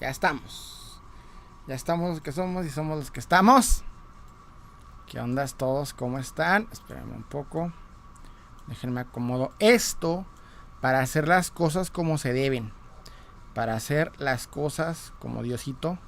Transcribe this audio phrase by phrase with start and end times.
[0.00, 1.00] Ya estamos.
[1.66, 3.82] Ya estamos los que somos y somos los que estamos.
[5.06, 5.94] ¿Qué ondas todos?
[5.94, 6.68] ¿Cómo están?
[6.72, 7.72] Espérenme un poco.
[8.66, 10.26] Déjenme acomodo esto
[10.80, 12.72] para hacer las cosas como se deben.
[13.54, 15.98] Para hacer las cosas como Diosito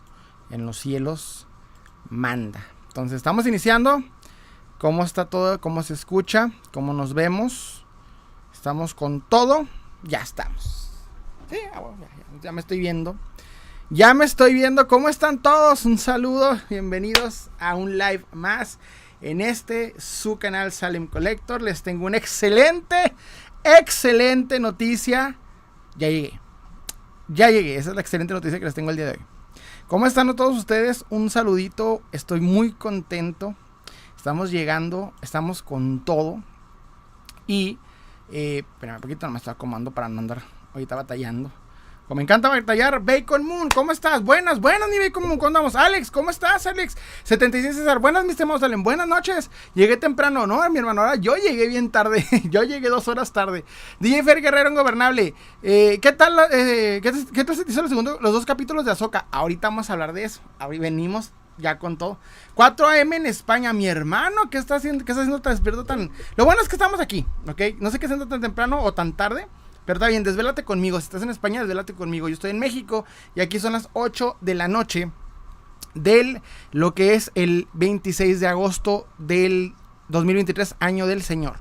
[0.51, 1.47] en los cielos
[2.11, 2.67] manda.
[2.89, 4.03] Entonces estamos iniciando.
[4.79, 5.61] ¿Cómo está todo?
[5.61, 6.51] ¿Cómo se escucha?
[6.73, 7.85] ¿Cómo nos vemos?
[8.53, 9.67] Estamos con todo.
[10.03, 10.91] Ya estamos.
[11.75, 11.83] Ah,
[12.43, 13.17] ya me estoy viendo.
[13.91, 14.87] Ya me estoy viendo.
[14.87, 15.87] ¿Cómo están todos?
[15.87, 16.61] Un saludo.
[16.69, 18.79] Bienvenidos a un live más
[19.23, 21.63] en este su canal Salem Collector.
[21.63, 23.15] Les tengo una excelente,
[23.65, 25.39] excelente noticia.
[25.97, 26.39] Ya llegué.
[27.29, 27.77] Ya llegué.
[27.77, 29.25] Esa es la excelente noticia que les tengo el día de hoy.
[29.87, 31.07] ¿Cómo están todos ustedes?
[31.09, 32.03] Un saludito.
[32.13, 33.55] Estoy muy contento.
[34.19, 35.15] Estamos llegando.
[35.23, 36.43] Estamos con todo.
[37.47, 37.79] Y...
[38.31, 40.43] Eh, un poquito, no me estoy acomodando para no andar
[40.75, 41.51] ahorita batallando.
[42.09, 44.23] Como me encanta batallar, Bacon Moon, ¿cómo estás?
[44.23, 45.77] Buenas, buenas, mi Bacon Moon, ¿cómo andamos?
[45.77, 46.97] Alex, ¿cómo estás, Alex?
[47.25, 49.51] 76 César, buenas, mis temas, salen, buenas noches.
[49.75, 53.63] Llegué temprano, no, mi hermano, ahora yo llegué bien tarde, yo llegué dos horas tarde.
[54.01, 58.33] DJ Fer Guerrero Ingobernable, eh, ¿qué tal, eh, qué, qué te hizo los, segundo, los
[58.33, 59.27] dos capítulos de Azoka?
[59.31, 62.17] Ahorita vamos a hablar de eso, ahorita venimos ya con todo.
[62.55, 66.11] 4 AM en España, mi hermano, ¿qué está haciendo, qué está haciendo tan despierto tan...?
[66.37, 67.61] Lo bueno es que estamos aquí, ¿ok?
[67.81, 69.47] No sé qué haciendo tan temprano o tan tarde.
[69.89, 71.01] Pero está bien, desvélate conmigo.
[71.01, 72.29] Si estás en España, desvélate conmigo.
[72.29, 75.11] Yo estoy en México y aquí son las 8 de la noche
[75.95, 79.75] del lo que es el 26 de agosto del
[80.11, 81.59] 2023, año del Señor.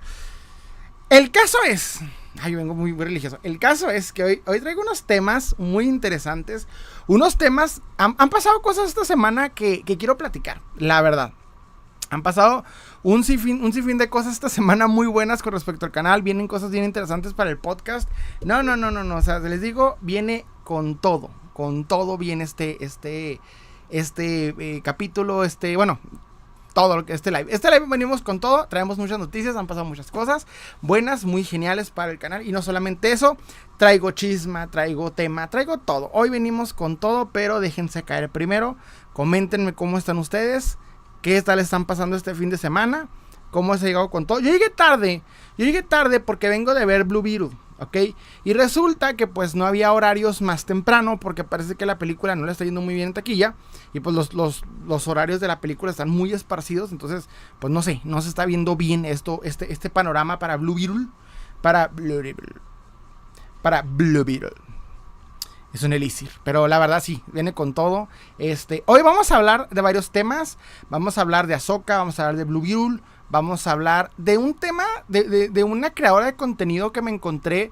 [1.09, 1.99] El caso es,
[2.41, 3.39] ay, yo vengo muy, religioso.
[3.43, 6.67] El caso es que hoy, hoy traigo unos temas muy interesantes.
[7.07, 11.31] Unos temas, han, pasado cosas esta semana que quiero platicar, la verdad.
[12.09, 12.65] Han pasado
[13.03, 16.21] un sinfín, un sinfín de cosas esta semana muy buenas con respecto al canal.
[16.21, 18.09] Vienen cosas bien interesantes para el podcast.
[18.43, 19.15] No, no, no, no, no.
[19.17, 21.29] O sea, les digo, viene con todo.
[21.53, 23.39] Con todo viene este, este,
[23.89, 25.99] este eh, capítulo, este, bueno,
[26.77, 27.47] todo este live.
[27.49, 30.45] Este live venimos con todo, traemos muchas noticias, han pasado muchas cosas
[30.81, 32.45] buenas, muy geniales para el canal.
[32.45, 33.35] Y no solamente eso,
[33.77, 36.11] traigo chisma, traigo tema, traigo todo.
[36.13, 38.77] Hoy venimos con todo, pero déjense caer primero.
[39.13, 40.77] Coméntenme cómo están ustedes.
[41.21, 43.09] ¿Qué tal están pasando este fin de semana?
[43.51, 44.39] ¿Cómo se ha llegado con todo?
[44.39, 45.21] Yo llegué tarde.
[45.57, 47.51] Yo llegué tarde porque vengo de ver Blue Beetle.
[47.79, 47.97] ¿ok?
[48.43, 52.45] Y resulta que pues no había horarios más temprano porque parece que la película no
[52.45, 53.55] le está yendo muy bien en taquilla
[53.93, 57.29] y pues los, los, horarios de la película están muy esparcidos, entonces
[57.59, 61.07] pues no sé, no se está viendo bien esto, este, este panorama para Blue Beetle,
[61.61, 62.55] para Blue Beetle,
[63.61, 64.66] para Blue Beetle.
[65.73, 66.29] Es un elixir.
[66.43, 68.07] Pero la verdad sí, viene con todo.
[68.37, 70.57] Este, hoy vamos a hablar de varios temas.
[70.89, 74.37] Vamos a hablar de Ahsoka, vamos a hablar de Blue Beetle, vamos a hablar de
[74.37, 77.71] un tema, de, una creadora de contenido que me encontré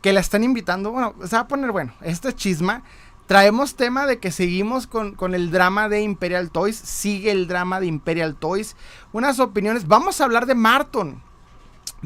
[0.00, 0.90] que la están invitando.
[0.90, 2.82] Bueno, se va a poner bueno, este chisma.
[3.26, 6.76] Traemos tema de que seguimos con, con, el drama de Imperial Toys.
[6.76, 8.76] Sigue el drama de Imperial Toys.
[9.12, 9.88] Unas opiniones.
[9.88, 11.22] Vamos a hablar de Marton.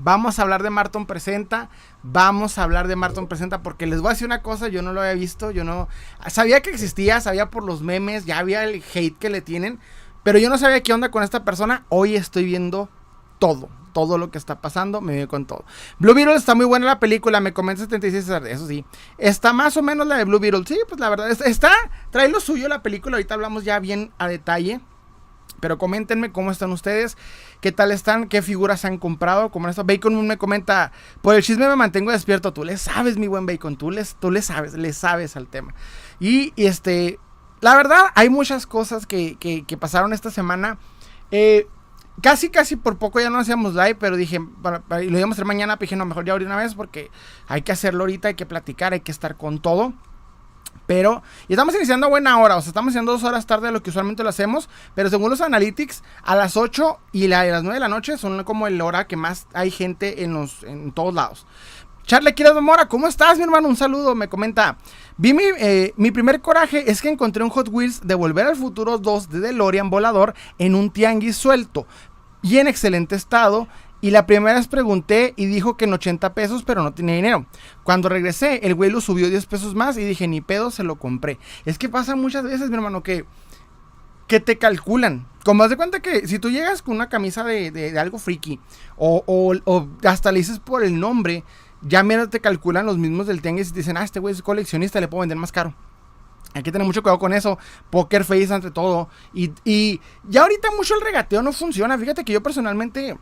[0.01, 1.71] Vamos a hablar de Marton Presenta.
[2.05, 4.93] Vamos a hablar de Marton Presenta porque les voy a decir una cosa, yo no
[4.93, 5.89] lo había visto, yo no...
[6.29, 9.81] Sabía que existía, sabía por los memes, ya había el hate que le tienen,
[10.23, 11.85] pero yo no sabía qué onda con esta persona.
[11.89, 12.89] Hoy estoy viendo
[13.41, 15.65] todo, todo lo que está pasando, me veo con todo.
[15.99, 18.85] Blue Beetle está muy buena la película, me comenta 76, eso sí.
[19.19, 21.73] Está más o menos la de Blue Beetle, sí, pues la verdad, está,
[22.11, 24.81] trae lo suyo la película, ahorita hablamos ya bien a detalle.
[25.61, 27.17] Pero coméntenme cómo están ustedes,
[27.61, 29.83] qué tal están, qué figuras han comprado, cómo está.
[29.83, 30.93] Bacon me comenta,
[31.23, 32.53] por el chisme me mantengo despierto.
[32.53, 35.75] Tú le sabes, mi buen Bacon, tú le, tú le sabes, le sabes al tema.
[36.21, 37.19] Y, este,
[37.61, 40.79] la verdad, hay muchas cosas que, que, pasaron esta semana.
[41.31, 41.67] Eh,
[42.23, 45.77] casi, casi por poco ya no hacíamos live, pero dije, lo íbamos a hacer mañana,
[45.77, 47.11] pero dije, no, mejor ya ahorita una vez porque
[47.49, 49.95] hay que hacerlo ahorita, hay que platicar, hay que estar con todo.
[50.89, 53.73] Pero, y estamos iniciando a buena hora, o sea, estamos iniciando dos horas tarde de
[53.75, 57.63] lo que usualmente lo hacemos, pero según los analytics, a las 8 y a las
[57.63, 60.93] 9 de la noche son como el hora que más hay gente en, los, en
[60.93, 61.47] todos lados.
[62.07, 63.69] Charlie de Mora, ¿cómo estás, mi hermano?
[63.69, 64.79] Un saludo, me comenta.
[65.19, 68.57] Vi mi, eh, mi, primer coraje es que encontré un Hot Wheels de Volver al
[68.57, 71.87] Futuro 2 de DeLorean volador en un tianguis suelto
[72.41, 73.69] y en excelente estado
[74.01, 77.47] y la primera vez pregunté y dijo que en 80 pesos, pero no tenía dinero.
[77.83, 80.97] Cuando regresé, el güey lo subió 10 pesos más y dije, ni pedo, se lo
[80.97, 81.39] compré.
[81.65, 83.25] Es que pasa muchas veces, mi hermano, que,
[84.29, 85.27] que te calculan.
[85.45, 88.61] Como haz de cuenta que si tú llegas con una camisa de, algo friki
[88.97, 91.43] o, o, hasta le dices por el nombre,
[91.83, 94.43] ya mira, te calculan los mismos del tianguis y te dicen, ah, este güey es
[94.43, 95.75] coleccionista, le puedo vender más caro.
[96.55, 97.59] Hay que tener mucho cuidado con eso.
[97.91, 99.09] Poker face ante todo.
[99.35, 101.99] Y, y ya ahorita mucho el regateo no funciona.
[101.99, 103.19] Fíjate que yo personalmente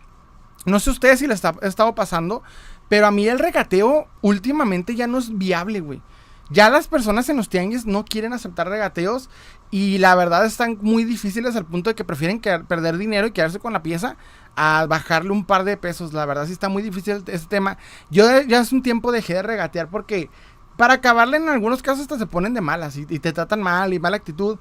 [0.66, 2.42] no sé ustedes si les ha estado pasando,
[2.88, 6.02] pero a mí el regateo últimamente ya no es viable, güey.
[6.48, 9.30] Ya las personas en los tianguis no quieren aceptar regateos
[9.72, 13.58] y la verdad están muy difíciles al punto de que prefieren perder dinero y quedarse
[13.58, 14.16] con la pieza
[14.54, 16.12] a bajarle un par de pesos.
[16.12, 17.78] La verdad sí está muy difícil este tema.
[18.10, 20.30] Yo ya hace un tiempo dejé de regatear porque
[20.76, 23.98] para acabarle en algunos casos hasta se ponen de malas y, te tratan mal y
[23.98, 24.58] mala actitud.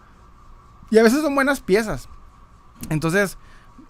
[0.90, 2.10] Y a veces son buenas piezas.
[2.90, 3.38] Entonces,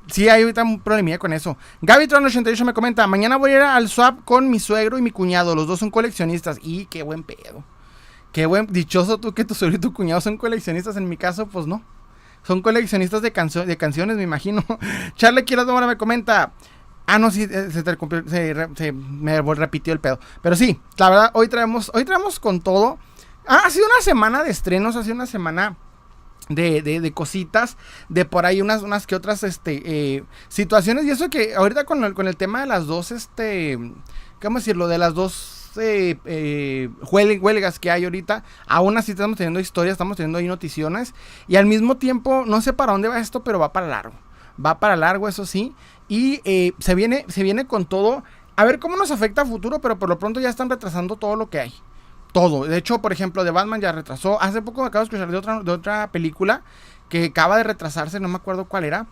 [0.08, 1.58] sí hay un problemilla con eso.
[1.82, 5.56] Gabytron88 me comenta, mañana voy a ir al swap con mi suegro y mi cuñado.
[5.56, 6.60] Los dos son coleccionistas.
[6.62, 7.64] Y qué buen pedo.
[8.32, 10.98] Qué buen, dichoso tú que tu suegro y tu cuñado son coleccionistas.
[10.98, 11.84] En mi caso, pues no.
[12.44, 14.64] Son coleccionistas de, de canciones, me imagino.
[15.16, 16.54] Charlie Quiero me comenta.
[17.08, 20.20] Ah, no, sí, eh, se, me repitió el pedo.
[20.42, 22.98] Pero sí, la verdad, hoy traemos, hoy traemos con todo.
[23.48, 25.78] Ah, ha sido una semana de estrenos, ha sido una semana
[26.50, 27.78] de, de, cositas,
[28.10, 31.06] de por ahí unas, unas que otras este, eh, situaciones.
[31.06, 33.80] Y eso que ahorita con el, con el tema de las dos, este,
[34.42, 34.88] ¿cómo decirlo?
[34.88, 40.18] De las dos eh, eh, huelgas que hay ahorita, aún así estamos teniendo historias, estamos
[40.18, 41.14] teniendo ahí noticiones.
[41.48, 44.16] Y al mismo tiempo, no sé para dónde va esto, pero va para largo.
[44.64, 45.76] Va para largo, eso sí.
[46.08, 48.24] Y eh, se, viene, se viene con todo.
[48.56, 51.36] A ver cómo nos afecta a futuro, pero por lo pronto ya están retrasando todo
[51.36, 51.74] lo que hay.
[52.36, 52.66] Todo.
[52.66, 54.42] De hecho, por ejemplo, de Batman ya retrasó.
[54.42, 56.64] Hace poco me acabo de escuchar de otra, de otra película
[57.08, 59.08] que acaba de retrasarse, no me acuerdo cuál era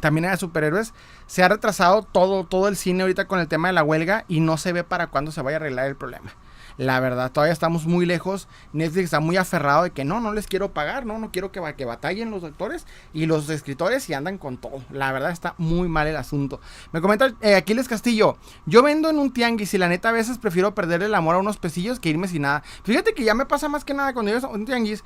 [0.00, 0.92] también era superhéroes,
[1.26, 4.40] se ha retrasado todo, todo el cine ahorita con el tema de la huelga y
[4.40, 6.32] no se ve para cuándo se vaya a arreglar el problema.
[6.80, 8.48] La verdad, todavía estamos muy lejos.
[8.72, 11.60] Netflix está muy aferrado de que no, no les quiero pagar, no, no quiero que,
[11.76, 14.82] que batallen los actores y los escritores y andan con todo.
[14.90, 16.58] La verdad está muy mal el asunto.
[16.92, 20.38] Me comenta eh, Aquiles Castillo, yo vendo en un tianguis y la neta a veces
[20.38, 22.62] prefiero perder el amor a unos pesillos que irme sin nada.
[22.82, 25.04] Fíjate que ya me pasa más que nada cuando yo a un tianguis.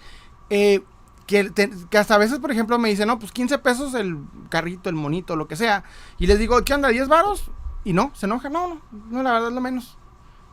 [0.51, 0.81] Eh,
[1.27, 1.51] que,
[1.99, 4.19] hasta a veces, por ejemplo, me dicen, no, pues 15 pesos el
[4.49, 5.83] carrito, el monito, lo que sea.
[6.21, 6.93] Y les digo, ¿qué onda?
[6.93, 7.51] ¿10 varos?
[7.83, 8.81] Y no, se enoja, no, no,
[9.11, 9.99] no, la verdad es lo menos.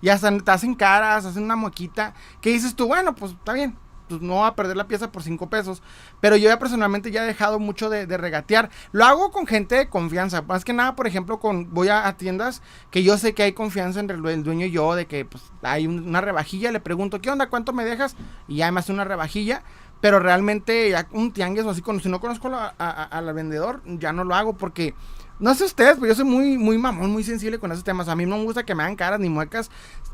[0.02, 2.14] Y hasta te hacen caras, hacen una muequita.
[2.42, 3.78] Que dices tú, bueno, pues está bien,
[4.12, 5.82] pues no va a perder la pieza por 5 pesos.
[6.20, 8.70] Pero yo ya personalmente ya he dejado mucho de, regatear.
[8.92, 10.42] Lo hago con gente de confianza.
[10.42, 14.00] Más que nada, por ejemplo, con voy a, tiendas que yo sé que hay confianza
[14.00, 17.50] entre el, dueño y yo, de que pues, hay una rebajilla, le pregunto, ¿qué onda?
[17.50, 18.16] ¿Cuánto me dejas?
[18.48, 19.64] Y ya me una rebajilla.
[20.02, 24.54] Pero realmente un tianguis o así, si no conozco al vendedor, ya no lo hago
[24.58, 24.96] porque...
[25.42, 28.08] No sé ustedes, pero yo soy muy, muy mamón, muy sensible con esos temas.
[28.08, 29.72] A mí no me gusta que me hagan caras ni muecas.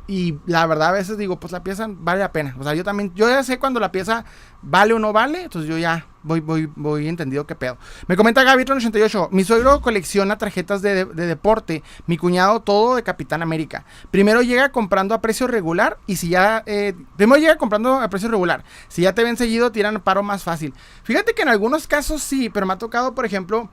[0.08, 2.56] Y la verdad, a veces digo, pues la pieza vale la pena.
[2.58, 4.24] O sea, yo también, yo ya sé cuando la pieza
[4.62, 5.44] vale o no vale.
[5.44, 7.78] Entonces yo ya voy, voy, voy entendido qué pedo.
[8.08, 9.28] Me comenta Gaby88.
[9.32, 11.84] Mi suegro colecciona tarjetas de, deporte.
[12.06, 13.84] Mi cuñado todo de Capitán América.
[14.12, 15.98] Primero llega comprando a precio regular.
[16.08, 16.64] Y si ya.
[16.66, 18.64] Eh, primero llega comprando a precio regular.
[18.88, 20.74] Si ya te ven seguido, tiran paro más fácil.
[21.04, 23.70] Fíjate que en algunos casos sí, pero me ha tocado, por ejemplo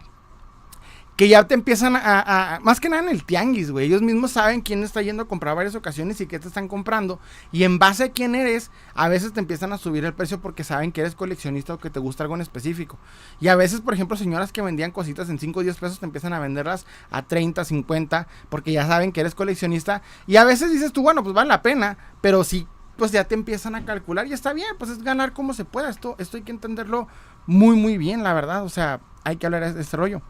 [1.17, 3.87] que ya te empiezan a, más que nada en el tianguis, güey.
[3.87, 7.21] Ellos mismos saben quién está yendo a comprar varias ocasiones y qué te están comprando.
[7.53, 10.65] Y en base a quién eres, a veces te empiezan a subir el precio porque
[10.65, 12.99] saben que eres coleccionista o que te gusta algo en específico.
[13.41, 16.07] Y a veces, por ejemplo, señoras que vendían cositas en 5 o 10 pesos te
[16.07, 20.03] empiezan a venderlas a 30, 50, porque ya saben que eres coleccionista.
[20.27, 22.67] Y a veces dices tú, bueno, pues vale la pena, pero sí,
[22.97, 25.91] pues ya te empiezan a calcular y está bien, pues es ganar como se pueda.
[25.91, 27.07] Esto, esto hay que entenderlo
[27.47, 28.65] muy, muy bien, la verdad.
[28.65, 30.23] O sea, hay que hablar de este rollo.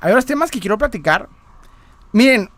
[0.00, 1.28] Hay otros temas que quiero platicar.
[2.12, 2.50] Miren,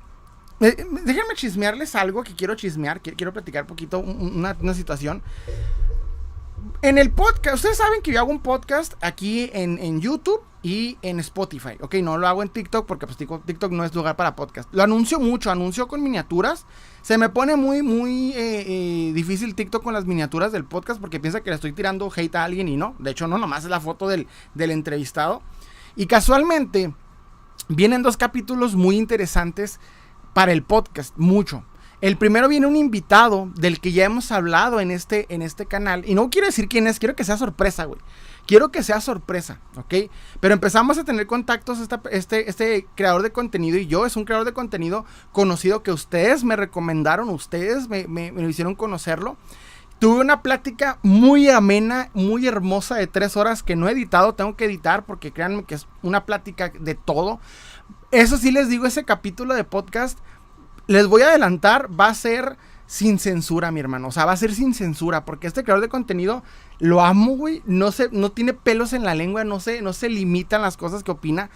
[0.60, 3.00] déjenme chismearles algo que quiero chismear.
[3.00, 5.22] Quiero platicar un poquito una, situación.
[6.82, 11.18] En el podcast, ustedes saben que yo hago un podcast aquí en, YouTube y en
[11.18, 11.76] Spotify.
[11.80, 14.72] Ok, no lo hago en TikTok porque pues, TikTok no es lugar para podcast.
[14.72, 16.64] Lo anuncio mucho, anuncio con miniaturas.
[17.02, 21.18] Se me pone muy, muy eh, eh, difícil TikTok con las miniaturas del podcast porque
[21.18, 22.94] piensa que le estoy tirando hate a alguien y no.
[23.00, 25.42] De hecho, no, nomás es la foto del, del entrevistado.
[25.96, 26.94] Y casualmente,
[27.68, 29.80] vienen dos capítulos muy interesantes
[30.32, 31.64] para el podcast, mucho.
[32.02, 36.02] El primero viene un invitado del que ya hemos hablado en este, en este canal.
[36.04, 38.00] Y no quiero decir quién es, quiero que sea sorpresa, güey.
[38.44, 40.10] Quiero que sea sorpresa, ¿ok?
[40.40, 41.78] Pero empezamos a tener contactos
[42.10, 44.04] este, este creador de contenido y yo.
[44.04, 48.74] Es un creador de contenido conocido que ustedes me recomendaron, ustedes me, me, me hicieron
[48.74, 49.36] conocerlo.
[50.02, 54.56] Tuve una plática muy amena, muy hermosa de tres horas que no he editado, tengo
[54.56, 57.38] que editar porque créanme que es una plática de todo.
[58.10, 60.18] Eso sí les digo, ese capítulo de podcast,
[60.88, 62.56] les voy a adelantar, va a ser
[62.88, 64.08] sin censura, mi hermano.
[64.08, 66.42] O sea, va a ser sin censura, porque este creador de contenido
[66.80, 67.62] lo amo, güey.
[67.64, 71.04] No, se, no tiene pelos en la lengua, no se, no se limitan las cosas
[71.04, 71.48] que opina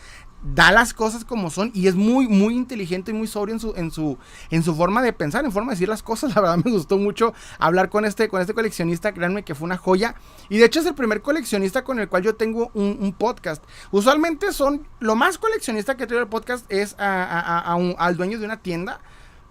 [0.54, 3.74] da las cosas como son y es muy, muy inteligente y muy sobrio en su,
[3.76, 4.18] en su,
[4.50, 6.16] en su forma de pensar, en forma de decir las cosas.
[6.34, 9.76] La verdad me gustó mucho hablar con este, con este coleccionista, créanme que fue una
[9.76, 10.14] joya.
[10.48, 13.64] Y de hecho es el primer coleccionista con el cual yo tengo un, podcast.
[13.92, 18.58] Usualmente son, lo más coleccionista que traigo el podcast es a, al dueño de una
[18.58, 19.00] tienda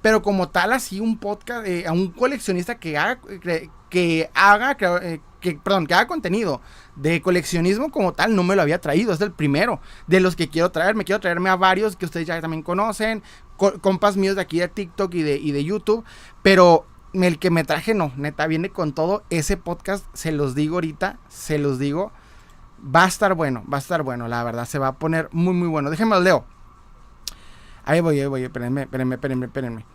[0.06, 3.20] pero como tal, así un podcast, a un coleccionista que haga,
[3.90, 6.62] que, haga, eh, que, perdón, que haga contenido
[6.96, 10.48] de coleccionismo como tal, no me lo había traído, es el primero de los que
[10.48, 13.24] quiero traer, me quiero traerme a varios que ustedes ya también conocen,
[13.58, 16.06] compas míos de aquí de TikTok y de, y de YouTube,
[16.44, 19.24] pero el que me traje no, neta, viene con todo.
[19.32, 22.12] Ese podcast, se los digo ahorita, se los digo,
[22.80, 25.56] va a estar bueno, va a estar bueno, la verdad, se va a poner muy,
[25.56, 25.90] muy bueno.
[25.90, 26.46] Déjenme lo leo.
[27.86, 29.95] Ahí voy, ahí voy, espérenme, espérenme, espérenme, espérenme.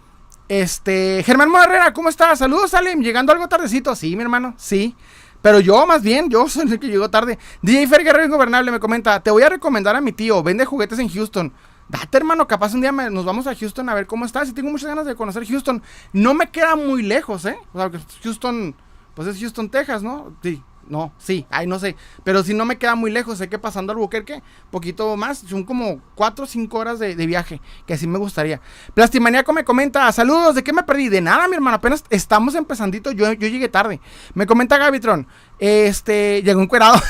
[0.51, 2.41] Este, Germán Morrera, ¿cómo estás?
[2.41, 3.95] Saludos, Salim, llegando algo tardecito.
[3.95, 4.97] Sí, mi hermano, sí.
[5.41, 7.39] Pero yo, más bien, yo soy el que llegó tarde.
[7.63, 10.99] DJ Fer Guerrero Ingobernable me comenta, te voy a recomendar a mi tío, vende juguetes
[10.99, 11.53] en Houston.
[11.89, 14.49] Date, hermano, capaz un día nos vamos a Houston a ver cómo estás.
[14.49, 15.85] Y tengo muchas ganas de conocer Houston.
[16.13, 17.57] No me queda muy lejos, ¿eh?
[17.73, 17.89] O sea,
[18.25, 18.75] Houston,
[19.15, 20.35] pues es Houston, Texas, ¿no?
[20.43, 20.61] Sí,
[20.91, 21.97] no, sí, ay, no sé.
[22.25, 25.63] Pero si no me queda muy lejos, sé que pasando al Buquerque, poquito más, son
[25.65, 28.61] como 4 o 5 horas de, viaje, que así me gustaría.
[28.93, 31.09] Plastimaniaco me comenta, saludos, ¿de qué me perdí?
[31.09, 34.01] De nada, mi hermano, apenas estamos empezandito, yo, yo llegué tarde.
[34.35, 35.29] Me comenta Gavitron,
[35.61, 37.01] este, llegó un cuerado.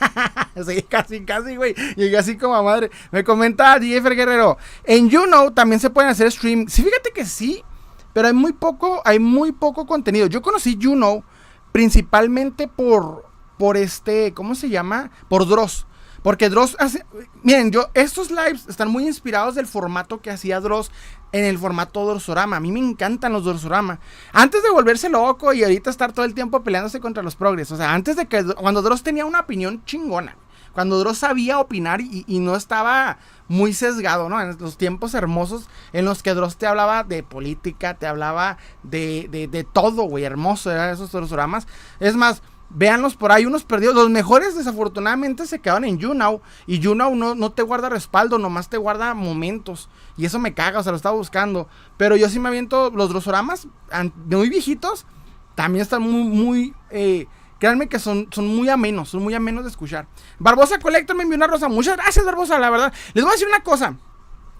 [0.66, 1.74] sí, casi, casi, güey.
[1.96, 2.90] Llegué así como a madre.
[3.10, 6.68] Me comenta Jeffer Guerrero, en YouNow también se pueden hacer stream.
[6.68, 7.64] Sí, fíjate que sí,
[8.12, 10.26] pero hay muy poco, hay muy poco contenido.
[10.26, 11.24] Yo conocí YouNow
[11.72, 13.26] principalmente por,
[13.58, 15.10] por este, ¿cómo se llama?
[15.28, 15.86] Por Dross.
[16.22, 17.04] Porque Dross hace,
[17.42, 20.92] miren, yo, estos lives están muy inspirados del formato que hacía Dross
[21.32, 22.56] en el formato Dorsorama.
[22.56, 23.98] A mí me encantan los Dorsorama.
[24.32, 27.72] Antes de volverse loco y ahorita estar todo el tiempo peleándose contra los progres.
[27.72, 30.36] O sea, antes de que, cuando Dross tenía una opinión chingona.
[30.72, 33.18] Cuando Dross sabía opinar y, no estaba
[33.52, 34.40] muy sesgado, ¿no?
[34.40, 39.28] En los tiempos hermosos en los que Dross te hablaba de política, te hablaba de,
[39.30, 41.66] de, todo, güey, hermoso eran esos Dorosoramas.
[42.00, 42.42] Es más,
[42.74, 43.94] Véanlos por ahí, unos perdidos.
[43.94, 46.40] Los mejores desafortunadamente se quedan en YouNow.
[46.66, 49.90] Y YouNow no, no te guarda respaldo, nomás te guarda momentos.
[50.16, 51.68] Y eso me caga, o sea, lo estaba buscando.
[51.98, 53.68] Pero yo sí me aviento los drosoramas
[54.24, 55.04] muy viejitos.
[55.54, 56.74] También están muy, muy...
[56.88, 57.26] Eh,
[57.62, 60.08] créanme que son, son muy amenos, son muy amenos de escuchar.
[60.40, 61.68] Barbosa Collector me envió una rosa.
[61.68, 62.92] Muchas gracias, Barbosa, la verdad.
[63.14, 63.94] Les voy a decir una cosa.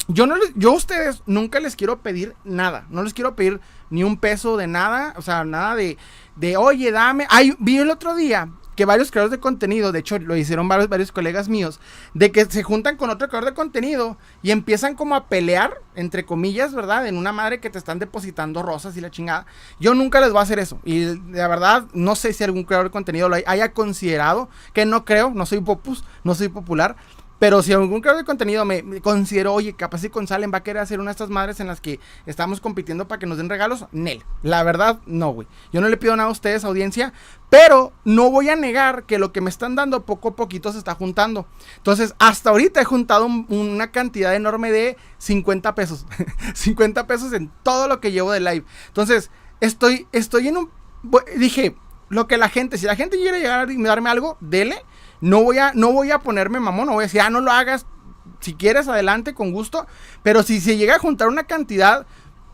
[0.06, 2.87] Yo, no yo a ustedes nunca les quiero pedir nada.
[2.90, 5.14] No les quiero pedir ni un peso de nada.
[5.16, 5.99] O sea, nada de
[6.37, 7.26] de, oye, dame.
[7.28, 10.88] Ay, vi el otro día que varios creadores de contenido, de hecho lo hicieron varios,
[10.88, 11.81] varios colegas míos,
[12.14, 16.25] de que se juntan con otro creador de contenido y empiezan como a pelear, entre
[16.25, 17.07] comillas, ¿verdad?
[17.07, 19.47] En una madre que te están depositando rosas y la chingada.
[19.79, 20.79] Yo nunca les voy a hacer eso.
[20.85, 25.05] Y la verdad, no sé si algún creador de contenido lo haya considerado, que no
[25.05, 26.97] creo, no soy popus, no soy popular.
[27.42, 30.62] Pero si algún creador de contenido me, considero, oye, capaz si con Salen va a
[30.62, 33.49] querer hacer una de estas madres en las que estamos compitiendo para que nos den
[33.49, 34.22] regalos, Nel.
[34.44, 35.49] La verdad, no, güey.
[35.72, 37.12] Yo no le pido nada a ustedes, audiencia,
[37.50, 40.78] pero no voy a negar que lo que me están dando poco a poquito se
[40.78, 41.49] está juntando.
[41.78, 46.06] Entonces, hasta ahorita he juntado una cantidad enorme de 50 pesos.
[46.54, 48.64] 50 pesos en todo lo que llevo de live.
[48.87, 50.70] Entonces, estoy, estoy en un...
[51.37, 51.75] Dije,
[52.08, 54.84] lo que la gente, si la gente quiere llegar y darme algo, dele.
[55.23, 57.52] No voy a, no voy a ponerme mamón, no voy a decir, ah, no lo
[57.52, 57.87] hagas.
[58.41, 59.87] Si quieres, adelante, con gusto.
[60.25, 62.07] Pero si se llega a juntar una cantidad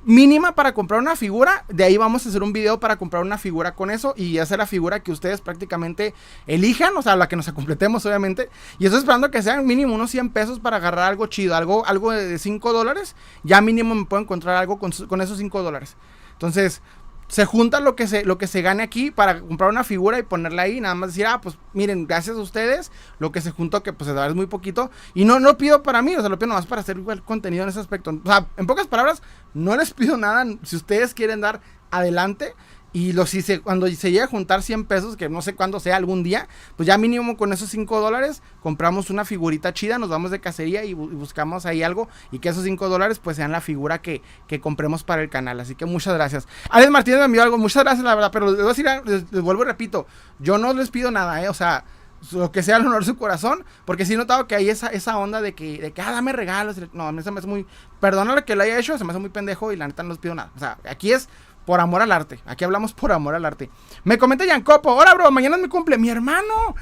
[0.04, 3.38] mínima para comprar una figura, de ahí vamos a hacer un video para comprar una
[3.38, 6.14] figura con eso y hacer la figura que ustedes prácticamente
[6.46, 8.50] elijan, o sea, la que nos completemos obviamente.
[8.78, 12.12] Y estoy esperando que sean mínimo unos 100 pesos para agarrar algo chido, algo, algo
[12.12, 13.16] de 5 dólares.
[13.44, 15.96] Ya mínimo me puedo encontrar algo con, con esos 5 dólares.
[16.32, 16.82] Entonces,
[17.28, 20.22] se junta lo que se, lo que se gane aquí para comprar una figura y
[20.22, 20.80] ponerla ahí.
[20.80, 24.10] Nada más decir, ah, pues miren, gracias a ustedes, lo que se juntó, que pues
[24.10, 24.90] es muy poquito.
[25.14, 27.62] Y no, no pido para mí, o sea, lo pido nomás para hacer igual contenido
[27.62, 28.10] en ese aspecto.
[28.10, 29.22] O sea, en pocas palabras,
[29.54, 30.44] no les pido nada.
[30.62, 32.54] Si ustedes quieren dar adelante,
[32.98, 35.78] y lo, si se, cuando se llega a juntar 100 pesos, que no sé cuándo
[35.78, 40.08] sea algún día, pues ya mínimo con esos 5 dólares compramos una figurita chida, nos
[40.08, 43.60] vamos de cacería y, buscamos ahí algo y que esos 5 dólares pues sean la
[43.60, 45.60] figura que, que, compremos para el canal.
[45.60, 46.48] Así que muchas gracias.
[46.70, 50.08] Alex Martínez me envió algo, muchas gracias la verdad, pero les, vuelvo y repito,
[50.40, 51.48] yo no les pido nada, ¿eh?
[51.48, 51.84] O sea,
[52.32, 55.18] lo que sea el honor su corazón, porque sí he notado que hay esa, esa
[55.18, 56.76] onda de que, de que, ah, dame regalos.
[56.92, 57.64] No, a mí se me hace muy,
[58.00, 60.18] perdónale que lo haya hecho, se me hace muy pendejo y la neta no les
[60.18, 60.50] pido nada.
[60.56, 61.28] O sea, aquí es
[61.68, 62.40] por amor al arte.
[62.46, 63.68] Aquí hablamos por amor al arte.
[64.02, 64.90] Me comenta Yancopo.
[64.90, 65.30] Hola, bro.
[65.30, 65.98] Mañana es mi cumple.
[65.98, 66.74] Mi hermano.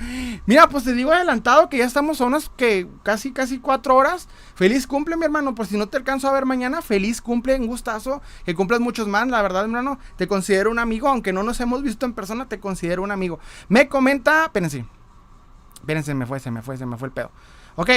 [0.46, 4.28] Mira, pues te digo adelantado que ya estamos a unas que casi, casi cuatro horas.
[4.54, 5.56] Feliz cumple, mi hermano.
[5.56, 7.56] Por si no te alcanzo a ver mañana, feliz cumple.
[7.56, 8.22] Un gustazo.
[8.44, 9.26] Que cumplas muchos más.
[9.26, 11.08] La verdad, hermano, te considero un amigo.
[11.08, 13.40] Aunque no nos hemos visto en persona, te considero un amigo.
[13.68, 14.44] Me comenta.
[14.44, 14.84] Espérense.
[15.80, 17.32] Espérense, me fue, se me fue, se me fue el pedo.
[17.74, 17.90] Ok.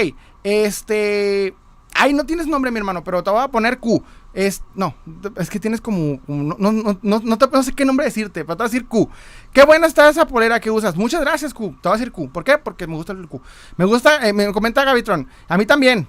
[0.43, 1.53] Este.
[1.93, 4.03] Ay, no tienes nombre, mi hermano, pero te voy a poner Q.
[4.31, 4.93] Es, no,
[5.37, 8.67] es que tienes como, no, no, no, no, sé qué nombre decirte, pero te voy
[8.67, 9.09] a decir Q.
[9.51, 10.95] Qué buena está esa polera que usas.
[10.95, 11.75] Muchas gracias, Q.
[11.81, 12.31] Te voy a decir Q.
[12.31, 12.59] ¿Por qué?
[12.59, 13.41] Porque me gusta el Q.
[13.77, 15.27] Me gusta, eh, me comenta Gavitron.
[15.47, 16.07] A mí también.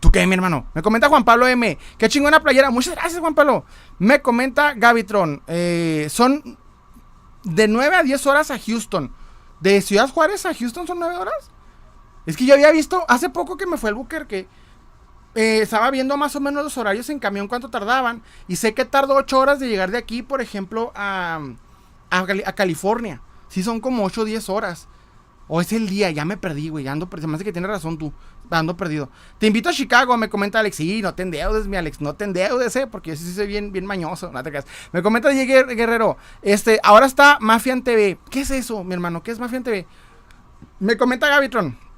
[0.00, 0.66] ¿Tú qué, mi hermano?
[0.74, 1.78] Me comenta Juan Pablo M.
[1.98, 2.70] Qué chingona playera.
[2.70, 3.64] Muchas gracias, Juan Pablo.
[3.98, 5.42] Me comenta Gavitron.
[5.46, 6.58] Eh, son
[7.44, 9.12] de 9 a 10 horas a Houston.
[9.60, 11.50] De Ciudad Juárez a Houston son 9 horas.
[12.26, 14.48] Es que yo había visto hace poco que me fue el Booker que
[15.34, 18.22] eh, estaba viendo más o menos los horarios en camión, cuánto tardaban.
[18.48, 21.40] Y sé que tardó 8 horas de llegar de aquí, por ejemplo, a,
[22.10, 23.20] a, California.
[23.48, 24.88] Sí, son como 8 o 10 horas.
[25.46, 26.86] O es el día, ya me perdí, güey.
[26.86, 28.12] Ando, se que tienes razón tú.
[28.50, 29.08] Ando perdido.
[29.38, 30.76] Te invito a Chicago, me comenta Alex.
[30.76, 32.00] Sí, no te endeudes, mi Alex.
[32.00, 34.30] No te endeudes, eh, porque yo sí soy bien, bien mañoso.
[34.32, 34.66] No te creas.
[34.92, 36.16] Me comenta Diego Guerrero.
[36.42, 38.18] Este, ahora está Mafia TV.
[38.30, 39.22] ¿Qué es eso, mi hermano?
[39.22, 39.86] ¿Qué es Mafia TV?
[40.80, 41.89] Me comenta Gavitron.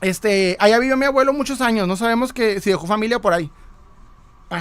[0.00, 1.88] Este, allá vivió mi abuelo muchos años.
[1.88, 3.50] No sabemos que si dejó familia por ahí.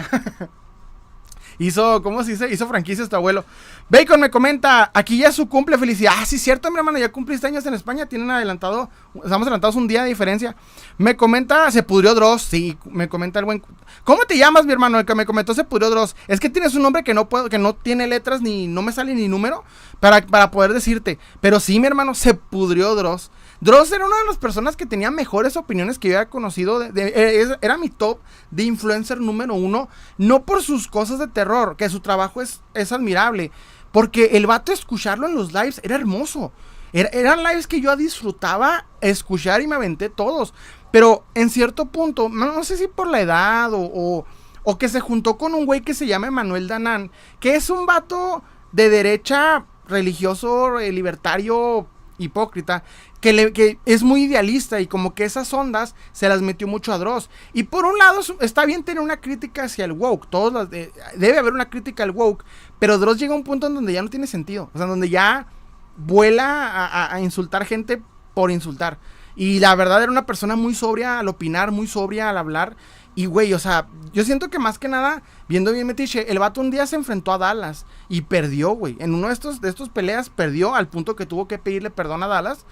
[1.59, 2.51] hizo, ¿cómo se dice?
[2.51, 3.45] Hizo franquicia este abuelo.
[3.89, 6.13] Bacon me comenta, aquí ya es su cumple, felicidad.
[6.17, 9.87] Ah, sí, cierto, mi hermano, ya cumpliste años en España, tienen adelantado, estamos adelantados un
[9.87, 10.55] día de diferencia.
[10.97, 13.63] Me comenta, se pudrió Dross, sí, me comenta el buen...
[14.03, 14.99] ¿Cómo te llamas, mi hermano?
[14.99, 16.15] El que me comentó se pudrió Dross.
[16.27, 18.91] Es que tienes un nombre que no puedo, que no tiene letras ni, no me
[18.91, 19.63] sale ni número
[19.99, 21.19] para, para poder decirte.
[21.41, 23.31] Pero sí, mi hermano, se pudrió Dross.
[23.61, 26.83] Dross era una de las personas que tenía mejores opiniones que yo había conocido.
[26.83, 28.19] Eh, era mi top
[28.51, 29.89] de influencer número uno.
[30.17, 33.51] No por sus cosas de terror, que su trabajo es, es admirable.
[33.91, 36.51] Porque el vato escucharlo en los lives era hermoso.
[36.91, 40.53] eran lives que yo disfrutaba escuchar y me aventé todos.
[40.91, 44.25] Pero en cierto punto, no, sé si por la edad o,
[44.63, 47.85] o, que se juntó con un güey que se llama Manuel Danán, que es un
[47.85, 52.83] vato de derecha religioso, eh, libertario, hipócrita,
[53.33, 57.29] que, es muy idealista y como que esas ondas se las metió mucho a Dross.
[57.53, 61.53] Y por un lado está bien tener una crítica hacia el woke, todos debe haber
[61.53, 62.45] una crítica al woke,
[62.79, 65.09] pero Dross llega a un punto en donde ya no tiene sentido, o sea, donde
[65.09, 65.47] ya
[65.97, 68.01] vuela a, insultar gente
[68.33, 68.99] por insultar.
[69.35, 72.77] Y la verdad era una persona muy sobria al opinar, muy sobria al hablar.
[73.15, 76.61] Y güey, o sea, yo siento que más que nada, viendo bien Metiche, el vato
[76.61, 78.97] un día se enfrentó a Dallas y perdió, güey.
[78.99, 82.23] En uno de estos, de estos peleas perdió al punto que tuvo que pedirle perdón
[82.23, 82.65] a Dallas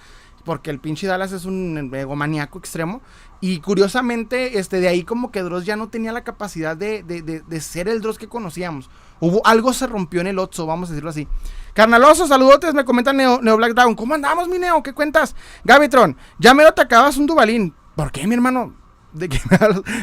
[0.43, 3.01] porque el pinche Dallas es un egomaniaco extremo.
[3.41, 7.21] Y curiosamente, este, de ahí como que Dross ya no tenía la capacidad de, de,
[7.21, 8.89] de, ser el Dross que conocíamos.
[9.19, 11.27] Hubo, algo se rompió en el Otso, vamos a decirlo así.
[11.73, 13.95] Carnaloso, saludotes, me comenta Neo, Neo Black Dragon.
[13.95, 14.81] ¿Cómo andamos, mi Neo?
[14.81, 15.35] ¿Qué cuentas?
[15.63, 17.73] Gavitron, ya me lo atacabas un Dubalín.
[17.95, 18.82] ¿Por qué, mi hermano?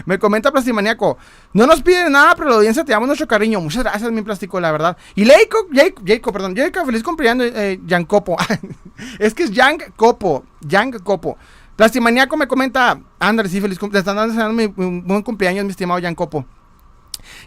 [0.07, 1.19] Me, comenta Plastimaniaco.
[1.53, 3.61] No nos piden nada, pero la audiencia te damos nuestro cariño.
[3.61, 4.97] Muchas gracias, mi plástico, la verdad.
[5.15, 8.37] Y Leiko, Jacob, perdón, Jacob, feliz cumpleaños, eh, Copo.
[9.19, 11.37] es que es Jan Copo, Jan Copo.
[11.77, 14.07] Plastimaniaco me comenta, André, sí, feliz cumpleaños.
[14.07, 16.45] Están dando mi, buen cumpleaños, mi estimado Jan Copo.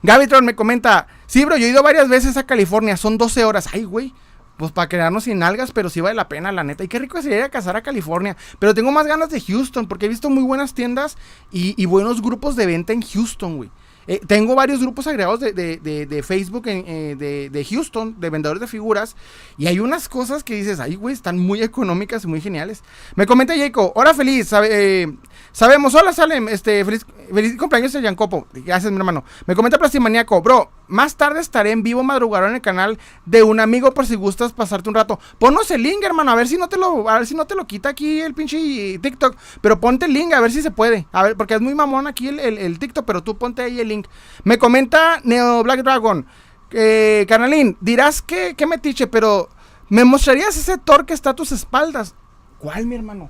[0.04, 3.70] Gavitron me comenta, sí, bro, yo he ido varias veces a California, son 12 horas.
[3.74, 4.14] Ay, güey
[4.58, 6.84] pues para quedarnos sin algas, pero sí vale la pena, la neta.
[6.84, 8.38] Y qué rico sería ir a cazar a California.
[8.60, 11.18] Pero tengo más ganas de Houston, porque he visto muy buenas tiendas
[11.52, 13.70] y, buenos grupos de venta en Houston, güey.
[14.06, 19.16] Eh, tengo varios grupos agregados de, Facebook eh, de, Houston, de vendedores de figuras,
[19.58, 22.84] y hay unas cosas que dices, ay, güey, están muy económicas y muy geniales.
[23.16, 25.08] Me comenta Jacob, hora feliz, eh,
[25.54, 29.24] sabemos, hola Salem, este, feliz, feliz cumpleaños de Copo gracias mi hermano.
[29.46, 33.62] Me comenta Plastimaniaco, bro, más tarde estaré en vivo madrugador en el canal de un
[33.62, 35.20] amigo por si gustas pasarte un rato.
[35.40, 37.56] Ponnos el link, hermano, a ver si no te lo, a ver si no te
[37.56, 41.08] lo quita aquí el pinche TikTok, pero ponte el link, a ver si se puede,
[41.14, 44.08] a ver, porque es muy mamón aquí el, TikTok, pero tú ponte ahí el link
[44.44, 46.26] me comenta Neo Black Dragon.
[46.72, 49.48] Eh, carnalín, dirás que, que metiche, pero
[49.90, 52.16] ¿me mostrarías ese Thor que está a tus espaldas?
[52.58, 53.30] ¿Cuál, mi hermano?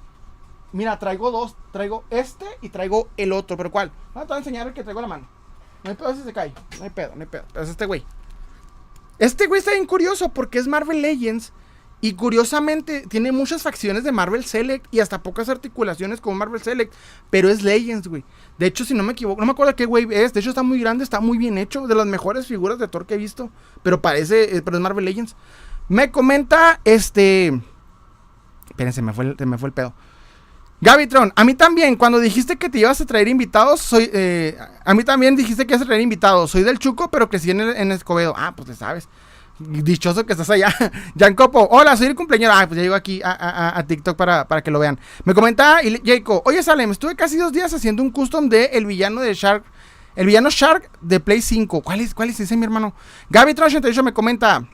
[0.74, 1.56] Mira, traigo dos.
[1.72, 3.56] Traigo este y traigo el otro.
[3.56, 3.92] ¿Pero cuál?
[4.14, 5.28] Ah, te voy a enseñar el que traigo en la mano.
[5.84, 6.54] No hay pedo si se cae.
[6.78, 7.44] No hay pedo, no hay pedo.
[7.56, 8.04] Es este güey.
[9.20, 11.54] Este güey está bien curioso porque es Marvel Legends
[12.02, 16.94] y curiosamente tiene muchas facciones de Marvel Select y hasta pocas articulaciones como Marvel Select,
[17.30, 18.26] pero es Legends, güey.
[18.58, 20.64] De hecho, si no me equivoco, no me acuerdo qué güey es, de hecho está
[20.64, 23.52] muy grande, está muy bien hecho, de las mejores figuras de Thor que he visto,
[23.84, 25.38] pero parece, eh, pero es Marvel Legends.
[25.88, 27.62] Me comenta este
[28.70, 29.94] Espérense, me fue me fue el pedo.
[30.84, 34.94] Gavitron, a mí también, cuando dijiste que te ibas a traer invitados, soy, eh, a
[34.94, 36.52] mí también dijiste que ibas a traer invitados.
[36.52, 38.34] Soy del Chuco, pero crecí en, en Escobedo.
[38.36, 39.08] Ah, pues te sabes.
[39.60, 40.76] Dichoso que estás allá.
[41.18, 42.52] Jan Copo, hola, soy el cumpleaños.
[42.54, 45.00] Ah, pues ya llego aquí a, TikTok para, que lo vean.
[45.24, 49.22] Me comenta Jacob, oye Salem, estuve casi dos días haciendo un custom de el villano
[49.22, 49.64] de Shark.
[50.18, 51.82] El villano Shark de Play 5.
[51.82, 52.94] ¿Cuál es, cuál es ese, mi hermano?
[53.30, 54.66] Gaby 88 me comenta.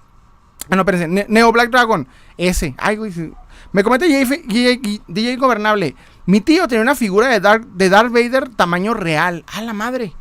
[0.69, 1.28] Ah, no, espérense.
[1.30, 2.08] Neo Black Dragon.
[2.36, 2.74] Ese.
[2.80, 3.13] Ay, güey.
[3.71, 5.95] Me comenta DJ, Gobernable.
[6.25, 9.45] Mi tío tenía una figura de Dark, de Darth Vader tamaño real.
[9.53, 10.13] A la madre.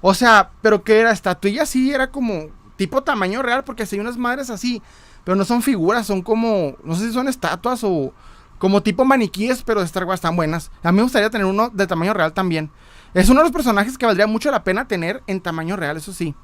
[0.00, 4.18] O sea, pero que era estatuilla así, era como tipo tamaño real, porque hay unas
[4.18, 4.82] madres así,
[5.24, 8.12] pero no son figuras, son como, no sé si son estatuas o,
[8.58, 10.70] como tipo maniquíes, pero de Star Wars están buenas.
[10.82, 12.70] A mí me gustaría tener uno de tamaño real también.
[13.14, 16.12] Es uno de los personajes que valdría mucho la pena tener en tamaño real, eso
[16.12, 16.34] sí.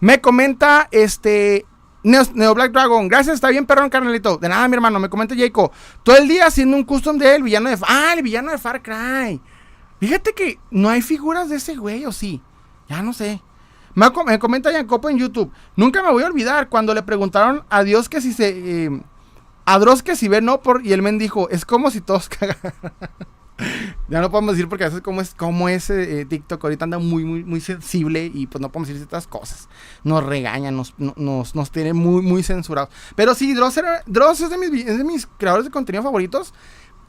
[0.00, 1.66] Me comenta este
[2.02, 4.36] Neo, Black Dragon, gracias, está bien, perdón, carnalito.
[4.36, 5.70] De nada, mi hermano, me comenta Jacob.
[6.02, 7.78] Todo el día haciendo un custom de él, villano de.
[7.86, 9.40] Ah, el villano de Far Cry.
[10.00, 12.42] Fíjate que no hay figuras de ese güey, o sí.
[12.88, 13.40] Ya no sé.
[13.94, 15.52] Me, me comenta Jacopo en YouTube.
[15.76, 18.48] Nunca me voy a olvidar cuando le preguntaron a Dios que si se.
[18.86, 19.00] Eh,
[19.64, 20.84] a Dross que si ve no por.
[20.84, 22.74] Y el men dijo: Es como si todos cagaran.
[24.08, 26.98] ya no podemos decir porque a veces como es como ese eh, TikTok ahorita anda
[26.98, 29.68] muy, muy, muy sensible y pues no podemos decir ciertas cosas.
[30.04, 32.90] Nos regañan, nos, nos, nos tiene muy, muy censurados.
[33.14, 36.54] Pero sí, Dross, es, de mis, es de mis creadores de contenido favoritos.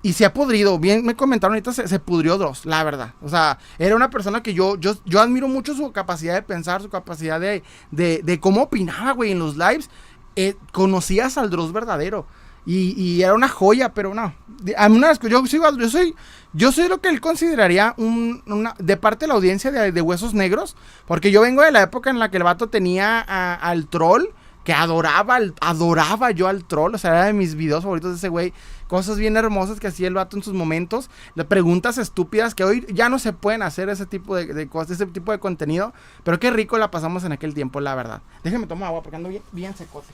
[0.05, 0.79] Y se ha pudrido.
[0.79, 3.13] Bien me comentaron ahorita, se, pudrió Dross, la verdad.
[3.21, 6.81] O sea, era una persona que yo, yo, yo admiro mucho su capacidad de pensar,
[6.81, 9.89] su capacidad de, de, de cómo opinaba, güey, en los lives.
[10.35, 12.25] Eh, conocías al Dross verdadero.
[12.65, 14.33] Y, era una joya, pero no.
[14.63, 16.15] yo, soy, yo, soy,
[16.53, 18.41] yo soy lo que él consideraría un,
[18.79, 22.19] de parte de la audiencia de, Huesos Negros, porque yo vengo de la época en
[22.19, 24.27] la que el vato tenía al troll,
[24.63, 28.29] que adoraba, adoraba yo al troll, o sea, era de mis videos favoritos de ese
[28.29, 28.53] güey.
[28.87, 32.85] Cosas bien hermosas que hacía el vato en sus momentos, de preguntas estúpidas que hoy
[32.93, 36.49] ya no se pueden hacer ese tipo de, cosas, ese tipo de contenido, pero qué
[36.49, 38.21] rico la pasamos en aquel tiempo, la verdad.
[38.43, 40.13] Déjeme tomar agua porque ando bien, bien secote.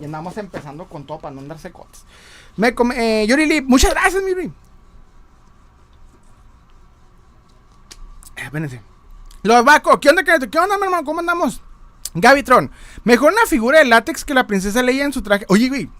[0.00, 2.04] Y andamos empezando con todo para no andar secotes.
[2.56, 4.46] Me come, eh, Yuri muchas gracias, Yuri.
[8.36, 8.82] Eh, espérense.
[9.42, 11.04] Los Baco, ¿qué onda, ¿Qué onda, mi hermano?
[11.04, 11.62] ¿Cómo andamos?
[12.14, 12.70] Gavitron,
[13.04, 15.44] mejor una figura de látex que la princesa Leia en su traje.
[15.48, 15.90] Oye, güey.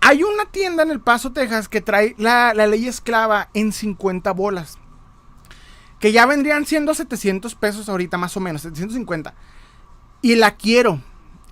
[0.00, 4.32] Hay una tienda en El Paso, Texas, que trae la, la ley esclava en 50
[4.32, 4.78] bolas.
[5.98, 9.34] Que ya vendrían siendo 700 pesos ahorita, más o menos, 750.
[10.20, 11.00] Y la quiero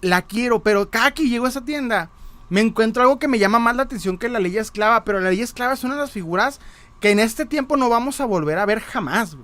[0.02, 2.10] la quiero, pero cada que llego a esa tienda
[2.50, 5.30] me encuentro algo que me llama más la atención que la ley esclava, pero la
[5.30, 6.60] ley esclava es una de las figuras
[7.00, 9.38] que en este tiempo no vamos a volver a ver jamás,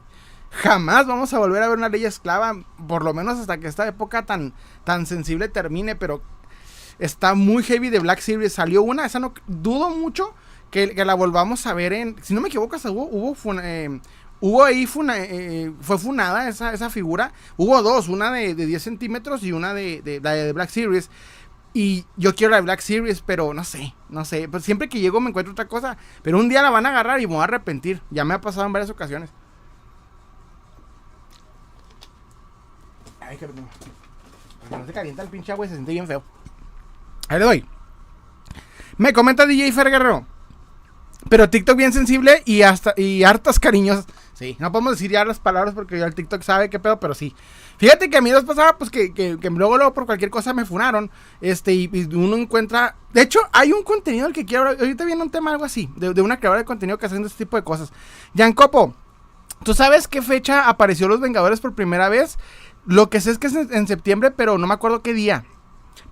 [0.51, 3.87] Jamás vamos a volver a ver una ley esclava, por lo menos hasta que esta
[3.87, 6.23] época tan, tan sensible termine, pero
[6.99, 8.55] está muy heavy de Black Series.
[8.55, 10.35] Salió una, esa no dudo mucho
[10.71, 12.17] que, la volvamos a ver en.
[12.23, 14.01] Si no me equivoco, hubo, hubo eh,
[14.41, 17.33] Hubo ahí, eh, fue funada esa, esa, figura.
[17.57, 21.11] Hubo dos, una de, 10 centímetros y una de, de, Black Series.
[21.75, 24.49] Y yo quiero la Black Series, pero no sé, no sé.
[24.49, 25.97] Pues siempre que llego me encuentro otra cosa.
[26.23, 28.01] Pero un día la van a agarrar y me voy a arrepentir.
[28.11, 29.31] Ya me ha pasado en varias ocasiones.
[33.21, 33.49] Ay, que
[34.71, 36.23] no se calienta el pinche agua se siente bien feo.
[37.29, 37.67] Ahí le doy.
[38.97, 40.27] Me comenta DJ Fer Guerrero.
[41.29, 44.07] Pero TikTok bien sensible y hasta y hartas cariños
[44.39, 47.13] Sí, no podemos decir ya las palabras porque ya el TikTok sabe qué pedo, pero
[47.13, 47.35] sí.
[47.77, 50.65] Fíjate que a mí nos pasaba, pues que, que, luego, luego por cualquier cosa me
[50.65, 51.11] funaron.
[51.41, 52.95] Este, y, uno encuentra.
[53.13, 54.69] De hecho, hay un contenido al que quiero.
[54.69, 57.47] Ahorita viene un tema algo así, de, de una creadora de contenido que haciendo este
[57.47, 57.91] tipo de cosas.
[58.55, 58.95] Copo,
[59.65, 62.39] ¿tú sabes qué fecha apareció Los Vengadores por primera vez?
[62.87, 65.45] Lo que sé es que es en, septiembre, pero no me acuerdo qué día.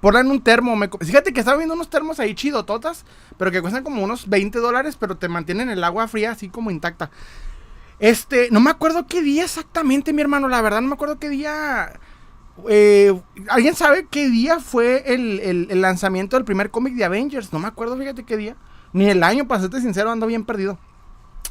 [0.00, 0.74] Ponla en un termo.
[0.74, 3.04] Me, fíjate que estaba viendo unos termos ahí chidototas,
[3.38, 6.72] pero que cuestan como unos 20 dólares, pero te mantienen el agua fría así como
[6.72, 7.12] intacta.
[7.98, 10.48] Este, no me acuerdo qué día exactamente, mi hermano.
[10.48, 11.98] La verdad, no me acuerdo qué día.
[12.68, 17.52] Eh, ¿Alguien sabe qué día fue el, lanzamiento del primer cómic de Avengers?
[17.52, 18.56] No me acuerdo, fíjate qué día.
[18.92, 20.78] Ni el año, para serte sincero, ando bien perdido.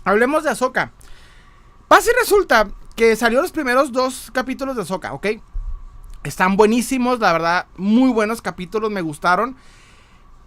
[0.04, 0.92] Hablemos de Ahsoka.
[1.88, 5.28] Pasa y resulta que salió los primeros dos capítulos de Ahsoka, ¿ok?
[6.24, 9.56] Están buenísimos, la verdad, muy buenos capítulos, me gustaron.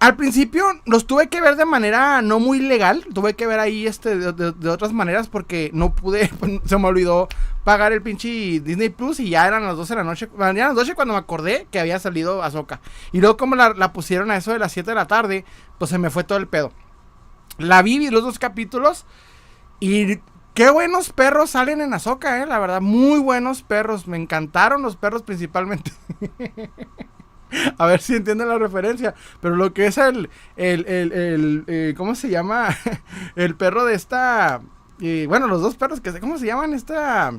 [0.01, 3.05] Al principio los tuve que ver de manera no muy legal.
[3.13, 6.31] Tuve que ver ahí este de, otras maneras porque no pude.
[6.39, 7.29] Pues, se me olvidó
[7.65, 8.29] pagar el pinche
[8.61, 10.29] Disney Plus y ya eran las 12 de la noche.
[10.39, 12.81] Eran las 12 cuando me acordé que había salido Azoka.
[13.11, 15.45] Y luego, como la, pusieron a eso de las 7 de la tarde,
[15.79, 16.73] pues se me fue todo el pedo.
[17.59, 19.05] La vi, vi los dos capítulos
[19.81, 20.21] y
[20.55, 24.09] Qué buenos perros salen en Azoka, eh, la verdad, muy buenos perros.
[24.09, 25.93] Me encantaron los perros principalmente.
[27.79, 29.15] A ver si entienden la referencia.
[29.41, 30.31] Pero lo que es el.
[30.57, 32.69] el, el, eh, ¿Cómo se llama?
[33.37, 34.61] el perro de esta.
[35.01, 36.75] Eh, bueno, los dos perros que ¿Cómo se llaman?
[36.75, 37.33] Esta.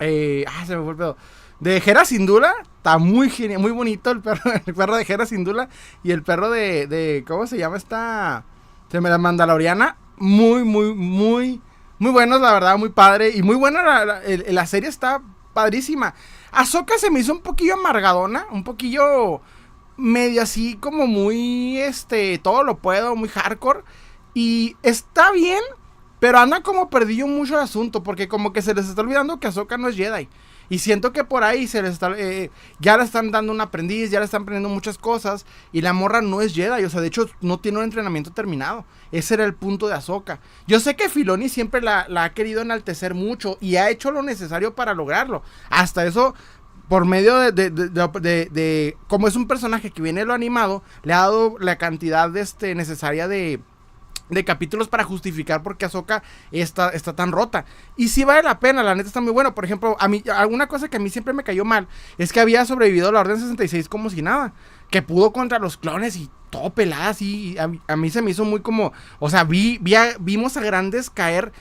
[0.00, 1.16] Eh, ah, se me fue el pedo.
[1.60, 2.52] De Jera Sindula.
[2.76, 5.68] Está muy genial, muy bonito el perro, el perro de Jera Sindula.
[6.02, 7.24] Y el perro de, de.
[7.26, 8.44] ¿Cómo se llama esta?
[8.90, 9.96] Se me la Mandaloriana.
[10.16, 11.60] Muy, muy, muy.
[11.98, 13.30] Muy buenos, la verdad, muy padre.
[13.30, 16.14] Y muy buena la, la serie está padrísima.
[16.52, 19.40] Ahsoka se me hizo un poquillo amargadona, un poquillo
[19.96, 23.82] medio así como muy, este, todo lo puedo, muy hardcore.
[24.34, 25.62] Y está bien,
[26.20, 29.46] pero anda como perdido mucho el asunto, porque como que se les está olvidando que
[29.46, 30.28] Ahsoka no es Jedi.
[30.72, 34.10] Y siento que por ahí se les está, eh, ya le están dando un aprendiz,
[34.10, 35.44] ya le están aprendiendo muchas cosas.
[35.70, 38.86] Y la morra no es Jedi, o sea, de hecho no tiene un entrenamiento terminado.
[39.10, 40.40] Ese era el punto de Ahsoka.
[40.66, 44.74] Yo sé que Filoni siempre la, ha querido enaltecer mucho y ha hecho lo necesario
[44.74, 45.42] para lograrlo.
[45.68, 46.34] Hasta eso
[46.88, 51.76] por medio de, como es un personaje que viene lo animado, le ha dado la
[51.76, 53.60] cantidad este, necesaria de,
[54.34, 57.64] de capítulos para justificar por qué Ahsoka está, está tan rota.
[57.96, 59.54] Y sí vale la pena, la neta está muy bueno.
[59.54, 62.40] Por ejemplo, a mí, alguna cosa que a mí siempre me cayó mal es que
[62.40, 64.52] había sobrevivido a la Orden 66 como si nada.
[64.90, 67.56] Que pudo contra los clones y todo pelada así.
[67.58, 68.92] A, mí se me hizo muy como.
[69.18, 71.52] O sea, vi, vi vimos a grandes caer.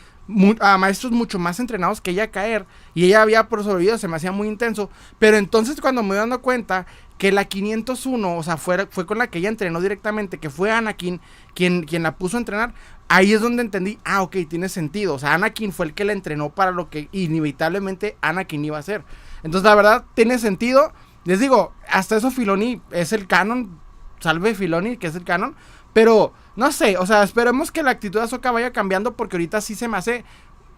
[0.60, 4.15] a maestros mucho más entrenados que ella caer y ella había por sobrevivido, se me
[4.15, 6.86] hacía muy intenso, pero entonces cuando me voy dando cuenta
[7.21, 10.71] que la 501, o sea, fue, fue con la que ella entrenó directamente, que fue
[10.71, 11.21] Anakin
[11.53, 12.73] quien, quien la puso a entrenar,
[13.10, 15.13] ahí es donde entendí, ah, ok, tiene sentido.
[15.13, 18.79] O sea, Anakin fue el que la entrenó para lo que inevitablemente Anakin iba a
[18.79, 19.03] hacer.
[19.43, 20.93] Entonces, la verdad, tiene sentido.
[21.23, 23.79] Les digo, hasta eso Filoni es el canon,
[24.19, 25.55] salve Filoni, que es el canon,
[25.93, 29.62] pero no sé, o sea, esperemos que la actitud de Ahsoka vaya cambiando porque ahorita
[29.62, 30.25] sí se me hace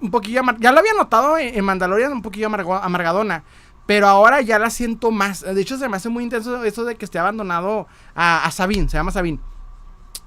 [0.01, 3.45] un poquillo, ya lo había notado en, Mandalorian, un poquillo amargadona.
[3.85, 5.41] Pero ahora ya la siento más.
[5.41, 8.87] De hecho, se me hace muy intenso eso de que esté abandonado a, a Sabine.
[8.89, 9.39] Se llama Sabine.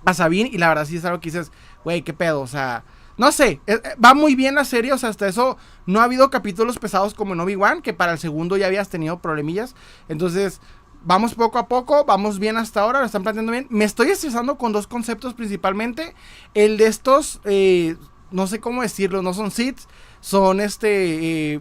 [0.04, 0.50] A Sabine.
[0.52, 1.50] Y la verdad sí es algo que dices,
[1.82, 2.40] güey, qué pedo.
[2.40, 2.84] O sea,
[3.16, 3.60] no sé.
[3.66, 4.92] Eh, eh, va muy bien la serie.
[4.92, 7.80] O sea, hasta eso no ha habido capítulos pesados como en Obi-Wan.
[7.80, 9.74] Que para el segundo ya habías tenido problemillas.
[10.08, 10.60] Entonces,
[11.02, 12.04] vamos poco a poco.
[12.04, 13.00] Vamos bien hasta ahora.
[13.00, 13.66] Lo están planteando bien.
[13.70, 16.14] Me estoy estresando con dos conceptos principalmente.
[16.52, 17.40] El de estos.
[17.44, 17.96] Eh,
[18.30, 19.22] no sé cómo decirlo.
[19.22, 19.80] No son Sith
[20.20, 21.60] son este eh,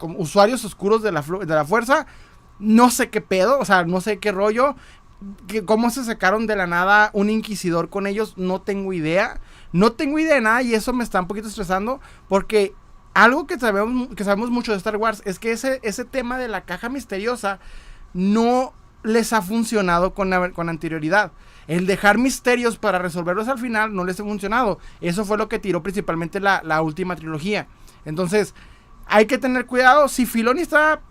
[0.00, 2.06] usuarios oscuros de la, de la fuerza.
[2.58, 4.76] No sé qué pedo, o sea, no sé qué rollo.
[5.46, 8.34] Que, ¿Cómo se sacaron de la nada un inquisidor con ellos?
[8.36, 9.40] No tengo idea.
[9.72, 12.74] No tengo idea de nada y eso me está un poquito estresando porque
[13.14, 16.48] algo que sabemos, que sabemos mucho de Star Wars es que ese, ese tema de
[16.48, 17.60] la caja misteriosa
[18.12, 21.32] no les ha funcionado con, con anterioridad.
[21.66, 24.78] El dejar misterios para resolverlos al final no les ha funcionado.
[25.00, 27.66] Eso fue lo que tiró principalmente la, la última trilogía.
[28.06, 28.54] Entonces,
[29.06, 30.08] hay que tener cuidado.
[30.08, 31.02] Si Filoni está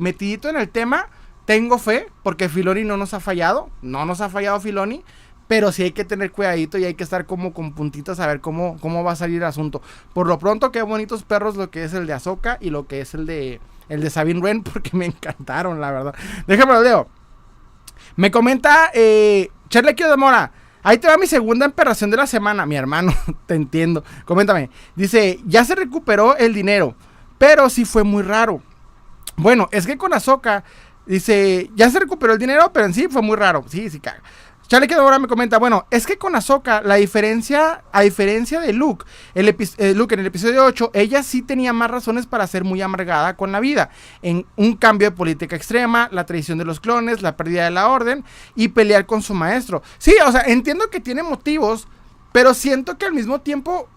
[0.00, 1.06] metidito en el tema,
[1.44, 3.70] tengo fe, porque Filoni no nos ha fallado.
[3.82, 5.04] No nos ha fallado Filoni.
[5.46, 8.40] Pero sí hay que tener cuidadito y hay que estar como con puntitos a ver
[8.40, 9.80] cómo, cómo va a salir el asunto.
[10.12, 13.00] Por lo pronto, qué bonitos perros lo que es el de Azoka y lo que
[13.00, 16.14] es el de el de Sabine Wren, porque me encantaron, la verdad.
[16.46, 17.08] Déjame lo leo.
[18.16, 20.52] Me comenta eh, de Mora.
[20.86, 23.12] Ahí te va mi segunda emperación de la semana, mi hermano.
[23.46, 24.04] te entiendo.
[24.24, 24.70] Coméntame.
[24.94, 26.94] Dice, ya se recuperó el dinero,
[27.38, 28.62] pero sí fue muy raro.
[29.36, 30.62] Bueno, es que con Azoka,
[31.04, 33.64] dice, ya se recuperó el dinero, pero en sí fue muy raro.
[33.66, 34.22] Sí, sí, caga.
[34.68, 38.72] Charlie que ahora me comenta, bueno, es que con Ahsoka, la diferencia, a diferencia de
[38.72, 42.64] Luke, el eh, Luke en el episodio 8, ella sí tenía más razones para ser
[42.64, 43.90] muy amargada con la vida.
[44.22, 47.88] En un cambio de política extrema, la traición de los clones, la pérdida de la
[47.88, 48.24] orden
[48.56, 49.82] y pelear con su maestro.
[49.98, 51.86] Sí, o sea, entiendo que tiene motivos,
[52.32, 53.88] pero siento que al mismo tiempo,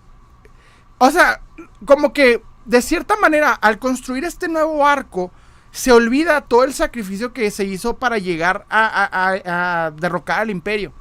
[0.99, 1.41] o sea,
[1.85, 5.31] como que de cierta manera, al construir este nuevo arco,
[5.71, 10.93] se olvida todo el sacrificio que se hizo para llegar a, derrocar al imperio.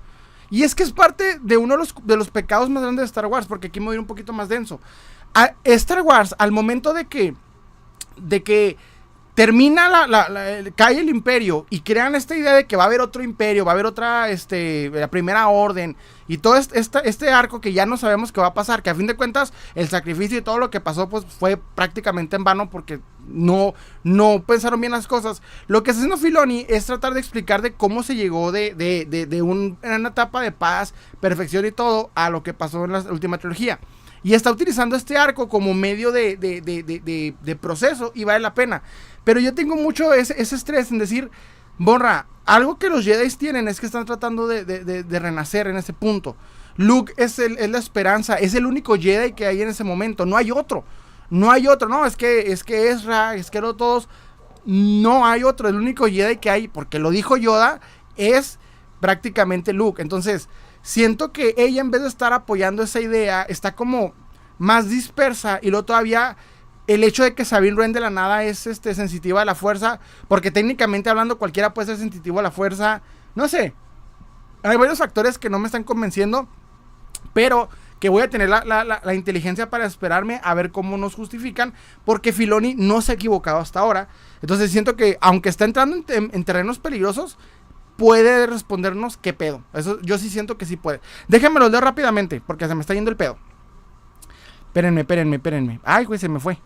[0.50, 3.07] Y es que es parte de uno de los, de los, pecados más grandes de
[3.07, 4.81] Star Wars, porque aquí me voy a ir un poquito más denso.
[5.35, 7.35] A Star Wars, al momento de que,
[8.16, 8.76] de que
[9.38, 13.01] termina la, la, cae el imperio y crean esta idea de que va a haber
[13.01, 15.96] otro imperio, va a haber otra, este, la primera orden
[16.27, 19.07] y todo este, arco que ya no sabemos qué va a pasar, que a fin
[19.07, 22.98] de cuentas el sacrificio y todo lo que pasó pues fue prácticamente en vano porque
[23.29, 25.40] no, no pensaron bien las cosas.
[25.68, 29.07] Lo que está haciendo Filoni es tratar de explicar de cómo se llegó de, de,
[29.09, 33.03] de, de una etapa de paz, perfección y todo a lo que pasó en la
[33.03, 33.79] última trilogía.
[34.22, 38.83] Y está utilizando este arco como medio de, proceso y vale la pena.
[39.29, 41.31] Pero yo tengo mucho ese, estrés en decir,
[41.77, 46.35] borra, algo que los Jedi tienen es que están tratando de, renacer en ese punto.
[46.77, 50.51] Luke es, la esperanza, es el único Jedi que hay en ese momento, no hay
[50.51, 50.83] otro.
[51.29, 54.09] No hay otro, no, es que es que Ezra, es que no todos,
[54.64, 57.83] no hay otro, el único Jedi que hay, porque lo dijo Yoda,
[58.17, 58.59] es
[58.99, 60.01] prácticamente Luke.
[60.01, 60.49] Entonces,
[60.81, 64.14] siento que ella en vez de estar apoyando esa idea, está como
[64.57, 66.38] más dispersa y luego todavía
[66.88, 70.01] el hecho de que Sabine Wren de la nada es este, sensitiva a la fuerza,
[70.27, 73.03] porque técnicamente hablando cualquiera puede ser sensitivo a la fuerza,
[73.37, 73.74] no sé,
[74.64, 76.48] hay varios factores que no me están convenciendo,
[77.33, 77.68] pero
[78.01, 81.74] que voy a tener la, inteligencia para esperarme a ver cómo nos justifican,
[82.05, 84.09] porque Filoni no se ha equivocado hasta ahora.
[84.40, 87.38] Entonces siento que, aunque está entrando en terrenos peligrosos,
[87.98, 89.62] puede respondernos qué pedo.
[89.74, 91.01] Eso yo sí siento que sí puede.
[91.27, 93.37] Déjenme lo leo rápidamente, porque se me está yendo el pedo.
[94.68, 95.81] Espérenme, espérenme, espérenme.
[95.83, 96.59] Ay, güey, se me fue.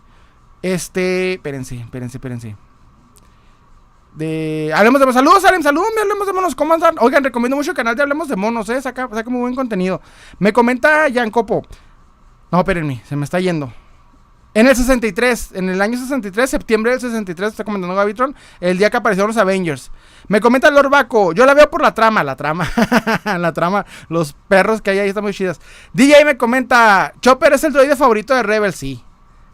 [0.63, 2.55] Este, espérense, espérense, espérense.
[4.15, 6.95] De, hablemos de saludos, Salem, saludos, hablemos de monos, ¿cómo andan?
[6.99, 10.01] Oigan, recomiendo mucho el canal de Hablemos de Monos, eh, saca, saca muy buen contenido.
[10.39, 11.63] Me comenta Jan Copo.
[12.49, 13.73] No, espérenme, se me está yendo.
[14.53, 18.89] En el 63, en el año 63, septiembre del 63, está comentando Gavitron, el día
[18.89, 19.91] que aparecieron los Avengers.
[20.27, 22.69] Me comenta Lord Baco, yo la veo por la trama, la trama,
[23.25, 25.59] la trama, los perros que hay ahí están muy chidas.
[25.93, 29.03] DJ me comenta, Chopper es el droide favorito de Rebel, sí.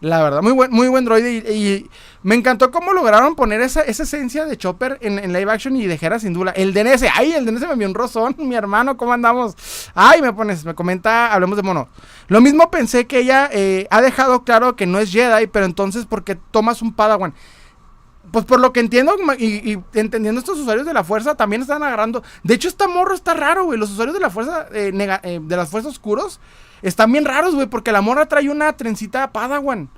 [0.01, 1.53] La verdad, muy buen, muy buen droide.
[1.53, 1.89] Y,
[2.21, 6.19] me encantó cómo lograron poner esa, esencia de Chopper en, live action y de Hera
[6.19, 6.51] sin duda.
[6.51, 9.55] El DNS, ay, el DNS me envió un rozón, mi hermano, ¿cómo andamos?
[9.93, 11.87] Ay, me pones, me comenta, hablemos de mono.
[12.27, 16.05] Lo mismo pensé que ella eh, ha dejado claro que no es Jedi, pero entonces,
[16.05, 17.33] ¿por qué tomas un Padawan?
[18.31, 22.21] Pues por lo que entiendo y, entendiendo estos usuarios de la fuerza también están agarrando.
[22.43, 23.79] De hecho, esta morro está raro, güey.
[23.79, 24.91] Los usuarios de la fuerza, eh,
[25.23, 26.39] eh, de las fuerzas oscuros,
[26.81, 29.89] están bien raros, güey, porque la morra trae una trencita Padawan.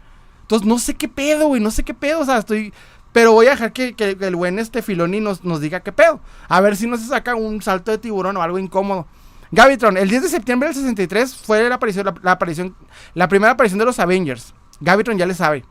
[0.41, 2.73] Entonces, no sé qué pedo, güey, no sé qué pedo, o sea, estoy...
[3.13, 6.21] Pero voy a dejar que, el buen este Filoni nos, nos diga qué pedo.
[6.47, 9.05] A ver si no se saca un salto de tiburón o algo incómodo.
[9.51, 12.75] Gavitron, el 10 de septiembre del 63 fue la aparición, la, aparición,
[13.13, 14.53] la primera aparición de los Avengers.
[14.79, 15.65] Gavitron ya le sabe.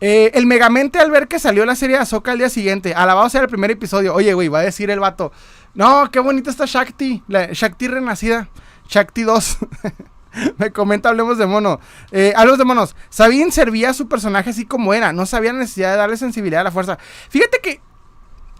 [0.00, 3.30] Eh, el Megamente al ver que salió la serie de Ahsoka al día siguiente, alabado
[3.30, 4.12] sea el primer episodio.
[4.12, 5.30] Oye, güey, va a decir el vato.
[5.74, 8.48] No, qué bonita está Shakti, la Shakti renacida.
[8.88, 9.58] Shakti 2.
[10.58, 11.80] Me comenta, hablemos de mono.
[12.10, 12.96] Eh, hablemos de monos.
[13.08, 15.12] Sabine servía a su personaje así como era.
[15.12, 16.98] No sabía la necesidad de darle sensibilidad a la fuerza.
[17.28, 17.80] Fíjate que.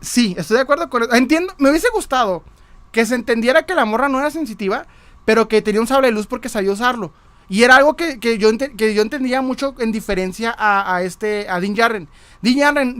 [0.01, 1.15] Sí, estoy de acuerdo con eso.
[1.15, 1.55] Entiendo.
[1.59, 2.45] Me hubiese gustado
[2.93, 4.87] que se entendiera que la morra no era sensitiva,
[5.25, 7.13] pero que tenía un sable de luz porque sabía usarlo.
[7.49, 11.75] Y era algo que, yo, que yo entendía mucho en diferencia a, este, a Din
[11.75, 12.09] Djarin.
[12.41, 12.99] Din Djarin,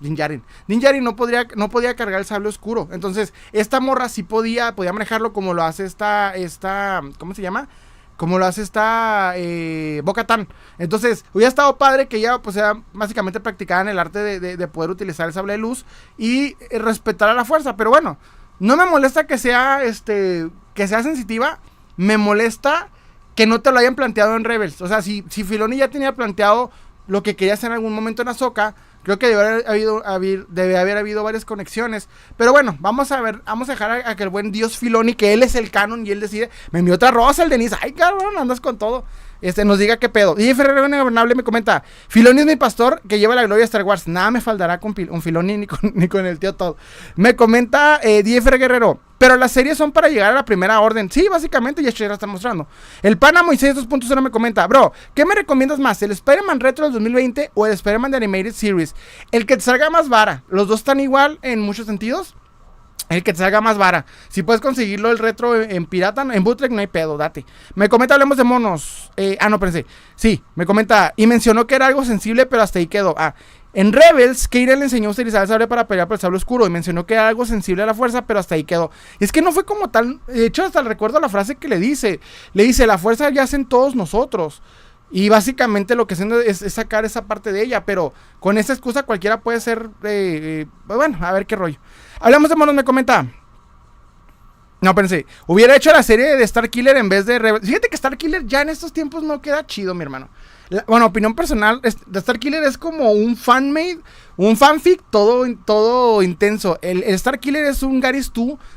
[0.00, 0.16] Din
[0.66, 2.88] Din Din no, podría, no podía cargar el sable oscuro.
[2.92, 7.68] Entonces, esta morra sí podía, podía manejarlo como lo hace esta, esta, ¿cómo se llama?
[8.20, 10.02] como lo hace esta eh.
[10.78, 14.90] Entonces, hubiera estado padre que ella, pues, sea básicamente practicada en el arte de, poder
[14.90, 15.86] utilizar el sable de luz
[16.18, 17.76] y eh, respetar a la fuerza.
[17.78, 18.18] Pero bueno,
[18.58, 21.60] no me molesta que sea, este, que sea sensitiva.
[21.96, 22.90] Me molesta
[23.40, 24.82] que no te lo hayan planteado en Rebels.
[24.82, 26.70] O sea, si, si Filoni ya tenía planteado
[27.06, 30.02] lo que quería hacer en algún momento en Ahsoka, Creo que debe haber habido,
[30.48, 32.08] debe haber habido varias conexiones.
[32.36, 35.32] Pero bueno, vamos a ver, vamos a dejar a, que el buen Dios Filoni, que
[35.32, 36.50] él es el canon y él decide.
[36.70, 37.76] Me envió otra rosa el Denise.
[37.80, 39.04] Ay, cabrón, andas con todo.
[39.40, 40.34] Este, nos diga qué pedo.
[40.38, 43.84] Y Ferrero Gobernable me comenta: Filoni es mi pastor que lleva la gloria a Star
[43.84, 44.06] Wars.
[44.06, 45.56] Nada me faltará con Filoni
[45.94, 46.76] ni con, el tío todo.
[47.16, 49.00] Me comenta eh, Guerrero.
[49.20, 51.10] Pero las series son para llegar a la primera orden.
[51.10, 52.66] Sí, básicamente, ya está mostrando.
[53.02, 56.00] El pana Moisés 2.0 me comenta, bro, ¿qué me recomiendas más?
[56.00, 58.94] ¿El Spider-Man Retro del 2020 o el Spider-Man de Animated Series?
[59.30, 60.42] El que te salga más vara.
[60.48, 62.34] Los dos están igual en muchos sentidos.
[63.10, 64.06] El que te salga más vara.
[64.30, 67.44] Si puedes conseguirlo el retro en pirata, en bootleg no hay pedo, date.
[67.74, 69.10] Me comenta, hablemos de monos.
[69.18, 69.84] Eh, ah, no, pensé.
[70.16, 71.12] Sí, me comenta.
[71.16, 73.14] Y mencionó que era algo sensible, pero hasta ahí quedó.
[73.18, 73.34] Ah,
[73.72, 76.66] en Rebels, Keira le enseñó a utilizar el sable para pelear por el sable oscuro
[76.66, 78.90] y mencionó que era algo sensible a la fuerza, pero hasta ahí quedó.
[79.20, 81.78] Y es que no fue como tal, de hecho hasta recuerdo la frase que le
[81.78, 82.18] dice,
[82.52, 84.60] le dice, la fuerza ya hacen todos nosotros.
[85.12, 89.04] Y básicamente lo que haciendo es, sacar esa parte de ella, pero con esa excusa
[89.04, 91.78] cualquiera puede ser, eh, eh, bueno, a ver qué rollo.
[92.20, 93.26] Hablamos de monos, me comenta.
[94.80, 97.66] No, pensé, hubiera hecho la serie de Star Killer en vez de Rebels.
[97.66, 100.28] Fíjate que Star Killer ya en estos tiempos no queda chido, mi hermano
[100.86, 103.98] bueno, opinión personal, The Star Killer es como un fanmade,
[104.36, 106.78] un fanfic todo, todo intenso.
[106.80, 108.30] El, Star Killer es un Garys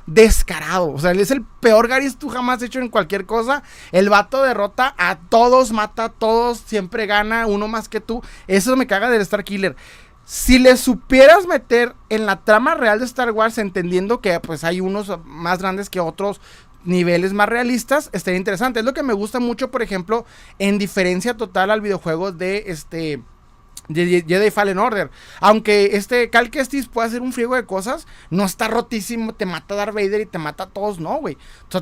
[0.07, 0.91] descarado.
[0.91, 3.61] O sea, él es el peor Garys jamás hecho en cualquier cosa.
[3.91, 8.23] El vato derrota a todos, mata a todos, siempre gana uno más que tú.
[8.47, 9.75] Eso me caga del Star Killer.
[10.25, 14.79] Si le supieras meter en la trama real de Star Wars, entendiendo que pues hay
[14.79, 16.39] unos más grandes que otros,
[16.85, 18.79] niveles más realistas, estaría interesante.
[18.79, 20.25] Es lo que me gusta mucho, por ejemplo,
[20.59, 23.21] en diferencia total al videojuego de este.
[23.93, 25.11] Jedi Fallen Order.
[25.41, 29.75] Aunque este Cal Kestis puede hacer un friego de cosas, no está rotísimo, te mata
[29.75, 31.37] Darth Vader y te mata a todos, no, güey.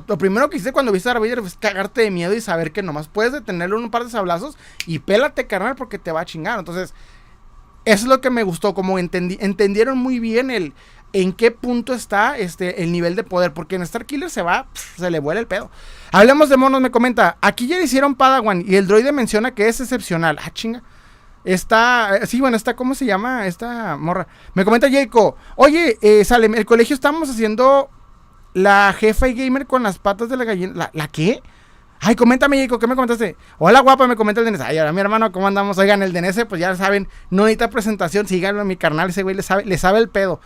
[0.07, 2.71] lo primero que hice cuando viste a Darth Vader es cagarte de miedo y saber
[2.71, 6.21] que nomás puedes detenerlo en un par de sablazos y pélate, carnal, porque te va
[6.21, 6.57] a chingar.
[6.57, 6.95] Entonces,
[7.85, 10.73] eso es lo que me gustó, como entendieron muy bien el
[11.13, 13.53] en qué punto está este, el nivel de poder.
[13.53, 15.69] Porque en Star Killer se va, se le vuela el pedo.
[16.11, 17.37] Hablemos de monos, me comenta.
[17.41, 20.39] Aquí ya le hicieron Padawan y el droide menciona que es excepcional.
[20.43, 20.83] Ah, chinga.
[21.43, 23.47] Está, sí, bueno, está, ¿cómo se llama?
[23.47, 24.27] Esta morra.
[24.53, 25.35] Me comenta Jaco.
[25.55, 27.89] Oye, eh, Salem, el colegio estamos haciendo
[28.53, 30.73] la jefa y gamer con las patas de la gallina.
[30.75, 31.41] ¿La, ¿la qué?
[32.03, 33.37] Ay, coméntame, Jaco, ¿qué me comentaste?
[33.59, 34.61] Hola, guapa, me comenta el Denés.
[34.61, 35.77] Ay, ahora mi hermano, ¿cómo andamos?
[35.77, 38.27] Oigan, el Denés, pues ya saben, no necesita presentación.
[38.27, 40.41] Síganlo a mi carnal, ese güey le sabe, le sabe el pedo.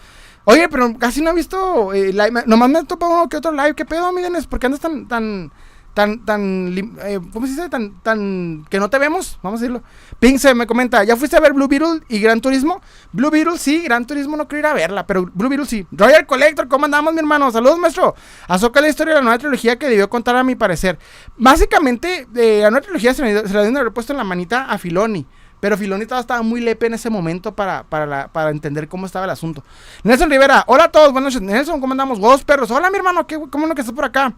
[0.45, 2.43] Oye, pero casi no he visto eh, live.
[2.45, 3.75] Nomás me he topado uno que otro live.
[3.75, 4.47] ¿Qué pedo, amigos?
[4.47, 5.51] ¿Por qué andas tan, tan,
[5.95, 7.69] tan, tan, eh, ¿cómo se dice?
[7.69, 9.81] Tan, tan, que no te vemos, vamos a decirlo.
[10.19, 12.81] Pink se me comenta, ¿ya fuiste a ver Blue Beetle y Gran Turismo?
[13.13, 15.87] Blue Beetle sí, Gran Turismo no quiero ir a verla, pero Blue Beetle sí.
[15.91, 17.49] Royal Collector, ¿cómo andamos, mi hermano?
[17.49, 18.13] Saludos, maestro.
[18.47, 20.99] Azoka la historia de la nueva trilogía que debió contar a mi parecer.
[21.37, 25.25] Básicamente, eh, la nueva trilogía se, la deben haber puesto en la manita a Filoni.
[25.65, 29.31] Pero Filoni estaba muy lepe en ese momento para, para, para entender cómo estaba el
[29.31, 29.63] asunto.
[30.03, 31.41] Nelson Rivera, hola a todos, buenas noches.
[31.41, 32.19] Nelson, ¿cómo andamos?
[32.19, 32.69] Vos, perros.
[32.69, 34.31] Hola, mi hermano, ¿qué, ¿cómo no que estás por acá?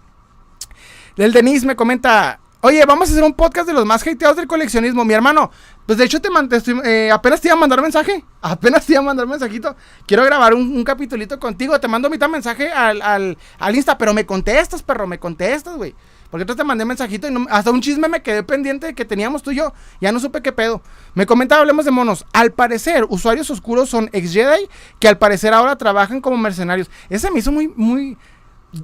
[1.18, 4.48] El Denise me comenta, oye, vamos a hacer un podcast de los más hateados del
[4.48, 5.52] coleccionismo, mi hermano.
[5.86, 9.02] Pues de hecho te mandé, eh, apenas te iba a mandar mensaje, apenas te iba
[9.02, 9.76] a mandar mensajito.
[10.06, 14.14] Quiero grabar un, un capitulito contigo, te mando mitad mensaje al, al, al Insta, pero
[14.14, 15.94] me contestas, perro, me contestas, güey.
[16.30, 19.52] Porque entonces te mandé mensajito y hasta un chisme me quedé pendiente que teníamos tú
[19.52, 19.74] y yo.
[20.02, 20.82] Ya no supe qué pedo.
[21.14, 22.26] Me comentaba, hablemos de monos.
[22.34, 24.68] Al parecer, usuarios oscuros son ex Jedi
[25.00, 26.90] que al parecer ahora trabajan como mercenarios.
[27.10, 28.18] Ese me hizo muy, muy,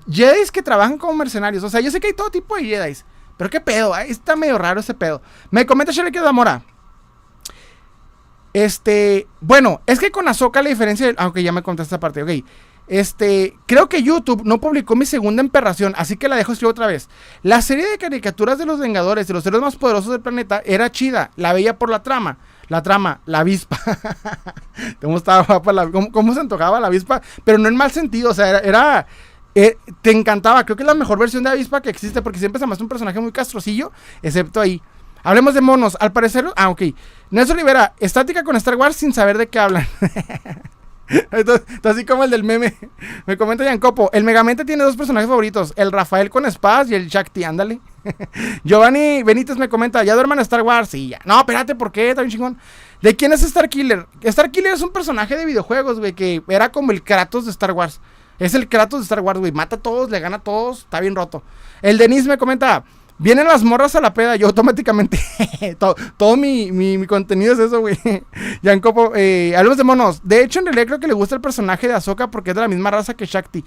[0.10, 1.64] Jedis que trabajan como mercenarios.
[1.64, 3.06] O sea, yo sé que hay todo tipo de Jedis.
[3.38, 5.22] Pero qué pedo, está medio raro ese pedo.
[5.52, 6.64] Me comenta Sherry Mora.
[8.54, 12.46] Este, bueno, es que con Azoka la diferencia, aunque ya me contaste esta parte, ok.
[12.88, 16.88] Este, creo que YouTube no publicó mi segunda emperración, así que la dejo escribir otra
[16.88, 17.10] vez.
[17.42, 20.92] La serie de caricaturas de los Vengadores, de los héroes más poderosos del planeta, era
[20.92, 22.38] chida, la veía por la trama.
[22.70, 23.78] La trama, la avispa.
[25.02, 25.62] ¿Cómo estaba
[26.12, 27.22] cómo, se antojaba la avispa?
[27.44, 29.06] Pero no en mal sentido, o sea, era
[29.56, 32.60] eh, te encantaba, creo que es la mejor versión de Avispa que existe porque siempre
[32.60, 34.82] se me un personaje muy castrocillo, excepto ahí.
[35.22, 36.82] Hablemos de monos, al parecer, ah, ok.
[37.30, 39.88] Nelson Rivera, estática con Star Wars sin saber de qué hablan.
[41.32, 42.76] Entonces, así como el del meme.
[43.26, 47.08] Me comenta Copo el Megamente tiene dos personajes favoritos, el Rafael con espadas y el
[47.08, 47.82] Shakti, ándale.
[48.64, 50.90] Giovanni Benítez me comenta, ¿ya duerman Star Wars?
[50.90, 51.20] Sí, ya.
[51.26, 52.10] No, espérate, ¿por qué?
[52.10, 52.58] Está bien chingón.
[53.02, 54.08] ¿De quién es Star Killer?
[54.22, 57.72] Star Killer es un personaje de videojuegos, güey, que era como el Kratos de Star
[57.72, 58.00] Wars.
[58.40, 59.52] Es el Kratos de Star Wars, güey.
[59.52, 60.80] Mata a todos, le gana a todos.
[60.80, 61.44] Está bien roto.
[61.82, 62.84] El Denis me comenta.
[63.18, 65.20] Vienen las morras a la peda, yo automáticamente.
[66.18, 67.98] todo, mi, contenido es eso, güey.
[68.62, 70.22] Yankopo, eh, de monos.
[70.24, 72.62] De hecho, en realidad creo que le gusta el personaje de Ahsoka porque es de
[72.62, 73.64] la misma raza que Shakti.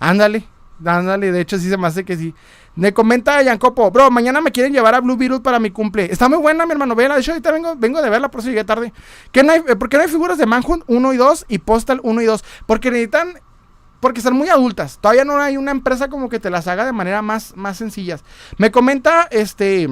[0.00, 0.44] Ándale,
[0.84, 1.32] ándale.
[1.32, 2.34] De hecho, sí se me hace que sí.
[2.76, 6.04] Me comenta Yankopo, bro, mañana me quieren llevar a Blue Beetle para mi cumple.
[6.10, 6.94] Está muy buena, mi hermano.
[6.94, 8.92] Vela, de hecho, ahorita vengo, vengo de verla, por eso llegué tarde.
[9.32, 11.58] ¿Qué no hay, eh, ¿Por qué no hay figuras de Manhunt 1 y 2 y
[11.58, 12.44] Postal 1 y 2?
[12.66, 13.34] Porque necesitan
[14.00, 14.98] porque están muy adultas.
[15.00, 18.24] Todavía no hay una empresa como que te las haga de manera más, más sencillas.
[18.56, 19.88] Me comenta este.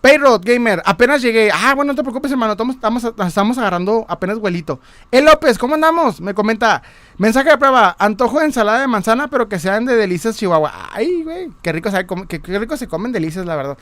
[0.00, 1.50] Payrod Gamer, apenas llegué.
[1.52, 2.52] Ah, bueno, no te preocupes, hermano.
[2.52, 4.78] Estamos, estamos, agarrando apenas vuelito.
[5.10, 6.20] El López, ¿cómo andamos?
[6.20, 6.82] Me comenta.
[7.18, 7.96] Mensaje de prueba.
[7.98, 10.90] Antojo de ensalada de manzana, pero que sean de delicias Chihuahua.
[10.92, 11.50] Ay, güey.
[11.62, 11.90] Qué rico,
[12.28, 13.78] qué, rico se comen delicias, la verdad.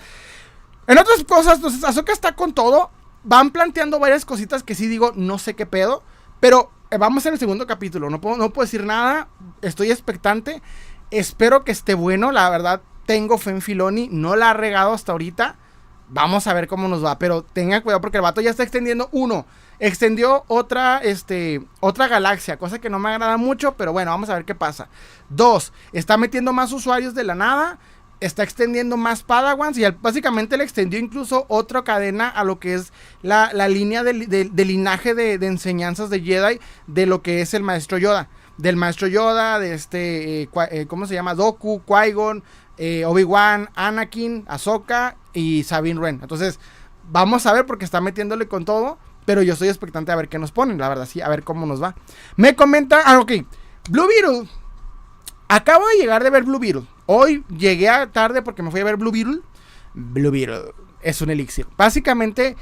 [0.87, 2.91] En otras cosas, entonces, Azoka está con todo.
[3.25, 6.03] Van planteando varias cositas que sí digo, no sé qué pedo.
[6.41, 8.11] Pero vamos en el segundo capítulo.
[8.11, 9.29] No puedo, no puedo decir nada.
[9.63, 10.63] Estoy expectante.
[11.11, 12.33] Espero que esté bueno.
[12.33, 14.09] La verdad, tengo fe en Filoni.
[14.11, 15.57] No la ha regado hasta ahorita.
[16.09, 17.19] Vamos a ver cómo nos va.
[17.19, 19.09] Pero tenga cuidado porque el vato ya está extendiendo.
[19.13, 19.47] Uno,
[19.79, 22.59] extendió otra, este, otra galaxia.
[22.59, 23.75] Cosa que no me agrada mucho.
[23.77, 24.89] Pero bueno, vamos a ver qué pasa.
[25.29, 27.79] Dos, está metiendo más usuarios de la nada
[28.21, 32.93] está extendiendo más Padawans y básicamente le extendió incluso otra cadena a lo que es
[33.23, 34.13] la, línea de,
[34.65, 38.29] linaje de, enseñanzas de Jedi de lo que es el maestro Yoda.
[38.57, 41.35] Del maestro Yoda, de este, eh, eh, ¿cómo se llama?
[41.35, 42.45] Doku, Qui-Gon,
[42.79, 46.21] eh, Obi-Wan, Anakin, Ahsoka y Sabine Wren.
[46.23, 46.61] Entonces,
[47.11, 50.39] vamos a ver porque está metiéndole con todo, pero yo estoy expectante a ver qué
[50.39, 51.95] nos ponen, la verdad, sí, a ver cómo nos va.
[52.37, 53.33] Me comenta, ah, ok,
[53.91, 54.49] Blue Beetle.
[55.49, 56.87] Acabo de llegar de ver Blue Beetle.
[57.07, 59.41] Hoy llegué a tarde porque me fui a ver Blue Beetle.
[59.95, 61.67] Blue Beetle es un elixir.
[61.77, 62.57] Básicamente,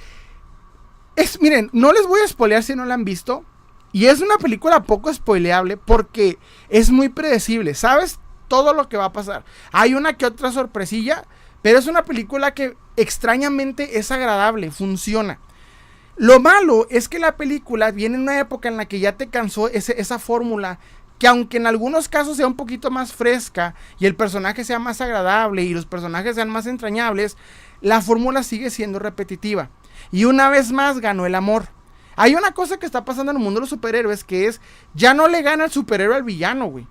[1.17, 3.45] es, miren, no les voy a spoilear si no la han visto.
[3.93, 6.39] Y es una película poco spoileable porque
[6.69, 7.75] es muy predecible.
[7.75, 8.19] Sabes
[8.49, 9.45] todo lo que va a pasar.
[9.71, 11.25] Hay una que otra sorpresilla,
[11.61, 15.39] pero es una película que extrañamente es agradable, funciona.
[16.17, 19.29] Lo malo es que la película viene en una época en la que ya te
[19.29, 20.79] cansó esa fórmula
[21.23, 25.01] que aunque en algunos casos sea un poquito más fresca y el personaje sea más
[25.01, 27.37] agradable y los personajes sean más entrañables,
[27.81, 29.71] la fórmula sigue siendo repetitiva.
[30.11, 31.69] Y una vez más ganó el amor.
[32.17, 34.61] Hay una cosa que está pasando en el mundo de los superhéroes que es,
[34.95, 36.89] ya no le gana el superhéroe al villano, güey.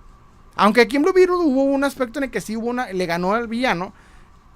[0.56, 3.04] Aunque aquí en Blue Beetle hubo un aspecto en el que sí hubo una, le
[3.04, 3.92] ganó al villano,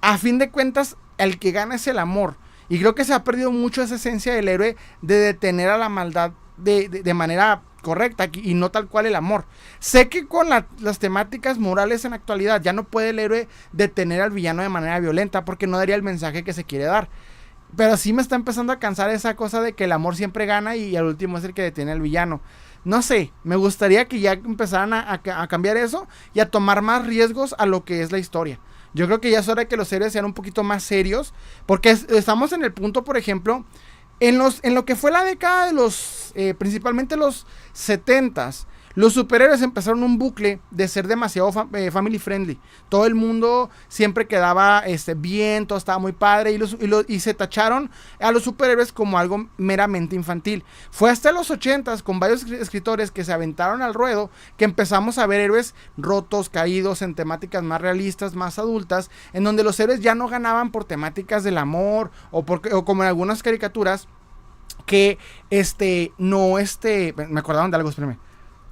[0.01, 2.37] a fin de cuentas el que gana es el amor.
[2.67, 5.87] Y creo que se ha perdido mucho esa esencia del héroe de detener a la
[5.87, 9.45] maldad de, de manera correcta y no tal cual el amor.
[9.79, 14.21] Sé que con las temáticas morales en la actualidad ya no puede el héroe detener
[14.21, 17.09] al villano de manera violenta porque no daría el mensaje que se quiere dar.
[17.75, 20.75] Pero sí me está empezando a cansar esa cosa de que el amor siempre gana
[20.75, 22.41] y al último es el que detiene al villano.
[22.85, 27.53] No sé, me gustaría que ya empezaran a, cambiar eso y a tomar más riesgos
[27.57, 28.59] a lo que es la historia.
[28.93, 31.33] Yo creo que ya es hora de que los héroes sean un poquito más serios,
[31.65, 33.65] porque estamos en el punto, por ejemplo,
[34.19, 37.45] en, los, en lo que fue la década de los, eh, principalmente los
[37.75, 38.65] 70s,
[38.97, 42.59] los superhéroes empezaron un bucle de ser demasiado eh, family friendly.
[42.89, 46.59] Todo el mundo siempre quedaba este, bien, todo estaba muy padre y,
[47.07, 50.63] y, se tacharon a los superhéroes como algo meramente infantil.
[50.89, 55.27] Fue hasta los 80 con varios escritores que se aventaron al ruedo que empezamos a
[55.27, 60.15] ver héroes rotos, caídos en temáticas más realistas, más adultas, en donde los héroes ya
[60.15, 64.07] no ganaban por temáticas del amor o, o como en algunas caricaturas
[64.87, 65.19] que
[65.51, 68.17] este no este me acordaron de algo, espérame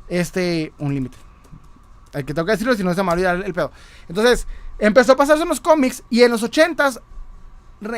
[0.07, 1.17] este, un límite.
[2.13, 3.71] Hay que tengo que decirlo, si no se me va el, pedo.
[4.07, 4.47] Entonces,
[4.79, 7.01] empezó a pasarse en los cómics y en los 80s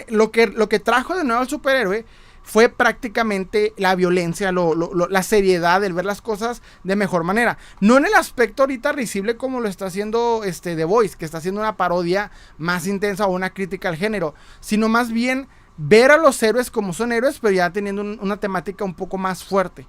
[0.10, 2.06] lo que, lo que trajo de nuevo al superhéroe
[2.48, 7.58] fue prácticamente la violencia, la seriedad, el ver las cosas de mejor manera.
[7.82, 11.40] No en el aspecto ahorita risible como lo está haciendo este The Voice, que está
[11.40, 16.18] haciendo una parodia más intensa o una crítica al género, sino más bien ver a
[16.18, 19.86] los héroes como son héroes, pero ya teniendo una temática un poco más fuerte.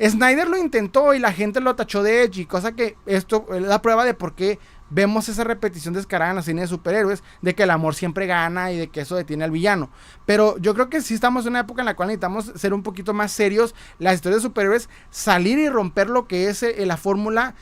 [0.00, 3.82] Snyder lo intentó y la gente lo tachó de edgy, cosa que esto es la
[3.82, 4.58] prueba de por qué
[4.90, 8.72] vemos esa repetición descarada en la cine de superhéroes, de que el amor siempre gana
[8.72, 9.90] y de que eso detiene al villano.
[10.24, 12.82] Pero yo creo que sí estamos en una época en la cual necesitamos ser un
[12.82, 16.96] poquito más serios, las historias de superhéroes, salir y romper lo que es eh, la
[16.96, 17.54] fórmula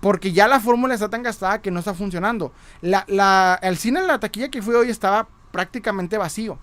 [0.00, 2.52] porque ya la fórmula está tan gastada que no está funcionando.
[2.82, 6.58] El cine en la taquilla que fui hoy estaba prácticamente vacío.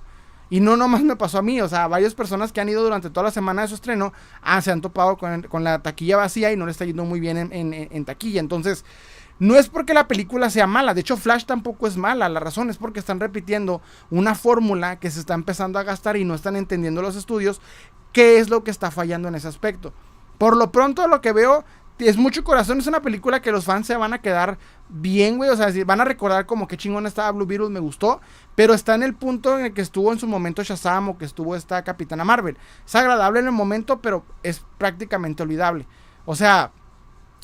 [0.49, 3.09] Y no nomás me pasó a mí, o sea, varias personas que han ido durante
[3.09, 6.57] toda la semana de su estreno ah, se han topado con, la taquilla vacía y
[6.57, 8.39] no le está yendo muy bien en, taquilla.
[8.39, 8.85] Entonces,
[9.39, 12.69] no es porque la película sea mala, de hecho Flash tampoco es mala, la razón
[12.69, 13.81] es porque están repitiendo
[14.11, 17.59] una fórmula que se está empezando a gastar y no están entendiendo los estudios
[18.11, 19.91] qué es lo que está fallando en ese aspecto.
[20.37, 21.65] Por lo pronto lo que veo
[21.99, 24.57] es mucho corazón, es una película que los fans se van a quedar
[24.93, 28.21] bien, güey, o sea, van a recordar como que chingón estaba Blue Beetle, me gustó,
[28.55, 31.25] pero está en el punto en el que estuvo en su momento Shazam o que
[31.25, 32.57] estuvo esta Capitana Marvel.
[32.85, 35.87] Es agradable en el momento, pero es prácticamente olvidable.
[36.25, 36.71] O sea,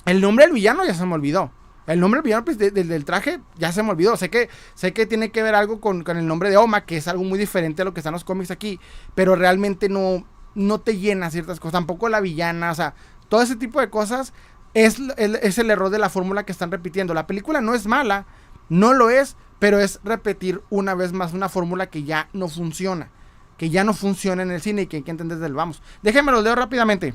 [0.05, 1.51] el nombre del villano ya se me olvidó.
[1.87, 4.15] El nombre del villano pues, del traje ya se me olvidó.
[4.15, 6.97] Sé que, sé que tiene que ver algo con, con, el nombre de Oma, que
[6.97, 8.79] es algo muy diferente a lo que están los cómics aquí,
[9.15, 10.23] pero realmente no,
[10.53, 11.73] no te llena ciertas cosas.
[11.73, 12.93] Tampoco la villana, o sea,
[13.27, 14.33] todo ese tipo de cosas
[14.73, 17.13] es es el error de la fórmula que están repitiendo.
[17.13, 18.25] La película no es mala,
[18.69, 23.09] no lo es, pero es repetir una vez más una fórmula que ya no funciona.
[23.57, 25.81] Que ya no funciona en el cine y que hay que entender desde el vamos.
[26.01, 27.13] Déjenme los leo rápidamente.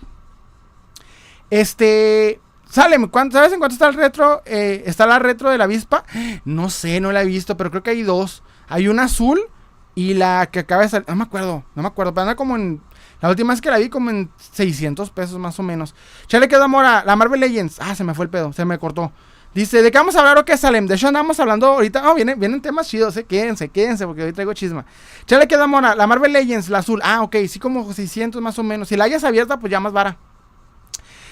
[1.50, 2.40] Este.
[2.68, 2.96] Sale,
[3.30, 4.42] ¿sabes en cuánto está el retro?
[4.46, 6.04] Eh, ¿Está la retro de la avispa?
[6.44, 8.42] No sé, no la he visto, pero creo que hay dos.
[8.68, 9.40] Hay una azul
[9.94, 11.08] y la que acaba de salir.
[11.08, 12.82] No me acuerdo, no me acuerdo, pero anda como en.
[13.24, 15.94] La última vez que la vi como en 600 pesos más o menos.
[16.28, 17.78] Ya le quedó amor a la Marvel Legends.
[17.80, 19.12] Ah, se me fue el pedo, se me cortó.
[19.54, 20.86] Dice, ¿de qué vamos a hablar o qué, Salem?
[20.86, 22.10] De hecho, andamos hablando ahorita.
[22.10, 23.24] Oh, vienen, vienen temas chidos, eh.
[23.24, 24.84] Quédense, quédense, porque hoy traigo chisma.
[25.24, 25.94] Chale, queda mona.
[25.94, 27.00] La Marvel Legends, la azul.
[27.02, 28.88] Ah, ok, sí, como 600 más o menos.
[28.88, 30.18] Si la hayas abierta, pues ya más vara.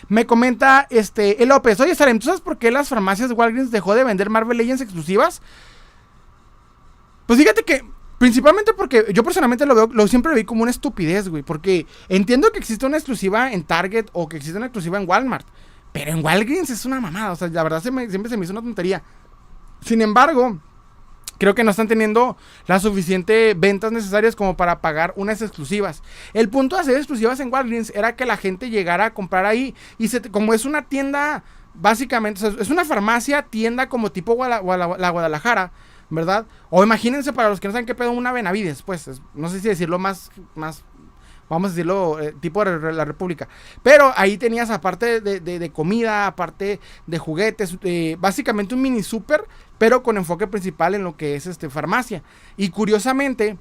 [0.09, 1.79] Me comenta este, el López.
[1.79, 5.43] Oye, Salem, ¿tú sabes por qué las farmacias Walgreens dejó de vender Marvel Legends exclusivas?
[7.27, 7.85] Pues fíjate que
[8.23, 11.43] Principalmente porque yo personalmente lo veo, lo siempre vi como una estupidez, güey.
[11.43, 15.45] Porque entiendo que existe una exclusiva en Target o que existe una exclusiva en Walmart.
[15.91, 17.33] Pero en Walgreens es una mamada.
[17.33, 19.03] O sea, la verdad siempre se me hizo una tontería.
[19.81, 20.61] Sin embargo,
[21.39, 22.37] creo que no están teniendo
[22.69, 26.01] las suficientes ventas necesarias como para pagar unas exclusivas.
[26.33, 29.75] El punto de hacer exclusivas en Walgreens era que la gente llegara a comprar ahí.
[29.99, 31.43] Y se, como es una tienda,
[31.75, 35.73] básicamente, es una farmacia, tienda como tipo la Guadalajara.
[36.13, 36.45] ¿Verdad?
[36.69, 39.69] O imagínense para los que no saben qué pedo una Benavides, pues, no sé si
[39.69, 40.85] decirlo más, más
[41.49, 43.49] vamos a decirlo, eh, tipo de la República.
[43.83, 49.47] Pero ahí tenías, aparte de, comida, aparte de juguetes, eh, básicamente un mini super,
[49.79, 52.23] pero con enfoque principal en lo que es este, farmacia.
[52.59, 53.57] Y curiosamente,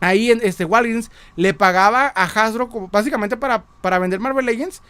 [0.00, 4.82] ahí en este Walgreens le pagaba a Hasbro básicamente para, para vender Marvel Legends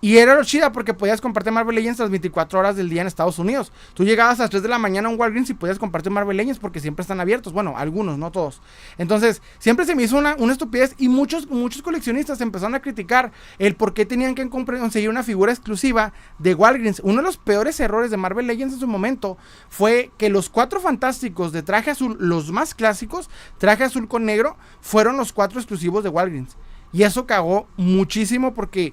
[0.00, 3.38] y era chida porque podías compartir Marvel Legends las 24 horas del día en Estados
[3.38, 3.72] Unidos.
[3.94, 6.36] Tú llegabas a las 3 de la mañana a un Walgreens y podías compartir Marvel
[6.36, 7.54] Legends porque siempre están abiertos.
[7.54, 8.60] Bueno, algunos, no todos.
[8.98, 13.32] Entonces, siempre se me hizo una, una estupidez y muchos, muchos coleccionistas empezaron a criticar
[13.58, 17.00] el por qué tenían que conseguir una figura exclusiva de Walgreens.
[17.02, 19.38] Uno de los peores errores de Marvel Legends en su momento
[19.70, 24.56] fue que los cuatro fantásticos de traje azul, los más clásicos, traje azul con negro,
[24.80, 26.56] fueron los cuatro exclusivos de Walgreens.
[26.94, 28.92] Y eso cagó muchísimo porque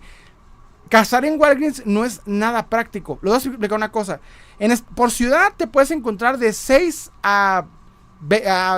[0.91, 3.17] Cazar en Walgreens no es nada práctico.
[3.21, 4.19] Les voy a explicar una cosa.
[4.93, 7.63] Por ciudad te puedes encontrar de 6 a,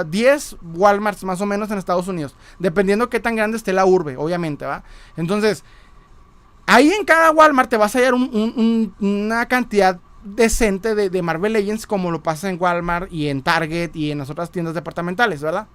[0.06, 2.36] 10 Walmarts más o menos en Estados Unidos.
[2.60, 4.84] Dependiendo qué tan grande esté la urbe, obviamente, ¿va?
[5.18, 5.64] Entonces,
[6.68, 11.88] ahí en cada Walmart te vas a hallar una cantidad decente de, de Marvel Legends
[11.88, 15.68] como lo pasa en Walmart y en Target y en las otras tiendas departamentales, ¿verdad?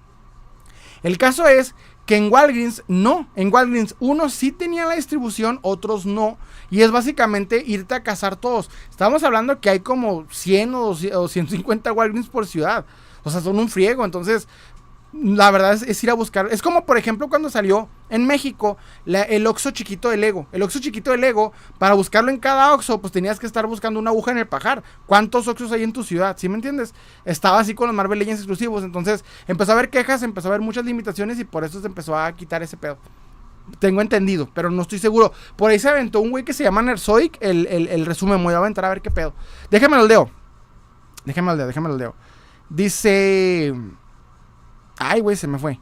[1.03, 1.75] El caso es
[2.09, 3.27] que en Walgreens no.
[3.35, 6.39] En Walgreens unos sí tenían la distribución, otros no.
[6.71, 8.71] Y es básicamente irte a cazar todos.
[8.89, 12.83] Estamos hablando que hay como 100 o 150 Walgreens por ciudad.
[13.23, 14.03] O sea, son un friego.
[14.03, 14.47] Entonces,
[15.11, 16.47] la verdad es, ir a buscar.
[16.51, 20.47] Es como, por ejemplo, cuando salió en México el Oxo chiquito de Lego.
[20.51, 23.99] El Oxo chiquito de Lego, para buscarlo en cada Oxo, pues tenías que estar buscando
[23.99, 24.83] una aguja en el pajar.
[25.07, 26.37] ¿Cuántos Oxos hay en tu ciudad?
[26.37, 26.93] ¿Sí me entiendes?
[27.25, 28.83] Estaba así con los Marvel Legends exclusivos.
[28.83, 32.15] Entonces empezó a haber quejas, empezó a haber muchas limitaciones y por eso se empezó
[32.15, 32.97] a quitar ese pedo.
[33.79, 35.33] Tengo entendido, pero no estoy seguro.
[35.55, 37.37] Por ahí se aventó un güey que se llama Nerzoic.
[37.39, 39.33] El, el, resumen, voy a aventar a ver qué pedo.
[39.71, 40.29] Déjame el leo.
[41.25, 42.15] Déjame el leo, déjame el leo.
[42.69, 43.73] Dice.
[44.99, 45.79] Ay, güey, se me fue.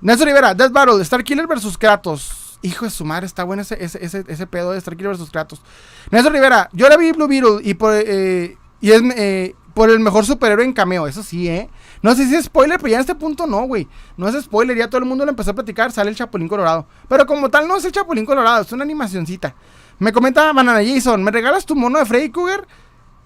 [0.00, 2.58] Nelson Rivera, Death Battle, Starkiller versus Kratos.
[2.62, 5.62] Hijo de su madre, está bueno ese, ese, ese, pedo de Starkiller versus Kratos.
[6.10, 10.00] Nelson Rivera, yo la vi Blue Beetle y por, eh, y es eh, por el
[10.00, 11.06] mejor superhéroe en cameo.
[11.06, 11.68] Eso sí, ¿eh?
[12.02, 13.88] No sé si es spoiler, pero ya en este punto no, güey.
[14.16, 15.92] No es spoiler, ya todo el mundo lo empezó a platicar.
[15.92, 16.86] Sale el Chapulín Colorado.
[17.08, 19.54] Pero como tal, no es el Chapulín Colorado, es una animacioncita.
[19.98, 22.66] Me comenta Banana Jason, ¿me regalas tu mono de Freddy Krueger?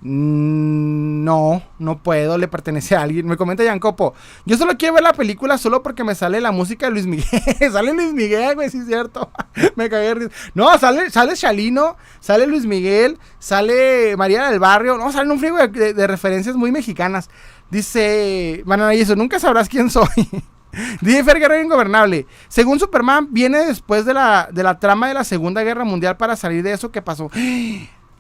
[0.07, 3.26] Mm, no, no puedo, le pertenece a alguien.
[3.26, 4.12] Me comenta Copo
[4.44, 7.26] Yo solo quiero ver la película solo porque me sale la música de Luis Miguel.
[7.72, 9.30] sale Luis Miguel, güey, sí es cierto.
[9.76, 10.28] me cagué.
[10.52, 14.98] No, sale, sale Chalino, sale Luis Miguel, sale María del Barrio.
[14.98, 17.30] No, salen un frío de, referencias muy mexicanas.
[17.70, 20.07] Dice Banana y eso, nunca sabrás quién soy.
[21.00, 22.26] Dice Fer Guerrero Ingobernable.
[22.48, 26.36] Según Superman, viene después de la, de la trama de la Segunda Guerra Mundial para
[26.36, 27.30] salir de eso que pasó.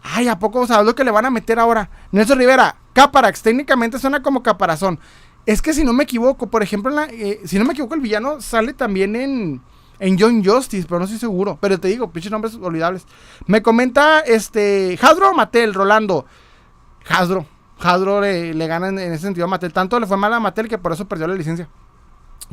[0.06, 1.88] Ay, ¿a poco sabes lo que le van a meter ahora?
[2.12, 5.00] Nelson Rivera, Caparax, técnicamente suena como caparazón.
[5.46, 8.40] Es que si no me equivoco, por ejemplo, eh, si no me equivoco, el villano
[8.42, 9.62] sale también en,
[9.98, 11.56] en John Justice, pero no estoy seguro.
[11.58, 13.06] Pero te digo, pinches nombres olvidables.
[13.46, 16.26] Me comenta este Hadro Matel, Rolando.
[17.08, 17.46] Hasdro.
[17.80, 19.72] Hasdro le, le gana en, ese sentido a Matel.
[19.72, 21.68] Tanto le fue mal a Matel que por eso perdió la licencia.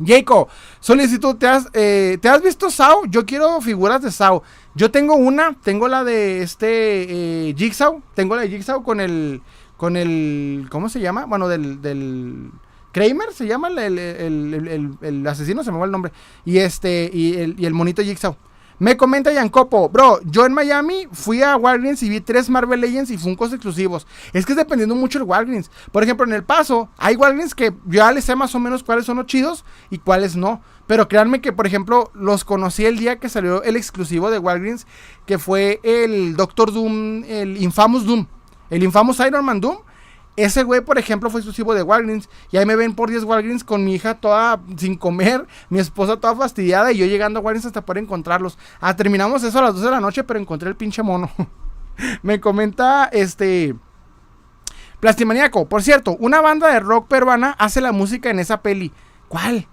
[0.04, 0.48] Jaco,
[0.80, 3.04] solicitud, ¿te has, eh, ¿te has visto Sao?
[3.06, 4.42] Yo quiero figuras de Sao.
[4.74, 9.42] Yo tengo una, tengo la de este eh, Jigsaw, tengo la de Jigsaw con el,
[9.76, 11.26] con el, ¿cómo se llama?
[11.26, 12.50] Bueno, del, del
[12.92, 16.12] Kramer se llama el, el, asesino, se me va el nombre.
[16.44, 18.36] Y este, y el, y el monito Jigsaw.
[18.82, 23.12] Me comenta Yancopo, bro, yo en Miami fui a Walgreens y vi tres Marvel Legends
[23.12, 24.08] y Funkos exclusivos.
[24.32, 25.70] Es que es dependiendo mucho el Walgreens.
[25.92, 28.82] Por ejemplo, en El Paso hay Walgreens que yo ya les sé más o menos
[28.82, 30.62] cuáles son los chidos y cuáles no.
[30.88, 34.88] Pero créanme que, por ejemplo, los conocí el día que salió el exclusivo de Walgreens,
[35.26, 38.26] que fue el Doctor Doom, el Infamous Doom,
[38.68, 39.76] el Infamous Iron Man Doom.
[40.36, 42.28] Ese güey, por ejemplo, fue exclusivo de Walgreens.
[42.50, 46.16] Y ahí me ven por 10 Walgreens con mi hija toda sin comer, mi esposa
[46.16, 48.58] toda fastidiada y yo llegando a Walgreens hasta poder encontrarlos.
[48.80, 51.30] Ah, terminamos eso a las 12 de la noche, pero encontré el pinche mono.
[52.22, 53.74] me comenta este.
[55.00, 55.68] Plastimaniaco.
[55.68, 58.92] Por cierto, una banda de rock peruana hace la música en esa peli.
[59.28, 59.66] ¿Cuál?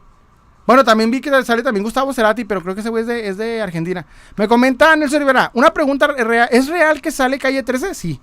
[0.65, 3.61] Bueno, también vi que sale también Gustavo Cerati, pero creo que ese güey es de,
[3.61, 4.05] Argentina.
[4.35, 6.13] Me comenta Nelson Rivera, una pregunta
[6.51, 7.95] ¿es real que sale Calle 13?
[7.95, 8.21] Sí.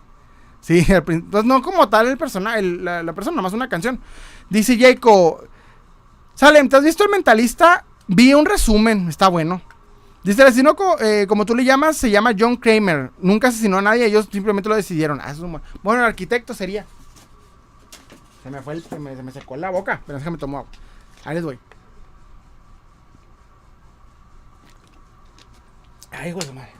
[0.61, 4.01] Sí, pues no como tal el personaje, la, la, persona, más una canción.
[4.51, 5.45] Dice Jaco,
[6.35, 7.85] Salem, ¿te has visto el mentalista?
[8.09, 9.63] Vi un resumen, está bueno.
[10.23, 13.13] Dice el asesino, eh, como tú le llamas, se llama John Kramer.
[13.19, 15.21] Nunca asesinó a nadie, ellos simplemente lo decidieron.
[15.21, 15.33] Ah,
[15.85, 16.85] bueno, el arquitecto sería.
[18.43, 20.73] Se me fue el, se me, secó la boca, pero déjame tomar agua.
[21.25, 21.59] Ahí les voy.
[26.11, 26.73] Ay, güey, madre.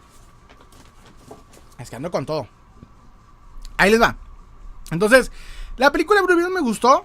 [1.79, 2.49] Es que ando con todo.
[3.77, 4.17] Ahí les va.
[4.91, 5.33] Entonces,
[5.77, 7.05] la película Blue me gustó.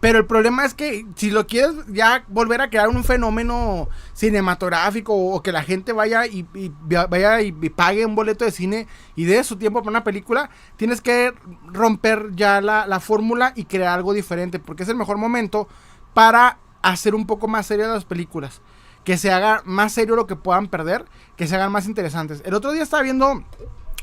[0.00, 5.14] Pero el problema es que si lo quieres ya volver a crear un fenómeno cinematográfico
[5.14, 6.46] o que la gente vaya y,
[7.08, 11.00] vaya y, pague un boleto de cine y dé su tiempo para una película, tienes
[11.00, 11.32] que
[11.66, 14.58] romper ya la, la fórmula y crear algo diferente.
[14.58, 15.66] Porque es el mejor momento
[16.12, 18.60] para hacer un poco más serias las películas.
[19.02, 21.06] Que se haga más serio lo que puedan perder,
[21.36, 22.42] que se hagan más interesantes.
[22.44, 23.44] El otro día estaba viendo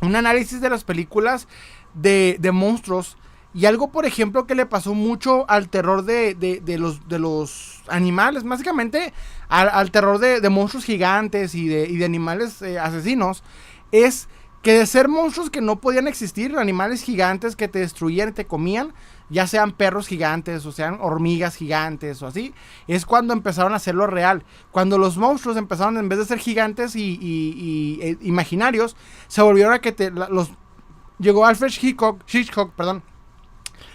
[0.05, 1.47] un análisis de las películas
[1.93, 3.17] de, monstruos.
[3.53, 6.35] Y algo, por ejemplo, que le pasó mucho al terror de,
[6.79, 9.13] los, de los animales, básicamente
[9.47, 13.43] al, terror de, monstruos gigantes y de, animales eh, asesinos,
[13.91, 14.27] es
[14.63, 18.45] que de ser monstruos que no podían existir, animales gigantes que te destruían y te
[18.45, 18.93] comían,
[19.29, 22.53] ya sean perros gigantes o sean hormigas gigantes o así,
[22.87, 24.43] es cuando empezaron a hacerlo real.
[24.71, 28.95] Cuando los monstruos empezaron, en vez de ser gigantes y, e, imaginarios,
[29.27, 30.11] se volvieron a que te.
[31.19, 33.03] Llegó Alfred Hitchcock, Hitchcock, perdón,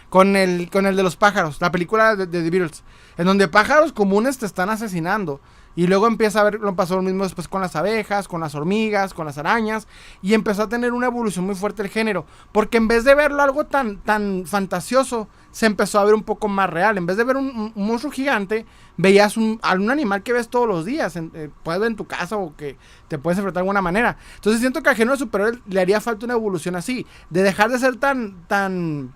[0.08, 2.84] con el, con el de los pájaros, la película de, The Beatles,
[3.16, 5.40] en donde pájaros comunes te están asesinando.
[5.78, 8.56] Y luego empieza a ver, lo pasó lo mismo después con las abejas, con las
[8.56, 9.86] hormigas, con las arañas.
[10.22, 12.26] Y empezó a tener una evolución muy fuerte el género.
[12.50, 16.48] Porque en vez de verlo algo tan, tan fantasioso, se empezó a ver un poco
[16.48, 16.98] más real.
[16.98, 18.66] En vez de ver un, monstruo gigante,
[18.96, 21.14] veías un, algún animal que ves todos los días.
[21.14, 22.76] Eh, puedes ver en tu casa o que
[23.06, 24.16] te puedes enfrentar de alguna manera.
[24.34, 27.06] Entonces siento que al género superior le haría falta una evolución así.
[27.30, 29.14] De dejar de ser tan, tan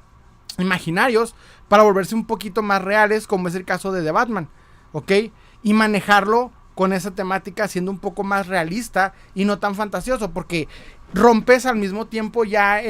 [0.59, 1.35] imaginarios
[1.67, 4.49] para volverse un poquito más reales, como es el caso de The Batman.
[4.93, 5.11] ¿Ok?
[5.63, 10.69] Y manejarlo con esa temática siendo un poco más realista y no tan fantasioso, porque
[11.15, 12.81] rompes al mismo tiempo ya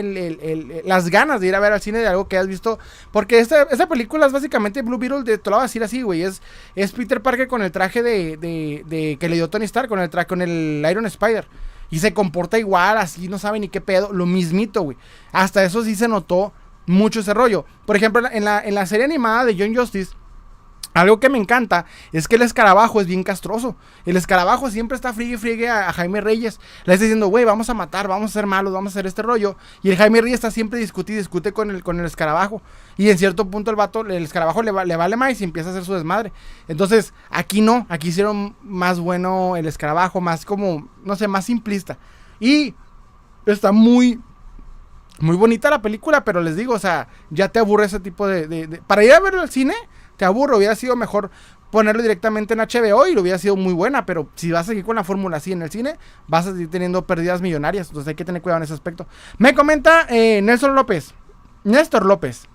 [0.84, 2.78] las ganas de ir a ver al cine de algo que has visto.
[3.10, 6.22] Porque esta, película es básicamente Blue Beetle, de, te lo voy a decir así, güey.
[6.22, 6.42] Es,
[6.74, 10.10] es Peter Parker con el traje de, de, que le dio Tony Stark, con el,
[10.10, 11.46] traje, con el Iron Spider.
[11.90, 14.12] Y se comporta igual, así, no sabe ni qué pedo.
[14.12, 14.96] Lo mismito, güey.
[15.32, 16.52] Hasta eso sí se notó
[16.86, 17.66] mucho ese rollo.
[17.84, 20.12] Por ejemplo, en la, en la serie animada de John Justice
[20.94, 23.76] algo que me encanta es que el escarabajo es bien castroso.
[24.04, 26.60] El escarabajo siempre está friegue friegue a, Jaime Reyes.
[26.84, 29.22] Le está diciendo, güey, vamos a matar, vamos a ser malos, vamos a hacer este
[29.22, 29.56] rollo.
[29.82, 32.60] Y el Jaime Reyes está siempre discute y discute con el, con el escarabajo.
[32.98, 35.72] Y en cierto punto el vato, el escarabajo le, le vale más y empieza a
[35.72, 36.30] hacer su desmadre.
[36.68, 41.96] Entonces, aquí no, aquí hicieron más bueno el escarabajo, más como, no sé, más simplista.
[42.38, 42.74] Y
[43.46, 44.20] está muy,
[45.20, 48.46] muy bonita la película, pero les digo, o sea, ya te aburre ese tipo de...
[48.46, 49.74] de para ir a verlo al cine
[50.24, 51.30] aburro, hubiera sido mejor
[51.70, 54.84] ponerlo directamente en HBO y lo hubiera sido muy buena, pero si vas a seguir
[54.84, 55.96] con la fórmula así en el cine,
[56.28, 59.06] vas a seguir teniendo pérdidas millonarias, entonces hay que tener cuidado en ese aspecto.
[59.38, 61.14] Me comenta eh, Nelson López,
[61.64, 62.46] Néstor López.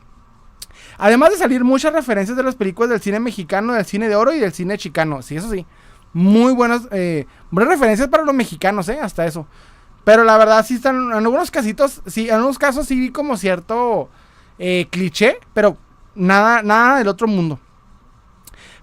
[0.99, 4.33] Además de salir muchas referencias de las películas del cine mexicano, del cine de oro
[4.33, 5.65] y del cine chicano, sí, eso sí.
[6.13, 9.47] Muy buenas, eh, buenas referencias para los mexicanos, eh, hasta eso.
[10.03, 13.35] Pero la verdad sí están, en algunos casitos, sí, en algunos casos sí vi como
[13.35, 14.09] cierto
[14.59, 15.77] eh, cliché, pero
[16.17, 17.59] Nada, nada del otro mundo.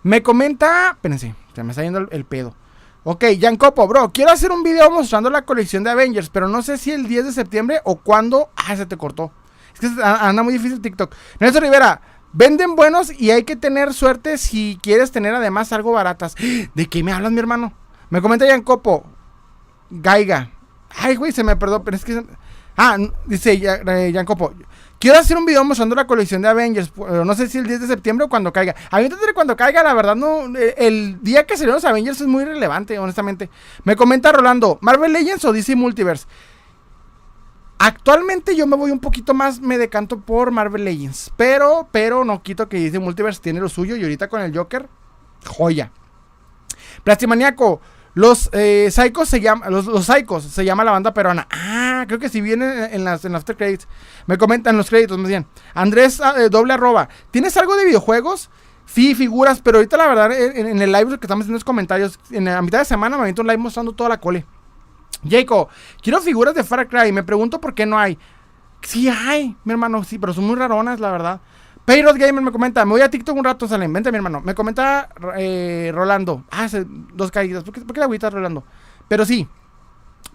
[0.04, 0.90] Me comenta.
[0.92, 2.54] Espérense, se me está yendo el, pedo.
[3.02, 3.24] Ok,
[3.58, 6.92] Copo, bro, quiero hacer un video mostrando la colección de Avengers, pero no sé si
[6.92, 8.50] el 10 de septiembre o cuándo.
[8.54, 9.32] Ah, se te cortó.
[9.74, 11.14] Es que anda muy difícil TikTok.
[11.40, 12.00] Nelson Rivera,
[12.32, 16.36] venden buenos y hay que tener suerte si quieres tener además algo baratas.
[16.74, 17.72] ¿De qué me hablas, mi hermano?
[18.10, 19.04] Me comenta Copo.
[19.90, 20.50] Gaiga.
[20.96, 22.24] Ay, güey, se me perdó, pero es que.
[22.76, 23.60] Ah, dice
[24.24, 24.52] Copo.
[25.04, 27.82] Quiero hacer un video mostrando la colección de Avengers, pero no sé si el 10
[27.82, 28.74] de septiembre o cuando caiga.
[28.90, 30.56] A mí cuando caiga, la verdad, no.
[30.56, 33.50] Eh, el día que salieron los Avengers es muy relevante, honestamente.
[33.84, 36.24] Me comenta Rolando, ¿Marvel Legends o DC Multiverse?
[37.76, 41.30] Actualmente yo me voy un poquito más, me decanto por Marvel Legends.
[41.36, 44.88] Pero, pero no quito que DC Multiverse tiene lo suyo y ahorita con el Joker,
[45.44, 45.92] joya.
[47.02, 47.82] Plastimaniaco,
[48.14, 51.48] los eh, Psychos se llama, los, los Psychos se llama la banda peruana.
[51.50, 53.56] Ah, creo que si viene en las en after.
[54.26, 55.46] Me comentan los créditos, me decían.
[55.74, 57.08] Andrés ah, eh, doble arroba.
[57.30, 58.50] ¿Tienes algo de videojuegos?
[58.86, 62.44] Sí, figuras, pero ahorita la verdad, en, el live que estamos haciendo los comentarios, en
[62.44, 64.44] la mitad de semana me aviento un live mostrando toda la cole.
[65.28, 65.68] Jacob,
[66.02, 67.10] quiero figuras de Far Cry.
[67.10, 68.18] Me pregunto por qué no hay.
[68.82, 71.40] Sí hay, mi hermano, sí, pero son muy raronas, la verdad.
[71.84, 74.40] Payrod Gamer me comenta, me voy a TikTok un rato, salen, vente mi hermano.
[74.40, 76.44] Me comenta eh, Rolando.
[76.50, 76.66] Ah,
[77.12, 77.62] dos caídas.
[77.62, 78.64] ¿Por qué, ¿Por qué la agüita Rolando?
[79.06, 79.46] Pero sí,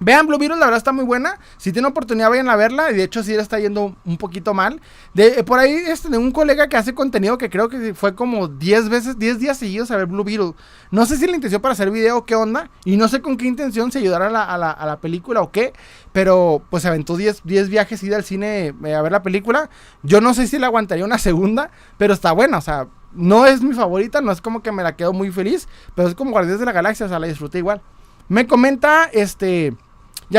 [0.02, 1.40] Vean Blue Beetle, la verdad está muy buena.
[1.58, 2.92] Si tienen oportunidad, vayan a verla.
[2.92, 4.82] Y de hecho, sí le está yendo un poquito mal.
[5.14, 8.16] De, eh, por ahí, este, de un colega que hace contenido que creo que fue
[8.16, 10.54] como 10 veces, 10 días seguidos a ver Blue Beetle.
[10.92, 12.70] No sé si la intención para hacer video o qué onda.
[12.86, 15.74] Y no sé con qué intención se ayudara a la, película o qué.
[16.12, 19.70] Pero pues se aventó 10, 10 viajes ir al cine eh, a ver la película.
[20.04, 22.58] Yo no sé si le aguantaría una segunda, pero está buena.
[22.58, 25.68] O sea, no es mi favorita, no es como que me la quedo muy feliz.
[25.96, 27.82] Pero es como Guardianes de la Galaxia, o sea, la disfruté igual.
[28.28, 29.76] Me comenta este.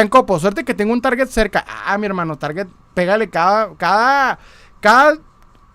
[0.09, 1.64] Copo, suerte que tengo un target cerca.
[1.85, 4.39] Ah, mi hermano, target, pégale cada, cada,
[4.81, 5.18] cada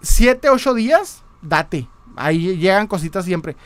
[0.02, 1.90] 7, 8 días, date.
[2.16, 3.58] Ahí llegan cositas siempre.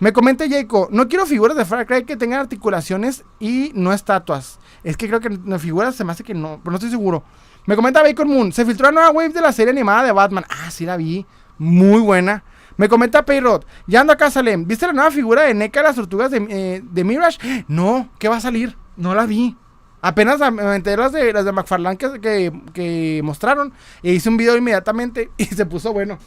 [0.00, 4.60] Me comenta Jacob, no quiero figuras de Far Cry que tengan articulaciones y no estatuas.
[4.84, 7.24] Es que creo que las figuras se me hace que no, pero no estoy seguro.
[7.66, 10.44] Me comenta Bacon Moon, se filtró la nueva wave de la serie animada de Batman.
[10.48, 11.26] Ah, sí la vi.
[11.58, 12.44] Muy buena.
[12.78, 14.64] Me comenta Payrod, ya ando acá, Salem.
[14.64, 17.64] ¿Viste la nueva figura de NECA las tortugas de, eh, Mirage?
[17.66, 18.76] No, ¿qué va a salir?
[18.96, 19.56] No la vi.
[20.00, 23.72] Apenas me enteré las de, las de McFarlane que, que, mostraron.
[24.00, 26.18] E hice un video inmediatamente y se puso bueno.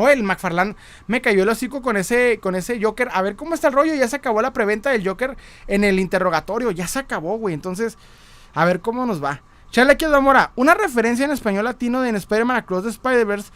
[0.00, 0.76] Oh, el McFarlane
[1.08, 3.08] me cayó el hocico con ese, con ese Joker.
[3.12, 3.94] A ver cómo está el rollo.
[3.94, 5.36] Ya se acabó la preventa del Joker
[5.66, 6.70] en el interrogatorio.
[6.70, 7.52] Ya se acabó, güey.
[7.52, 7.98] Entonces,
[8.54, 9.42] a ver cómo nos va.
[9.76, 10.52] Aquí Mora.
[10.54, 13.50] Una referencia en español latino de en Spider-Man Across the Spider-Verse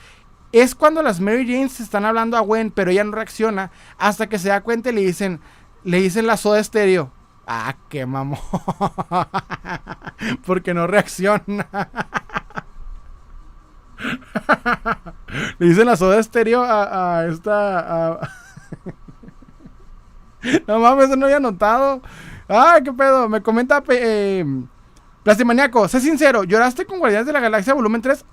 [0.52, 4.38] es cuando las Mary Janes están hablando a Gwen, pero ella no reacciona hasta que
[4.38, 5.40] se da cuenta y le dicen,
[5.84, 7.12] le dicen la soda estéreo.
[7.46, 8.38] Ah, qué mamón.
[10.46, 11.68] Porque no reacciona.
[15.58, 18.20] Le dicen la soda estéreo a, esta.
[20.66, 22.02] no mames, eso no había notado.
[22.48, 23.28] Ay, qué pedo.
[23.28, 24.44] Me comenta eh,
[25.22, 25.88] Plastimaniaco.
[25.88, 28.24] Sé sincero, ¿lloraste con Guardianes de la Galaxia volumen 3?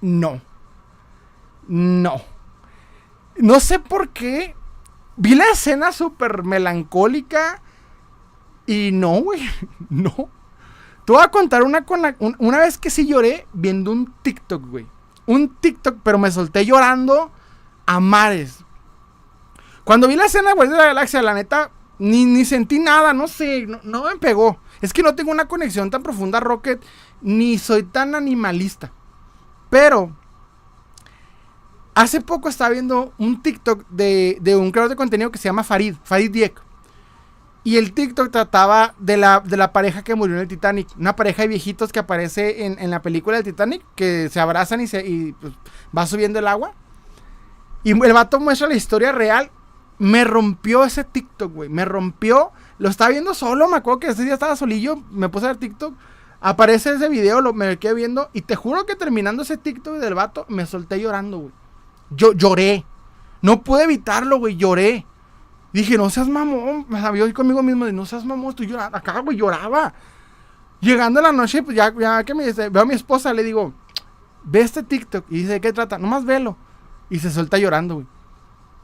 [0.00, 0.40] No.
[1.66, 2.22] No.
[3.36, 4.54] No sé por qué.
[5.16, 7.60] Vi la escena súper melancólica.
[8.66, 9.42] Y no, güey.
[9.90, 10.30] No.
[11.04, 12.02] Te voy a contar una, con
[12.38, 14.86] una vez que sí lloré viendo un TikTok, güey.
[15.28, 17.30] Un TikTok, pero me solté llorando
[17.84, 18.64] a mares.
[19.84, 23.28] Cuando vi la escena de de la Galaxia, la neta, ni, ni sentí nada, no
[23.28, 24.58] sé, no, me pegó.
[24.80, 26.82] Es que no tengo una conexión tan profunda Rocket,
[27.20, 28.90] ni soy tan animalista.
[29.68, 30.16] Pero,
[31.94, 35.62] hace poco estaba viendo un TikTok de, de un creador de contenido que se llama
[35.62, 36.67] Farid, Farid Diek.
[37.64, 40.88] Y el TikTok trataba de la, de la pareja que murió en el Titanic.
[40.96, 44.86] Una pareja de viejitos que aparece en, la película del Titanic, que se abrazan y,
[44.86, 45.52] se, y pues,
[45.96, 46.72] va subiendo el agua.
[47.82, 49.50] Y el vato muestra la historia real.
[49.98, 51.68] Me rompió ese TikTok, güey.
[51.68, 52.52] Me rompió.
[52.78, 54.96] Lo estaba viendo solo, me acuerdo que ese día estaba solillo.
[55.10, 55.94] Me puse a ver TikTok.
[56.40, 58.30] Aparece ese video, lo, me quedé viendo.
[58.32, 61.52] Y te juro que terminando ese TikTok del vato, me solté llorando, güey.
[62.10, 62.84] Yo lloré.
[63.42, 64.56] No pude evitarlo, güey.
[64.56, 65.04] Lloré.
[65.72, 66.86] Dije, no seas mamón.
[66.88, 68.96] Me sabía conmigo mismo de no seas mamón, estoy llorando.
[68.96, 69.92] Acá, güey, lloraba.
[70.80, 73.74] Llegando a la noche, pues ya, ya que me veo a mi esposa, le digo,
[74.44, 75.24] ve este TikTok.
[75.30, 75.98] Y dice, ¿de qué trata?
[75.98, 76.56] Nomás velo.
[77.10, 78.06] Y se suelta llorando, güey.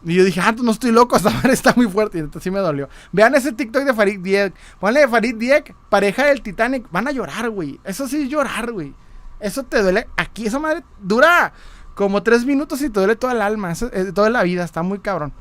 [0.05, 2.19] Y yo dije, ah, no estoy loco, esta madre está muy fuerte.
[2.19, 2.89] Y entonces sí me dolió.
[3.13, 4.55] Vean ese TikTok de Farid Diek.
[4.79, 6.87] Ponle de Farid Diek, pareja del Titanic.
[6.91, 7.81] Van a llorar, güey.
[7.85, 8.95] Eso sí es llorar, güey.
[9.41, 10.09] Eso te duele.
[10.17, 11.53] Aquí esa madre dura
[11.95, 13.73] como tres minutos y te duele toda el alma.
[13.73, 14.65] Eh, toda la vida.
[14.65, 15.33] Está muy cabrón.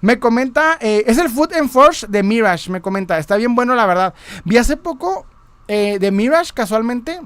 [0.00, 3.74] Me comenta, eh, es el Food and Force de Mirage, me comenta, está bien bueno
[3.74, 4.14] la verdad.
[4.44, 5.26] Vi hace poco
[5.68, 7.20] eh, de Mirage, casualmente,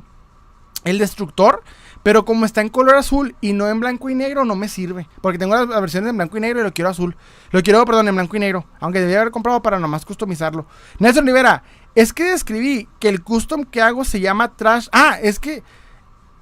[0.85, 1.63] el destructor,
[2.03, 5.09] pero como está en color azul y no en blanco y negro, no me sirve.
[5.23, 7.17] Porque tengo la, versión en blanco y negro y lo quiero azul.
[7.51, 8.67] Lo quiero, perdón, en blanco y negro.
[8.81, 10.67] Aunque debería haber comprado para nomás customizarlo.
[10.99, 11.63] Nelson Rivera,
[11.95, 14.89] es que describí que el custom que hago se llama Trash.
[14.93, 15.63] Ah, es que...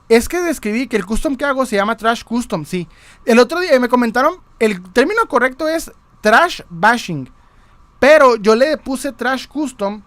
[0.08, 2.86] Es que describí que el custom que hago se llama Trash Custom, sí.
[3.24, 5.90] El otro día me comentaron, el término correcto es
[6.22, 7.28] trash bashing.
[7.98, 10.02] Pero yo le puse trash custom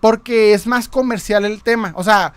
[0.00, 1.92] porque es más comercial el tema.
[1.94, 2.32] O sea,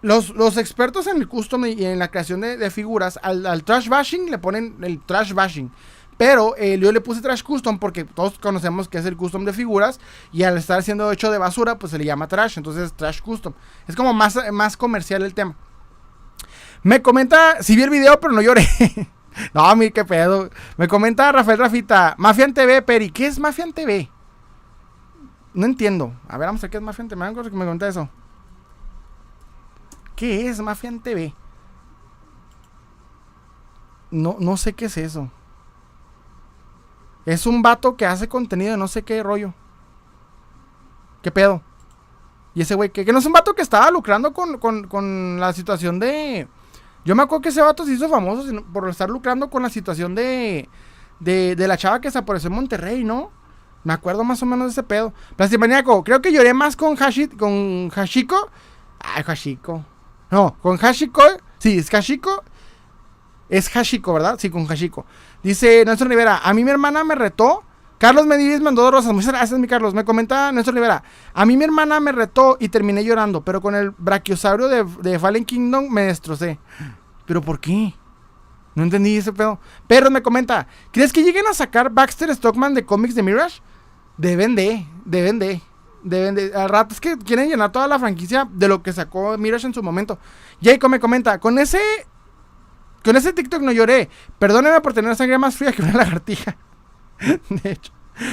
[0.00, 4.30] los, los expertos en el custom y en la creación de, figuras, al, trash bashing
[4.30, 5.70] le ponen el trash bashing.
[6.16, 9.52] Pero eh, yo le puse trash custom porque todos conocemos que es el custom de
[9.52, 10.00] figuras.
[10.32, 12.56] Y al estar siendo hecho de basura, pues se le llama trash.
[12.56, 13.52] Entonces trash custom.
[13.86, 15.56] Es como más, más comercial el tema.
[16.82, 18.68] Me comenta, si vi el video, pero no lloré.
[19.52, 20.50] No, mí qué pedo.
[20.76, 23.10] Me comenta Rafael Rafita, Mafian TV, Peri.
[23.10, 24.08] ¿Qué es Mafian TV?
[25.52, 26.12] No entiendo.
[26.28, 27.18] A ver, vamos a ver qué es Mafian TV.
[27.20, 28.08] Me que me comenta eso.
[30.16, 31.34] ¿Qué es Mafian TV?
[34.10, 35.30] No, no sé qué es eso.
[37.26, 39.54] Es un vato que hace contenido de no sé qué rollo.
[41.22, 41.62] ¿Qué pedo?
[42.54, 45.52] Y ese güey, que, que no es un vato que estaba lucrando con, con la
[45.52, 46.46] situación de
[47.04, 50.14] yo me acuerdo que ese vato se hizo famoso por estar lucrando con la situación
[50.14, 50.68] de,
[51.20, 53.30] de, la chava que se apareció en Monterrey, ¿no?
[53.82, 55.12] Me acuerdo más o menos de ese pedo.
[55.36, 58.50] Plastimaniaco, creo que lloré más con con Hashiko.
[59.00, 59.84] Ay, Hashiko.
[60.30, 61.22] No, con Hashiko.
[61.58, 62.42] Sí, es Hashiko.
[63.50, 64.36] Es Hashiko, ¿verdad?
[64.38, 65.04] Sí, con Hashiko.
[65.42, 67.62] Dice Nelson Rivera, a mí mi hermana me retó.
[67.98, 69.12] Carlos Medivis mandó dos rosas.
[69.12, 69.94] Muchas gracias, mi Carlos.
[69.94, 71.02] Me comenta Nelson Rivera.
[71.32, 75.44] A mí mi hermana me retó y terminé llorando, pero con el brachiosaurio de, Fallen
[75.44, 76.58] Kingdom me destrocé.
[77.24, 77.94] ¿Pero por qué?
[78.74, 79.60] No entendí ese pedo.
[79.86, 83.60] Pero me comenta, ¿crees que lleguen a sacar Baxter Stockman de cómics de Mirage?
[84.16, 85.62] Deben de, deben de,
[86.02, 86.52] deben de.
[86.54, 89.74] Al rato es que quieren llenar toda la franquicia de lo que sacó Mirage en
[89.74, 90.18] su momento.
[90.60, 91.80] Jacob me comenta, con ese.
[93.04, 94.08] Con ese TikTok no lloré.
[94.38, 96.56] Perdóneme por tener sangre más fría que una lagartija.
[97.48, 97.92] de hecho.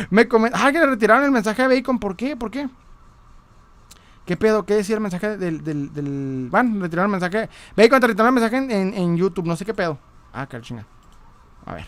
[0.10, 0.60] Me comenta.
[0.62, 2.00] Ah, que le retiraron el mensaje a Bacon.
[2.00, 2.36] ¿Por qué?
[2.36, 2.70] ¿Por qué?
[4.26, 4.66] ¿Qué pedo?
[4.66, 5.64] ¿Qué decía el mensaje del.
[5.64, 6.48] del.
[6.52, 7.50] Van, retiraron el mensaje.
[7.76, 9.98] Ve cuando retiraron el mensaje en, en, YouTube, no sé qué pedo.
[10.34, 10.86] Ah, qué chinga.
[11.66, 11.86] A ver.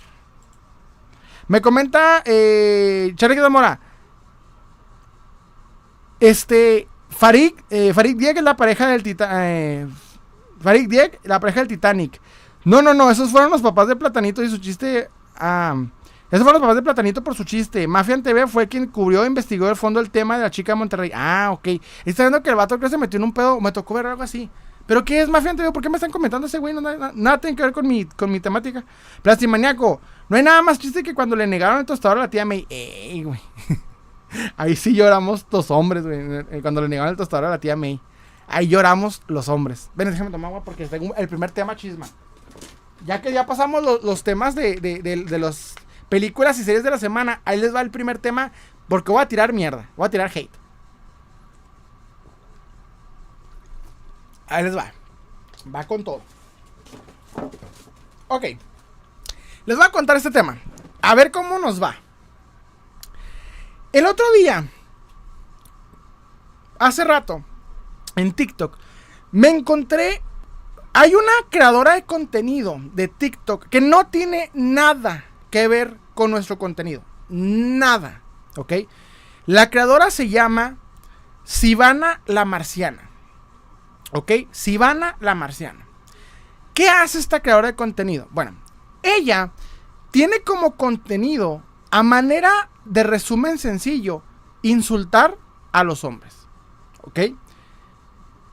[1.47, 3.79] Me comenta eh, Charlie Mora.
[6.19, 6.87] Este.
[7.09, 9.37] Farid, eh, Farid Dieg es la pareja del Titanic.
[9.39, 9.87] Eh,
[10.59, 12.19] Farid Dieg, la pareja del Titanic.
[12.65, 15.09] No, no, no, esos fueron los papás de Platanito y su chiste.
[15.35, 15.75] Ah,
[16.33, 17.87] esos fueron los papás de Platanito por su chiste.
[17.87, 20.77] Mafia TV fue quien cubrió e investigó el fondo el tema de la chica de
[20.77, 21.11] Monterrey.
[21.13, 21.79] Ah, ok.
[22.05, 23.61] Está viendo que el vato que se metió en un pedo.
[23.61, 24.49] Me tocó ver algo así.
[24.87, 25.71] ¿Pero qué es Mafia TV?
[25.71, 26.73] ¿Por qué me están comentando ese güey?
[26.73, 28.83] No, nada, tiene que ver con mi, con mi temática.
[29.21, 30.01] Plastimaniaco.
[30.27, 32.65] No hay nada más triste que cuando le negaron el tostador a la tía May.
[32.67, 33.39] Ey, güey.
[34.57, 36.63] Ahí sí lloramos los hombres, güey.
[36.63, 38.01] Cuando le negaron el tostador a la tía May.
[38.47, 39.91] Ahí lloramos los hombres.
[39.93, 42.07] Ven, déjame tomar agua porque el primer tema chisma.
[43.05, 45.75] Ya que ya pasamos los, temas de, de, de los
[46.13, 47.41] películas y series de la semana.
[47.43, 48.51] Ahí les va el primer tema
[48.87, 49.89] Porque voy a tirar mierda.
[49.95, 50.51] Voy a tirar hate.
[54.45, 54.93] Ahí les va.
[55.75, 56.21] Va con todo.
[58.27, 58.43] Ok.
[59.65, 60.59] Les voy a contar este tema.
[61.01, 61.95] A ver cómo nos va.
[63.91, 64.67] El otro día,
[66.77, 67.43] hace rato,
[68.15, 68.77] en TikTok,
[69.31, 70.21] me encontré.
[70.93, 76.57] Hay una creadora de contenido de TikTok que no tiene nada que ver con nuestro
[76.57, 77.03] contenido.
[77.29, 78.21] Nada.
[78.57, 78.73] ¿Ok?
[79.45, 80.77] La creadora se llama
[81.43, 83.09] Sivana la Marciana.
[84.11, 84.31] ¿Ok?
[84.51, 85.87] Sivana la Marciana.
[86.73, 88.27] ¿Qué hace esta creadora de contenido?
[88.31, 88.55] Bueno,
[89.01, 89.51] ella
[90.11, 94.23] tiene como contenido, a manera de resumen sencillo,
[94.61, 95.37] insultar
[95.71, 96.47] a los hombres.
[97.01, 97.19] ¿Ok?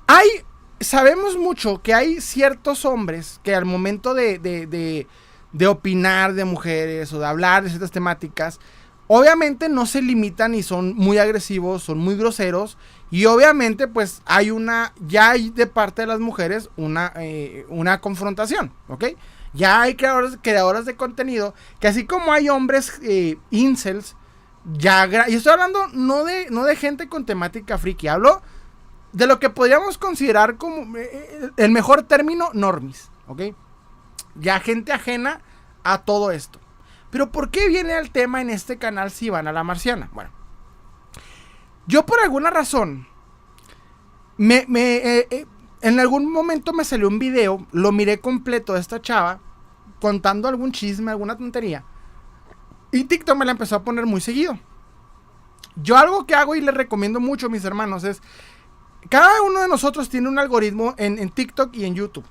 [0.07, 0.29] Hay,
[0.81, 5.07] sabemos mucho que hay ciertos hombres que al momento de, de, de
[5.67, 8.61] opinar de mujeres o de hablar de ciertas temáticas,
[9.07, 12.79] obviamente no se limitan y son muy agresivos, son muy groseros.
[13.11, 18.01] Y obviamente, pues hay una, ya hay de parte de las mujeres una, eh, una
[18.01, 19.07] confrontación, ¿ok?
[19.53, 24.15] Ya hay creadores, creadoras de contenido que así como hay hombres eh, incels,
[24.75, 25.09] ya...
[25.29, 28.43] Y estoy hablando no de, no de gente con temática friki, hablo
[29.13, 33.43] de lo que podríamos considerar como eh, el mejor término, normis, ¿ok?
[34.35, 35.41] Ya gente ajena
[35.85, 36.59] a todo esto.
[37.11, 40.09] Pero ¿por qué viene el tema en este canal si van a la marciana?
[40.13, 40.31] Bueno,
[41.87, 43.09] yo por alguna razón,
[44.37, 45.47] me, eh, eh,
[45.83, 49.41] en algún momento me salió un video, lo miré completo de esta chava,
[50.01, 51.85] contando algún chisme, alguna tontería.
[52.93, 54.59] Y TikTok me la empezó a poner muy seguido.
[55.77, 58.23] Yo algo que hago y les recomiendo mucho a mis hermanos es,
[59.09, 62.25] cada uno de nosotros tiene un algoritmo en, en TikTok y en YouTube.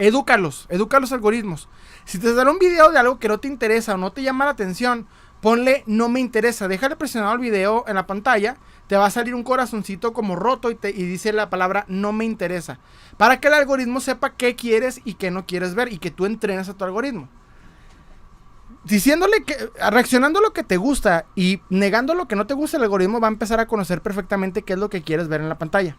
[0.00, 1.68] Edúcalos, educa los algoritmos.
[2.06, 4.46] Si te sale un video de algo que no te interesa o no te llama
[4.46, 5.06] la atención,
[5.42, 6.68] ponle no me interesa.
[6.68, 8.56] Déjale presionado el video en la pantalla.
[8.86, 12.14] Te va a salir un corazoncito como roto y, te, y dice la palabra no
[12.14, 12.78] me interesa.
[13.18, 16.24] Para que el algoritmo sepa qué quieres y qué no quieres ver y que tú
[16.24, 17.28] entrenes a tu algoritmo.
[18.84, 19.54] Diciéndole que,
[19.90, 23.20] reaccionando a lo que te gusta y negando lo que no te gusta, el algoritmo
[23.20, 25.98] va a empezar a conocer perfectamente qué es lo que quieres ver en la pantalla.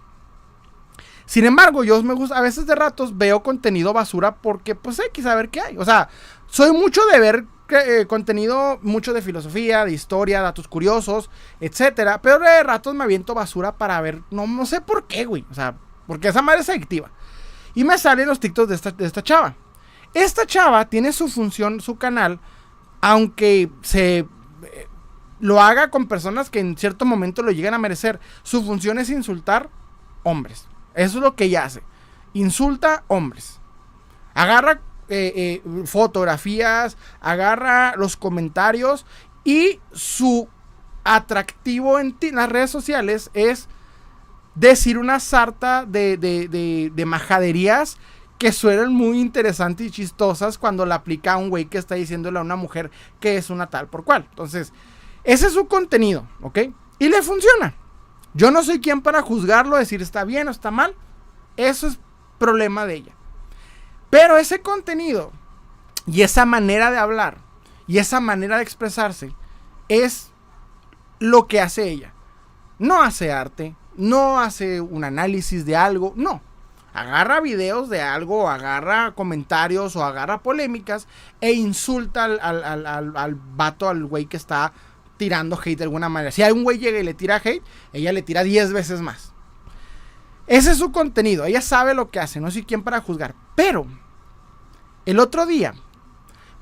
[1.25, 5.09] Sin embargo, yo me gusta, a veces de ratos veo contenido basura porque pues hay
[5.13, 5.77] que saber qué hay.
[5.77, 6.09] O sea,
[6.47, 11.29] soy mucho de ver eh, contenido, mucho de filosofía, de historia, datos curiosos,
[11.61, 12.21] etcétera.
[12.21, 15.45] Pero de ratos me aviento basura para ver, no, sé por qué, güey.
[15.49, 17.09] O sea, porque esa madre es adictiva.
[17.73, 19.55] Y me salen los TikToks de esta, de esta chava.
[20.13, 22.39] Esta chava tiene su función, su canal,
[22.99, 24.27] aunque se eh,
[25.39, 28.19] lo haga con personas que en cierto momento lo lleguen a merecer.
[28.43, 29.69] Su función es insultar
[30.23, 30.67] hombres.
[30.95, 31.83] Eso es lo que ella hace.
[32.33, 33.59] Insulta hombres.
[34.33, 39.05] Agarra eh, eh, fotografías, agarra los comentarios
[39.43, 40.47] y su
[41.03, 43.67] atractivo en, las redes sociales es
[44.55, 47.97] decir una sarta de, de, majaderías
[48.37, 52.39] que suenan muy interesantes y chistosas cuando la aplica a un güey que está diciéndole
[52.39, 52.89] a una mujer
[53.19, 54.27] que es una tal por cual.
[54.29, 54.71] Entonces,
[55.25, 56.59] ese es su contenido, ¿ok?
[56.99, 57.75] Y le funciona.
[58.33, 60.95] Yo no soy quien para juzgarlo, decir está bien o está mal.
[61.57, 61.99] Eso es
[62.37, 63.13] problema de ella.
[64.09, 65.31] Pero ese contenido
[66.05, 67.37] y esa manera de hablar
[67.87, 69.33] y esa manera de expresarse
[69.89, 70.31] es
[71.19, 72.13] lo que hace ella.
[72.79, 76.41] No hace arte, no hace un análisis de algo, no.
[76.93, 81.07] Agarra videos de algo, agarra comentarios o agarra polémicas
[81.39, 84.73] e insulta al, al, al, al vato, al güey que está
[85.21, 86.31] tirando hate de alguna manera.
[86.31, 87.61] Si un güey llega y le tira hate,
[87.93, 89.35] ella le tira 10 veces más.
[90.47, 91.45] Ese es su contenido.
[91.45, 92.41] Ella sabe lo que hace.
[92.41, 93.35] No soy quien para juzgar.
[93.53, 93.85] Pero
[95.05, 95.75] el otro día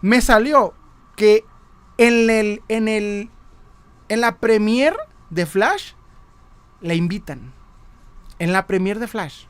[0.02, 0.74] me salió
[1.16, 1.46] que
[1.98, 3.30] en el en el
[4.10, 4.98] en la premier
[5.30, 5.94] de Flash
[6.82, 7.54] la invitan.
[8.40, 9.46] En la premier de Flash.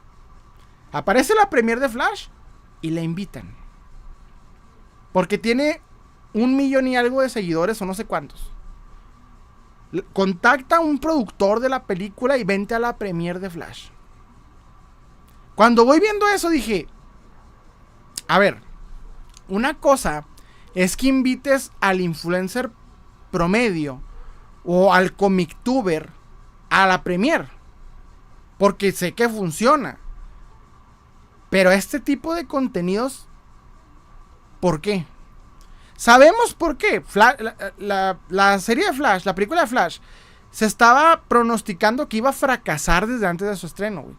[0.92, 2.28] Aparece la premier de Flash
[2.82, 3.56] y la invitan.
[5.12, 5.82] Porque tiene
[6.34, 8.54] un millón y algo de seguidores o no sé cuántos
[10.14, 13.90] contacta a un productor de la película y vente a la premiere de Flash.
[15.56, 16.88] Cuando voy viendo eso dije,
[18.28, 18.62] a ver,
[19.48, 20.26] una cosa
[20.76, 22.72] es que invites al influencer
[23.32, 24.02] promedio
[24.64, 26.12] o al comictuber
[26.70, 27.48] a la premiere.
[28.58, 29.98] Porque sé que funciona.
[31.50, 33.28] Pero este tipo de contenidos,
[34.60, 35.06] ¿por qué?
[36.00, 37.04] Sabemos por qué.
[37.78, 40.00] la, serie de Flash, la película de Flash,
[40.50, 44.16] se estaba pronosticando que iba a fracasar desde antes de su estreno, güey.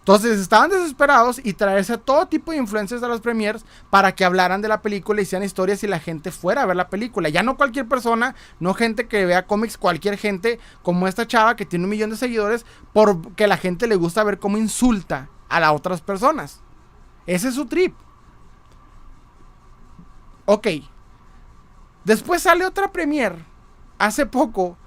[0.00, 4.24] Entonces estaban desesperados y traerse a todo tipo de influencers a las premiers para que
[4.24, 7.28] hablaran de la película y hicieran historias y la gente fuera a ver la película.
[7.28, 11.66] Ya no cualquier persona, no gente que vea cómics, cualquier gente como esta chava que
[11.66, 15.70] tiene un millón de seguidores, porque la gente le gusta ver cómo insulta a las
[15.70, 16.62] otras personas.
[17.26, 17.94] Ese es su trip.
[20.46, 20.66] Ok.
[22.06, 23.34] Después sale otra premier
[23.98, 24.78] hace poco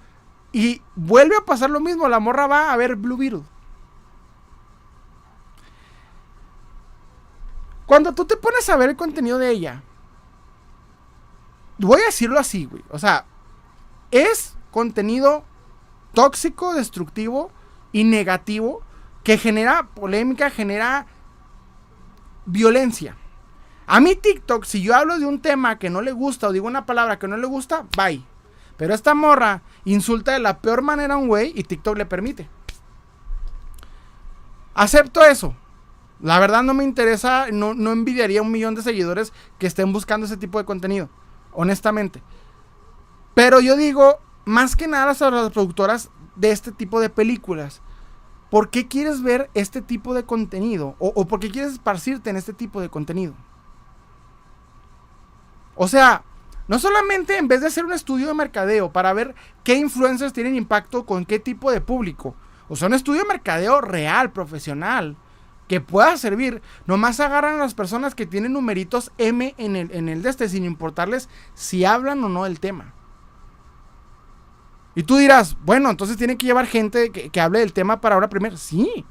[0.54, 2.08] y vuelve a pasar lo mismo.
[2.08, 3.44] La morra va a ver Blue Beetle.
[7.86, 9.84] Cuando tú te pones a ver el contenido de ella,
[11.78, 12.86] voy a decirlo así, güey.
[12.90, 13.26] O sea,
[14.12, 15.44] es contenido
[16.14, 17.52] tóxico, destructivo
[17.92, 18.82] y negativo
[19.26, 21.06] que genera polémica, genera
[22.46, 23.18] violencia.
[23.92, 26.68] A mí TikTok, si yo hablo de un tema que no le gusta o digo
[26.68, 28.24] una palabra que no le gusta, bye.
[28.78, 32.48] Pero esta morra insulta de la peor manera a un güey y TikTok le permite.
[34.76, 35.56] Acepto eso.
[36.22, 40.28] La verdad no me interesa, no, no envidiaría un millón de seguidores que estén buscando
[40.28, 41.10] ese tipo de contenido,
[41.52, 42.22] honestamente.
[43.34, 47.82] Pero yo digo, más que nada a las productoras de este tipo de películas,
[48.52, 50.96] ¿por qué quieres ver este tipo de contenido?
[51.00, 53.34] O, o por qué quieres esparcirte en este tipo de contenido?
[55.82, 56.26] O sea,
[56.68, 60.58] no solamente en vez de hacer un estudio de mercadeo para ver qué influencers tienen
[60.58, 62.36] impacto con qué tipo de público,
[62.68, 65.16] o sea, un estudio de mercadeo real, profesional,
[65.70, 66.62] que pueda servir.
[66.86, 70.50] Nomás agarran a las personas que tienen numeritos M en el, en el de este,
[70.50, 72.94] sin importarles si hablan o no del tema.
[74.96, 78.28] Y tú dirás, bueno, entonces tiene que llevar gente que, hable del tema para ahora
[78.28, 78.58] primero.
[78.58, 79.06] Sí.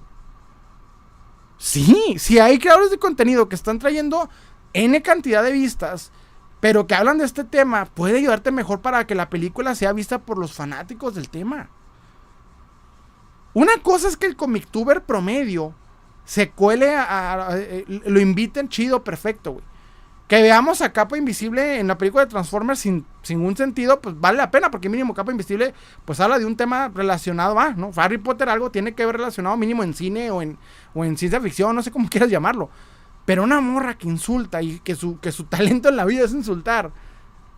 [1.56, 4.28] Sí, si hay creadores de contenido que están trayendo
[4.74, 6.12] N cantidad de vistas,
[6.61, 10.18] pero que hablan de este tema, puede ayudarte mejor para que la película sea vista
[10.18, 11.68] por los fanáticos del tema.
[13.54, 15.74] Una cosa es que el comictuber promedio
[16.24, 19.64] se cuele a, eh, lo inviten, chido, perfecto, güey.
[20.26, 24.20] Que veamos a Capa Invisible en la película de Transformers sin, sin un sentido, pues
[24.20, 25.72] vale la pena, porque mínimo Capa Invisible,
[26.04, 27.92] pues habla de un tema relacionado a, ¿no?
[27.96, 30.59] Harry Potter algo tiene que ver relacionado mínimo en cine o en,
[30.92, 32.68] o en ciencia ficción, no sé cómo quieras llamarlo.
[33.28, 36.32] Pero una morra que insulta y que su, que su talento en la vida es
[36.32, 36.92] insultar,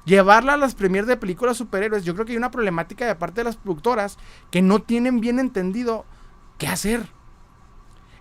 [0.04, 3.42] llevarla a las premiers de películas superhéroes, yo creo que hay una problemática de parte
[3.42, 4.18] de las productoras
[4.50, 6.06] que no tienen bien entendido
[6.58, 7.06] qué hacer.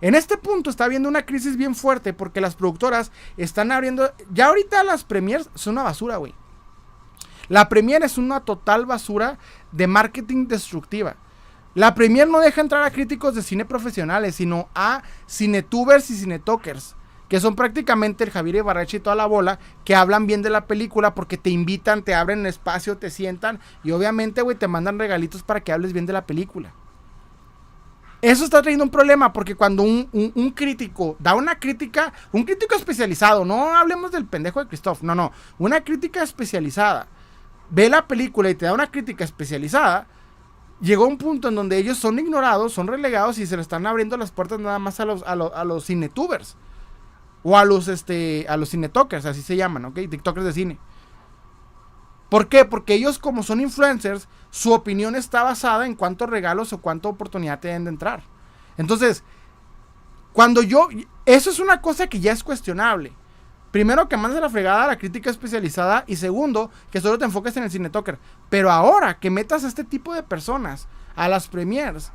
[0.00, 4.12] En este punto está habiendo una crisis bien fuerte porque las productoras están abriendo.
[4.32, 6.36] Ya ahorita las premiers son una basura, güey.
[7.48, 9.40] La premier es una total basura
[9.72, 11.16] de marketing destructiva.
[11.74, 16.94] La premier no deja entrar a críticos de cine profesionales, sino a cinetubers y cinetokers.
[17.30, 20.66] Que son prácticamente el Javier Ibarreche y toda la bola que hablan bien de la
[20.66, 25.42] película porque te invitan, te abren espacio, te sientan y obviamente, güey, te mandan regalitos
[25.42, 26.74] para que hables bien de la película.
[28.22, 33.46] Eso está trayendo un problema porque cuando un, crítico da una crítica, un crítico especializado,
[33.46, 37.06] no hablemos del pendejo de Christoph, no, no, una crítica especializada,
[37.70, 40.06] ve la película y te da una crítica especializada,
[40.82, 44.18] llegó un punto en donde ellos son ignorados, son relegados y se le están abriendo
[44.18, 45.88] las puertas nada más a los, a, a los
[47.42, 49.94] o a los, este, a los cinetokers, así se llaman, ¿ok?
[50.10, 50.78] TikTokers de cine.
[52.28, 52.64] ¿Por qué?
[52.64, 57.58] Porque ellos como son influencers, su opinión está basada en cuántos regalos o cuánta oportunidad
[57.58, 58.22] te deben de entrar.
[58.76, 59.24] Entonces,
[60.32, 60.88] cuando yo...
[61.26, 63.12] Eso es una cosa que ya es cuestionable.
[63.72, 66.04] Primero, que mandes la fregada a la crítica especializada.
[66.06, 68.18] Y segundo, que solo te enfoques en el cine talker.
[68.48, 72.12] Pero ahora que metas a este tipo de personas a las premiers.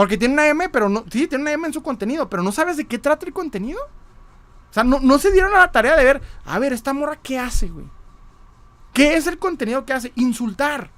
[0.00, 1.04] Porque tiene una M, pero no.
[1.10, 2.30] Sí, tiene una M en su contenido.
[2.30, 3.78] Pero no sabes de qué trata el contenido.
[3.82, 6.22] O sea, no, no se dieron a la tarea de ver.
[6.46, 7.84] A ver, esta morra, ¿qué hace, güey?
[8.94, 10.10] ¿Qué es el contenido que hace?
[10.14, 10.90] Insultar.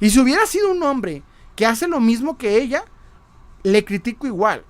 [0.00, 1.22] Y si hubiera sido un hombre
[1.54, 2.84] que hace lo mismo que ella,
[3.62, 4.64] le critico igual.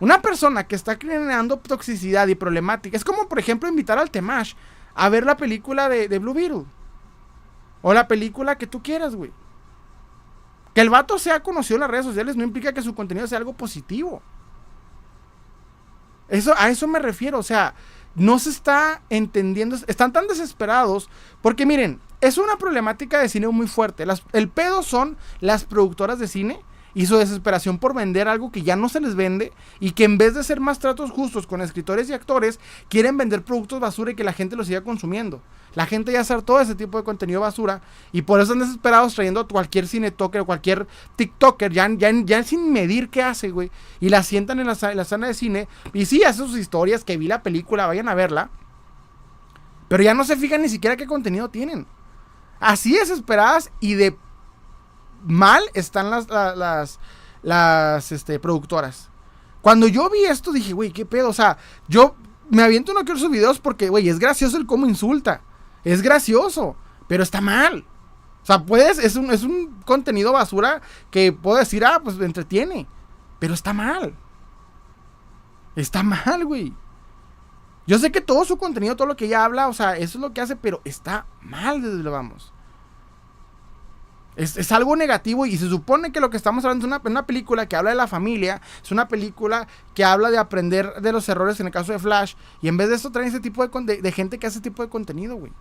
[0.00, 4.54] Una persona que está creando toxicidad y problemática es como, por ejemplo, invitar al Temash
[4.94, 6.64] a ver la película de, Blue Beetle.
[7.82, 9.32] O la película que tú quieras, güey.
[10.76, 13.38] Que el vato sea conocido en las redes sociales no implica que su contenido sea
[13.38, 14.20] algo positivo.
[16.28, 17.38] Eso, a eso me refiero.
[17.38, 17.74] O sea,
[18.14, 21.08] no se está entendiendo, están tan desesperados,
[21.40, 24.04] porque miren, es una problemática de cine muy fuerte.
[24.34, 26.60] el pedo son las productoras de cine
[26.92, 30.18] y su desesperación por vender algo que ya no se les vende y que en
[30.18, 34.14] vez de ser más tratos justos con escritores y actores, quieren vender productos basura y
[34.14, 35.40] que la gente los siga consumiendo.
[35.76, 39.14] La gente ya hace todo ese tipo de contenido basura y por eso están desesperados
[39.14, 40.86] trayendo a cualquier cinetalker o cualquier
[41.16, 43.70] TikToker, ya, ya, ya sin medir qué hace, güey.
[44.00, 47.04] Y la sientan en la, en la sala de cine y sí, hace sus historias,
[47.04, 48.48] que vi la película, vayan a verla.
[49.88, 51.86] Pero ya no se fijan ni siquiera qué contenido tienen.
[52.58, 54.16] Así desesperadas y de
[55.26, 56.98] mal están las, las,
[57.42, 59.10] las este, productoras.
[59.60, 61.28] Cuando yo vi esto dije, güey, qué pedo.
[61.28, 62.16] O sea, yo
[62.48, 65.42] me aviento uno que sus videos porque, güey, es gracioso el cómo insulta.
[65.86, 66.74] Es gracioso,
[67.06, 67.84] pero está mal.
[68.42, 70.82] O sea, puedes, es un, es un contenido basura
[71.12, 72.88] que puedo decir, ah, pues entretiene.
[73.38, 74.12] Pero está mal.
[75.76, 76.74] Está mal, güey.
[77.86, 80.22] Yo sé que todo su contenido, todo lo que ella habla, o sea, eso es
[80.22, 82.52] lo que hace, pero está mal desde lo vamos.
[84.34, 87.76] Es, algo negativo y se supone que lo que estamos hablando es una, película que
[87.76, 91.66] habla de la familia, es una película que habla de aprender de los errores en
[91.66, 94.38] el caso de Flash, y en vez de eso traen ese tipo de, de gente
[94.38, 95.52] que hace ese tipo de contenido, güey.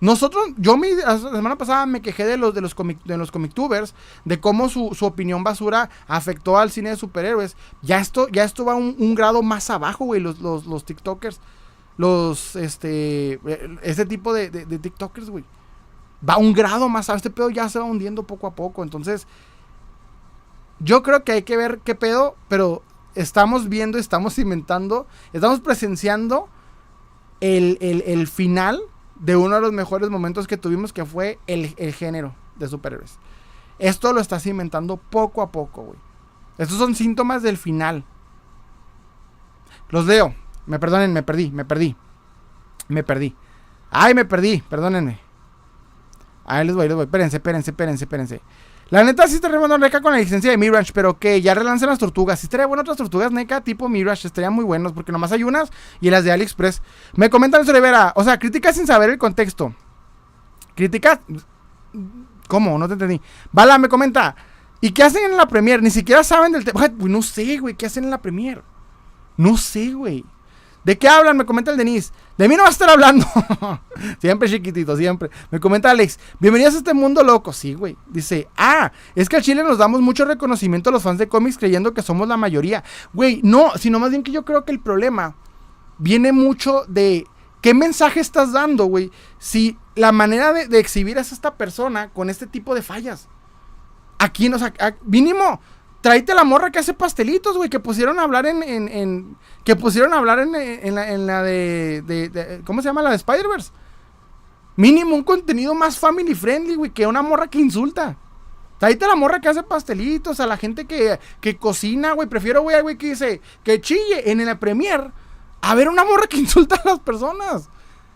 [0.00, 3.32] Nosotros, yo mi, la semana pasada me quejé de los de los comic, de los
[3.32, 3.94] comictubers,
[4.24, 7.56] de cómo su, opinión basura afectó al cine de superhéroes.
[7.82, 11.40] Ya esto, ya esto va un, un grado más abajo, güey, los, los, los, TikTokers.
[11.96, 13.40] Los, este,
[13.82, 15.44] ese tipo de, de, TikTokers, güey.
[16.26, 17.08] Va un grado más.
[17.08, 18.84] Este pedo ya se va hundiendo poco a poco.
[18.84, 19.26] Entonces,
[20.78, 22.84] yo creo que hay que ver qué pedo, pero
[23.16, 26.48] estamos viendo, estamos inventando, estamos presenciando
[27.40, 28.80] el, el, el final
[29.18, 33.18] de uno de los mejores momentos que tuvimos, que fue el, género de superhéroes.
[33.78, 35.98] Esto lo está cimentando poco a poco, güey.
[36.58, 38.04] Estos son síntomas del final.
[39.90, 40.34] Los leo.
[40.66, 41.96] Me perdonen, me perdí, me perdí.
[42.88, 43.36] Me perdí.
[43.90, 45.20] Ay, me perdí, perdónenme.
[46.44, 47.04] Ahí les voy, les voy.
[47.04, 48.42] Espérense, espérense, espérense, espérense.
[48.90, 51.88] La neta sí está bueno NECA con la licencia de Mirage, pero que ya relancen
[51.88, 52.40] las tortugas.
[52.40, 55.70] Sí estaría bueno otras tortugas NECA tipo Mirage, estarían muy buenos, porque nomás hay unas
[56.00, 56.80] y las de AliExpress.
[57.14, 59.74] Me comentan eso Rivera, o sea, crítica sin saber el contexto.
[60.74, 61.20] Crítica...
[62.48, 62.78] ¿Cómo?
[62.78, 63.20] No te entendí.
[63.52, 64.34] Bala me comenta,
[64.80, 65.82] ¿y qué hacen en la Premier?
[65.82, 66.88] Ni siquiera saben del tema.
[66.96, 68.62] No sé, güey, ¿qué hacen en la Premier?
[69.36, 70.24] No sé, güey.
[70.88, 71.36] ¿De qué hablan?
[71.36, 72.14] Me comenta el Denis.
[72.38, 73.26] De mí no va a estar hablando.
[74.22, 75.28] siempre chiquitito, siempre.
[75.50, 76.18] Me comenta Alex.
[76.40, 77.52] Bienvenidos a este mundo loco.
[77.52, 77.94] Sí, güey.
[78.06, 81.58] Dice, ah, es que al Chile nos damos mucho reconocimiento a los fans de cómics
[81.58, 82.84] creyendo que somos la mayoría.
[83.12, 85.36] Güey, no, sino más bien que yo creo que el problema
[85.98, 87.26] viene mucho de
[87.60, 89.10] qué mensaje estás dando, güey.
[89.38, 93.28] Si la manera de, exhibir a esta persona con este tipo de fallas.
[94.18, 94.62] Aquí, nos,
[95.04, 95.60] mínimo,
[96.08, 100.16] tráete la morra que hace pastelitos, güey, que pusieron a hablar en, que pusieron a
[100.16, 100.54] hablar en,
[100.94, 103.02] la, de, ¿cómo se llama?
[103.02, 103.72] La de Spider-Verse.
[104.76, 108.16] Mínimo un contenido más family friendly, güey, que una morra que insulta.
[108.78, 112.26] Tráete la morra que hace pastelitos, a la gente que, que cocina, güey.
[112.26, 115.12] Prefiero, güey, güey, que dice, que chille en la premier
[115.60, 117.68] a ver una morra que insulta a las personas.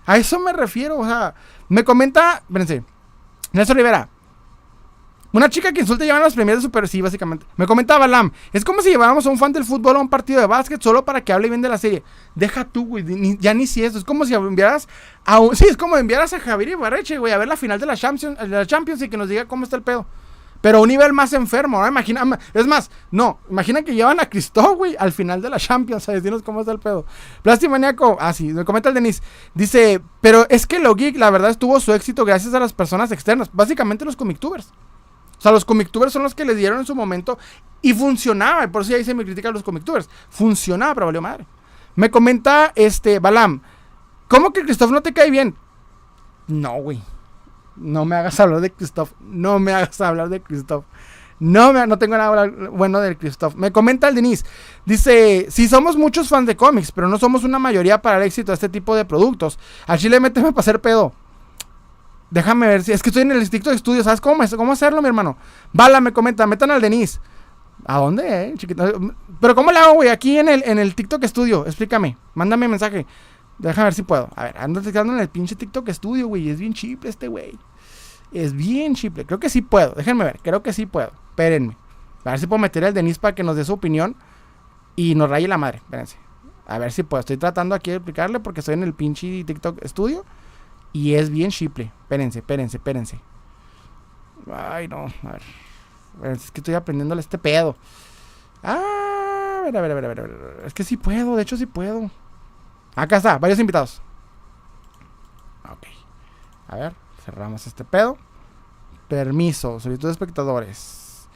[0.06, 1.34] A eso me refiero, o sea,
[1.68, 2.84] me comenta, espérense,
[3.52, 4.08] Nelson Rivera,
[5.32, 7.46] una chica que insulta llevan las premias de Super sí, básicamente.
[7.56, 10.40] Me comentaba Lam, es como si lleváramos a un fan del fútbol a un partido
[10.40, 12.02] de básquet solo para que hable bien de la serie.
[12.34, 13.98] Deja tú, güey, ya ni si eso.
[13.98, 14.88] Es como si enviaras
[15.24, 17.86] a un, sí, es como enviaras a Javier Ibarreche, güey, a ver la final de
[17.86, 20.06] la Champions, la Champions y que nos diga cómo está el pedo.
[20.60, 21.88] Pero a un nivel más enfermo, ¿no?
[21.88, 26.08] Imagina, es más, no, imagina que llevan a Cristóbal, güey, al final de la Champions,
[26.08, 27.04] a decirnos cómo está el pedo.
[27.42, 29.22] Plastimaniaco, ah, sí, me comenta el Denis,
[29.54, 33.10] dice, pero es que lo geek, la verdad, tuvo su éxito gracias a las personas
[33.10, 34.72] externas, básicamente los comictubers.
[35.42, 37.36] O sea, los comictubers son los que le dieron en su momento
[37.80, 38.70] y funcionaba.
[38.70, 40.08] Por eso ya hice mi crítica a los comictubers.
[40.30, 41.44] Funcionaba, pero valió madre.
[41.96, 43.60] Me comenta este Balam.
[44.28, 45.56] ¿Cómo que Christoph no te cae bien?
[46.46, 47.02] No, güey.
[47.74, 49.14] No me hagas hablar de Christoph.
[49.20, 50.84] No me hagas hablar de Christoph.
[51.40, 53.56] No, me, no tengo nada bueno del Christoph.
[53.56, 54.46] Me comenta el Denise.
[54.86, 58.52] Dice, si somos muchos fans de cómics, pero no somos una mayoría para el éxito
[58.52, 59.58] de este tipo de productos.
[59.88, 61.12] Al chile méteme para hacer pedo.
[62.32, 62.92] Déjame ver si.
[62.92, 64.02] Es que estoy en el distrito de estudio.
[64.02, 65.36] ¿Sabes cómo, cómo hacerlo, mi hermano?
[65.70, 66.46] Bala me comenta.
[66.46, 67.20] Metan al Denis.
[67.84, 69.12] ¿A dónde, eh, chiquito?
[69.38, 70.08] Pero ¿cómo le hago, güey?
[70.08, 71.66] Aquí en el, en el TikTok Studio.
[71.66, 72.16] Explícame.
[72.32, 73.06] Mándame mensaje.
[73.58, 74.30] Déjame ver si puedo.
[74.34, 76.48] A ver, ando en el pinche TikTok Studio, güey.
[76.48, 77.58] Es bien chiple este, güey.
[78.32, 79.26] Es bien chiple.
[79.26, 79.92] Creo que sí puedo.
[79.92, 80.40] Déjenme ver.
[80.42, 81.12] Creo que sí puedo.
[81.30, 81.76] Espérenme.
[82.24, 84.16] A ver si puedo meter al Denis para que nos dé su opinión.
[84.96, 85.78] Y nos raye la madre.
[85.78, 86.16] Espérense.
[86.66, 87.20] A ver si puedo.
[87.20, 90.24] Estoy tratando aquí de explicarle porque estoy en el pinche TikTok Studio.
[90.92, 91.92] Y es bien chiple.
[92.02, 93.20] Espérense, espérense, espérense.
[94.52, 95.06] Ay, no.
[95.22, 95.42] A ver.
[96.32, 97.76] Es que estoy aprendiéndole este pedo.
[98.62, 100.62] Ah, a ver, a ver, a ver, a ver.
[100.66, 102.10] Es que sí puedo, de hecho sí puedo.
[102.94, 104.02] Acá está, varios invitados.
[105.64, 105.86] Ok.
[106.68, 106.94] A ver,
[107.24, 108.18] cerramos este pedo.
[109.08, 111.28] Permiso, solicitud de espectadores.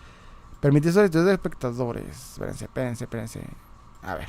[0.61, 2.33] Permitir solicitud de espectadores.
[2.33, 3.51] Espérense, espérense, espérense.
[4.03, 4.29] A ver.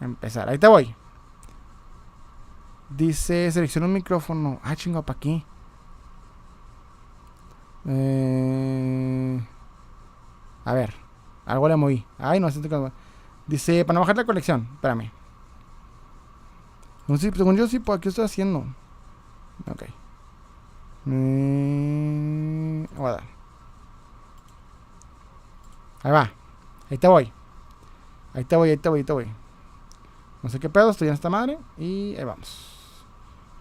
[0.00, 0.94] Empezar, ahí te voy.
[2.90, 4.60] Dice, selecciona un micrófono.
[4.62, 5.44] Ah, chingo, ¿para aquí.
[7.86, 9.40] Eh,
[10.64, 10.94] a ver,
[11.46, 12.06] algo le moví.
[12.18, 12.48] Ay, no,
[13.46, 14.68] Dice, para bajar la colección.
[14.74, 15.10] Espérame.
[17.06, 18.66] No sé, según yo sí, pues, ¿qué estoy haciendo?
[19.70, 19.84] Ok.
[22.98, 23.22] Dar.
[26.02, 26.30] Ahí va.
[26.90, 27.32] Ahí te voy.
[28.34, 29.26] Ahí te voy, ahí te voy, ahí te voy.
[30.42, 31.58] No sé qué pedo, estoy en esta madre.
[31.78, 32.77] Y ahí vamos.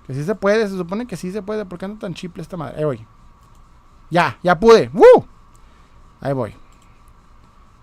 [0.08, 1.66] Que sí se puede, se supone que sí se puede.
[1.66, 2.78] ¿Por qué anda tan chiple esta madre?
[2.78, 3.06] Ahí voy.
[4.10, 4.90] Ya, ya pude.
[4.94, 5.28] ¡Woo!
[6.22, 6.56] Ahí voy.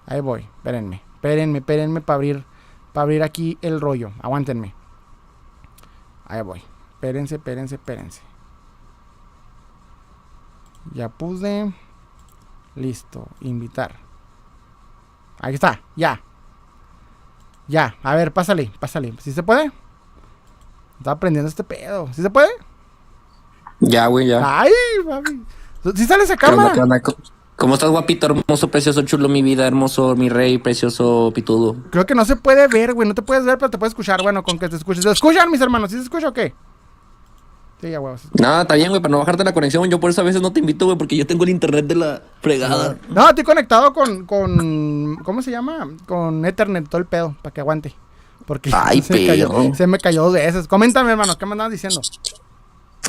[0.07, 0.41] Ahí voy.
[0.57, 1.03] Espérenme.
[1.17, 2.45] Espérenme, espérenme para abrir,
[2.95, 4.11] para abrir aquí el rollo.
[4.23, 4.75] Aguántenme.
[6.27, 6.63] Ahí voy.
[6.95, 8.23] Espérense, espérense, espérense.
[10.95, 11.75] Ya puse.
[12.75, 13.29] Listo.
[13.41, 13.97] Invitar.
[15.41, 15.83] Ahí está.
[15.95, 16.23] Ya.
[17.69, 17.97] Ya.
[18.03, 19.15] A ver, pásale, pásale.
[19.19, 19.71] ¿Sí se puede?
[21.05, 22.09] Estaba aprendiendo este pedo.
[22.15, 22.49] ¿Sí se puede?
[23.81, 24.41] Ya, güey, ya.
[24.43, 24.73] Ay,
[25.07, 25.45] mami.
[25.95, 26.73] ¿Sí sale esa cámara?
[27.57, 31.77] ¿Cómo estás, guapito, hermoso, precioso, chulo, mi vida, hermoso, mi rey, precioso, pitudo?
[31.91, 33.07] Creo que no se puede ver, güey.
[33.07, 34.23] No te puedes ver, pero te puedes escuchar.
[34.23, 35.05] Bueno, con que te escuches.
[35.05, 35.91] ¿Se escuchan, mis hermanos?
[35.91, 36.55] ¿Sí se escucha o qué?
[37.83, 38.15] Sí, ya, güey.
[38.41, 39.87] No, está bien, güey, para no bajarte la conexión.
[39.91, 41.97] Yo por eso a veces no te invito, güey, porque yo tengo el internet de
[41.97, 42.97] la fregada.
[43.11, 45.17] No, estoy conectado con, con.
[45.23, 45.87] ¿Cómo se llama?
[46.07, 47.95] Con Ethernet, todo el pedo, para que aguante.
[48.47, 50.69] Porque Ay, se, me cayó, se me cayó dos veces.
[50.69, 52.01] Coméntame, hermano, ¿qué me andabas diciendo?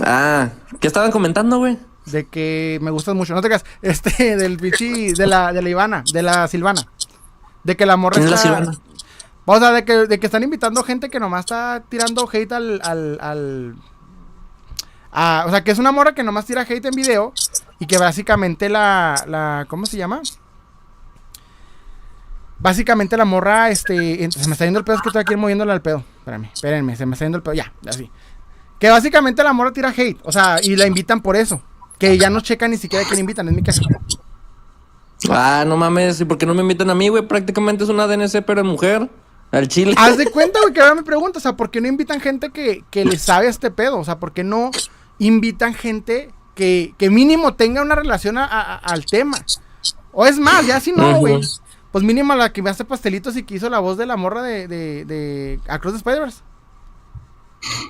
[0.03, 0.49] Ah,
[0.79, 1.77] ¿qué estaban comentando, güey?
[2.05, 3.33] de que me gustas mucho.
[3.33, 6.81] No te creas, este, del bichi, de la, de la Ivana, de la Silvana.
[7.63, 8.31] De que la morra está...
[8.31, 8.71] la Silvana?
[9.45, 12.81] O sea, de que, de que están invitando gente que nomás está tirando hate al,
[12.83, 13.75] al, al
[15.45, 17.31] o sea, que es una morra que nomás tira hate en video
[17.79, 20.21] y que básicamente la, la ¿cómo se llama?
[22.65, 25.71] Básicamente la morra, este, se me está yendo el pedo, es que estoy aquí moviéndole
[25.71, 26.03] al pedo.
[26.17, 28.09] Espérame, espérenme, se me está yendo el pedo, ya, así.
[28.79, 31.61] Que básicamente la morra tira hate, o sea, y la invitan por eso.
[31.99, 33.83] Que ya no checan ni siquiera quién invitan, es mi caso.
[35.29, 37.27] Ah, no mames, ¿y por qué no me invitan a mí, güey?
[37.27, 39.11] Prácticamente es una DNC, pero mujer.
[39.51, 39.93] Al chile.
[39.95, 42.49] Haz de cuenta, güey, que ahora me pregunto, o sea, ¿por qué no invitan gente
[42.49, 43.99] que, que le sabe a este pedo?
[43.99, 44.71] O sea, ¿por qué no
[45.19, 49.37] invitan gente que, que mínimo tenga una relación al tema?
[50.11, 51.39] O es más, ya si no, güey.
[51.95, 54.41] Pues mínimo la que me hace pastelitos y que hizo la voz de la morra
[54.41, 56.41] de, de, de Across the Spider-Verse.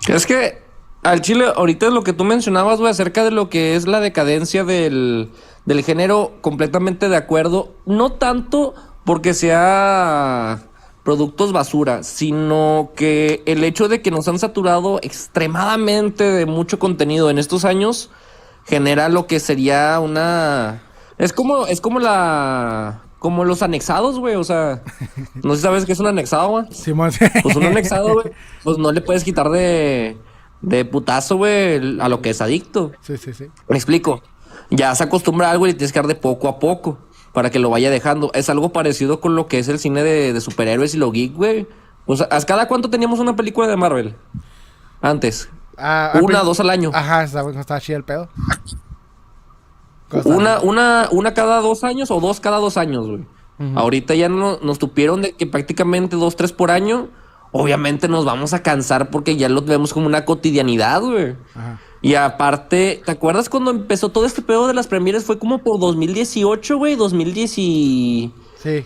[0.08, 0.62] Es que
[1.02, 4.64] al chile, ahorita lo que tú mencionabas, güey, acerca de lo que es la decadencia
[4.64, 5.32] del,
[5.66, 7.74] del género, completamente de acuerdo.
[7.88, 8.76] No tanto
[9.06, 10.60] porque sea
[11.04, 17.32] productos basura, sino que el hecho de que nos han saturado extremadamente de mucho contenido
[17.32, 18.12] en estos años
[18.66, 20.84] genera lo que sería una
[21.18, 24.84] es como es como la como los anexados, güey, o sea,
[25.44, 26.66] no sé si sabes qué es un anexado, güey.
[26.72, 26.94] Sí,
[27.44, 28.32] pues un anexado, güey,
[28.64, 30.18] pues no le puedes quitar de
[30.66, 32.92] de putazo, güey, a lo que es adicto.
[33.02, 33.46] Sí, sí, sí.
[33.68, 34.22] Me explico.
[34.72, 36.98] Ya se acostumbra a algo y le tienes que dar de poco a poco
[37.34, 38.32] para que lo vaya dejando.
[38.34, 41.68] Es algo parecido con lo que es el cine de, superhéroes y lo geek, güey.
[42.08, 44.16] O sea, ¿cada cuánto teníamos una película de Marvel?
[45.02, 45.50] Antes.
[45.78, 46.90] Ah, una, dos al año.
[46.94, 48.30] Ajá, estaba, estaba chido el pedo.
[50.24, 53.26] Una, una, una cada dos años o dos cada dos años, güey.
[53.76, 57.10] Ahorita ya no, nos tupieron de que prácticamente dos, tres por año
[57.58, 61.36] obviamente nos vamos a cansar porque ya lo vemos como una cotidianidad, güey.
[62.02, 65.24] Y aparte, ¿te acuerdas cuando empezó todo este pedo de las premieres?
[65.24, 68.32] Fue como por 2018, güey, 2010 Sí.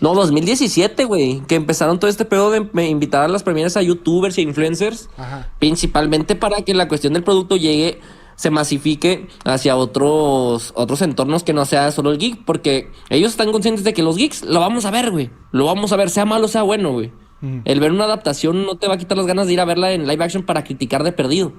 [0.02, 4.38] No, 2017, güey, que empezaron todo este pedo de invitar a las premieres a youtubers
[4.38, 5.10] e influencers,
[5.58, 8.00] principalmente para que la cuestión del producto llegue,
[8.40, 13.52] se masifique hacia otros, otros entornos que no sea solo el geek, porque ellos están
[13.52, 16.24] conscientes de que los geeks lo vamos a ver, güey, lo vamos a ver, sea
[16.24, 17.12] malo, sea bueno, güey.
[17.66, 19.92] El ver una adaptación no te va a quitar las ganas de ir a verla
[19.92, 21.52] en live action para criticar de perdido.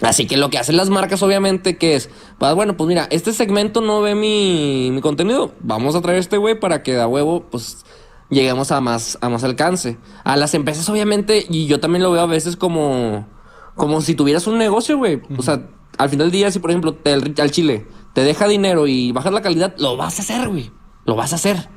[0.00, 2.08] Así que lo que hacen las marcas, obviamente, que es,
[2.38, 5.52] pues bueno, pues mira, este segmento no ve mi, contenido.
[5.60, 7.84] Vamos a traer este güey para que a huevo, pues,
[8.30, 9.98] lleguemos a más, a más alcance.
[10.24, 13.26] A las empresas, obviamente, y yo también lo veo a veces como,
[13.74, 15.20] como si tuvieras un negocio, güey.
[15.36, 15.68] O sea,
[15.98, 19.32] al final del día, si por ejemplo, te, al Chile te deja dinero y bajas
[19.32, 20.70] la calidad, lo vas a hacer, güey.
[21.04, 21.68] Lo vas a hacer.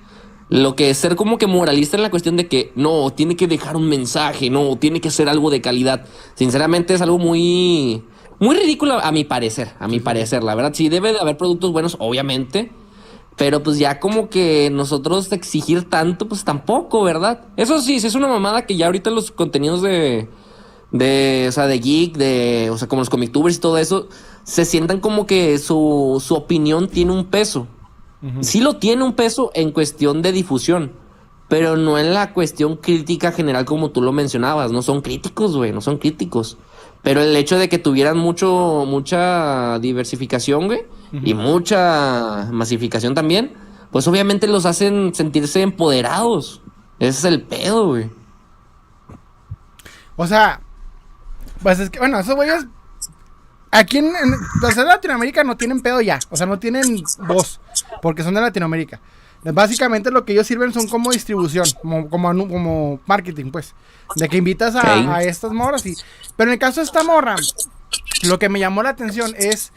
[0.50, 3.48] Lo que es ser como que moralista en la cuestión de que no, tiene que
[3.48, 6.06] dejar un mensaje, no, tiene que ser algo de calidad.
[6.36, 8.04] Sinceramente es algo muy,
[8.40, 10.74] muy ridículo a mi parecer, a mi parecer, la verdad.
[10.74, 12.72] Sí debe de haber productos buenos, obviamente.
[13.38, 17.48] Pero pues ya como que nosotros exigir tanto, pues tampoco, ¿verdad?
[17.58, 20.30] Eso sí, sí es una mamada que ya ahorita los contenidos de,
[20.92, 24.08] de, o sea, de geek, de, o sea, como los comictubers y todo eso,
[24.44, 27.68] se sientan como que su, su opinión tiene un peso.
[28.40, 30.94] Sí lo tiene un peso en cuestión de difusión,
[31.48, 34.72] pero no en la cuestión crítica general como tú lo mencionabas.
[34.72, 36.58] No son críticos, güey, no son críticos.
[37.04, 40.86] Pero el hecho de que tuvieran mucho, mucha diversificación, güey,
[41.24, 43.54] y mucha masificación también,
[43.92, 46.62] pues obviamente los hacen sentirse empoderados.
[46.98, 48.10] Ese es el pedo, güey.
[50.16, 50.62] O sea,
[51.66, 52.68] pues es que, bueno, esos güeyes
[53.72, 56.20] Aquí en, en, Latinoamérica no tienen pedo ya.
[56.30, 57.60] O sea, no tienen voz.
[58.04, 59.02] Porque son de Latinoamérica.
[59.42, 63.74] Básicamente lo que ellos sirven son como distribución, como, como, marketing, pues.
[64.16, 65.96] De que invitas a, estas morras y...
[66.38, 67.36] Pero en el caso de esta morra,
[68.28, 69.74] lo que me llamó la atención es...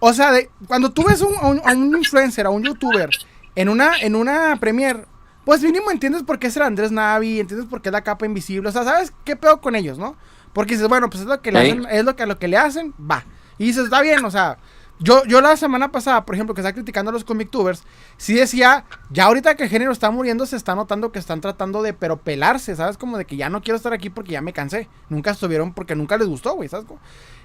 [0.00, 3.10] O sea, de, cuando tú ves un, a, un, influencer, a un youtuber,
[3.56, 5.04] en una, en una premiere,
[5.44, 8.24] pues mínimo entiendes por qué es el Andrés Navi, entiendes por qué es la capa
[8.24, 10.16] invisible, o sea, ¿sabes qué pedo con ellos, no?
[10.54, 12.48] Porque dices, bueno, pues es lo que le hacen, es lo que a lo que
[12.48, 13.24] le hacen, va.
[13.58, 14.56] Y dices, está bien, o sea,
[15.00, 17.82] yo, yo la semana pasada, por ejemplo, que estaba criticando a los comic-tubers,
[18.16, 21.82] sí decía, ya ahorita que el género está muriendo, se está notando que están tratando
[21.82, 22.96] de, pero pelarse, ¿sabes?
[22.96, 24.88] Como de que ya no quiero estar aquí porque ya me cansé.
[25.08, 26.86] Nunca estuvieron porque nunca les gustó, güey, ¿sabes?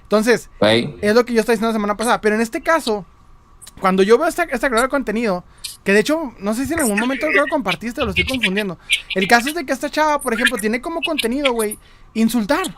[0.02, 2.20] Entonces, es lo que yo estaba diciendo la semana pasada.
[2.20, 3.04] Pero en este caso,
[3.80, 5.44] cuando yo veo esta, esta creadora de contenido,
[5.84, 8.78] que de hecho, no sé si en algún momento lo compartiste, lo estoy confundiendo.
[9.14, 11.78] El caso es de que esta chava, por ejemplo, tiene como contenido, güey,
[12.14, 12.74] insultar.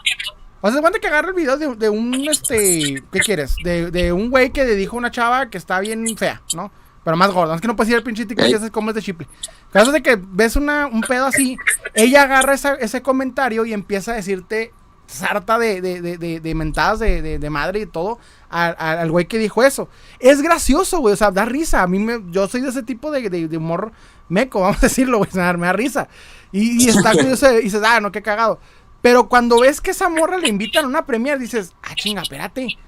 [0.60, 3.56] O sea, cuando que agarra el video de, un, este, ¿qué quieres?
[3.64, 6.70] De, de un güey que le dijo a una chava que está bien fea, ¿no?
[7.04, 7.54] Pero más gorda.
[7.54, 9.26] Es que no puedes ir al pinche TikTok y haces como es de chiple.
[9.72, 11.56] Caso de que ves una, un pedo así,
[11.94, 14.72] ella agarra ese comentario y empieza a decirte
[15.06, 18.18] sarta de, de, de, de mentadas de, madre y todo
[18.48, 19.88] al güey que dijo eso.
[20.20, 21.14] Es gracioso, güey.
[21.14, 21.82] O sea, da risa.
[21.82, 23.92] A mí me, yo soy de ese tipo de, humor
[24.28, 25.30] meco, vamos a decirlo, güey.
[25.34, 26.08] Me da risa.
[26.52, 28.60] Y, y está curioso y dices, ah, no, qué cagado.
[29.02, 32.78] Pero cuando ves que esa morra le invitan a una premier, dices, ah, chinga, espérate.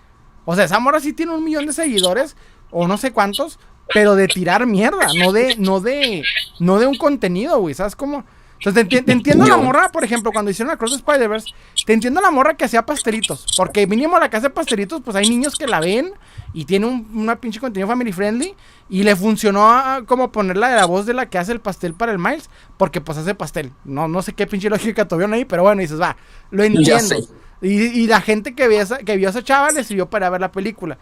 [0.44, 2.36] O sea, esa morra sí tiene un millón de seguidores,
[2.70, 3.58] o no sé cuántos,
[3.92, 6.22] pero de tirar mierda, no de, no de,
[6.60, 7.74] no de un contenido, güey.
[7.74, 8.24] ¿Sabes cómo?
[8.58, 11.50] Entonces, te, entiendo la morra, por ejemplo, cuando hicieron la Cross Spider-Verse,
[11.84, 13.46] te entiendo la morra que hacía pastelitos.
[13.56, 16.12] Porque mínimo la que hace pastelitos, pues hay niños que la ven
[16.54, 18.54] y tiene un una pinche contenido family friendly.
[18.88, 22.12] Y le funcionó como ponerla de la voz de la que hace el pastel para
[22.12, 22.48] el Miles,
[22.78, 23.72] porque pues hace pastel.
[23.84, 26.16] No, no sé qué pinche lógica tuvieron ahí, pero bueno, dices, va,
[26.50, 27.16] lo entiendo.
[27.60, 30.40] Y, la gente que vio, esa, que vio a esa chava le sirvió para ver
[30.40, 30.98] la película.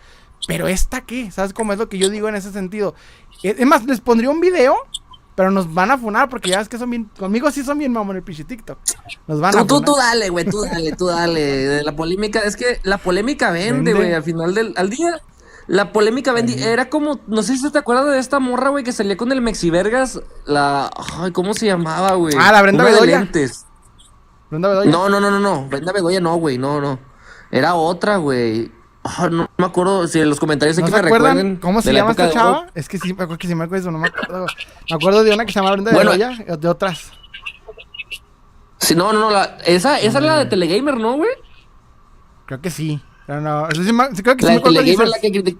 [0.47, 2.95] Pero esta qué, ¿sabes cómo es lo que yo digo en ese sentido?
[3.43, 4.77] Es más, les pondría un video
[5.35, 7.11] pero nos van a funar porque ya ves que son bien.
[7.19, 8.79] Conmigo sí son bien mamón el pinche TikTok.
[9.27, 11.83] Nos van a tú, tú dale, güey, tú dale, tú dale.
[11.83, 14.12] La polémica, es que la polémica vende, güey.
[14.12, 15.20] Al final del al día,
[15.66, 16.62] la polémica vende.
[16.62, 19.40] Era como, no sé si te acuerdas de esta morra, güey, que salía con el
[19.40, 20.20] Mexivergas.
[20.47, 20.90] La.
[21.18, 22.34] Ay, ¿cómo se llamaba, güey?
[22.39, 23.28] Ah, la Brenda Bedoya.
[24.51, 24.90] Brenda Bedoya.
[24.90, 25.66] No, no, no, no, no.
[25.68, 26.59] Brenda Bedoya no, güey.
[26.59, 26.98] No, no.
[27.51, 28.72] Era otra, güey.
[29.02, 31.56] Oh, no me acuerdo si en los comentarios ¿No que me recuerden.
[31.56, 32.68] ¿Cómo se llama esta chava?
[32.74, 34.47] Es que sí, me acuerdo que sí me acuerdo eso, no me acuerdo.
[34.89, 37.12] Me acuerdo de una que se llama Brenda bueno, de de otras.
[38.78, 40.48] Sí, no, no, no, la, esa, esa es la de mm.
[40.48, 41.30] Telegamer, ¿no, güey?
[42.47, 43.01] Creo que sí.
[43.27, 45.57] Pero no, creo que la sí me Telegamer la que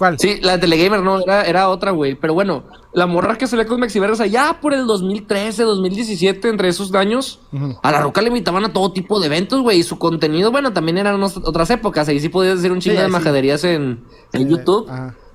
[0.00, 0.18] ¿Cuál?
[0.18, 2.14] Sí, la de Telegamer, no, era, era otra, güey.
[2.14, 6.68] Pero bueno, la morra que salió con Mexiver, o ya por el 2013, 2017, entre
[6.68, 7.40] esos años,
[7.82, 9.80] a la roca le invitaban a todo tipo de eventos, güey.
[9.80, 12.08] Y su contenido, bueno, también eran otras épocas.
[12.08, 14.02] Ahí sí podías hacer un chingo de majaderías en,
[14.32, 14.90] en YouTube.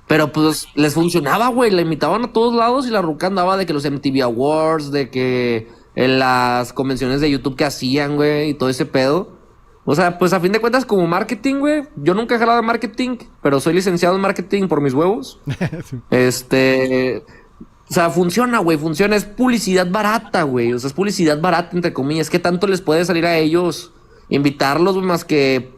[0.08, 1.70] Pero pues les funcionaba, güey.
[1.70, 5.10] La invitaban a todos lados y la ruca andaba de que los MTV Awards, de
[5.10, 9.35] que en las convenciones de YouTube que hacían, güey, y todo ese pedo.
[9.88, 11.84] O sea, pues a fin de cuentas, como marketing, güey.
[11.94, 15.40] Yo nunca he jalado de marketing, pero soy licenciado en marketing por mis huevos.
[16.10, 17.24] Este.
[17.88, 19.14] O sea, funciona, güey, funciona.
[19.14, 20.72] Es publicidad barata, güey.
[20.72, 22.28] O sea, es publicidad barata, entre comillas.
[22.28, 23.92] ¿Qué tanto les puede salir a ellos
[24.28, 25.72] invitarlos, más que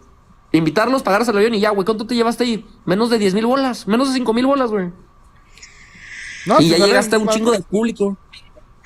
[0.53, 1.85] invitarlos, pagarse el avión y ya, güey?
[1.85, 2.67] ¿Cuánto te llevaste ahí?
[2.87, 4.91] Menos de 10 mil bolas, menos de 5 mil bolas, güey.
[6.47, 8.17] No, y ya llegaste a un chingo de público.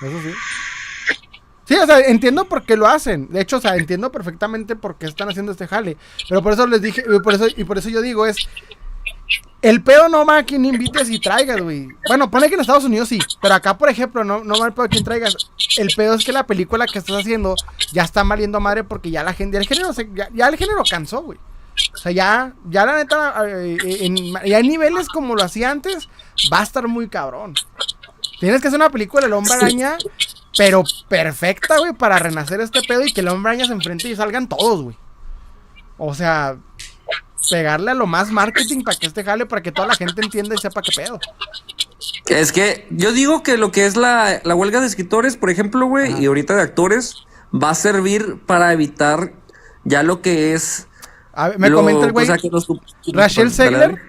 [0.00, 0.30] Eso sí.
[1.64, 3.28] Sí, o sea, entiendo por qué lo hacen.
[3.28, 5.96] De hecho, o sea, entiendo perfectamente por qué están haciendo este jale.
[6.28, 8.48] Pero por eso les dije, por eso, y por eso yo digo, es.
[9.62, 11.86] El pedo no va a quien invites y traigas, güey.
[12.08, 13.20] Bueno, pone que en Estados Unidos sí.
[13.40, 15.36] Pero acá, por ejemplo, no, no va el pedo a quien traigas.
[15.76, 17.54] El pedo es que la película que estás haciendo
[17.92, 19.54] ya está valiendo madre porque ya la gente.
[19.54, 19.92] Ya el género,
[20.34, 21.38] ya, el género cansó, güey.
[21.94, 26.08] O sea, ya, ya la neta, eh, en, ya en niveles como lo hacía antes,
[26.52, 27.54] va a estar muy cabrón.
[28.40, 29.96] Tienes que hacer una película del hombre araña
[30.56, 34.16] pero perfecta, güey, para renacer este pedo y que el hombre araña se enfrente y
[34.16, 34.96] salgan todos, güey.
[35.98, 36.56] O sea,
[37.50, 40.54] pegarle a lo más marketing para que este jale, para que toda la gente entienda
[40.54, 41.18] y sepa qué pedo.
[42.26, 46.20] Es que yo digo que lo que es la, huelga de escritores, por ejemplo, güey,
[46.20, 47.16] y ahorita de actores,
[47.52, 49.32] va a servir para evitar
[49.84, 50.88] ya lo que es.
[51.58, 52.26] me comenta el güey.
[53.12, 54.00] Rachel Segler.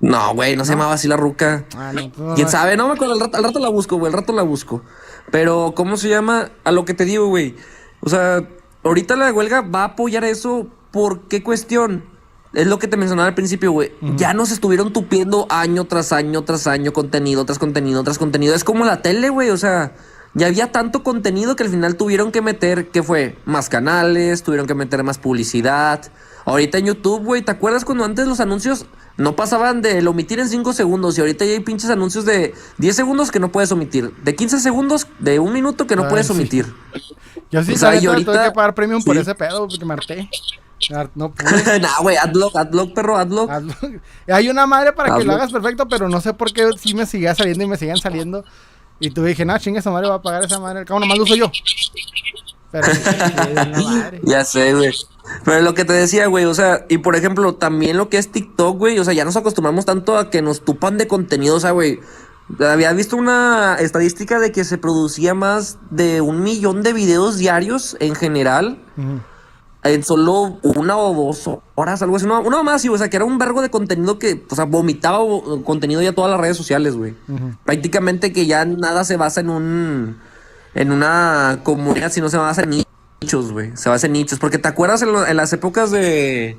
[0.00, 1.64] No, güey, no se llamaba así la ruca.
[1.76, 2.76] Ah, pues ¿Quién sabe?
[2.76, 4.82] No me acuerdo, al rato, al rato la busco, güey, al rato la busco.
[5.30, 6.50] Pero, ¿cómo se llama?
[6.64, 7.56] A lo que te digo, güey.
[8.00, 8.46] O sea,
[8.82, 10.66] ahorita la huelga va a apoyar eso.
[10.90, 12.04] ¿Por qué cuestión?
[12.52, 13.92] Es lo que te mencionaba al principio, güey.
[14.16, 18.54] Ya nos estuvieron tupiendo año tras año tras año, contenido tras contenido tras contenido.
[18.54, 19.50] Es como la tele, güey.
[19.50, 19.92] O sea,
[20.34, 23.36] ya había tanto contenido que al final tuvieron que meter, ¿qué fue?
[23.44, 26.02] Más canales, tuvieron que meter más publicidad.
[26.46, 30.48] Ahorita en YouTube, güey, ¿te acuerdas cuando antes los anuncios no pasaban del omitir en
[30.48, 34.14] 5 segundos y ahorita ya hay pinches anuncios de 10 segundos que no puedes omitir,
[34.22, 36.32] de 15 segundos, de un minuto que no Ay, puedes sí.
[36.32, 36.66] omitir.
[37.50, 39.22] Yo sí, O sea, y ahorita- tuve que pagar premium por sí.
[39.22, 40.28] ese pedo, porque me harté.
[41.14, 41.80] No pude.
[41.80, 43.50] nah, güey, adblock, adblock, perro, adblock.
[43.50, 43.74] Hazlo.
[44.28, 45.24] Hay una madre para que Hazlo.
[45.26, 47.96] lo hagas perfecto, pero no sé por qué sí me seguía saliendo y me seguían
[47.96, 48.44] saliendo.
[49.00, 50.84] Y tú dije, no, chinga, esa madre va a pagar esa madre.
[50.84, 51.50] Cabo nomás lo uso yo.
[52.70, 52.86] Pero
[53.82, 54.20] madre.
[54.24, 54.92] Ya sé, güey.
[55.44, 58.30] Pero lo que te decía, güey, o sea, y por ejemplo, también lo que es
[58.30, 61.60] TikTok, güey, o sea, ya nos acostumbramos tanto a que nos tupan de contenido, o
[61.60, 62.00] sea, güey.
[62.60, 67.96] Había visto una estadística de que se producía más de un millón de videos diarios
[68.00, 68.78] en general
[69.84, 72.26] en solo una o dos horas, algo así.
[72.26, 74.64] No, una más, sí, o sea, que era un vergo de contenido que, o sea,
[74.64, 75.18] vomitaba
[75.64, 77.14] contenido ya todas las redes sociales, güey.
[77.64, 80.18] Prácticamente que ya nada se basa en un,
[80.74, 82.84] en una comunidad, sino se basa en
[83.20, 83.76] nichos, güey.
[83.76, 84.38] Se basa en nichos.
[84.38, 86.58] Porque te acuerdas en, lo- en las épocas de,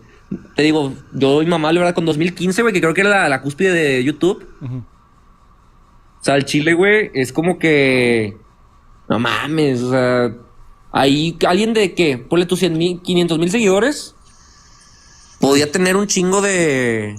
[0.55, 3.29] te digo, yo y mamá, la verdad, con 2015, güey, que creo que era la,
[3.29, 4.47] la cúspide de YouTube.
[4.61, 4.77] Ujú.
[4.77, 8.37] O sea, el Chile, güey, es como que.
[9.07, 10.33] No mames, o sea.
[10.91, 12.17] Ahí, alguien de qué?
[12.17, 14.15] Ponle tus 100 mil, 500 mil seguidores.
[15.39, 17.15] Podía tener un chingo de.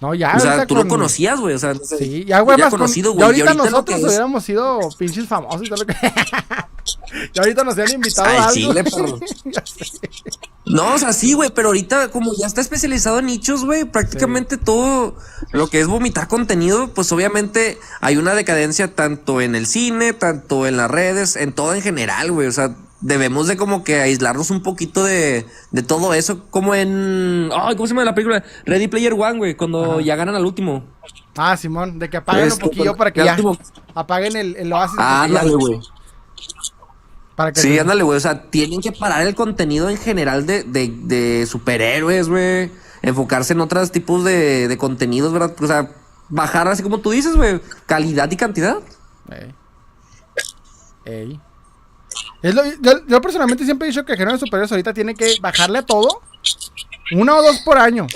[0.00, 0.34] No, ya.
[0.36, 1.54] o sea, ahorita tú con- lo conocías, güey.
[1.54, 3.20] O sea, Sí, ya, güey, más con- conocido, güey.
[3.20, 5.94] y ahorita que nosotros es- hubiéramos sido pinches famosos y todo lo que.
[7.34, 8.54] ya ahorita nos habían invitado Ay, a algo.
[8.54, 9.18] Chile, perro.
[10.66, 14.58] No, o sea, sí, güey, pero ahorita como ya está especializado en nichos, güey, prácticamente
[14.58, 15.16] todo
[15.52, 20.66] lo que es vomitar contenido, pues obviamente hay una decadencia tanto en el cine, tanto
[20.66, 24.50] en las redes, en todo en general, güey, o sea, debemos de como que aislarnos
[24.50, 27.48] un poquito de, de todo eso, como en...
[27.54, 28.44] Ay, ¿cómo se llama la película?
[28.66, 30.84] Ready Player One, güey, cuando ya ganan al último.
[31.34, 33.56] Ah, Simón, de que apaguen un poquillo para que el ya último-
[33.94, 34.96] apaguen el, el oasis.
[34.98, 35.80] Ah, güey.
[37.38, 38.16] Para que Sí, ándale, güey.
[38.16, 42.72] O sea, tienen que parar el contenido en general de, de, de superhéroes, güey.
[43.00, 45.54] Enfocarse en otros tipos de, de contenidos, ¿verdad?
[45.62, 45.88] O sea,
[46.28, 47.60] bajar así como tú dices, güey.
[47.86, 48.78] Calidad y cantidad.
[49.30, 49.54] Ey.
[51.04, 51.40] Ey.
[52.42, 55.14] Es lo- yo, yo personalmente siempre he dicho que el género de superhéroes ahorita tiene
[55.14, 56.20] que bajarle a todo.
[57.12, 58.08] Una o dos por año.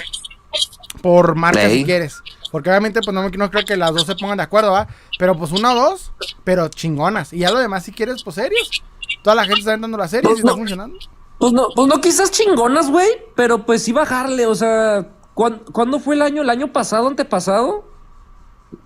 [1.00, 1.78] Por marca Ey.
[1.78, 2.16] si quieres.
[2.50, 4.88] Porque obviamente pues no, no creo que las dos se pongan de acuerdo, ¿va?
[5.16, 6.10] Pero pues una o dos,
[6.44, 7.32] pero chingonas.
[7.32, 8.82] Y ya lo demás si quieres, pues serios.
[9.22, 10.56] Toda la gente está dando las series Pues, y está no.
[10.58, 10.98] funcionando.
[11.38, 13.08] Pues no, pues no quizás chingonas, güey.
[13.34, 14.46] Pero pues sí bajarle.
[14.46, 16.42] O sea, ¿cuán- ¿cuándo fue el año?
[16.42, 17.84] ¿El año pasado, antepasado?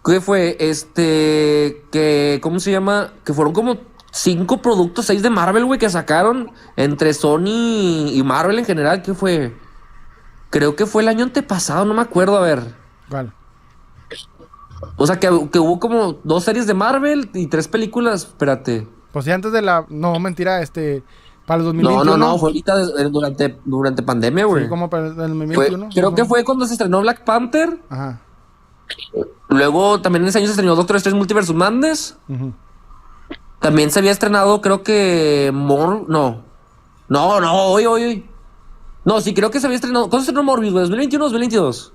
[0.04, 0.56] ¿Qué fue?
[0.58, 1.84] Este.
[1.92, 2.40] Que.
[2.42, 3.12] ¿Cómo se llama?
[3.24, 3.76] Que fueron como
[4.10, 9.02] cinco productos, seis de Marvel, güey, que sacaron entre Sony y Marvel en general.
[9.02, 9.54] ¿Qué fue?
[10.50, 12.74] Creo que fue el año antepasado, no me acuerdo, a ver.
[13.10, 13.32] ¿Cuál?
[14.96, 18.22] O sea, que, que hubo como dos series de Marvel y tres películas.
[18.24, 18.88] Espérate.
[19.16, 19.86] Pues sí, antes de la.
[19.88, 21.02] No, mentira, este.
[21.47, 22.05] Para el No, 2021.
[22.05, 22.78] no, no, fue ahorita
[23.09, 24.64] durante, durante pandemia, güey.
[24.64, 25.88] Sí, como para el Fue- 2021.
[25.94, 27.78] creo que fue cuando se estrenó Black Panther.
[27.88, 28.20] Ajá.
[29.48, 32.18] Luego también en ese año se estrenó Doctor Strange Multiverse of Madness.
[32.28, 32.52] ujú.
[33.59, 35.51] También se había estrenado, creo que.
[35.55, 36.43] Mor no.
[37.09, 38.26] No, no, hoy, hoy, hoy.
[39.06, 40.10] No, sí, creo que se había estrenado.
[40.10, 40.84] ¿Cuándo se estrenó Morbius, güey?
[40.90, 41.94] ¿2021 o 2022?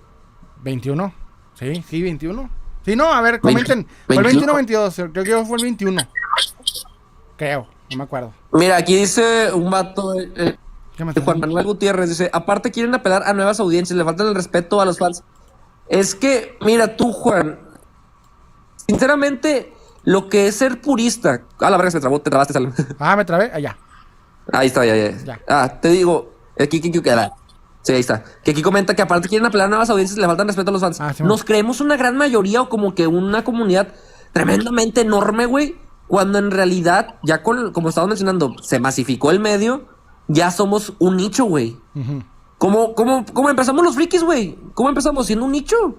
[0.63, 1.13] 21.
[1.53, 2.49] Sí, sí, 21.
[2.83, 3.85] Sí, no, a ver, comenten.
[4.07, 4.53] ¿Fue el 21 21.
[4.53, 5.11] o 22?
[5.13, 6.01] Creo que fue el 21.
[7.41, 8.31] Creo, no me acuerdo.
[8.51, 10.13] Mira, aquí dice un vato.
[10.13, 10.57] eh, eh,
[10.95, 14.35] ¿Qué me Juan Manuel Gutiérrez dice: Aparte, quieren apelar a nuevas audiencias, le faltan el
[14.35, 15.23] respeto a los fans.
[15.89, 17.59] Es que, mira, tú, Juan.
[18.75, 19.73] Sinceramente,
[20.03, 21.41] lo que es ser purista.
[21.59, 22.53] Ah, la verga se trabó, te trabaste.
[22.99, 23.49] Ah, me trabé.
[23.51, 23.75] Allá.
[24.53, 25.17] Ahí está, ya, ya.
[25.25, 25.39] Ya.
[25.49, 27.31] Ah, te digo, aquí, aquí, aquí, aquí,
[27.81, 28.23] Sí, ahí está.
[28.43, 30.81] Que aquí comenta que aparte quieren apelar a nuevas audiencias, le faltan respeto a los
[30.81, 31.01] fans.
[31.01, 33.95] Ah, sí, Nos creemos una gran mayoría o como que una comunidad
[34.31, 35.89] tremendamente enorme, güey.
[36.11, 39.87] Cuando en realidad, ya con, como estaba mencionando, se masificó el medio,
[40.27, 41.77] ya somos un nicho, güey.
[41.95, 42.23] Ujú.
[42.57, 44.59] ¿Cómo, cómo, cómo empezamos los frikis, güey?
[44.73, 45.25] ¿Cómo empezamos?
[45.25, 45.95] Siendo un nicho.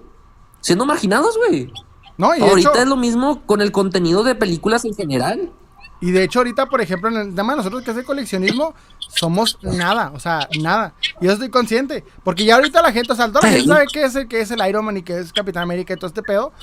[0.61, 1.73] Siendo marginados, güey.
[2.15, 5.51] No, y de, Ahorita hecho, es lo mismo con el contenido de películas en general.
[5.99, 9.57] y de hecho, ahorita, por ejemplo, en el tema de nosotros que hace coleccionismo, somos
[9.63, 10.93] nada, o sea, nada.
[11.21, 13.85] Y yo estoy consciente, porque ya ahorita la gente, o sea, toda la gente sabe
[13.91, 16.07] qué es, el, qué es el Iron Man y qué es Capitán América y todo
[16.07, 16.53] este pedo.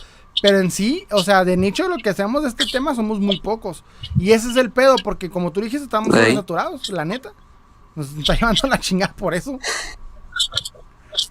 [0.43, 3.41] Pero en sí, o sea, de nicho lo que hacemos de este tema somos muy
[3.41, 3.85] pocos.
[4.19, 6.35] Y ese es el pedo, porque como tú dijiste, estamos Sí.
[6.35, 7.33] saturados, la neta.
[7.95, 9.59] Nos está llevando la chingada por eso.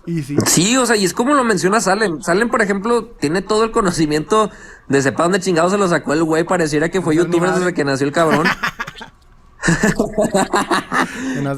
[0.06, 0.36] Y sí.
[0.46, 2.22] Sí, o sea, y es como lo menciona Salem.
[2.22, 4.52] Salem, por ejemplo, tiene todo el conocimiento
[4.88, 6.44] de sepa dónde chingado se lo sacó el güey.
[6.44, 8.46] Pareciera que fue No youtuber desde que nació el cabrón.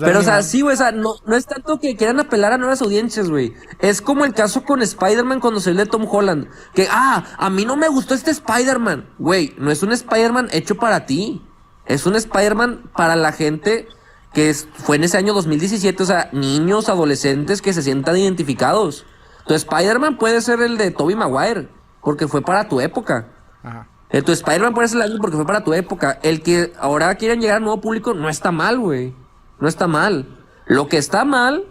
[0.06, 2.58] Pero, o sea, sí, güey, o sea, no, no es tanto que quieran apelar a
[2.58, 3.54] nuevas audiencias, güey.
[3.80, 6.48] Es como el caso con Spider-Man cuando salió de Tom Holland.
[6.74, 9.10] Que, ah, a mí no me gustó este Spider-Man.
[9.20, 11.42] Güey, no es un Spider-Man hecho para ti.
[11.86, 13.88] Es un Spider-Man para la gente
[14.34, 16.04] que es- fue en ese año 2017.
[16.04, 19.06] O sea, niños, adolescentes que se sientan identificados.
[19.48, 21.68] Tu Spider-Man puede ser el de Tobey Maguire,
[22.02, 23.28] porque fue para tu época.
[23.64, 23.88] Ajá.
[24.12, 26.20] El tu Spider-Man puede ser el porque fue para tu época.
[26.22, 29.14] El que ahora quieren llegar al nuevo público no está mal, güey.
[29.60, 30.28] No está mal.
[30.66, 31.66] Lo que está mal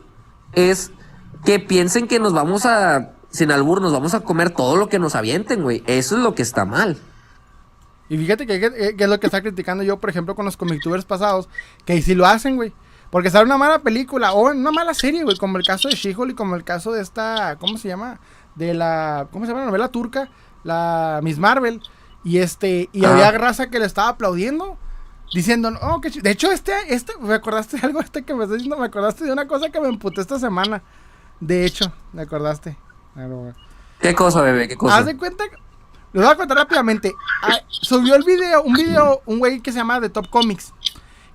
[0.53, 0.91] es
[1.45, 4.99] que piensen que nos vamos a, sin albur, nos vamos a comer todo lo que
[4.99, 5.83] nos avienten, güey.
[5.87, 6.99] Eso es lo que está mal.
[8.09, 11.49] Y fíjate que, es lo que está criticando yo, por ejemplo, con los comictubers pasados,
[11.85, 12.73] que si lo hacen, güey.
[13.11, 16.33] Porque sale una mala película o una mala serie, güey, como el caso de She-Hulk
[16.33, 18.21] y como el caso de esta, ¿cómo se llama?
[18.55, 20.31] De la, ¿cómo se llama la novela turca?
[20.65, 21.81] La Miss Marvel.
[22.25, 24.79] Y este, y había raza que le estaba aplaudiendo.
[25.33, 28.59] Diciendo, oh, que De hecho, este, este, me acordaste de algo este que me estás
[28.59, 30.83] diciendo, me acordaste de una cosa que me emputé esta semana.
[31.39, 32.77] De hecho, me acordaste.
[34.01, 34.67] ¿Qué cosa, bebé?
[34.69, 34.99] ¿Qué cosa?
[34.99, 35.45] Haz de cuenta
[36.13, 37.15] les voy a contar rápidamente.
[37.43, 40.73] Ah, subió el video, un video, un güey que se llama The Top Comics.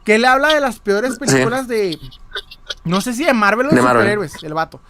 [0.04, 1.98] Que le habla de las peores películas de.
[2.84, 4.82] No sé si de Marvel o de, superhéroes, el vato.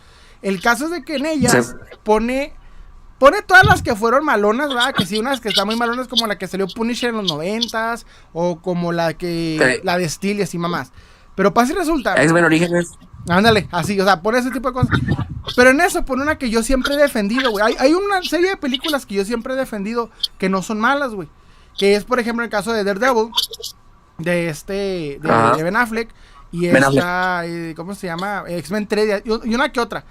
[0.42, 2.54] El caso es de que en ellas pone.
[3.18, 4.94] Pone todas las que fueron malonas, ¿verdad?
[4.94, 8.06] Que sí, unas que están muy malonas, como la que salió Punisher en los noventas,
[8.34, 9.82] o como la que.
[9.84, 10.92] La de Steel y así mamás.
[11.36, 12.16] Pero pasa y resulta.
[12.16, 12.92] Es men Orígenes.
[13.28, 15.00] Ándale, así, o sea, pone ese tipo de cosas.
[15.56, 17.66] Pero en eso pone una que yo siempre he defendido, güey.
[17.66, 21.14] Hay, hay, una serie de películas que yo siempre he defendido que no son malas,
[21.14, 21.28] güey.
[21.78, 23.32] Que es, por ejemplo, el caso de Daredevil,
[24.18, 26.10] de este, de, Ben Affleck,
[26.52, 28.44] y esta, eh, ¿cómo se llama?
[28.48, 30.06] X-Men 3, y una que otra.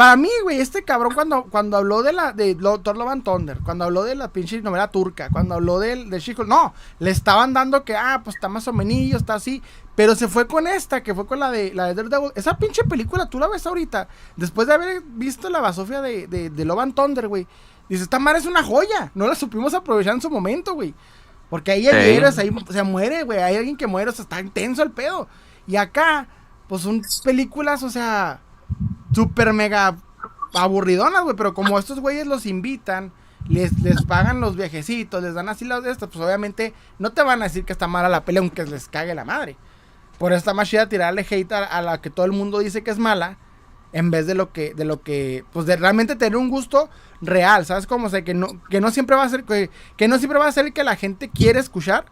[0.00, 3.58] Para mí, güey, este cabrón cuando, cuando habló de la de Thor Love and Thunder,
[3.62, 7.52] cuando habló de la pinche novela turca, cuando habló del de Chico, no, le estaban
[7.52, 9.62] dando que, ah, pues está más o menos, está así,
[9.94, 12.32] pero se fue con esta, que fue con la de la de Daredevil.
[12.34, 16.48] Esa pinche película, tú la ves ahorita, después de haber visto la basofia de, de,
[16.48, 17.46] de Love and Thunder, güey.
[17.86, 20.94] Dice, esta madre es una joya, no la supimos aprovechar en su momento, güey.
[21.50, 24.40] Porque ahí hay héroes, ahí se muere, güey, hay alguien que muere, o sea, está
[24.40, 25.28] intenso el pedo.
[25.66, 26.26] Y acá,
[26.68, 28.40] pues son películas, o sea
[29.12, 29.96] super mega
[30.54, 31.36] aburridonas, güey.
[31.36, 33.12] Pero como estos güeyes los invitan,
[33.48, 37.22] les, les pagan los viajecitos, les dan así las de estas, pues obviamente no te
[37.22, 39.56] van a decir que está mala la pelea, aunque les cague la madre.
[40.18, 42.98] Por está más chida tirarle hate a, la que todo el mundo dice que es
[42.98, 43.38] mala.
[43.92, 46.88] En vez de lo que, de lo que, pues de realmente tener un gusto
[47.20, 48.06] real, ¿sabes cómo?
[48.06, 50.46] O sea, que no, que no siempre va a ser, que, que no siempre va
[50.46, 52.04] a ser el que la gente quiere escuchar,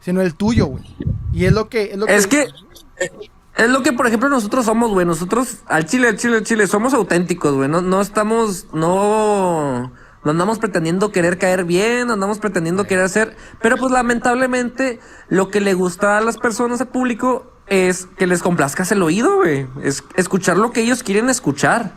[0.00, 0.84] sino el tuyo, güey.
[1.32, 2.48] Y es lo que, es lo es que
[3.56, 5.06] es lo que, por ejemplo, nosotros somos, güey.
[5.06, 7.68] Nosotros, al Chile, al Chile, al Chile, somos auténticos, güey.
[7.68, 9.92] No, no estamos, no,
[10.24, 13.36] no andamos pretendiendo querer caer bien, no andamos pretendiendo querer hacer.
[13.62, 18.42] Pero pues lamentablemente, lo que le gusta a las personas, al público, es que les
[18.42, 19.66] complazcas el oído, güey.
[19.82, 21.92] Es escuchar lo que ellos quieren escuchar.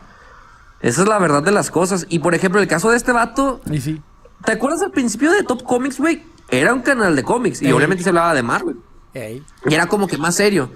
[0.81, 2.05] Esa es la verdad de las cosas.
[2.09, 3.59] Y por ejemplo, el caso de este vato.
[3.69, 4.01] Y sí.
[4.45, 6.23] ¿Te acuerdas al principio de Top Comics, güey?
[6.49, 7.61] Era un canal de cómics.
[7.61, 8.77] Y obviamente se hablaba de Marvel.
[9.13, 10.69] Y era como que más serio.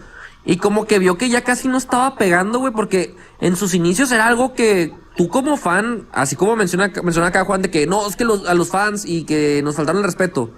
[0.46, 4.12] Y como que vio que ya casi no estaba pegando, güey, porque en sus inicios
[4.12, 8.08] era algo que tú como fan, así como menciona, menciona acá Juan, de que no,
[8.08, 10.52] es que los, a los fans y que nos faltaron el respeto.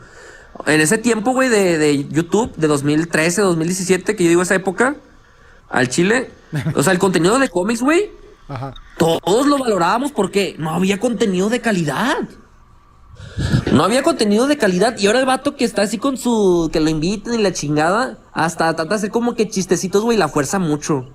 [0.66, 4.96] En ese tiempo, güey, de, de YouTube, de 2013, 2017, que yo digo esa época,
[5.70, 6.32] al Chile,
[6.76, 8.12] o sea, el contenido de cómics, güey,
[8.98, 12.18] todos lo valorábamos porque no había contenido de calidad.
[13.72, 14.98] No había contenido de calidad.
[14.98, 16.70] Y ahora el vato que está así con su.
[16.72, 18.18] que lo inviten y la chingada.
[18.34, 21.08] Hasta trata de hacer como que chistecitos, güey, la fuerza mucho.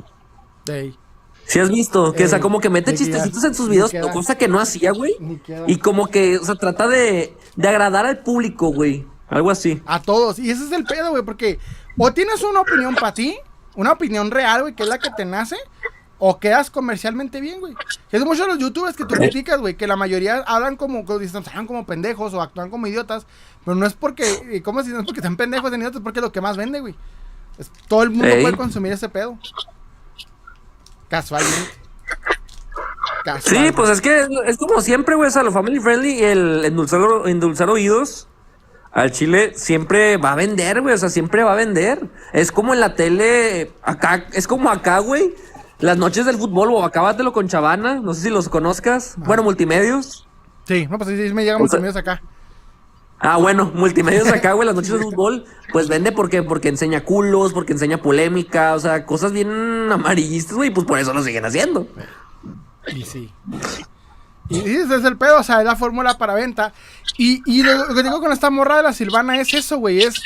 [1.47, 2.13] ¿Sí has visto?
[2.13, 5.17] Que, o sea, como que mete chistecitos en sus videos, cosa que no hacía, güey.
[5.67, 9.07] Y como que, o sea, trata de, de agradar al público, güey.
[9.29, 9.83] Algo así.
[9.87, 10.39] A todos.
[10.39, 11.59] Y ese es el pedo, güey, porque
[11.97, 13.37] o tienes una opinión para ti,
[13.75, 15.57] una opinión real, güey, que es la que te nace,
[16.23, 17.75] o quedas comercialmente bien, güey.
[18.13, 21.87] Es muchos los youtubers que tú criticas, güey, que la mayoría hablan como, hablan como
[21.87, 23.27] pendejos o actúan como idiotas,
[23.65, 26.21] pero no es porque, ¿cómo si no es porque están pendejos en idiotas, es porque
[26.21, 26.95] es lo que más vende, güey.
[27.89, 29.39] todo el mundo puede consumir ese pedo.
[31.09, 31.71] Casualmente.
[33.41, 36.65] Sí, pues es que es, como siempre, güey, o sea, lo family friendly y el
[36.67, 38.29] endulzar, endulzar oídos
[38.93, 42.11] al chile siempre va a vender, güey, o sea, siempre va a vender.
[42.35, 45.35] Es como en la tele, acá, es como acá, güey
[45.81, 49.15] las noches del fútbol, o acábatelo con Chavana, no sé si los conozcas.
[49.17, 50.27] Bueno, multimedios.
[50.65, 52.23] Sí, no, pues sí, me llegan multimedios acá.
[53.23, 57.53] Ah, bueno, multimedios acá, güey, las noches del fútbol, pues vende porque, porque enseña culos,
[57.53, 61.87] porque enseña polémica, o sea, cosas bien amarillistas, güey, pues por eso lo siguen haciendo.
[62.87, 63.31] Y sí.
[64.49, 66.73] Y ese es el pedo, o sea, es la fórmula para venta.
[67.19, 70.23] Y, y lo, que digo con esta morra de la Silvana es eso, güey, es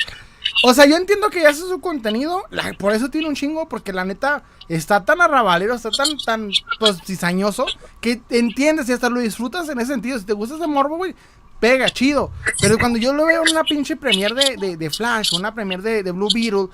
[0.63, 2.43] o sea, yo entiendo que ya hace su contenido,
[2.77, 6.97] por eso tiene un chingo, porque la neta está tan arrabalero, está tan, tan, pues,
[7.05, 7.65] cizañoso,
[8.01, 10.19] que entiendes y hasta lo disfrutas en ese sentido.
[10.19, 11.15] Si te gusta ese morbo, güey,
[11.59, 12.31] pega, chido.
[12.61, 16.03] Pero cuando yo lo veo en una pinche premier de, de, Flash, una premier de,
[16.03, 16.67] de Blue Beetle,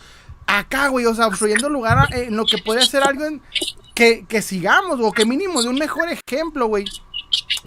[0.47, 3.23] acá, güey, o sea, obstruyendo lugar en lo que puede ser algo
[3.95, 6.85] que, que sigamos, o que mínimo de un mejor ejemplo, güey,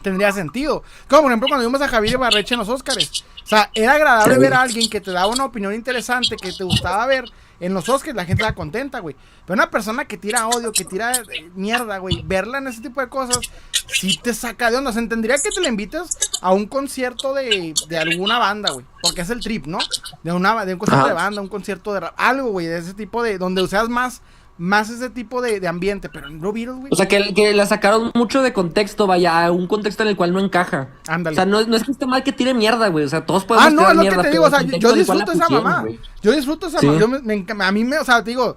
[0.02, 0.82] tendría sentido.
[1.08, 3.24] Como por ejemplo cuando vimos a Javier Barreche en los Oscars.
[3.42, 6.64] O sea, era agradable ver a alguien que te daba una opinión interesante, que te
[6.64, 7.30] gustaba ver
[7.60, 9.14] en los Oscars, la gente estaba contenta, güey.
[9.46, 13.00] Pero una persona que tira odio, que tira eh, mierda, güey, verla en ese tipo
[13.00, 13.38] de cosas,
[13.86, 14.92] sí te saca de onda.
[14.92, 18.84] Se entendería que te la invites a un concierto de, de alguna banda, güey.
[19.02, 19.78] Porque es el trip, ¿no?
[20.22, 22.94] De, una, de un concierto de banda, un concierto de rap, algo, güey, de ese
[22.94, 23.38] tipo de.
[23.38, 24.22] donde seas más
[24.56, 26.88] más ese tipo de, ambiente, pero en güey.
[26.90, 30.32] O sea, que, que, la sacaron mucho de contexto, vaya, un contexto en el cual
[30.32, 30.88] no encaja.
[31.08, 31.34] Ándale.
[31.34, 33.04] O sea, no, no, es que esté mal que tire mierda, güey.
[33.04, 35.32] O sea, todos podemos Ah, no, es lo que te digo, o sea, yo disfruto
[35.32, 35.84] esa mamá.
[36.22, 37.66] Yo disfruto esa mamá.
[37.66, 38.56] a mí me, o sea, te digo,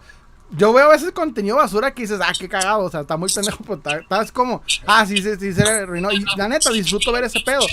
[0.52, 3.32] yo veo a veces contenido basura que dices, ah, qué cagado, o sea, está muy
[3.34, 6.12] pendejo, pero estás como, ah, sí, sí, sí, se arruinó.
[6.12, 7.66] Y la neta, disfruto ver ese pedo.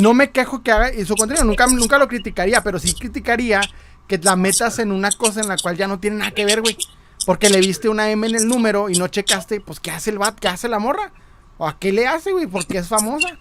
[0.00, 3.62] No me quejo que haga y su contenido, nunca, nunca lo criticaría, pero sí criticaría
[4.06, 6.60] que la metas en una cosa en la cual ya no tiene nada que ver,
[6.60, 6.76] güey.
[7.28, 10.18] Porque le viste una M en el número y no checaste, pues, ¿qué hace el
[10.18, 10.38] bat?
[10.38, 11.12] ¿Qué hace la morra?
[11.58, 12.46] ¿O a qué le hace, güey?
[12.46, 13.38] Porque es famosa.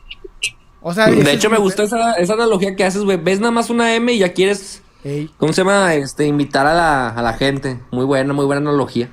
[0.81, 3.15] O sea, de hecho, me gusta esa, esa, analogía que haces, güey.
[3.15, 4.81] Ves nada más una M y ya quieres.
[5.37, 5.93] ¿Cómo se llama?
[5.93, 7.79] Este, invitar a la, a la gente.
[7.89, 9.09] Muy buena, muy buena analogía.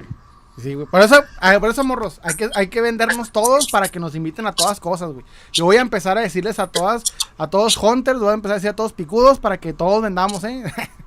[0.60, 0.88] Sí, güey.
[0.88, 1.22] Por eso,
[1.60, 4.80] por eso, morros, hay que, hay que vendernos todos para que nos inviten a todas
[4.80, 5.24] cosas, güey.
[5.52, 7.04] Yo voy a empezar a decirles a todas,
[7.38, 10.42] a todos hunters, voy a empezar a decir a todos picudos para que todos vendamos,
[10.42, 10.64] ¿eh?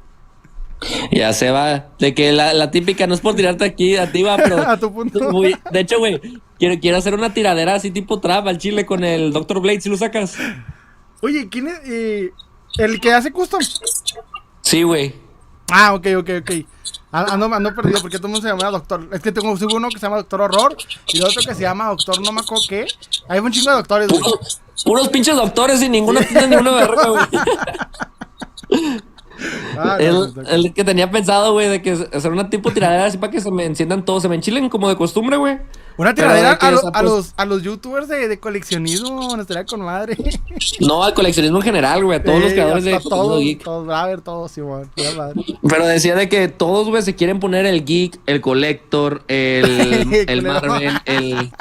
[1.12, 1.88] Ya se va.
[1.99, 4.58] De que la, típica, no es por tirarte aquí a ti, va, pero.
[4.70, 5.20] a tu punto.
[5.72, 6.22] de hecho, güey,
[6.60, 9.60] quiero, quiero hacer una tiradera así tipo trap al chile con el Dr.
[9.60, 10.38] Blade, si lo sacas.
[11.22, 11.80] Oye, ¿quién es?
[11.86, 12.32] Eh,
[12.78, 13.62] ¿El que hace custom?
[14.62, 15.16] Sí, güey.
[15.72, 16.52] Ah, ok, ok, ok.
[17.12, 19.08] Ando, ando perdido porque todo el mundo se llama Doctor.
[19.12, 20.78] Es que tengo uno que se llama Doctor Horror
[21.08, 22.86] y otro que se llama Doctor no acuerdo qué.
[23.28, 24.22] Hay un chingo de doctores, güey.
[24.84, 27.26] Puros, pinches doctores y ninguno tiene ninguna verga, güey.
[29.77, 33.41] Ah, el, que tenía pensado, güey, de que hacer una tipo tiradera así para que
[33.41, 35.59] se me enciendan todos, se me enchilen como de costumbre, güey.
[35.97, 40.15] Una tiradera a, pues los, a los youtubers de, de coleccionismo, nos estaría con madre.
[40.80, 43.64] No, al coleccionismo en general, güey, a todos los creadores de todos, geek.
[43.64, 44.89] Todos, a ver, todos, igual,
[45.68, 50.41] Pero decía de que todos, güey, se quieren poner el geek, el collector, el, el
[50.43, 51.51] Marvel, el...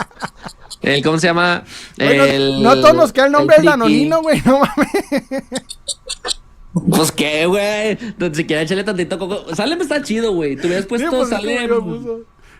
[0.82, 1.64] El, ¿Cómo se llama?
[1.96, 5.24] el, no, todos nos queda el nombre del anonino, güey, no mames.
[6.90, 7.96] Pues qué, güey.
[8.34, 9.54] Si quieres echarle tantito coco.
[9.54, 10.56] Salem está chido, güey.
[10.56, 11.70] Tú hubieras puesto pues, Salem.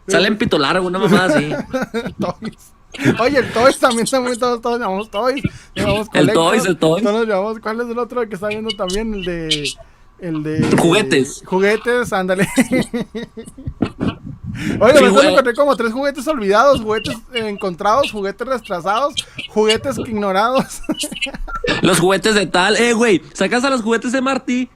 [0.09, 1.51] Salem pito largo, una mamá así.
[3.21, 5.43] Oye, el Toys también está muy todos, todos llamamos Toys.
[5.75, 7.03] el Toys, el Toys.
[7.03, 9.13] Todos llamamos, ¿cuál es el otro que está viendo también?
[9.15, 9.71] El de.
[10.19, 10.77] El de.
[10.79, 11.43] Juguetes.
[11.45, 12.49] Juguetes, ándale.
[14.81, 19.15] Oye, me encontré como tres juguetes olvidados, juguetes encontrados, juguetes retrasados,
[19.49, 20.81] juguetes ignorados.
[21.83, 24.69] los juguetes de tal, eh, güey, ¿sacas a los juguetes de Marty?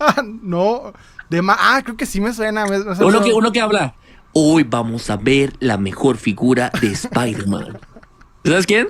[0.00, 0.92] Ah, no,
[1.28, 2.64] de ma ah, creo que sí me suena.
[2.64, 3.94] uno, que, uno que habla,
[4.32, 7.78] hoy vamos a ver la mejor figura de Spider-Man.
[8.44, 8.88] ¿Sabes quién?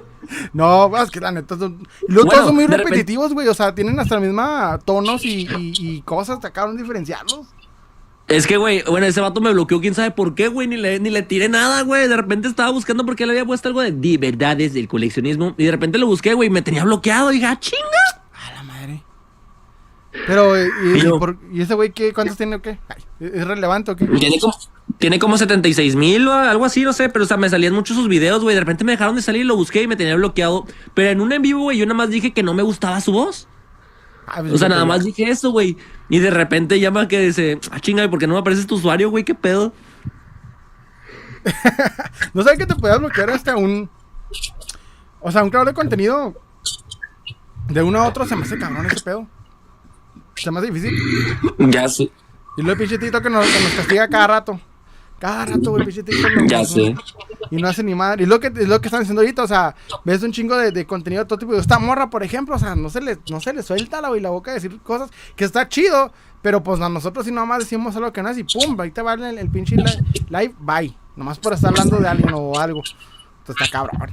[0.52, 1.86] No, es que la neta son.
[2.08, 3.48] Los todos son muy repetitivos, güey.
[3.48, 5.48] O sea, tienen hasta la misma tonos y,
[5.78, 6.40] y, cosas.
[6.40, 7.46] Te acaban de diferenciarlos.
[8.28, 10.98] Es que, güey, bueno, ese vato me bloqueó, quién sabe por qué, güey, ni le,
[10.98, 12.08] ni le tiré nada, güey.
[12.08, 15.54] De repente estaba buscando porque le había puesto algo de, de verdades del coleccionismo.
[15.56, 17.30] Y de repente lo busqué, güey, me tenía bloqueado.
[17.30, 17.84] Y dije, ah, chinga.
[18.32, 19.02] A la madre.
[20.26, 22.12] Pero, ¿y, ese güey qué?
[22.12, 22.78] ¿Cuántos tiene o qué?
[23.20, 24.06] ¿Es relevante o qué?
[24.06, 24.54] Tiene como,
[24.98, 27.08] tiene como 76 mil o algo así, no sé.
[27.08, 28.56] Pero, o sea, me salían muchos sus videos, güey.
[28.56, 30.66] De repente me dejaron de salir, lo busqué y me tenía bloqueado.
[30.94, 33.12] Pero en un en vivo, güey, yo nada más dije que no me gustaba su
[33.12, 33.46] voz.
[34.26, 35.76] Ah, pues o sea, nada más dije eso, güey.
[36.08, 39.10] Y de repente llama que dice, ah, chinga, ¿por qué no me aparece tu usuario,
[39.10, 39.24] güey?
[39.24, 39.72] ¿Qué pedo?
[42.34, 43.88] no sé que te puedas bloquear hasta un.
[45.20, 46.34] O sea, un creador de contenido.
[47.68, 49.26] De uno a otro se me hace cabrón ese pedo.
[50.34, 50.96] Se me hace difícil.
[51.58, 52.10] Ya sé.
[52.56, 54.60] Y lo de pinche que nos, que nos castiga cada rato.
[55.18, 56.04] Cada rato, güey, pinche
[56.46, 56.94] Ya sé.
[57.50, 58.24] Y no hace ni madre.
[58.24, 59.74] Y lo que, es lo que están diciendo ahorita, o sea,
[60.04, 61.54] ves un chingo de, de contenido de todo tipo.
[61.54, 64.30] Esta morra, por ejemplo, o sea, no se le, no se le suelta la, la
[64.30, 66.12] boca a decir cosas que está chido.
[66.42, 69.02] Pero pues a nosotros si nomás decimos algo que no es y pum, ahí te
[69.02, 69.76] va el, el pinche
[70.28, 70.94] live, bye.
[71.16, 72.82] Nomás por estar hablando de alguien o algo.
[73.38, 74.12] Entonces está cabrón.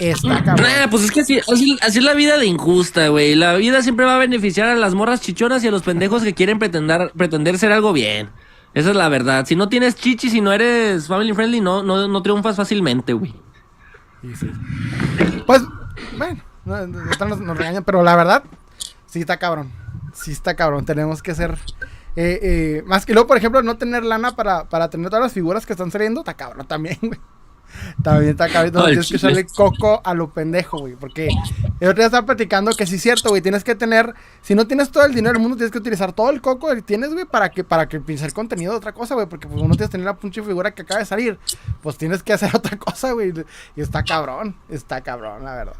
[0.00, 0.66] Está cabrón.
[0.66, 3.34] Eh, pues es que así, así, es la vida de injusta, güey.
[3.34, 6.34] La vida siempre va a beneficiar a las morras chichonas y a los pendejos que
[6.34, 8.30] quieren pretender, pretender ser algo bien.
[8.74, 9.46] Esa es la verdad.
[9.46, 13.34] Si no tienes chichi, si no eres family friendly, no, no, no triunfas fácilmente, güey.
[15.46, 15.62] Pues,
[16.16, 18.44] bueno, nos, nos, regañan, pero la verdad,
[19.06, 19.72] sí está cabrón.
[20.12, 20.84] Sí está cabrón.
[20.84, 21.58] Tenemos que ser.
[22.16, 25.32] Eh, eh, más que luego, por ejemplo, no tener lana para, para tener todas las
[25.32, 27.20] figuras que están saliendo, está cabrón también, güey.
[28.02, 28.48] También está.
[28.70, 30.94] No, el tienes que echarle coco a lo pendejo, güey.
[30.94, 31.28] Porque
[31.80, 33.42] el otro día estaba platicando que sí es cierto, güey.
[33.42, 34.14] Tienes que tener.
[34.40, 36.82] Si no tienes todo el dinero del mundo, tienes que utilizar todo el coco que
[36.82, 39.26] tienes, güey, para que, para que pinche el contenido de otra cosa, güey.
[39.26, 41.38] Porque pues uno tienes que tener la pinche figura que acaba de salir.
[41.82, 43.32] Pues tienes que hacer otra cosa, güey.
[43.76, 44.56] Y está cabrón.
[44.68, 45.76] Está cabrón, la verdad.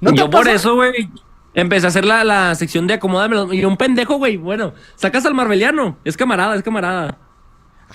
[0.00, 1.10] ¿No Yo por eso, güey,
[1.54, 3.52] empecé a hacer la, la sección de acomódamelo.
[3.52, 5.98] Y un pendejo, güey, bueno, sacas al marbeliano.
[6.04, 7.18] Es camarada, es camarada.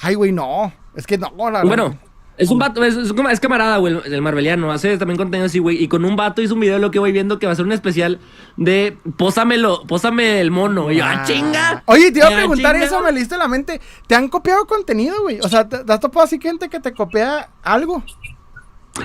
[0.01, 0.73] Ay, güey, no.
[0.95, 1.97] Es que no, la Bueno,
[2.41, 4.71] es un vato, es, es, es camarada, güey, el, el marbeliano.
[4.71, 5.81] Hace también contenido así, güey.
[5.81, 7.65] Y con un vato hizo un video, lo que voy viendo, que va a ser
[7.65, 8.19] un especial
[8.57, 10.91] de pósamelo, pósame el mono.
[10.91, 11.83] Y yo, ¡ah, chinga!
[11.85, 12.85] Oye, te iba a ¡Ah, preguntar chinga!
[12.85, 13.79] eso, me leíste la mente.
[14.07, 15.39] ¿Te han copiado contenido, güey?
[15.41, 18.03] O sea, ¿te, te has topado así gente que te copia algo?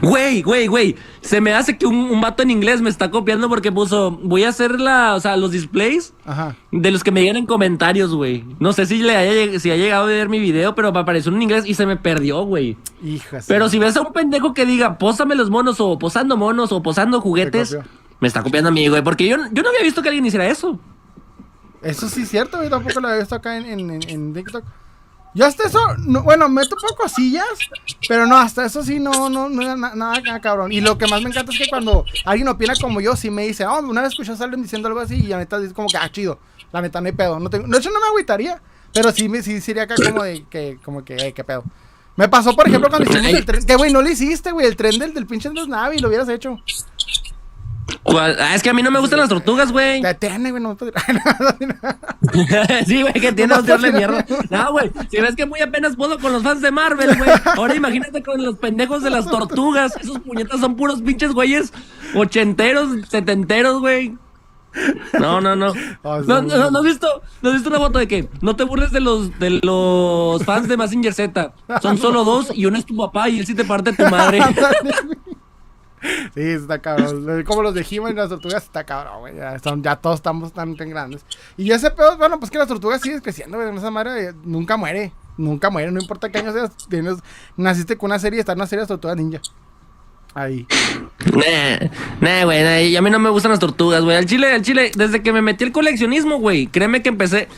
[0.02, 0.96] Güey, güey, güey.
[1.20, 4.42] Se me hace que un, un vato en inglés me está copiando porque puso, voy
[4.42, 6.56] a hacer la, o sea, los displays Ajá.
[6.72, 8.44] de los que me llegan en comentarios, güey.
[8.58, 11.32] No sé si le haya, si ha llegado a ver mi video, pero me apareció
[11.32, 12.76] en inglés y se me perdió, güey.
[13.02, 13.46] Hijas.
[13.46, 16.82] Pero si ves a un pendejo que diga, pósame los monos o posando monos o
[16.82, 17.78] posando juguetes,
[18.18, 19.02] me está copiando a mí, güey.
[19.02, 20.80] Porque yo, yo no había visto que alguien hiciera eso.
[21.82, 24.64] Eso sí es cierto, yo tampoco lo había visto acá en, en, en- en TikTok.
[25.36, 27.44] Yo hasta eso, no- bueno, me topo cosillas,
[28.08, 30.72] pero no, hasta eso sí no, no, no nada, nada cabrón.
[30.72, 33.46] Y lo que más me encanta es que cuando alguien opina como yo, sí me
[33.46, 35.88] dice, oh, una vez escuché a alguien diciendo algo así y la neta es como
[35.88, 36.38] que, ah, chido,
[36.72, 37.38] la neta no hay pedo.
[37.38, 38.62] No tengo, de hecho no me agüitaría,
[38.94, 41.64] pero sí, me, sí sería acá como de, que, como que, eh, qué pedo.
[42.16, 44.74] Me pasó, por ejemplo, cuando hicimos el tren, que güey, no lo hiciste, güey, el
[44.74, 46.58] tren del, del pinche Navi, lo hubieras hecho.
[48.02, 48.36] ¿Cuál?
[48.40, 50.02] Ah, es que a mí no me gustan las tortugas, güey.
[50.02, 50.92] Te tiene, güey, no me puedo
[52.86, 54.24] sí, güey, que tiene No, de mierda.
[54.50, 57.30] No, güey, si ves que muy apenas puedo con los fans de Marvel, güey.
[57.56, 59.94] Ahora imagínate con los pendejos de las tortugas.
[60.00, 61.72] Esos puñetas son puros pinches güeyes
[62.14, 64.16] ochenteros, setenteros, güey.
[65.18, 65.72] No, no, no.
[65.72, 66.46] Sí, No, sí.
[66.48, 69.00] no, ¿no has visto, ¿no has visto una foto de que no te burles de
[69.00, 71.52] los, de los fans de Massinger Z?
[71.80, 74.40] Son solo dos y uno es tu papá y él sí te parte tu madre.
[76.35, 77.43] Sí, está cabrón.
[77.44, 79.36] Como los de He-Man y las tortugas, está cabrón, güey.
[79.36, 81.24] Ya, son- ya todos estamos tan, tan grandes.
[81.56, 83.74] Y ese pedo, bueno, pues que las tortugas siguen creciendo, güey.
[83.77, 85.12] Esa madre eh, nunca muere.
[85.39, 86.70] Nunca muere, no importa qué año seas.
[86.89, 87.16] Tienes,
[87.56, 89.40] naciste con una serie, está en una serie de tortugas ninja.
[90.35, 90.66] Ahí.
[91.32, 91.89] Nah,
[92.20, 94.16] nah, güey, a mí no me gustan las tortugas, güey.
[94.16, 97.48] Al chile, al chile, desde que me metí al coleccionismo, güey, créeme que empecé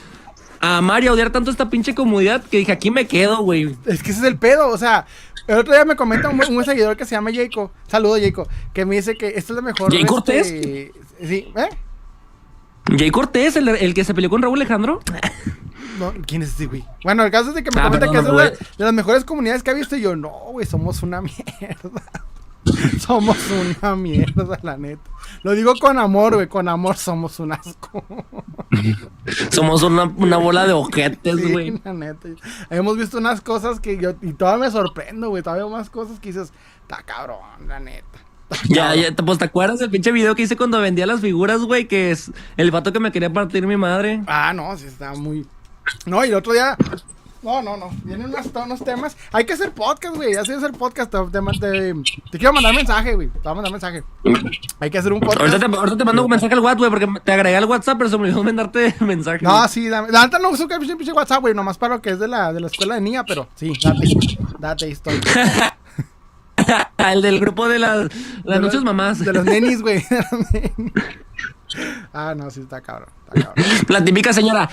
[0.61, 3.77] a amar y a odiar tanto esta pinche comunidad que dije, aquí me quedo, güey.
[3.87, 5.07] Es que ese es el pedo, o sea.
[5.47, 7.71] El otro día me comenta un, buen- un seguidor que se llama Jaco.
[7.87, 8.47] Saludo, Jaco.
[8.75, 9.91] Que me dice que esto es lo mejor.
[9.91, 10.47] ¿Jay Cortés?
[10.51, 11.69] este, Sí, ¿eh?
[12.99, 15.01] Jay Cortés, el, el que se peleó con Raúl Alejandro.
[15.99, 16.85] No, ¿Quién es ese, güey?
[17.03, 18.93] Bueno, el caso es de que me Ah, comenta perdón, que es una de las
[18.93, 19.97] mejores comunidades que ha visto.
[19.97, 22.03] Y yo, no, güey, somos una mierda.
[23.01, 25.11] somos una mierda, la neta.
[25.43, 28.05] Lo digo con amor, güey, con amor somos un asco.
[29.51, 31.81] Somos una, una bola de ojetes, Sí, güey.
[31.85, 32.29] la neta.
[32.71, 35.43] Hemos visto unas cosas que yo, y todavía me sorprendo, güey.
[35.43, 38.07] Todavía más cosas que dices, está cabrón, la neta.
[38.69, 39.03] Ya, cabrón".
[39.17, 42.11] ya, pues te acuerdas del pinche video que hice cuando vendía las figuras, güey, que
[42.11, 44.23] es el vato que me quería partir mi madre.
[44.27, 45.47] Ah, no, sí está muy.
[46.07, 46.77] No, y el otro día.
[47.43, 47.91] No, no, no.
[48.05, 49.17] Vienen unos, unos temas.
[49.33, 50.35] Hay que hacer podcast, güey.
[50.35, 51.11] Ya sé hacer podcast.
[51.11, 51.95] Te, te, te-
[52.33, 53.29] te quiero mandar mensaje, güey.
[53.29, 54.03] Te voy a mandar mensaje.
[54.81, 55.41] Hay que hacer un podcast.
[55.43, 57.97] Ahorita te, ahorita te mando un mensaje al WhatsApp, güey, porque te agregué al WhatsApp,
[57.99, 59.45] pero se me olvidó mandarte mensaje.
[59.45, 60.11] No, sí, dame.
[60.11, 61.55] La neta no uso que pinche WhatsApp, güey.
[61.55, 64.09] Nomás para lo que es de la, de la escuela de niña, pero sí, date.
[64.59, 65.21] Date, estoy.
[66.99, 68.09] el del grupo de las,
[68.43, 69.21] las noches mamás.
[69.21, 70.05] De los nenis, güey.
[72.13, 73.09] ah, no, sí, está cabrón.
[73.33, 73.65] Está cabrón.
[73.89, 74.69] La típica señora.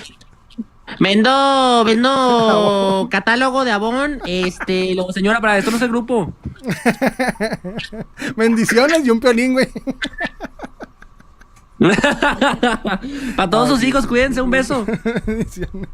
[0.99, 4.21] Vendo, vendo catálogo de Avon.
[4.25, 6.33] Este, luego, señora, para esto no es el grupo.
[8.35, 9.67] Bendiciones y un piolín, güey.
[13.35, 14.85] para todos sus hijos, cuídense, un beso.
[15.25, 15.89] Bendiciones.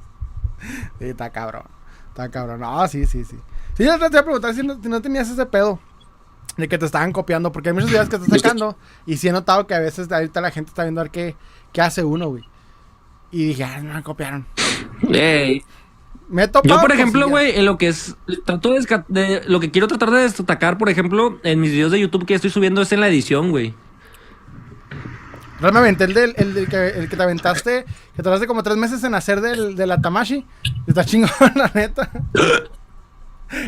[0.99, 1.63] Sí, está cabrón.
[2.09, 2.59] Está cabrón.
[2.59, 3.37] No, sí, sí, sí.
[3.75, 5.79] Sí, yo te iba a preguntar si no, si no tenías ese pedo.
[6.57, 7.51] De que te estaban copiando.
[7.51, 8.77] Porque hay muchos videos que estás sacando.
[9.05, 11.35] Y sí he notado que a veces ahorita la gente está viendo a ver qué,
[11.71, 12.43] qué hace uno, güey.
[13.31, 14.45] Y dije, ah, no me copiaron.
[15.15, 15.63] Ey.
[16.29, 18.15] Me he topado Yo, por ejemplo, güey, en lo que es.
[18.45, 18.71] Trato
[19.09, 22.33] de, Lo que quiero tratar de destacar, por ejemplo, en mis videos de YouTube que
[22.35, 23.73] estoy subiendo es en la edición, güey.
[25.61, 27.85] Aventé el, del, el, del que, el que te aventaste,
[28.15, 30.43] que tardaste como tres meses en hacer del, de la Tamashi.
[30.87, 32.09] Está chingón, la neta.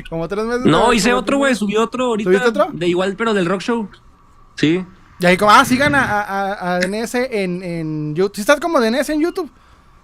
[0.10, 0.66] como tres meses.
[0.66, 1.54] No, hice otro, güey.
[1.56, 2.30] Subí otro ahorita.
[2.30, 2.70] ¿Subiste otro?
[2.74, 3.90] De igual, pero del rock show.
[4.56, 4.84] Sí.
[5.20, 6.22] Y ahí como, ah, sigan a, a,
[6.54, 8.36] a- a DNS en, en YouTube.
[8.36, 9.52] Si estás como DNS en YouTube,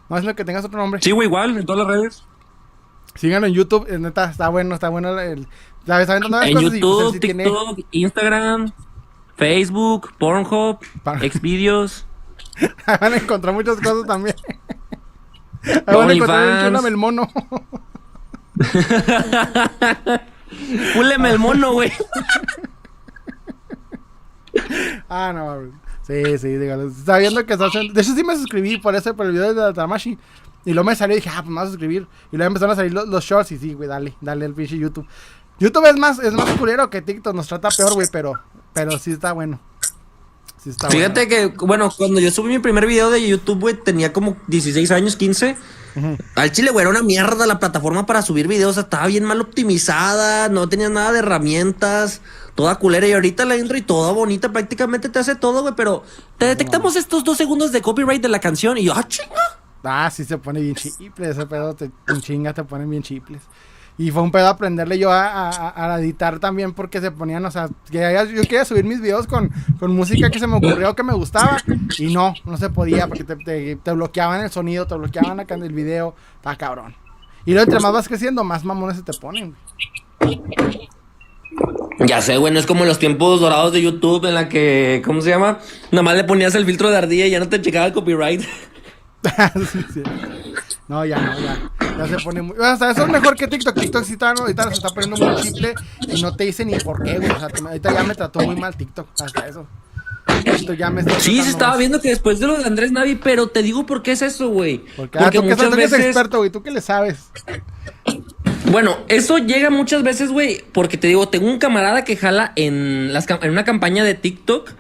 [0.10, 1.02] no es lo que tengas otro nombre.
[1.02, 2.24] Sí, güey, igual, en todas las redes.
[3.16, 5.48] Síganlo en YouTube, eh, neta, está bueno, está bueno el...
[5.86, 6.08] ¿Sabes?
[6.08, 8.72] Varias En cosas y, pues, YouTube, sí tiene- TikTok, Instagram,
[9.36, 12.06] Facebook, Pornhub, Pa- Xvideos.
[13.02, 14.36] Van a encontrar muchas cosas también.
[15.86, 17.28] Ahí van a encontrar un el mono.
[20.94, 21.92] Púleme el mono, güey.
[25.10, 25.72] ah, no,
[26.10, 26.92] Sí, sí, dígalo.
[27.06, 30.18] Sabiendo que De hecho, sí me suscribí por eso, por el video de Tamashi.
[30.66, 32.08] Y luego me salió y dije, ah, pues me vas a suscribir.
[32.32, 35.06] Y luego empezaron a salir los, shorts y sí, güey, dale, dale el pinche YouTube.
[35.60, 38.34] YouTube es más, es más culero que TikTok, nos trata peor, güey, pero,
[38.74, 39.60] pero sí está bueno.
[40.62, 44.12] Sí está Fíjate que, bueno, cuando yo subí mi primer video de YouTube, güey, tenía
[44.12, 45.58] como 16 años, 15.
[46.36, 48.78] Al chile, güey, era una mierda la plataforma para subir videos.
[48.78, 52.22] estaba bien mal optimizada, no tenía nada de herramientas,
[52.60, 53.08] toda culera.
[53.08, 55.74] Y ahorita la intro y toda bonita, prácticamente te hace todo, güey.
[55.78, 56.04] Pero
[56.38, 59.60] te detectamos estos dos segundos de copyright de la canción y yo, ah, chinga.
[59.82, 63.42] Ah, sí se pone bien chiple, ese pedo te, chinga, te ponen bien chiples.
[63.98, 68.42] Y fue un pedo aprenderle yo a, editar también porque se ponían, o sea, yo
[68.42, 69.50] quería subir mis videos con,
[69.80, 71.58] música que se me ocurrió que me gustaba
[71.98, 75.72] y no, no se podía porque te, bloqueaban el sonido, te bloqueaban acá en el
[75.72, 76.94] video, está cabrón.
[77.46, 79.56] Y luego entre más vas creciendo, más mamones se te ponen.
[82.00, 85.22] Ya sé, güey, no es como los tiempos dorados de YouTube en la que, ¿cómo
[85.22, 85.60] se llama?
[85.92, 88.42] Nada más le ponías el filtro de ardilla y ya no te checaba el copyright.
[90.90, 91.72] No, ya no, ya.
[92.00, 92.58] Ya se pone muy.
[92.58, 93.80] O sea, eso es mejor que TikTok.
[93.80, 95.76] TikTok sí está, ahorita se está poniendo muy simple
[96.08, 97.30] y no te dice ni por qué, güey.
[97.30, 99.08] O sea, ahorita ya me trató muy mal TikTok.
[99.22, 99.68] Hasta eso.
[100.46, 103.48] Esto ya me sí, se estaba viendo que después de lo de Andrés Navi, pero
[103.48, 104.84] te digo por qué es eso, güey.
[104.96, 105.94] Porque, ah, tú muchas veces...
[105.94, 106.50] eres experto, güey.
[106.50, 107.30] ¿Tú qué le sabes?
[108.72, 113.12] Bueno, eso llega muchas veces, güey, porque te digo, tengo un camarada que jala en,
[113.14, 114.72] las, en una campaña de TikTok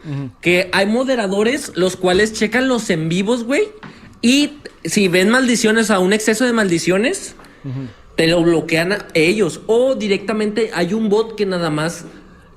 [0.41, 3.63] que hay moderadores los cuales checan los en vivos, güey,
[4.21, 4.51] y
[4.85, 7.35] si ven maldiciones a un exceso de maldiciones,
[8.15, 9.61] te lo bloquean a ellos.
[9.65, 12.05] O directamente hay un bot que nada más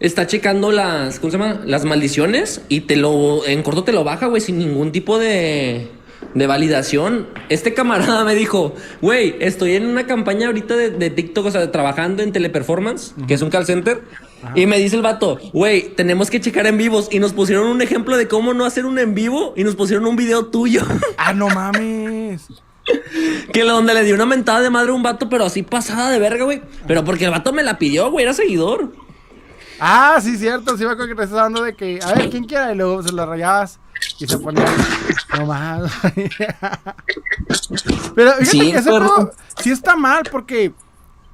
[0.00, 1.62] está checando las, ¿cómo se llama?
[1.64, 5.88] Las maldiciones y te lo, en corto te lo baja, güey, sin ningún tipo de,
[6.34, 7.28] de validación.
[7.48, 12.22] Este camarada me dijo, güey, estoy en una campaña ahorita de, TikTok, o sea, trabajando
[12.22, 14.02] en Teleperformance, que es un call center.
[14.54, 17.08] Y me dice el vato, güey, tenemos que checar en vivos.
[17.10, 20.06] Y nos pusieron un ejemplo de cómo no hacer un en vivo y nos pusieron
[20.06, 20.82] un video tuyo.
[21.16, 22.48] Ah, no mames.
[23.52, 26.18] que donde le dio una mentada de madre a un vato, pero así pasada de
[26.18, 26.62] verga, güey.
[26.86, 28.92] Pero porque el vato me la pidió, güey, era seguidor.
[29.78, 30.76] Ah, sí, cierto.
[30.76, 32.72] Sí, me acuerdo que te estás hablando de que, a ver, ¿quién quiera?
[32.72, 33.78] Y luego se lo rayabas
[34.18, 34.64] y se ponía
[35.38, 35.92] no más.
[38.14, 38.90] pero fíjate sí, que ese
[39.58, 40.72] sí está mal porque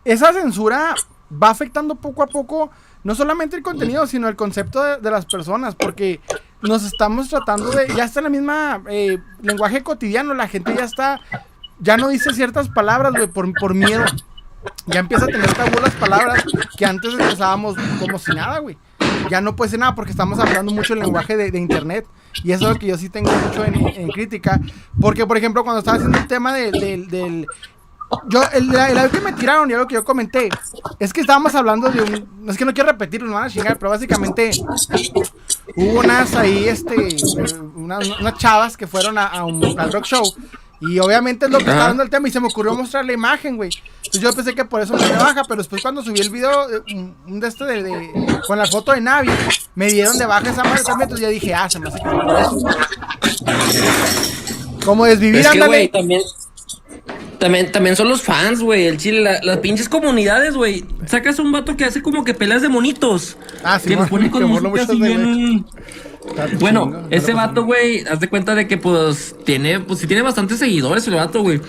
[0.04, 0.94] esa censura
[1.30, 2.70] va afectando poco a poco
[3.04, 6.20] no solamente el contenido, sino el concepto de, las personas, porque
[6.62, 10.84] nos estamos tratando de, ya está en la misma eh, lenguaje cotidiano, la gente ya
[10.84, 11.20] está,
[11.78, 14.04] ya no dice ciertas palabras, güey, por, por miedo.
[14.86, 16.44] Ya empieza a tener tabú las palabras
[16.76, 18.76] que antes empezábamos como si nada, güey.
[19.30, 22.06] Ya no puede ser nada porque estamos hablando mucho el lenguaje de, internet.
[22.44, 24.60] Y eso es lo que yo sí tengo mucho en, crítica.
[25.00, 27.46] Porque, por ejemplo, cuando estaba haciendo el tema del
[28.28, 30.48] yo, el, el, que me tiraron y algo que yo comenté
[30.98, 32.48] es que estábamos hablando de un.
[32.48, 34.50] Es que no quiero repetirlo, no van a chingar, pero básicamente
[35.76, 37.16] hubo unas ahí, este.
[37.76, 38.08] Unas,
[38.38, 40.24] chavas que fueron a, un al rock show.
[40.80, 43.12] Y obviamente es lo que estaba dando el tema y se me ocurrió mostrar la
[43.12, 43.70] imagen, güey.
[43.96, 46.82] Entonces yo pensé que por eso me baja, pero después cuando subí el video, eh,
[47.26, 49.30] un, de este de, con la foto de Navi,
[49.74, 52.08] me dieron de baja esa madre también, entonces ya dije, ah, se me hace que
[52.08, 52.58] por eso.
[54.84, 56.22] Como desvivir, es que, güey, también
[57.38, 58.86] también, también son los fans, güey.
[58.86, 60.84] El chile, las pinches comunidades, güey.
[61.06, 63.36] Sacas un vato que hace como que pelas de monitos.
[63.62, 65.64] Ah, sí, que pone con música así bien.
[66.60, 70.58] Bueno, ese vato, güey, haz de cuenta de que, pues, tiene, pues, sí tiene bastantes
[70.58, 71.60] seguidores el vato, güey.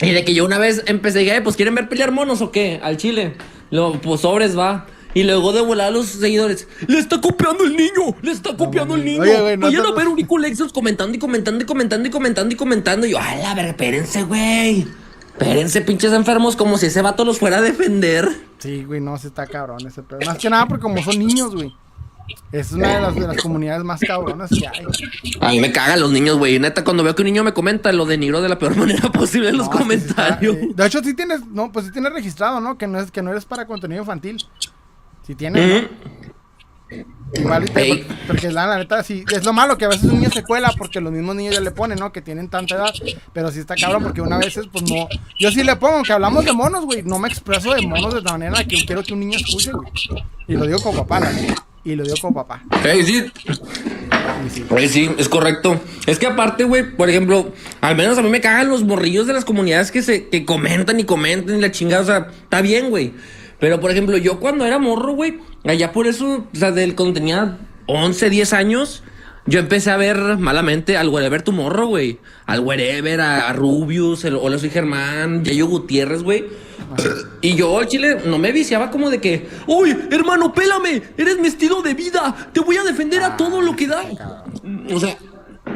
[0.00, 2.80] Y de que yo una vez empecé, dije, pues, ¿quieren ver pelear monos o qué?
[2.82, 3.36] Al chile.
[3.70, 4.86] Luego, pues, sobres va.
[5.12, 6.68] Y luego de volar a los seguidores.
[6.86, 8.16] ¡Le está copiando el niño!
[8.22, 9.22] ¡Le está copiando el niño!
[9.22, 10.24] Oye, güey, no Vayan a ver un
[10.72, 13.06] comentando y comentando y comentando y comentando y comentando.
[13.06, 14.86] Y yo, ¡ay, a ver, espérense, güey!
[15.32, 18.28] Espérense, pinches enfermos, como si ese vato los fuera a defender.
[18.58, 20.20] Sí, güey, no, se está cabrón ese pedo.
[20.24, 21.74] Más que nada porque como son niños, güey.
[22.52, 24.84] Es una de las, de las, comunidades más cabronas que hay.
[25.40, 26.58] A mí me cagan los niños, güey.
[26.58, 29.50] Neta, cuando veo que un niño me comenta, lo denigro de la peor manera posible
[29.50, 30.56] en los comentarios.
[30.56, 32.76] Eh, de hecho, sí tienes, no, pues sí tienes registrado, ¿no?
[32.76, 34.44] Que no es, que no eres para contenido infantil.
[35.26, 35.88] Si tiene.
[37.32, 37.70] Igual,
[38.26, 41.00] porque la, neta, sí, es lo malo que a veces un niño se cuela porque
[41.00, 42.10] los mismos niños ya le ponen, ¿no?
[42.10, 42.92] Que tienen tanta edad,
[43.32, 45.06] pero sí está cabrón porque una vez, pues no.
[45.38, 48.22] Yo sí le pongo, que hablamos de monos, güey, no me expreso de monos de
[48.22, 49.88] la manera que quiero que un niño escuche, güey.
[50.48, 51.30] Y lo digo como papá,
[51.84, 52.62] Y lo digo como papá.
[53.04, 53.24] sí.
[54.50, 54.88] Sí.
[54.88, 55.80] sí, es correcto.
[56.06, 59.32] Es que aparte, güey, por ejemplo, al menos a mí me cagan los morrillos de
[59.32, 62.02] las comunidades que se que comentan y comentan y la chingada.
[62.02, 63.12] O sea, está bien, güey.
[63.58, 67.14] Pero, por ejemplo, yo cuando era morro, güey, allá por eso, o sea, del, cuando
[67.14, 69.02] tenía 11, 10 años,
[69.46, 72.18] yo empecé a ver malamente al Wherever morro, güey.
[72.46, 76.44] Al Wherever, a, Rubius, el Hola Soy Germán, Yayo Gutiérrez, güey.
[77.40, 81.48] Y yo al chile no me viciaba como de que, uy, hermano, pélame, eres mi
[81.48, 84.04] estilo de vida, te voy a defender a todo lo que da.
[84.92, 85.16] O sea,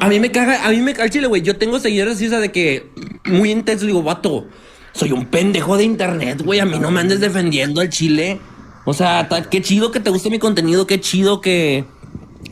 [0.00, 1.42] a mí me caga, a mí me caga el chile, güey.
[1.42, 2.90] Yo tengo seguidores así, o sea, de que
[3.26, 4.46] muy intenso, digo, vato,
[4.92, 8.40] soy un pendejo de internet, güey, a mí no me andes defendiendo al chile.
[8.84, 11.84] O sea, qué chido que te guste mi contenido, qué chido que,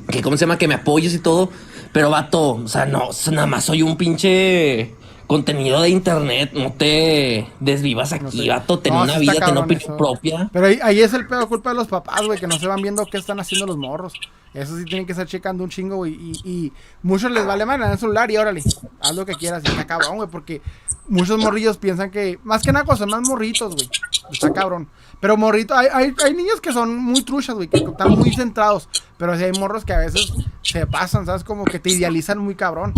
[0.08, 0.56] que, ¿cómo se llama?
[0.58, 1.50] Que me apoyes y todo.
[1.92, 4.94] Pero, vato, o sea, no, nada más soy un pinche
[5.26, 10.50] contenido de internet, no te desvivas aquí, vato, ten una vida, ten opinión propia.
[10.52, 13.04] Pero ahí, es el pedo culpa de los papás, güey, que no se van viendo
[13.06, 14.14] qué están haciendo los morros.
[14.54, 16.12] Eso sí tienen que estar checando un chingo, güey.
[16.12, 16.72] Y, y,
[17.02, 18.62] muchos les vale mal en el celular y órale,
[19.00, 20.60] haz lo que quieras y está cabrón, güey, porque
[21.08, 23.88] muchos morrillos piensan que, más que nada, son más morritos, güey.
[24.30, 24.88] Está cabrón.
[25.20, 28.88] Pero morritos, hay, hay, hay, niños que son muy truchas, güey, que están muy centrados.
[29.16, 30.32] Pero sí hay morros que a veces
[30.62, 31.44] se pasan, ¿sabes?
[31.44, 32.92] Como que te idealizan muy cabrón.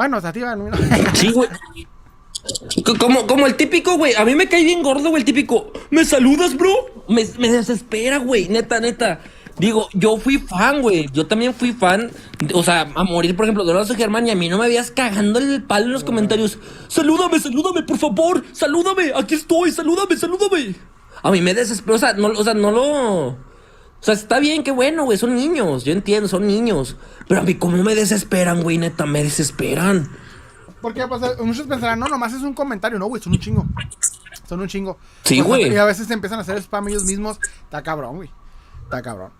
[0.00, 0.46] Bueno, o sea, tío,
[1.12, 1.46] Sí, güey.
[2.98, 4.14] Como, como el típico, güey.
[4.14, 5.70] A mí me cae bien gordo, güey, el típico.
[5.90, 6.70] ¿Me saludas, bro?
[7.06, 8.48] Me, me desespera, güey.
[8.48, 9.20] Neta, neta.
[9.58, 11.06] Digo, yo fui fan, güey.
[11.12, 12.10] Yo también fui fan.
[12.54, 15.38] O sea, a morir, por ejemplo, de Germán y a mí no me veías cagando
[15.38, 16.58] el palo en los comentarios.
[16.88, 18.42] Salúdame, salúdame, por favor.
[18.52, 19.12] Salúdame.
[19.14, 19.70] Aquí estoy.
[19.70, 20.76] Salúdame, salúdame.
[21.22, 22.14] A mí me desespera.
[22.14, 23.49] No, o sea, no lo.
[24.00, 26.96] O sea, está bien, qué bueno, güey, son niños, yo entiendo, son niños.
[27.28, 28.78] Pero a mí, ¿cómo me desesperan, güey?
[28.78, 30.10] Neta, me desesperan.
[30.80, 33.66] Porque pues, muchos pensarán, no, nomás es un comentario, no, güey, son un chingo.
[34.48, 34.96] Son un chingo.
[35.24, 35.70] Sí, güey.
[35.70, 37.38] Y a veces se empiezan a hacer spam ellos mismos.
[37.64, 38.30] Está cabrón, güey.
[38.84, 39.32] Está cabrón.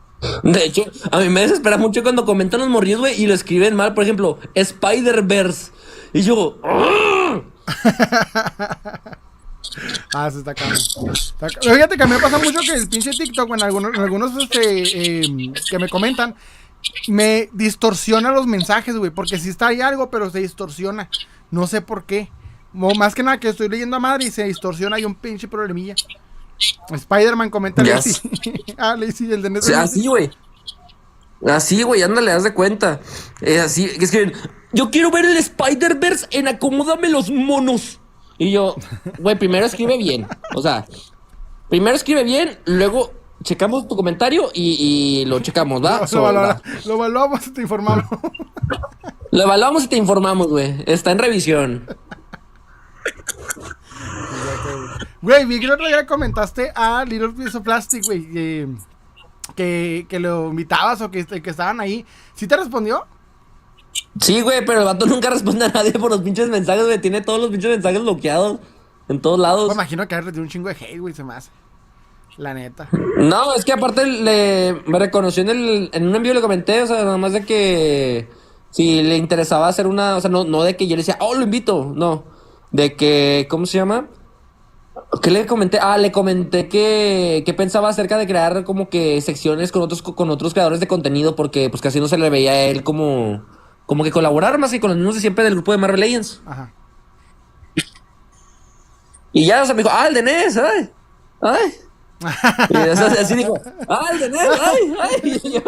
[0.43, 3.74] De hecho, a mí me desespera mucho cuando comentan los morrillos, güey, y lo escriben
[3.74, 3.95] mal.
[3.95, 5.73] Por ejemplo, Spider-Verse.
[6.12, 6.59] Y yo.
[10.15, 10.78] Ah, se está cabrón.
[11.62, 15.24] Fíjate que a mí me pasa mucho que el pinche TikTok, en algunos, algunos este,
[15.24, 16.35] em, que me comentan,
[17.09, 19.11] me distorsiona los mensajes, güey.
[19.11, 21.09] Porque si está ahí algo, pero se distorsiona.
[21.51, 22.31] No sé por qué.
[22.73, 25.95] más que nada que estoy leyendo a madre y se distorsiona y un pinche problemilla.
[26.91, 28.20] Spider-Man comenta así.
[28.78, 29.77] ah, sí, el de Netflix.
[29.77, 30.31] Así, güey.
[31.47, 33.01] Así, güey, ándale, haz de cuenta.
[33.41, 34.32] Es así, es que
[34.73, 37.99] yo quiero ver el Spider-Verse en Acomódame los monos.
[38.40, 38.74] Y yo,
[39.18, 40.26] güey, primero escribe bien.
[40.54, 40.86] O sea,
[41.68, 43.12] primero escribe bien, luego
[43.44, 46.06] checamos tu comentario y, lo checamos, ¿va?
[46.86, 48.06] Lo, evaluamos y te informamos.
[49.30, 50.82] Lo evaluamos y te informamos, güey.
[50.86, 51.86] Está en revisión.
[55.20, 58.26] Güey, vi que el otro día comentaste a Little Piece of Plastic, güey,
[59.54, 62.06] que, que, lo invitabas o que, que estaban ahí.
[62.34, 63.06] ¿Sí te respondió?
[64.19, 67.01] Sí, güey, pero el vato nunca responde a nadie por los pinches mensajes, güey.
[67.01, 68.59] Tiene todos los pinches mensajes bloqueados
[69.09, 69.69] en todos lados.
[69.69, 71.51] Me imagino que tiene un chingo de hate, güey, se me hace.
[72.37, 72.89] La neta.
[73.19, 76.87] No, es que aparte le, me reconoció en, el, en un envío, le comenté, o
[76.87, 78.28] sea, nada más de que
[78.70, 81.35] si le interesaba hacer una, o sea, no, no de que yo le decía, oh,
[81.35, 82.24] lo invito, no.
[82.70, 84.09] De que, ¿cómo se llama?
[85.23, 85.78] ¿Qué le comenté?
[85.81, 90.31] Ah, le comenté que, que, pensaba acerca de crear como que secciones con otros, con
[90.31, 93.43] otros creadores de contenido, porque pues casi no se le veía a él como
[93.90, 96.40] como que colaborar más que con los mismos de siempre del grupo de Marvel Legends.
[96.46, 96.72] Ajá.
[99.32, 100.90] Y ya, o sea, me dijo, ah, el de NES, ay,
[101.40, 101.74] ay.
[102.70, 102.76] y
[103.18, 103.58] así dijo,
[103.88, 105.64] ah, el de NES, ay, ay.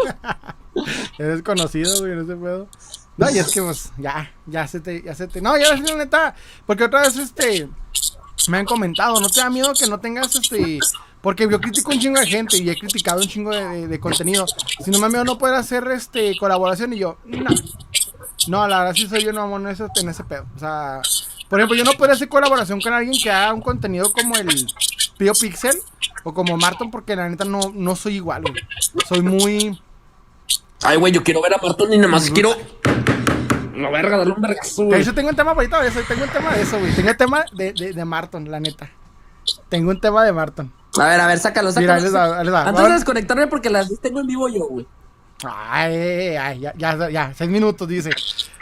[1.18, 2.68] Eres conocido, güey, no se puedo.
[3.16, 5.40] No, y es que, pues, ya, ya se te, ya se te.
[5.40, 7.68] No, ya la neta, porque otra vez, este,
[8.46, 10.78] me han comentado, ¿no te da miedo que no tengas, este,
[11.20, 14.46] porque yo critico un chingo de gente y he criticado un chingo de, de, contenido.
[14.84, 17.50] Si no me miedo no puede hacer, este, colaboración y yo, no.
[18.48, 20.46] No, la verdad sí soy yo no en ese, en ese pedo.
[20.56, 21.00] O sea,
[21.48, 24.66] por ejemplo, yo no puedo hacer colaboración con alguien que haga un contenido como el
[25.18, 25.76] Pio Pixel
[26.24, 28.62] o como Marton, porque la neta no, no soy igual, güey.
[29.06, 29.80] Soy muy.
[30.82, 32.56] Ay, güey, yo quiero ver a Marton y nada más quiero.
[33.74, 35.02] No, verga, darle un vergazo, güey.
[35.02, 36.94] Yo tengo un tema ahorita eso, tengo un tema de eso, güey.
[36.94, 38.90] Tengo un tema de, de, de Marton, la neta.
[39.68, 40.72] Tengo un tema de Marton.
[40.98, 42.02] A ver, a ver, sácalo, sácalo.
[42.42, 44.86] Mira, Antes de desconectarme porque las tengo en vivo yo, güey.
[45.44, 48.10] Ay, ay, ya, ya, ya, seis minutos, dice.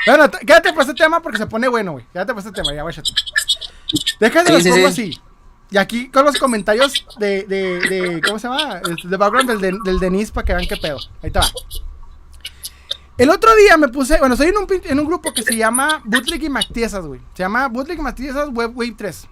[0.07, 2.05] Bueno, quédate por este tema porque se pone bueno, güey.
[2.13, 3.11] Quédate por este tema, ya, váyate.
[4.19, 5.21] Déjate los pongo así.
[5.71, 8.81] Y aquí con los comentarios de, de, de ¿cómo se llama?
[8.81, 10.99] De background del, del Denis para que vean qué pedo.
[11.23, 11.47] Ahí te va.
[13.17, 16.01] El otro día me puse, bueno, estoy en un, en un grupo que se llama
[16.05, 17.21] Bootleg y Mactiesas, güey.
[17.35, 19.29] Se llama Bootleg y Mactiesas Web Wave 3.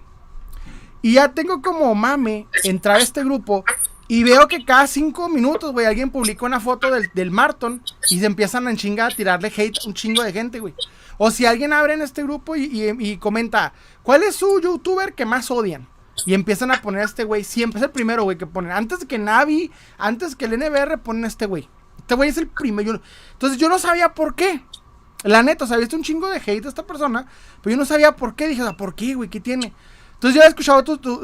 [1.01, 3.65] Y ya tengo como mame entrar a este grupo
[4.11, 7.79] y veo que cada cinco minutos, güey, alguien publica una foto del, del Marton
[8.09, 10.73] y se empiezan a chingar a tirarle hate a un chingo de gente, güey.
[11.19, 13.71] O si alguien abre en este grupo y, comenta,
[14.01, 15.87] ¿cuál es su youtuber que más odian?
[16.25, 18.71] Y empiezan a poner a este güey, siempre es el primero, güey, que ponen.
[18.71, 19.69] Antes que Navi,
[19.99, 21.69] antes que el NBR, ponen a este güey.
[21.99, 22.99] Este güey es el primero.
[23.33, 24.63] Entonces yo no sabía por qué.
[25.23, 27.27] La neta, o sea, visto un chingo de hate a esta persona,
[27.61, 28.47] pero yo no sabía por qué.
[28.47, 29.29] Dije, ¿por qué, güey?
[29.29, 29.71] ¿Qué tiene?
[30.19, 30.83] Entonces yo había escuchado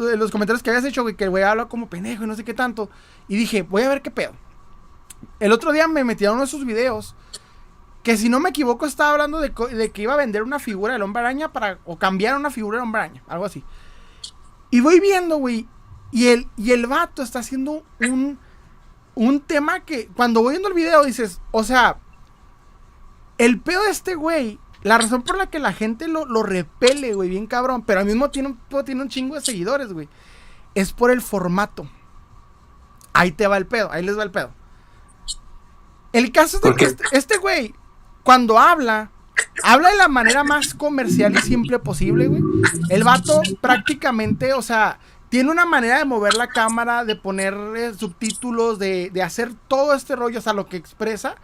[0.09, 2.35] eh, los comentarios que habías hecho, güey, que el güey habla como pendejo y no
[2.35, 2.89] sé qué tanto.
[3.27, 4.31] Y dije, voy a ver qué pedo.
[5.41, 7.13] El otro día me metí a uno de sus videos.
[8.03, 9.51] Que si no me equivoco, estaba hablando de,
[9.91, 11.79] que iba a vender una figura del hombre araña para.
[11.83, 13.21] O cambiar una figura del hombre araña.
[13.27, 13.65] Algo así.
[14.71, 15.67] Y voy viendo, güey.
[16.13, 18.39] Y el, y el vato está haciendo un.
[19.13, 20.07] Un tema que.
[20.07, 21.41] Cuando voy viendo el video dices.
[21.51, 21.97] O sea.
[23.37, 27.27] El pedo de este güey la razón por la que la gente lo, repele, güey,
[27.27, 30.07] bien cabrón, pero al mismo tiempo tiene un chingo de seguidores, güey,
[30.75, 31.89] es por el formato.
[33.11, 34.51] Ahí te va el pedo, ahí les va el pedo.
[36.13, 37.73] El caso es de que este, este güey,
[38.21, 39.09] cuando habla,
[39.63, 42.43] habla de la manera más comercial y simple posible, güey.
[42.89, 44.99] El vato prácticamente, o sea,
[45.29, 50.15] tiene una manera de mover la cámara, de poner eh, subtítulos, de, hacer todo este
[50.15, 51.37] rollo, o sea, lo que expresa,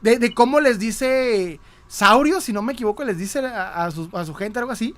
[0.00, 4.58] de, de cómo les dice Saurio, si no me equivoco, les dice a, su, gente
[4.58, 4.94] algo así.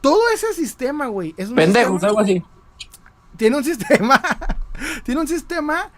[0.00, 1.34] Todo ese sistema, güey.
[1.38, 2.44] Es Pendejos, algo así.
[3.36, 4.22] Tiene un sistema.
[5.04, 5.90] tiene un sistema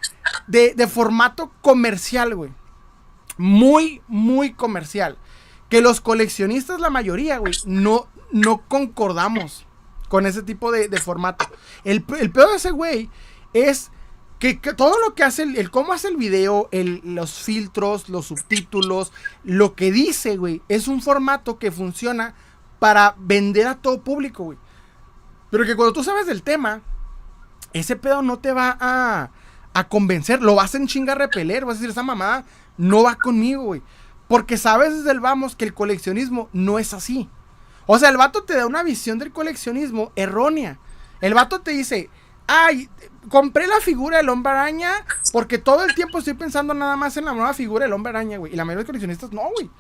[0.47, 2.53] de, formato comercial, güey.
[3.37, 5.19] Muy, muy comercial.
[5.69, 9.67] Que los coleccionistas, la mayoría, güey, no, no concordamos
[10.09, 11.45] con ese tipo de, formato.
[11.83, 13.11] El, el peor de ese güey
[13.53, 13.91] es
[14.39, 19.13] que, todo lo que hace, el, cómo hace el video, el, los filtros, los subtítulos,
[19.45, 22.35] lo que dice, güey, es un formato que funciona
[22.79, 24.59] para vender a todo público, güey.
[25.51, 26.83] Pero que cuando tú sabes del tema,
[27.73, 29.31] ese pedo no te va a,
[29.73, 32.45] a convencer, lo vas en chinga repeler, vas a decir, esa mamada
[32.77, 33.83] no va conmigo, güey.
[34.29, 37.31] Porque sabes desde el vamos que el coleccionismo no es así.
[37.87, 40.79] O sea, el vato te da una visión del coleccionismo errónea.
[41.21, 42.11] El vato te dice,
[42.47, 42.89] ay,
[43.29, 44.93] compré la figura del hombre araña
[45.33, 48.39] porque todo el tiempo estoy pensando nada más en la nueva figura del hombre araña,
[48.39, 48.53] güey.
[48.53, 49.71] Y la mayoría de coleccionistas no, güey.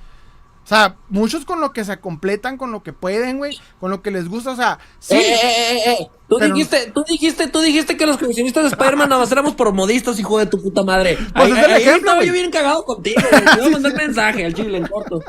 [0.66, 4.02] O sea, muchos con lo que se completan, con lo que pueden, güey, con lo
[4.02, 5.14] que les gusta, o sea, sí.
[5.14, 6.10] Eh, eh, eh, eh, eh.
[6.28, 9.72] Tú dijiste, tú dijiste, tú dijiste que los coleccionistas de Spider-Man nada más éramos por
[9.72, 11.18] modistas, hijo de tu puta madre.
[11.36, 13.44] Pues es el ejemplo, estaba yo bien cagado contigo, güey.
[13.44, 15.22] Te voy a mandar mensaje al chile en corto.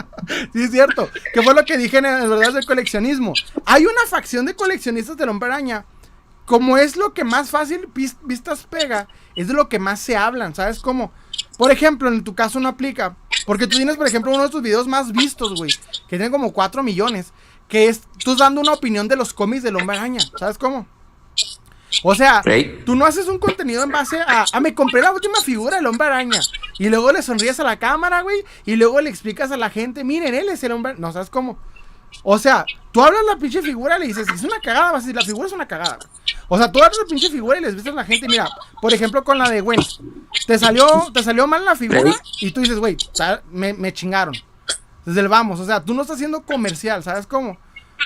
[0.54, 1.08] Sí, es cierto.
[1.36, 3.34] Que fue lo que dije en el verdad del coleccionismo.
[3.66, 5.86] Hay una facción de coleccionistas del hombre araña
[6.48, 7.90] como es lo que más fácil
[8.24, 11.12] vistas pega, es de lo que más se hablan, ¿sabes cómo?
[11.58, 14.62] Por ejemplo, en tu caso no aplica, porque tú tienes, por ejemplo, uno de tus
[14.62, 15.72] videos más vistos, güey,
[16.08, 17.34] que tiene como 4 millones,
[17.68, 20.88] que es tú dando una opinión de los cómics del Hombre Araña, ¿sabes cómo?
[22.02, 22.42] O sea,
[22.86, 25.86] tú no haces un contenido en base a, ah, me compré la última figura del
[25.86, 26.40] Hombre Araña,
[26.80, 30.06] y luego le sonríes a la cámara, güey, y luego le explicas a la gente,
[30.06, 31.60] miren, él es el Hombre, no, ¿sabes cómo?
[32.24, 35.08] O sea, tú hablas la pinche figura y le dices, es una cagada, vas a
[35.08, 36.00] decir, la figura es una cagada.
[36.48, 38.50] O sea, tú hablas la pinche figura y les dices a la gente, mira,
[38.82, 39.80] por ejemplo con la de Gwen,
[40.46, 42.98] te salió, te salió mal la figura y tú dices, güey,
[43.52, 44.36] me, me chingaron.
[45.06, 47.58] Desde el vamos, o sea, tú no estás haciendo comercial, ¿sabes cómo?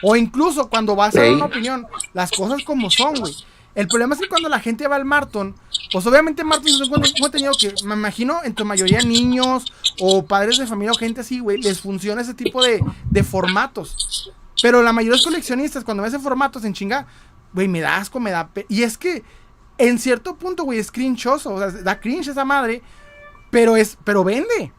[0.04, 3.34] O incluso cuando vas a dar una opinión, las cosas como son, güey.
[3.74, 5.56] El problema es que cuando la gente va al Marton,
[5.92, 10.58] pues obviamente Marton es un contenido que me imagino en tu mayoría niños o padres
[10.58, 14.32] de familia o gente así, güey, les funciona ese tipo de, de formatos.
[14.62, 17.08] Pero la mayoría de los coleccionistas, cuando ven ese formato, se chinga,
[17.54, 18.50] güey, me da asco, me da...
[18.68, 19.24] Y es que
[19.78, 22.82] en cierto punto, güey, es crinchoso, o sea, da cringe esa madre,
[23.50, 24.72] pero es, pero vende.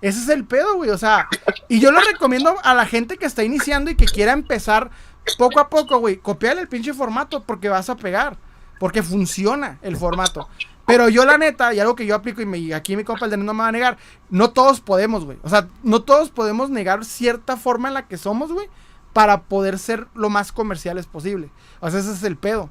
[0.00, 1.28] Ese es el pedo, güey, o sea,
[1.68, 4.90] y yo lo recomiendo a la gente que está iniciando y que quiera empezar
[5.38, 8.36] poco a poco, güey, copiar el pinche formato porque vas a pegar.
[8.78, 10.48] Porque funciona el formato.
[10.86, 13.30] Pero yo, la neta, y algo que yo aplico, y me, aquí mi compa el
[13.30, 13.96] de no me va a negar,
[14.28, 15.38] no todos podemos, güey.
[15.42, 18.68] O sea, no todos podemos negar cierta forma en la que somos, güey,
[19.12, 21.50] para poder ser lo más comerciales posible.
[21.80, 22.68] O sea, ese es el pedo.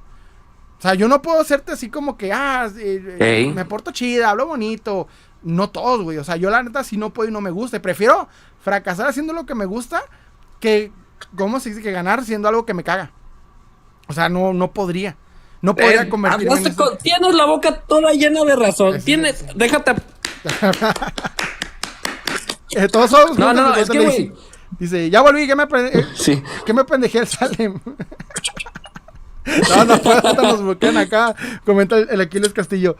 [0.78, 4.48] O sea, yo no puedo serte así como que, ah, eh, me porto chida, hablo
[4.48, 5.08] bonito.
[5.42, 6.18] No todos, güey.
[6.18, 7.82] O sea, yo la neta, si no puedo y no me gusta.
[7.82, 8.28] Prefiero
[8.60, 10.04] fracasar haciendo lo que me gusta
[10.60, 10.92] que
[11.36, 11.82] ¿cómo se dice?
[11.82, 13.12] Que ganar siendo algo que me caga.
[14.08, 15.18] O sea, no, no podría.
[15.62, 19.02] No podría convertirme en Tienes la boca toda llena de razón.
[19.02, 19.92] tienes, déjate.
[22.72, 23.40] eh, todos somos.
[23.40, 24.34] No, no, no, es que,
[24.80, 26.44] Dice, ya volví, que me, eh, sí.
[26.66, 27.80] que me pendejé el Salem.
[29.70, 31.36] no, no puedo, nos bloquean acá.
[31.66, 32.96] Comenta el, Aquiles Castillo.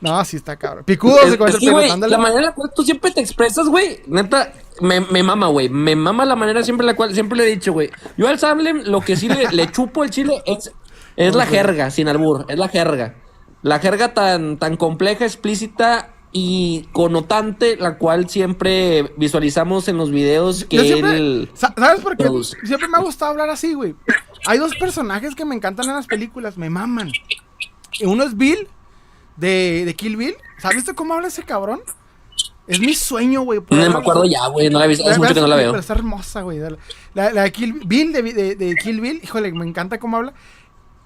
[0.00, 0.84] No, sí está cabrón.
[0.84, 4.00] Picudo se comenta el La manera en la cual tú siempre te expresas, güey.
[4.06, 5.68] Neta, me, me mama, güey.
[5.68, 7.90] Me mama la manera siempre la cual, siempre le he dicho, güey.
[8.16, 10.72] Yo al Salem lo que sí le, le chupo el chile es,
[11.16, 12.46] es la jerga, sin albur.
[12.48, 13.16] Es la jerga.
[13.62, 20.64] La jerga tan, tan compleja, explícita y connotante, la cual siempre visualizamos en los videos
[20.64, 22.28] que él ¿Sabes por qué?
[22.66, 23.94] Siempre me ha gustado hablar así, güey.
[24.44, 27.12] Hay dos personajes que me encantan en las películas, me maman.
[28.02, 28.66] Uno es Bill,
[29.36, 30.34] de, de Kill Bill.
[30.58, 31.82] ¿Sabes cómo habla ese cabrón?
[32.66, 33.60] Es mi sueño, güey.
[33.70, 34.68] No me acuerdo ya, güey.
[34.70, 35.08] No la he visto.
[35.08, 35.70] Hace mucho que no la veo.
[35.70, 36.58] Pero está hermosa, güey.
[37.14, 40.34] La, de Kill Bill, de, de, de, Kill Bill, híjole, me encanta cómo habla.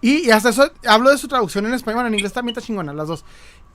[0.00, 2.94] Y, y hasta eso, hablo de su traducción en español, en inglés también está chingona,
[2.94, 3.26] las dos.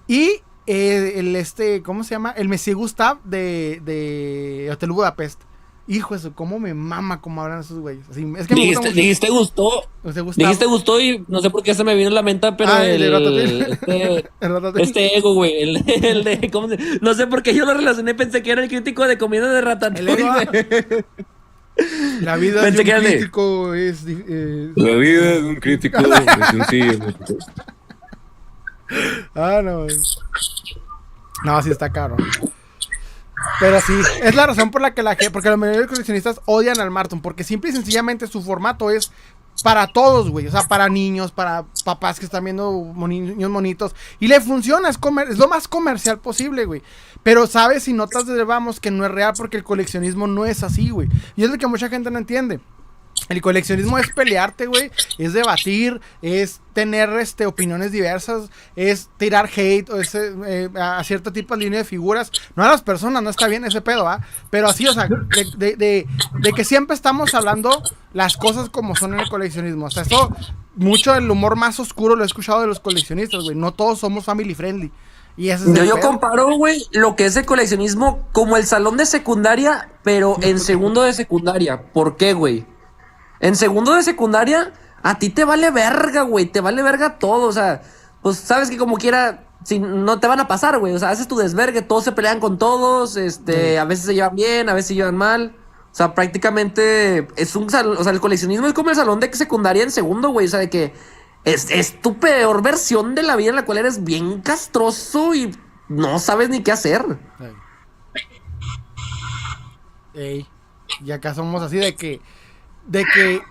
[0.07, 2.31] Y eh, el este, ¿cómo se llama?
[2.31, 5.41] El Messi Gustav de, de Hotel Budapest.
[5.85, 8.05] Hijo eso, cómo me mama cómo hablan esos güeyes.
[8.09, 9.89] Así, es que me gusta dijiste, dijiste gustó.
[10.37, 12.85] Dijiste gustó y no sé por qué se me vino en la mente, pero Ah,
[12.85, 17.43] el el, este, El este ego, güey, el, el de, ¿cómo se- No sé por
[17.43, 21.03] qué yo lo relacioné, pensé que era el crítico de comida de Ratatouille, güey.
[22.21, 24.05] La vida Pensé de un de- crítico es...
[24.07, 26.99] eh, La vida de un crítico es sencillo.
[29.35, 29.87] Ah, no.
[31.43, 32.15] No, sí está caro.
[33.59, 36.39] Pero sí, es la razón por la que la gente, porque la mayoría de coleccionistas
[36.45, 39.11] odian al Marton, porque simple y sencillamente su formato es
[39.63, 44.27] para todos, güey, o sea, para niños, para papás que están viendo niños monitos, y
[44.27, 44.97] le funciona, es,
[45.29, 46.81] es lo más comercial posible, güey.
[47.21, 50.63] Pero sabes y notas desde vamos que no es real porque el coleccionismo no es
[50.63, 51.09] así, güey.
[51.35, 52.59] Y es lo que mucha gente no entiende.
[53.29, 54.91] El coleccionismo es pelearte, güey.
[55.17, 61.31] Es debatir, es tener este, opiniones diversas, es tirar hate o es, eh, a cierto
[61.31, 62.31] tipo de línea de figuras.
[62.55, 64.21] No a las personas, no está bien ese pedo, ¿ah?
[64.49, 66.07] Pero así, o sea, de, de- de-
[66.39, 67.81] de que siempre estamos hablando
[68.13, 69.85] las cosas como son en el coleccionismo.
[69.85, 70.35] O sea, eso,
[70.75, 73.55] mucho del humor más oscuro lo he escuchado de los coleccionistas, güey.
[73.55, 74.91] No todos somos family friendly.
[75.35, 79.05] Y ese es Yo, comparo, güey, lo que es el coleccionismo como el salón de
[79.07, 81.81] secundaria, pero en segundo de secundaria.
[81.91, 82.65] ¿Por qué, güey?
[83.43, 84.71] En segundo de secundaria,
[85.03, 86.45] a ti te vale verga, güey.
[86.45, 87.47] Te vale verga todo.
[87.47, 87.81] O sea,
[88.21, 90.93] pues sabes que como quiera, si no te van a pasar, güey.
[90.93, 93.17] O sea, haces tu desvergue, todos se pelean con todos.
[93.17, 95.57] Este, a veces se llevan bien, a veces se llevan mal.
[95.91, 97.97] O sea, prácticamente es un salón.
[97.97, 100.47] O sea, el coleccionismo es como el salón de secundaria en segundo, güey.
[100.47, 100.93] O sea, de que
[101.43, 105.53] es, es tu peor versión de la vida en la cual eres bien castroso y
[105.89, 107.03] no sabes ni qué hacer.
[110.13, 110.47] Ey,
[111.03, 112.21] y acá somos así de que,
[112.85, 113.41] de que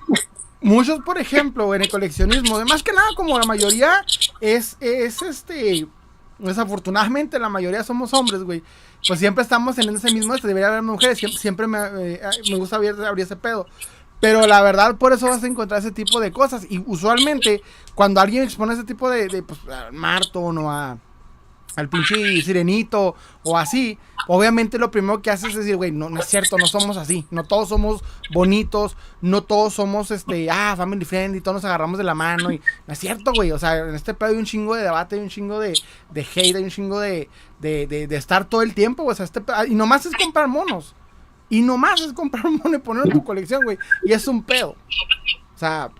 [0.61, 4.05] muchos, por ejemplo, en el coleccionismo, de más que nada como la mayoría
[4.41, 5.87] es, es este,
[6.39, 8.63] desafortunadamente la mayoría somos hombres, güey.
[9.07, 12.77] Pues siempre estamos en ese mismo, este, debería haber mujeres, siempre, me, eh, me gusta
[12.77, 13.67] abrir, abrir ese pedo.
[14.23, 16.65] Pero la verdad, por eso vas a encontrar ese tipo de cosas.
[16.71, 17.61] Y usualmente,
[17.97, 19.91] cuando alguien expone ese tipo de, de pues, a
[20.35, 20.97] o a,
[21.77, 26.21] al pinche sirenito o así, obviamente lo primero que haces es decir, güey, no, no
[26.21, 31.05] es cierto, no somos así, no todos somos bonitos, no todos somos, este, ah, family
[31.05, 33.95] friendly, todos nos agarramos de la mano y no es cierto, güey, o sea, en
[33.95, 35.79] este pedo hay un chingo de debate, hay un chingo de,
[36.11, 37.29] de hate, hay un chingo de,
[37.61, 40.95] de, de, de estar todo el tiempo, o sea, este y nomás es comprar monos,
[41.49, 44.43] y nomás es comprar un mono y ponerlo en tu colección, güey, y es un
[44.43, 44.77] pedo,
[45.55, 45.91] o sea,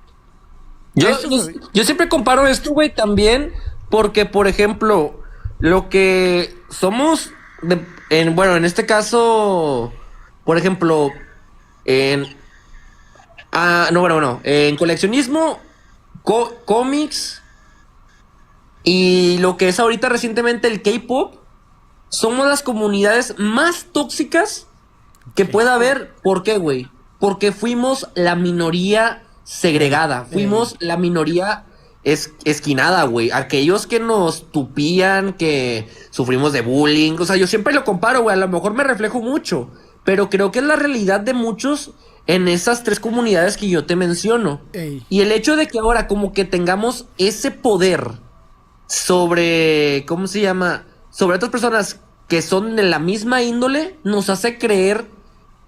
[0.95, 1.09] Yo,
[1.73, 3.53] yo siempre comparo esto, güey, también
[3.93, 5.22] porque, por ejemplo,
[5.63, 7.31] lo que somos,
[7.63, 9.93] de- en, bueno, en este caso,
[10.45, 11.11] por ejemplo,
[11.85, 12.27] en...
[13.53, 15.61] Ah, no, bueno, bueno, en coleccionismo,
[16.25, 17.41] co- cómics
[18.83, 21.37] y lo que es ahorita recientemente el K-Pop,
[22.09, 24.67] somos las comunidades más tóxicas
[25.37, 26.13] que pueda haber.
[26.25, 26.91] ¿Por qué, güey?
[27.21, 30.25] Porque fuimos la minoría segregada.
[30.25, 31.67] Fuimos la minoría
[32.05, 33.31] es- esquinada, güey.
[33.31, 37.17] Aquellos que nos tupían, que sufrimos de bullying.
[37.19, 38.35] O sea, yo siempre lo comparo, güey.
[38.35, 39.71] A lo mejor me reflejo mucho.
[40.05, 41.93] Pero creo que es la realidad de muchos
[42.27, 44.61] en esas tres comunidades que yo te menciono.
[44.73, 48.11] ey, Y el hecho de que ahora como que tengamos ese poder
[48.87, 50.85] sobre, ¿cómo se llama?
[51.11, 55.07] Sobre otras personas que son de la misma índole, nos hace creer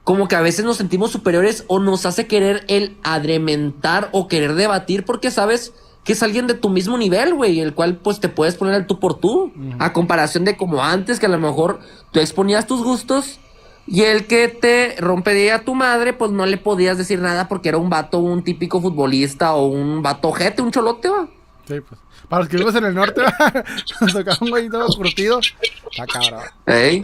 [0.05, 4.55] como que a veces nos sentimos superiores o nos hace querer el adrementar o querer
[4.55, 5.73] debatir porque sabes
[6.05, 8.87] que es alguien de tu mismo nivel, güey, el cual pues te puedes poner al
[8.87, 11.81] tú por tú, a comparación de como antes que a lo mejor
[12.13, 13.41] tú exponías tus gustos
[13.87, 17.71] y el que te rompería a tu madre, pues no le podías decir nada porque
[17.71, 21.27] era un vato, un típico futbolista o un vato jete, un cholote, va.
[21.67, 23.23] sí, pues, para los que vivimos en el norte,
[24.01, 26.41] nos tocaba un güey todo curtido, está cabrón.
[26.67, 27.03] Ey.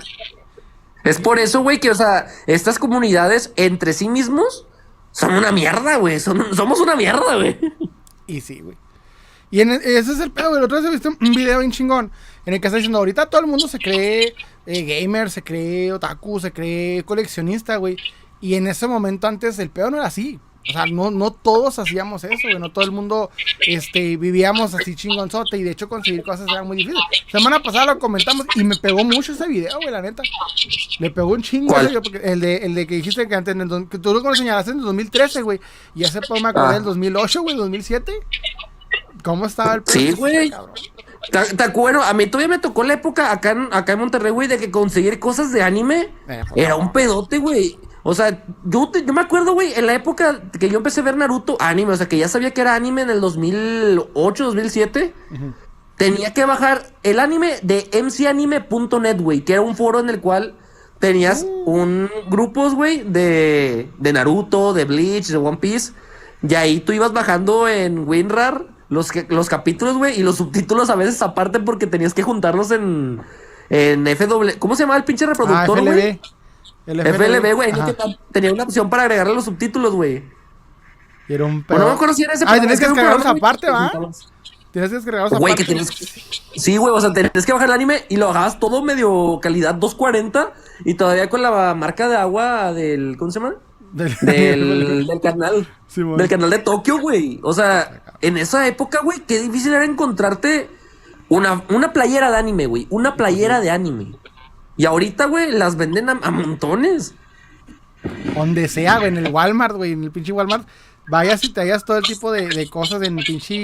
[1.05, 4.67] Es por eso, güey, que, o sea, estas comunidades entre sí mismos
[5.13, 6.21] son una mierda, güey.
[6.21, 7.59] Somos una mierda, güey.
[8.27, 8.77] Y sí, güey.
[9.51, 10.61] Y en, ese es el pedo, güey.
[10.61, 12.11] La otra vez he visto un video bien chingón
[12.47, 14.35] en el que está diciendo, ahorita todo el mundo se cree
[14.67, 17.97] eh, gamer, se cree otaku, se cree coleccionista, güey.
[18.41, 20.39] Y en ese momento antes el pedo no era así.
[20.69, 22.59] O sea, no, no todos hacíamos eso, güey.
[22.59, 23.31] No todo el mundo
[23.67, 25.57] este, vivíamos así chingonzote.
[25.57, 27.01] Y de hecho conseguir cosas era muy difícil.
[27.33, 30.23] Semana pasada lo comentamos y me pegó mucho ese video, güey, la neta.
[31.01, 33.89] Me pegó un chingo porque el de, el de que dijiste que antes, en el
[33.89, 35.61] que tú lo señalaste en el 2013, güey.
[35.95, 36.73] Y ese pedo me acordé Ah.
[36.75, 38.13] del 2008, güey, 2007.
[39.23, 40.17] ¿Cómo estaba el Sí, pedo?
[40.17, 40.53] güey.
[41.57, 44.49] Ta- bueno, a mí todavía me tocó la época acá en, acá en Monterrey, güey,
[44.49, 47.79] de que conseguir cosas de anime Eh, pues, era un pedote, güey.
[48.03, 51.05] O sea, yo, te- yo me acuerdo, güey, en la época que yo empecé a
[51.05, 55.13] ver Naruto anime, o sea, que ya sabía que era anime en el 2008, 2007.
[55.97, 60.55] Tenía que bajar el anime de mcanime.net, güey, que era un foro en el cual
[60.99, 65.93] tenías un grupos, güey, de, de Naruto, de Bleach, de One Piece.
[66.47, 70.91] Y ahí tú ibas bajando en WinRAR los, que- los capítulos, güey, y los subtítulos
[70.91, 73.23] a veces aparte porque tenías que juntarlos en,
[73.71, 74.59] en FW.
[74.59, 76.19] ¿Cómo se llama el pinche Ah, reproductor, güey?
[76.19, 76.21] FLB.
[76.87, 77.73] El FLB, güey.
[78.33, 80.25] Tenía una opción para agregarle los subtítulos, güey.
[81.29, 81.91] Y era un Bueno, no me pedo.
[81.93, 84.11] acuerdo si era ese programa, tenías que descargarlos aparte, güey, ¿va?
[84.73, 85.63] Tienes que descargarlos Güey, aparte.
[85.65, 86.07] que tenías que...
[86.61, 89.75] Sí, güey, o sea, tenías que bajar el anime y lo bajabas todo medio calidad
[89.75, 90.53] 240
[90.85, 93.17] y todavía con la marca de agua del...
[93.19, 93.55] ¿Cómo se llama?
[93.93, 95.69] Del- Del, del canal.
[95.89, 97.41] Sí, del canal de Tokio, güey.
[97.43, 100.69] O sea, en esa época, güey, qué difícil era encontrarte
[101.29, 102.87] una, una playera de anime, güey.
[102.91, 104.15] Una playera de anime.
[104.77, 107.15] Y ahorita, güey, las venden a, a montones.
[108.35, 110.67] Donde sea, güey, en el Walmart, güey, en el pinche Walmart.
[111.11, 113.55] Vayas y te hallas todo el tipo de, de cosas en pinche,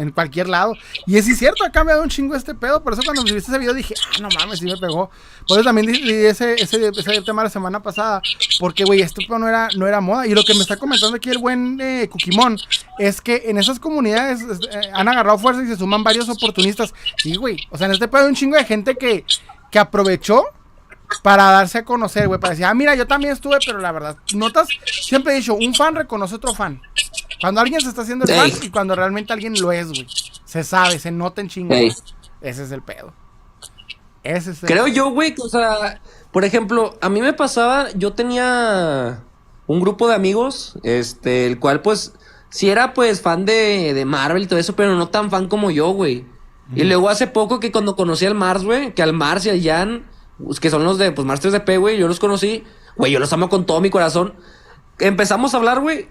[0.00, 0.74] en, cualquier lado.
[1.06, 2.82] Y es cierto, ha cambiado un chingo este pedo.
[2.82, 5.10] Por eso cuando me viste ese video dije, ah, no mames, sí me pegó.
[5.46, 8.22] Por eso también di, di ese, ese, ese tema la semana pasada.
[8.58, 10.26] Porque, güey, esto pedo no era, no era moda.
[10.26, 12.08] Y lo que me está comentando aquí el buen eh,
[12.98, 16.94] es que en esas comunidades es- eh, han agarrado fuerza y se suman varios oportunistas.
[17.18, 17.58] Sí, güey.
[17.70, 19.24] O sea, en este pedo hay un chingo de gente que,
[19.70, 20.44] que aprovechó
[21.22, 24.16] para darse a conocer, güey, para decir, ah, mira, yo también estuve, pero la verdad,
[24.34, 26.80] notas, siempre he dicho, un fan reconoce otro fan.
[27.40, 28.58] Cuando alguien se está haciendo el fan Ey.
[28.62, 30.06] y cuando realmente alguien lo es, güey.
[30.44, 31.74] Se sabe, se nota en chingo.
[31.74, 33.12] Ese es el pedo.
[34.22, 36.00] Ese es el Creo yo, güey, que, o sea,
[36.32, 39.22] por ejemplo, a mí me pasaba, yo tenía
[39.66, 42.14] un grupo de amigos, este, el cual, pues,
[42.50, 45.70] sí era, pues, fan de, de Marvel y todo eso, pero no tan fan como
[45.70, 46.26] yo, güey.
[46.74, 49.62] Y luego hace poco que cuando conocí al Mars, güey, que al Mars y al
[49.62, 50.06] Jan,
[50.60, 52.64] que son los de, pues, Masters de P, güey, yo los conocí,
[52.96, 54.34] güey, yo los amo con todo mi corazón.
[54.98, 56.08] Empezamos a hablar, güey,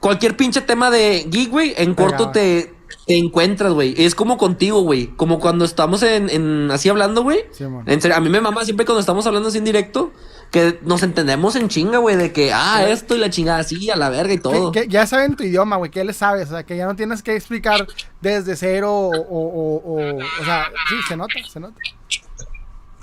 [0.00, 2.32] cualquier pinche tema de geek, güey, en corto Pegaba.
[2.32, 2.74] te,
[3.06, 3.94] te encuentras, güey.
[3.96, 5.08] Es como contigo, güey.
[5.08, 7.44] Como cuando estamos en, en así hablando, güey.
[7.50, 7.88] Sí, mon.
[7.88, 10.12] en serio, a mí me mama siempre cuando estamos hablando así en directo,
[10.50, 13.96] que nos entendemos en chinga, güey, de que, ah, esto y la chingada así, a
[13.96, 14.72] la verga y todo.
[14.72, 16.94] Que, que ya saben tu idioma, güey, que le sabes, o sea, que ya no
[16.94, 17.86] tienes que explicar
[18.20, 21.74] desde cero o, o, o, o, o sea, sí, se nota, se nota.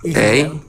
[0.03, 0.61] Y sí, Ey.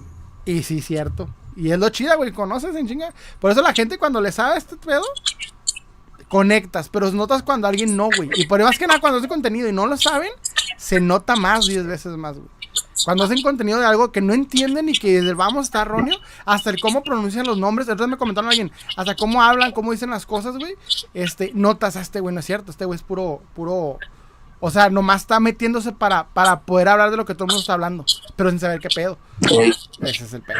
[0.44, 1.28] y sí, cierto.
[1.56, 3.12] Y es lo chida, güey, conoces en chinga.
[3.38, 5.04] Por eso la gente cuando le sabe este pedo,
[6.28, 8.30] conectas, pero notas cuando alguien no, güey.
[8.36, 10.30] Y por más que nada, cuando hacen contenido y no lo saben,
[10.76, 12.48] se nota más, 10 veces más, güey.
[13.04, 16.16] Cuando hacen contenido de algo que no entienden y que desde el vamos está erróneo,
[16.44, 17.88] hasta el cómo pronuncian los nombres.
[17.88, 20.74] Entonces me comentaron alguien, hasta cómo hablan, cómo dicen las cosas, güey.
[21.14, 23.98] Este, notas a este güey, no es cierto, este güey es puro, puro.
[24.60, 27.60] O sea, nomás está metiéndose para, para poder hablar de lo que todo el mundo
[27.60, 28.04] está hablando,
[28.36, 29.18] pero sin saber qué pedo.
[30.02, 30.58] Ese es el pedo.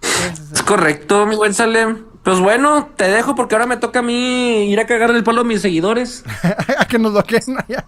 [0.00, 2.04] Ese es el- Es correcto, mi buen Salem.
[2.22, 5.42] Pues bueno, te dejo porque ahora me toca a mí ir a cagarle el palo
[5.42, 6.24] a mis seguidores.
[6.78, 7.84] a que nos bloqueen allá.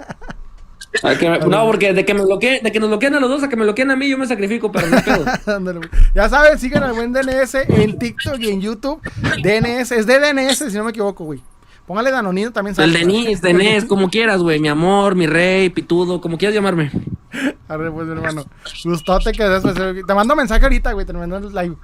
[1.02, 3.28] A que me- no, porque de que, me bloqueen, de que nos bloqueen a los
[3.28, 5.01] dos, a que me bloqueen a mí, yo me sacrifico, pero no
[5.74, 5.89] güey.
[6.14, 9.01] ya saben, sigan al buen DNS en TikTok y en YouTube.
[9.43, 11.43] DNS, es de DNS si no me equivoco, güey.
[11.89, 12.78] Póngale Danonino también.
[12.78, 14.60] El Denis, Denis, como quieras, güey.
[14.60, 16.93] Mi amor, mi rey, pitudo, como quieras llamarme.
[17.69, 18.44] Arre, pues, mi hermano.
[18.85, 21.06] Gustote que Te mando mensaje ahorita, güey.
[21.06, 21.77] Te mando el live.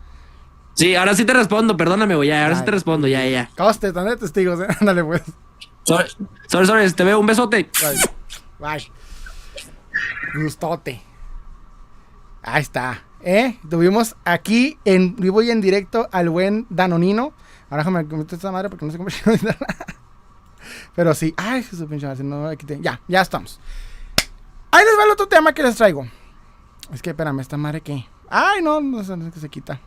[0.75, 2.29] Sí, ahora sí te respondo, perdóname, güey.
[2.29, 3.49] Ya, ahora sí te respondo, ya, ya.
[3.57, 4.67] Coste, están de testigos, eh.
[4.81, 5.23] Ándale, pues.
[5.85, 6.11] Sorry,
[6.49, 7.71] sorry, sorry, te veo, un besote.
[7.81, 8.77] Bye.
[8.77, 8.93] Bye.
[10.35, 11.01] Gustote.
[12.43, 13.05] Ahí está.
[13.23, 13.59] ¿Eh?
[13.71, 17.33] Tuvimos aquí en vivo y en directo al buen Danonino.
[17.75, 19.11] Ahora déjame meter esta madre porque no sé cómo.
[20.95, 21.35] Pero sí.
[21.37, 22.23] Ay, su pinche madre.
[22.23, 23.59] No, aquí te- Ya, ya estamos.
[24.71, 26.07] Ahí les va el otro tema que les traigo.
[26.93, 28.07] Es que, espérame, esta madre que.
[28.31, 29.81] Ay, no, no no sé que se quita.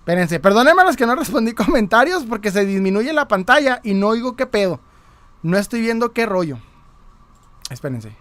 [0.00, 4.08] Espérense, perdónenme a los que no respondí comentarios porque se disminuye la pantalla y no
[4.08, 4.78] oigo qué pedo.
[5.42, 6.58] No estoy viendo qué rollo.
[7.70, 8.14] Espérense.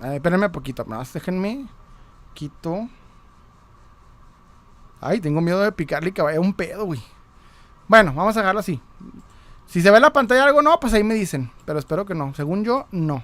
[0.00, 0.86] A ver, espérenme poquito.
[0.86, 1.66] Más déjenme.
[2.32, 2.88] Quito.
[5.04, 7.02] Ay, tengo miedo de picarle y que vaya un pedo, güey.
[7.88, 8.80] Bueno, vamos a dejarlo así.
[9.66, 11.50] Si se ve en la pantalla algo, no, pues ahí me dicen.
[11.66, 12.34] Pero espero que no.
[12.34, 13.22] Según yo, no.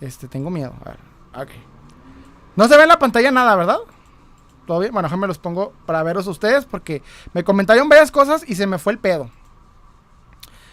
[0.00, 0.72] Este, tengo miedo.
[0.84, 0.98] A ver,
[1.34, 1.50] ok.
[2.54, 3.78] No se ve en la pantalla nada, ¿verdad?
[4.68, 4.92] Todo bien.
[4.92, 7.02] Bueno, déjenme los pongo para veros a ustedes porque
[7.32, 9.28] me comentaron varias cosas y se me fue el pedo.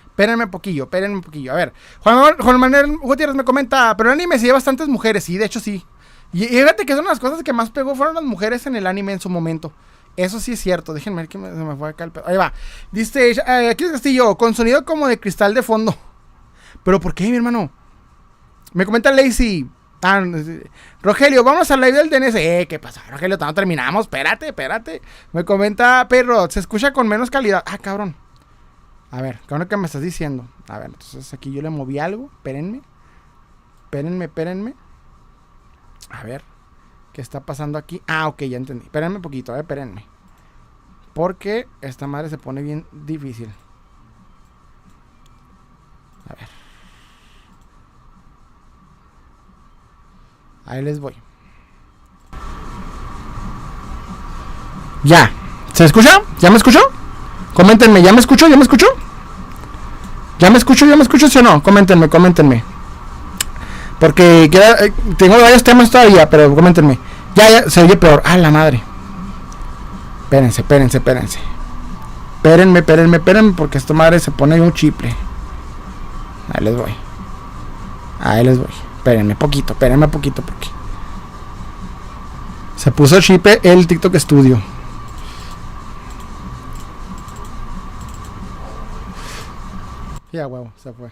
[0.06, 1.52] Espérenme un poquillo, espérenme un poquillo.
[1.52, 5.24] A ver, Juan, Juan Manuel Gutiérrez me comenta, pero el anime sí hay bastantes mujeres,
[5.24, 5.84] sí, de hecho sí.
[6.32, 8.86] Y, y fíjate que son las cosas que más pegó fueron las mujeres en el
[8.86, 9.74] anime en su momento.
[10.18, 12.28] Eso sí es cierto, déjenme ver que me- se me fue acá el pedo.
[12.28, 12.54] Ahí va.
[12.92, 15.96] Dice, eh, aquí es Castillo, con sonido como de cristal de fondo.
[16.84, 17.70] Pero ¿por qué, mi hermano?
[18.74, 19.12] Me comenta
[20.02, 20.24] Ah,
[21.02, 22.36] Rogelio, vamos a la del DNS.
[22.36, 23.02] Eh, ¿qué pasa?
[23.10, 24.06] Rogelio, no terminamos.
[24.06, 25.02] Espérate, espérate.
[25.34, 27.64] Me comenta Perro, se escucha con menos calidad.
[27.66, 28.16] Ah, cabrón.
[29.12, 30.46] A ver, ¿qué me estás diciendo?
[30.68, 32.30] A ver, entonces aquí yo le moví algo.
[32.36, 32.82] Espérenme.
[33.86, 34.76] Espérenme, espérenme.
[36.10, 36.44] A ver.
[37.16, 38.02] ¿Qué está pasando aquí?
[38.08, 38.84] Ah, ok, ya entendí.
[38.84, 40.06] Espérenme un poquito, ver, espérenme.
[41.14, 43.48] Porque esta madre se pone bien difícil.
[46.30, 46.50] A ver.
[50.66, 51.16] Ahí les voy.
[55.06, 55.32] Ya.
[55.72, 56.22] ¿Se escucha?
[56.42, 56.82] ¿Ya me escuchó?
[57.54, 58.50] Coméntenme, ¿ya me escuchó?
[58.50, 58.88] ¿Ya me escuchó?
[60.40, 60.86] ¿Ya me escucho?
[60.86, 61.30] ¿Ya me escucho?
[61.30, 61.64] ¿Sí o no?
[61.64, 62.62] Coméntenme, coméntenme.
[64.02, 67.05] Porque eh, tengo varios temas todavía, pero coméntenme.
[67.36, 68.22] Ya, ya, se oye peor.
[68.26, 68.82] Ah, la madre.
[70.24, 71.40] Espérense, espérense, espérense.
[72.38, 75.16] Espérenme, espérenme, espérenme, porque esta madre se pone un chiple.
[76.54, 76.96] Ahí les voy.
[78.20, 78.74] Ahí les voy.
[78.98, 80.70] Espérenme poquito, espérenme poquito porque.
[82.78, 84.62] Se puso chipe el TikTok Studio.
[90.32, 91.10] Ya, huevo, se fue.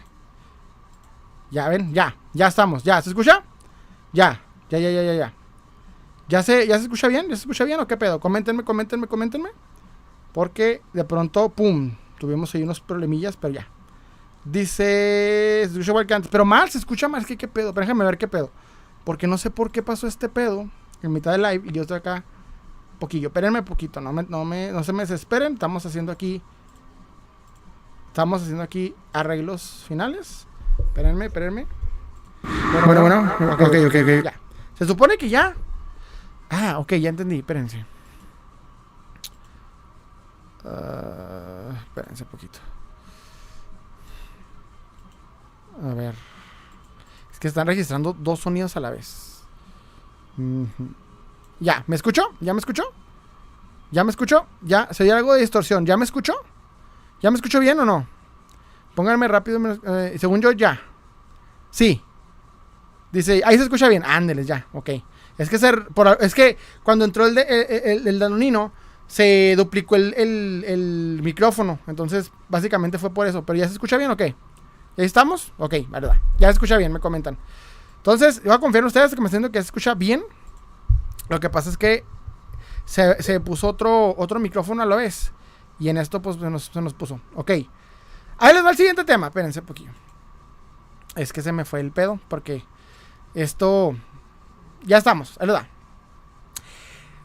[1.50, 3.42] Ya ven, ya, ya estamos, ya, ¿se escucha?
[4.12, 5.34] Ya, ya, ya, ya, ya, ya.
[6.34, 7.28] ¿Ya se, ¿Ya se escucha bien?
[7.30, 8.20] ¿Ya se escucha bien o qué pedo?
[8.20, 9.50] Coméntenme, coméntenme, coméntenme.
[10.32, 13.68] Porque de pronto, pum, tuvimos ahí unos problemillas, pero ya.
[14.44, 17.86] Dice, se escucha igual que antes, pero mal, se escucha mal, que qué pedo, pero
[17.86, 18.50] déjenme ver qué pedo.
[19.04, 20.68] Porque no sé por qué pasó este pedo
[21.04, 22.24] en mitad del live y yo estoy acá
[22.98, 23.28] poquillo.
[23.28, 26.42] Espérenme poquito, no, me, no, me, no se me desesperen, estamos haciendo aquí
[28.08, 30.46] Estamos haciendo aquí arreglos finales.
[30.78, 31.66] Espérenme, espérenme.
[32.86, 33.02] Bueno, bueno,
[33.40, 33.54] bueno.
[33.54, 34.24] Ok, ok, ok.
[34.24, 34.34] Ya.
[34.78, 35.56] Se supone que ya.
[36.54, 37.40] Ah, ok, ya entendí.
[37.40, 37.84] Espérense.
[40.64, 42.60] Uh, espérense un poquito.
[45.82, 46.14] A ver.
[47.32, 49.42] Es que están registrando dos sonidos a la vez.
[51.60, 52.34] Ya, ¿me escuchó?
[52.40, 52.84] ¿Ya me escuchó?
[53.92, 54.46] ¿Ya me escuchó?
[54.62, 54.88] ¿Ya?
[54.92, 55.86] ¿Se dio algo de distorsión?
[55.86, 56.34] ¿Ya me escuchó?
[57.22, 58.08] ¿Ya me escucho bien o no?
[58.96, 59.60] Pónganme rápido.
[59.86, 60.80] Eh, según yo, ya.
[61.72, 62.02] Sí.
[63.12, 64.04] Dice, ahí se escucha bien.
[64.06, 64.68] Ándeles, ya.
[64.74, 64.90] Ok.
[65.38, 65.88] Es que, ser,
[66.20, 68.72] es que cuando entró el, de, el, el, Danonino,
[69.08, 71.80] se duplicó el, micrófono.
[71.88, 73.44] Entonces, básicamente fue por eso.
[73.44, 74.22] Pero ya se escucha bien, ok.
[74.96, 75.52] ¿Ya estamos?
[75.58, 76.18] Ok, verdad.
[76.38, 77.38] Ya se escucha bien, me comentan.
[77.98, 80.24] Entonces, yo voy a confiar en ustedes que me diciendo que se escucha bien.
[81.30, 82.04] Lo que pasa es que
[82.86, 85.32] se, se puso otro, otro micrófono a la vez.
[85.80, 87.20] Y en esto, pues, se nos, se nos puso.
[87.36, 87.52] Ok.
[88.38, 89.28] Ahí les va el siguiente tema.
[89.28, 89.92] Espérense un poquito.
[91.16, 92.20] Es que se me fue el pedo.
[92.28, 92.64] Porque
[93.34, 93.96] esto.
[94.84, 95.38] Ya estamos.
[95.40, 95.68] Ahí va.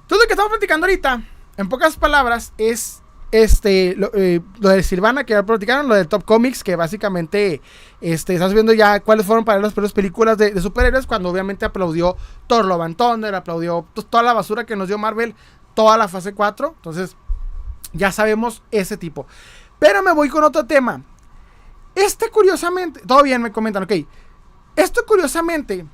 [0.07, 1.23] Todo lo que estamos platicando ahorita,
[1.57, 6.25] en pocas palabras, es este lo, eh, de Silvana que ya platicaron, lo del Top
[6.25, 7.61] Comics, que básicamente
[8.01, 12.17] este, estás viendo ya cuáles fueron para las películas de, superhéroes, cuando obviamente aplaudió
[12.47, 15.35] Thor Love and Thunder, aplaudió toda la basura que nos dio Marvel,
[15.75, 16.75] toda la fase 4.
[16.77, 17.17] Entonces,
[17.93, 19.27] ya sabemos ese tipo.
[19.79, 21.03] Pero me voy con otro tema.
[21.95, 23.93] Este curiosamente, todo bien me comentan, ok.
[24.77, 25.85] Esto curiosamente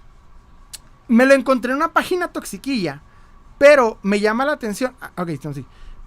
[1.08, 3.02] me lo encontré en una página toxiquilla,
[3.58, 4.94] pero me llama la atención.
[5.00, 5.66] Ah, ok, sí.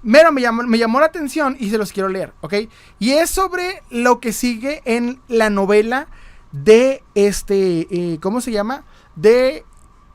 [0.10, 2.54] Pero me llamó, me llamó la atención y se los quiero leer, ¿ok?
[3.00, 6.08] Y es sobre lo que sigue en la novela
[6.52, 8.84] de este, eh, ¿cómo se llama?
[9.16, 9.66] De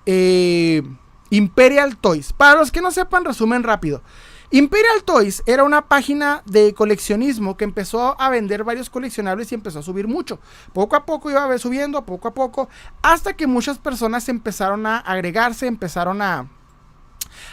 [0.06, 0.82] eh,
[1.30, 2.32] Imperial Toys.
[2.32, 4.02] Para los que no sepan, resumen rápido.
[4.52, 9.78] Imperial Toys era una página de coleccionismo que empezó a vender varios coleccionables y empezó
[9.78, 10.40] a subir mucho.
[10.74, 12.68] Poco a poco iba subiendo, poco a poco,
[13.00, 16.48] hasta que muchas personas empezaron a agregarse, empezaron a,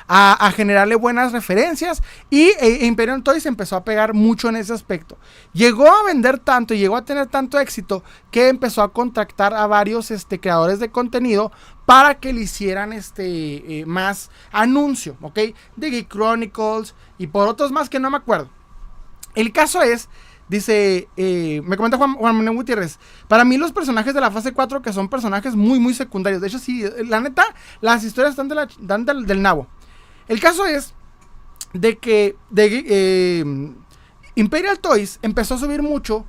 [0.08, 5.18] a, generarle buenas referencias y e, Imperial Toys empezó a pegar mucho en ese aspecto.
[5.54, 9.68] Llegó a vender tanto y llegó a tener tanto éxito que empezó a contactar a
[9.68, 11.52] varios este, creadores de contenido
[11.90, 15.40] para que le hicieran este, eh, más anuncio, ¿ok?
[15.76, 18.48] De Geek Chronicles y por otros más que no me acuerdo.
[19.34, 20.08] El caso es,
[20.50, 24.84] dice, eh, me comenta Juan, Manuel Gutiérrez, para mí los personajes de la fase 4
[24.84, 26.44] que son personajes muy, muy secundarios.
[26.44, 27.44] De hecho, sí, la neta,
[27.82, 29.66] las historias están, del, nabo.
[30.28, 30.94] El caso es
[31.74, 33.74] de que de, eh,
[34.36, 36.28] Imperial Toys empezó a subir mucho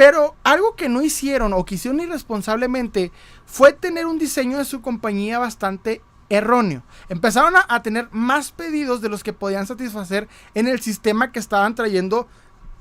[0.00, 3.12] pero algo que no hicieron o que hicieron irresponsablemente
[3.44, 6.00] fue tener un diseño de su compañía bastante
[6.30, 6.82] erróneo.
[7.10, 11.74] Empezaron a, tener más pedidos de los que podían satisfacer en el sistema que estaban
[11.74, 12.28] trayendo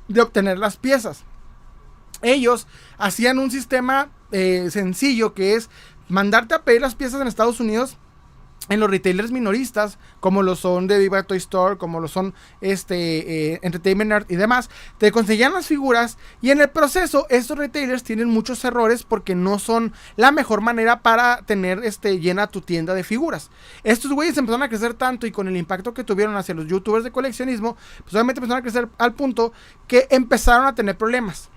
[0.07, 1.25] de obtener las piezas.
[2.21, 2.67] Ellos
[2.97, 5.69] hacían un sistema eh, sencillo que es
[6.07, 7.97] mandarte a pedir las piezas en Estados Unidos
[8.69, 13.53] en los retailers minoristas, como lo son de Viva Toy Store, como lo son este
[13.53, 18.03] eh, Entertainment Art y demás, te conseguían las figuras y en el proceso estos retailers
[18.03, 22.93] tienen muchos errores porque no son la mejor manera para tener este llena tu tienda
[22.93, 23.49] de figuras.
[23.83, 27.03] Estos güeyes empezaron a crecer tanto y con el impacto que tuvieron hacia los youtubers
[27.03, 29.51] de coleccionismo, pues obviamente empezaron a crecer al punto
[29.87, 31.49] que empezaron a tener problemas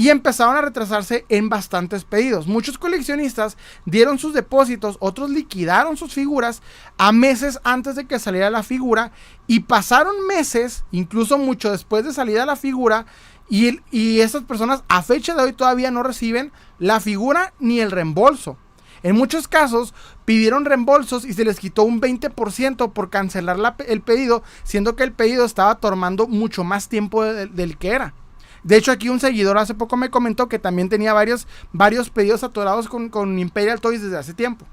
[0.00, 2.46] y empezaron a retrasarse en bastantes pedidos.
[2.46, 6.62] Muchos coleccionistas dieron sus depósitos, otros liquidaron sus figuras
[6.96, 9.12] a meses antes de que saliera la figura
[9.46, 13.04] y pasaron meses, incluso mucho después de salida la figura,
[13.50, 17.90] y, y estas personas a fecha de hoy todavía no reciben la figura ni el
[17.90, 18.56] reembolso.
[19.02, 19.92] En muchos casos
[20.24, 25.12] pidieron reembolsos y se les quitó un 20% por cancelar el pedido, siendo que el
[25.12, 28.14] pedido estaba tomando mucho más tiempo del que era.
[28.62, 32.44] De hecho, aquí un seguidor hace poco me comentó que también tenía varios, varios pedidos
[32.44, 34.66] atorados con, con Imperial Toys desde hace tiempo.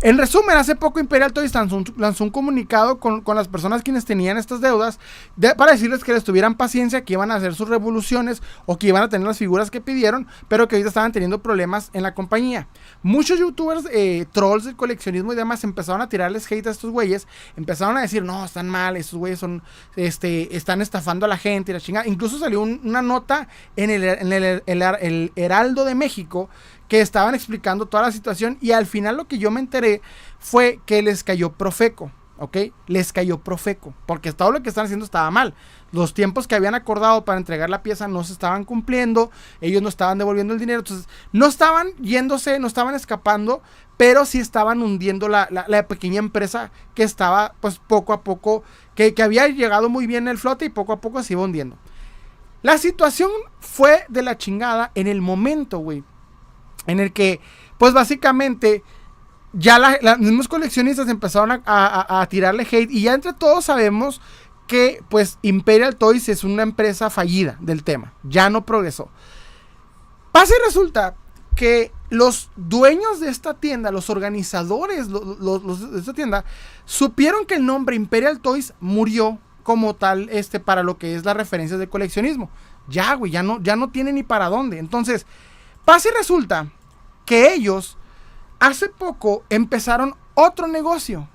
[0.00, 4.60] En resumen, hace poco Imperial Toys lanzó un, comunicado con, las personas quienes tenían estas
[4.60, 5.00] deudas
[5.56, 9.02] para decirles que les tuvieran paciencia, que iban a hacer sus revoluciones o que iban
[9.02, 12.68] a tener las figuras que pidieron, pero que ahorita estaban teniendo problemas en la compañía.
[13.02, 17.26] Muchos youtubers, eh, trolls del coleccionismo y demás, empezaron a tirarles hate a estos güeyes,
[17.56, 19.64] empezaron a decir, no, están mal, estos güeyes son,
[19.96, 22.06] este, están estafando a la gente y la chingada.
[22.06, 26.48] Incluso salió una nota en el, en el Heraldo de México
[26.88, 30.00] que estaban explicando toda la situación y al final lo que yo me enteré
[30.38, 32.56] fue que les cayó Profeco, ¿ok?
[32.86, 35.54] Les cayó Profeco, porque todo lo que están haciendo estaba mal.
[35.92, 39.88] Los tiempos que habían acordado para entregar la pieza no se estaban cumpliendo, ellos no
[39.88, 43.62] estaban devolviendo el dinero, entonces no estaban yéndose, no estaban escapando,
[43.98, 45.48] pero sí estaban hundiendo la,
[45.88, 48.62] pequeña empresa que estaba pues poco a poco,
[48.94, 51.76] que, había llegado muy bien el flote y poco a poco se iba hundiendo.
[52.62, 56.02] La situación fue de la chingada en el momento, güey
[56.88, 57.40] en el que,
[57.78, 58.82] pues básicamente,
[59.52, 64.20] ya los mismos coleccionistas empezaron a, tirarle hate y ya entre todos sabemos
[64.66, 69.08] que, pues, Imperial Toys es una empresa fallida del tema, ya no progresó.
[70.32, 71.14] Pasa y resulta
[71.54, 76.44] que los dueños de esta tienda, los organizadores de esta tienda,
[76.84, 81.36] supieron que el nombre Imperial Toys murió como tal este, para lo que es las
[81.36, 82.48] referencias de coleccionismo.
[82.88, 84.78] Ya, güey, ya no, ya no tiene ni para dónde.
[84.78, 85.26] Entonces,
[85.84, 86.70] pasa y resulta
[87.28, 87.98] que ellos
[88.58, 91.28] hace poco empezaron otro negocio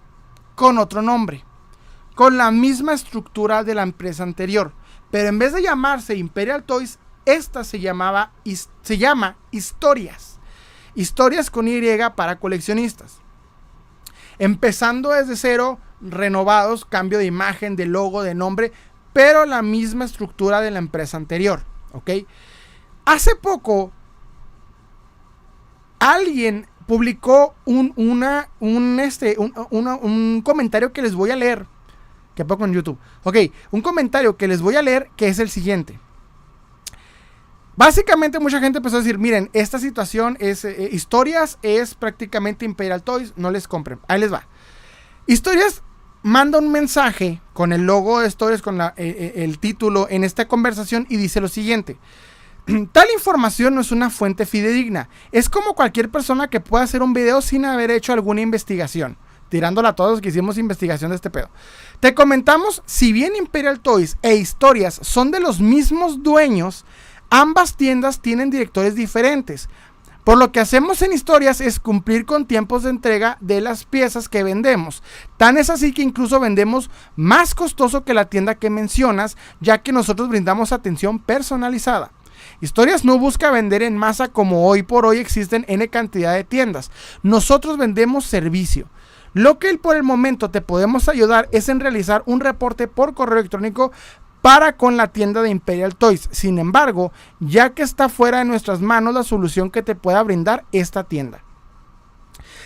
[0.56, 1.46] con otro nombre,
[2.16, 4.74] con la misma estructura de la empresa anterior,
[5.12, 8.32] pero en vez de llamarse Imperial Toys, esta se llamaba
[8.82, 10.40] se llama Historias.
[10.96, 11.80] Historias con Y
[12.16, 13.20] para coleccionistas.
[14.40, 18.72] Empezando desde cero, renovados, cambio de imagen, de logo, de nombre,
[19.14, 22.10] pero la misma estructura de la empresa anterior, ¿ok?
[23.06, 23.92] Hace poco
[26.04, 31.66] alguien publicó un, una, un, este, un, comentario que les voy a leer.
[32.36, 32.98] Que poco en YouTube.
[33.24, 33.38] Ok,
[33.72, 36.00] un comentario que les voy a leer que es el siguiente.
[37.76, 43.02] Básicamente mucha gente empezó a decir, miren, esta situación es, eh, historias es prácticamente Imperial
[43.02, 44.00] Toys, no les compren.
[44.08, 44.48] Ahí les va.
[45.26, 45.84] Historias
[46.22, 50.24] manda un mensaje con el logo de Stories, con la, eh, eh, el título en
[50.24, 51.98] esta conversación y dice lo siguiente.
[52.92, 55.10] Tal información no es una fuente fidedigna.
[55.32, 59.18] Es como cualquier persona que pueda hacer un video sin haber hecho alguna investigación.
[59.50, 61.50] Tirándola a todos que hicimos investigación de este pedo.
[62.00, 66.86] Te comentamos, si bien Imperial Toys e Historias son de los mismos dueños,
[67.30, 69.70] ambas tiendas tienen directores diferentes.
[70.24, 74.30] Por lo que hacemos en historias es cumplir con tiempos de entrega de las piezas
[74.30, 75.04] que vendemos.
[75.36, 79.92] Tan es así que incluso vendemos más costoso que la tienda que mencionas, ya que
[79.92, 82.12] nosotros brindamos atención personalizada.
[82.62, 86.92] Historias no busca vender en masa como hoy por hoy existen N cantidad de tiendas.
[87.22, 88.88] Nosotros vendemos servicio.
[89.34, 93.40] Lo que por el momento te podemos ayudar es en realizar un reporte por correo
[93.40, 93.92] electrónico
[94.42, 96.28] para con la tienda de Imperial Toys.
[96.32, 100.66] Sin embargo, ya que está fuera de nuestras manos la solución que te pueda brindar
[100.72, 101.44] esta tienda.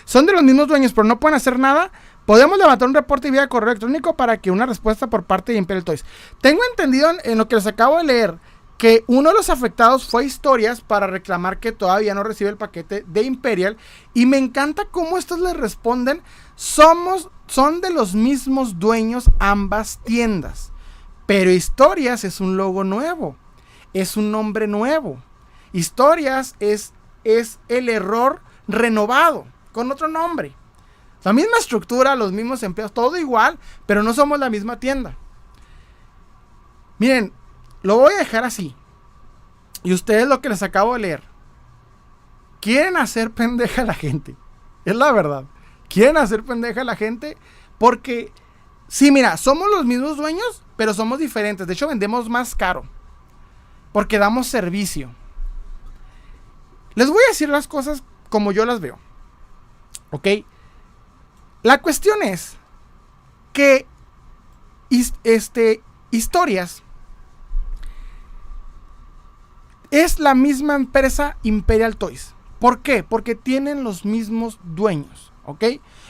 [0.03, 1.91] Son de los mismos dueños, pero no pueden hacer nada.
[2.25, 5.85] Podemos levantar un reporte vía correo electrónico para que una respuesta por parte de Imperial
[5.85, 6.03] Toys.
[6.41, 8.39] Tengo entendido en lo que les acabo de leer
[8.77, 13.03] que uno de los afectados fue Historias para reclamar que todavía no recibe el paquete
[13.07, 13.77] de Imperial.
[14.13, 16.21] Y me encanta cómo estos le responden.
[16.55, 20.71] Somos, son de los mismos dueños ambas tiendas.
[21.25, 23.35] Pero Historias es un logo nuevo.
[23.93, 25.21] Es un nombre nuevo.
[25.73, 30.53] Historias es, es el error renovado con otro nombre.
[31.23, 35.17] La misma estructura, los mismos empleos, todo igual, pero no somos la misma tienda.
[36.99, 37.33] Miren,
[37.83, 38.75] lo voy a dejar así.
[39.83, 41.23] Y ustedes lo que les acabo de leer.
[42.59, 44.35] Quieren hacer pendeja a la gente.
[44.85, 45.45] Es la verdad.
[45.89, 47.37] quieren hacer pendeja a la gente
[47.77, 48.31] porque,
[48.87, 51.67] sí, mira, somos los mismos dueños, pero somos diferentes.
[51.67, 52.83] De hecho, vendemos más caro
[53.91, 55.09] porque damos servicio.
[56.95, 58.99] Les voy a decir las cosas como yo las veo.
[60.11, 60.27] ¿Ok?
[61.63, 62.57] La cuestión es
[63.53, 63.85] que
[65.23, 65.81] este,
[66.11, 66.83] historias
[69.91, 72.33] es la misma empresa Imperial Toys.
[72.59, 73.03] ¿Por qué?
[73.03, 75.63] Porque tienen los mismos dueños, ¿ok?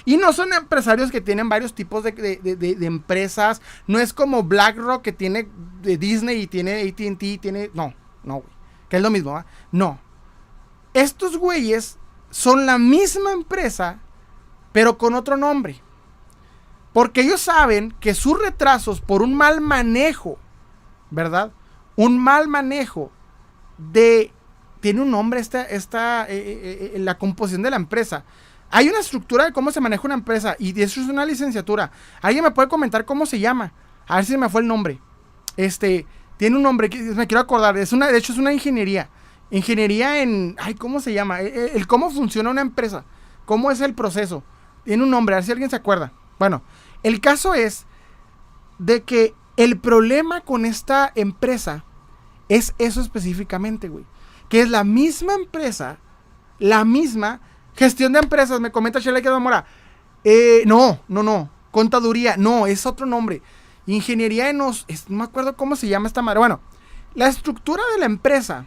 [0.05, 3.61] Y no son empresarios que tienen varios tipos de, empresas.
[3.85, 5.49] No es como BlackRock que tiene
[5.81, 7.69] de Disney y tiene ATT y tiene...
[7.73, 8.57] No, no, güey.
[8.87, 9.45] Que es lo mismo, ¿ah?
[9.71, 9.99] No.
[10.93, 11.97] Estos güeyes
[12.29, 13.99] son la misma empresa,
[14.71, 15.81] pero con otro nombre.
[16.93, 20.39] Porque ellos saben que sus retrasos por un mal manejo,
[21.11, 21.51] ¿verdad?
[21.97, 23.11] Un mal manejo
[23.77, 24.31] de...
[24.79, 28.23] Tiene un nombre esta, esta eh, eh, eh, la composición de la empresa.
[28.69, 31.91] Hay una estructura de cómo se maneja una empresa y eso es una licenciatura.
[32.21, 33.73] ¿Alguien me puede comentar cómo se llama?
[34.07, 34.99] A ver si me fue el nombre.
[35.57, 36.05] Este,
[36.37, 37.75] tiene un nombre, que me quiero acordar.
[37.77, 39.09] Es una, de hecho, es una ingeniería.
[39.49, 40.55] Ingeniería en.
[40.59, 41.41] Ay, ¿cómo se llama?
[41.41, 43.03] El, cómo funciona una empresa.
[43.45, 44.43] ¿Cómo es el proceso?
[44.83, 46.13] Tiene un nombre, a ver si alguien se acuerda.
[46.37, 46.61] Bueno,
[47.03, 47.85] el caso es
[48.77, 51.83] de que el problema con esta empresa
[52.49, 54.05] es eso específicamente, güey.
[54.49, 55.97] Que es la misma empresa,
[56.59, 57.41] la misma
[57.75, 59.65] gestión de empresas, me comenta Shelley que Mora.
[60.23, 61.49] Eh, no, no, no.
[61.71, 63.41] Contaduría, no, es otro nombre.
[63.85, 66.39] Ingeniería en nos, no me acuerdo cómo se llama esta madre.
[66.39, 66.59] Bueno,
[67.13, 68.65] la estructura de la empresa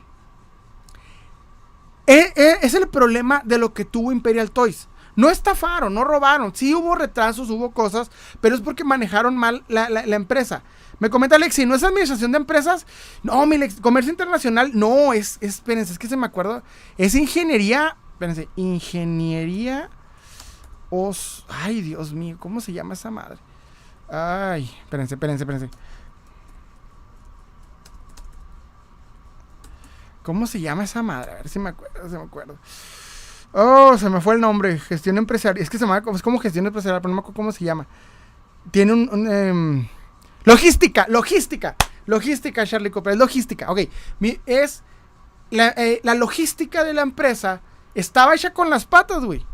[2.07, 4.89] eh, eh, es el problema de lo que tuvo Imperial Toys.
[5.17, 6.55] No estafaron, no robaron.
[6.55, 8.11] Sí hubo retrasos, hubo cosas,
[8.41, 9.87] pero es porque manejaron mal la,
[10.17, 10.63] empresa.
[11.01, 12.87] Me comenta Alexi, ¿no es administración de empresas?
[13.23, 16.63] No, mi comercio internacional, no, es, espérense, es que se me acuerdo.
[16.99, 19.91] Es ingeniería, espérense, ingeniería.
[20.91, 23.39] Os, ay, Dios mío, ¿cómo se llama esa madre?
[24.11, 25.71] Ay, espérense, espérense, espérense.
[30.23, 31.33] ¿Cómo se llama esa madre?
[31.33, 32.59] A ver si me acuerdo, si me acuerdo.
[33.53, 34.79] Oh, se me fue el nombre.
[34.79, 35.63] Gestión empresarial.
[35.63, 37.87] Es que se llama es como gestión empresarial, pero no me acuerdo cómo se llama.
[38.71, 39.29] Tiene un.
[39.29, 39.89] Em,
[40.45, 41.77] logística, logística.
[42.07, 43.17] Logística, Charlie Cooper.
[43.17, 43.71] Logística.
[43.71, 43.81] Ok.
[44.47, 44.83] es.
[45.51, 47.61] Eh, la, logística de la empresa
[47.95, 49.45] estaba hecha con las patas, güey.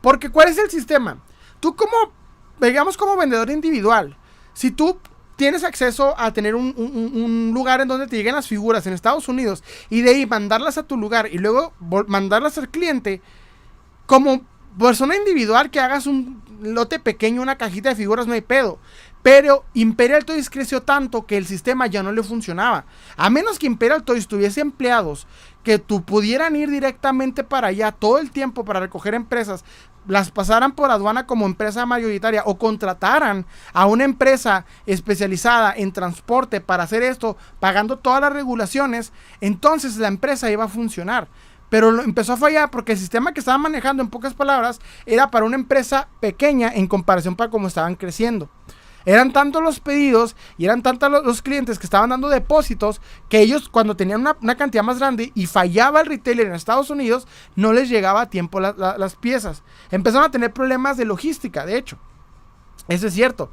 [0.00, 1.18] Porque, ¿cuál es el sistema?
[1.60, 2.12] Tú, como.
[2.60, 4.16] Digamos, como vendedor individual.
[4.54, 4.98] Si tú
[5.36, 9.28] tienes acceso a tener un, un, lugar en donde te lleguen las figuras en Estados
[9.28, 11.74] Unidos y de ahí mandarlas a tu lugar y luego
[12.06, 13.20] mandarlas al cliente,
[14.06, 14.40] como
[14.78, 18.78] persona individual que hagas un lote pequeño, una cajita de figuras, no hay pedo.
[19.26, 22.84] Pero Imperial Toys creció tanto que el sistema ya no le funcionaba.
[23.16, 25.26] A menos que Imperial Toys tuviese empleados
[25.64, 29.64] que tú pudieran ir directamente para allá todo el tiempo para recoger empresas,
[30.06, 36.60] las pasaran por aduana como empresa mayoritaria o contrataran a una empresa especializada en transporte
[36.60, 41.26] para hacer esto, pagando todas las regulaciones, entonces la empresa iba a funcionar.
[41.68, 45.46] Pero empezó a fallar porque el sistema que estaban manejando, en pocas palabras, era para
[45.46, 48.48] una empresa pequeña en comparación para cómo estaban creciendo.
[49.06, 53.68] Eran tantos los pedidos y eran tantos los, clientes que estaban dando depósitos que ellos
[53.68, 57.88] cuando tenían una, cantidad más grande y fallaba el retailer en Estados Unidos, no les
[57.88, 59.62] llegaba a tiempo las piezas.
[59.92, 61.98] Empezaron a tener problemas de logística, de hecho.
[62.88, 63.48] Eso es cierto.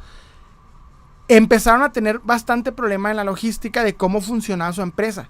[1.28, 5.30] Empezaron a tener bastante problema en la logística de cómo funcionaba su empresa.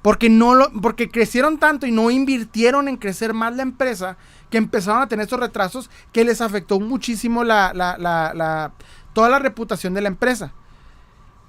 [0.00, 4.16] Porque, no lo, porque crecieron tanto y no invirtieron en crecer más la empresa
[4.48, 8.72] que empezaron a tener estos retrasos que les afectó muchísimo la, la
[9.16, 10.52] toda la reputación de la empresa.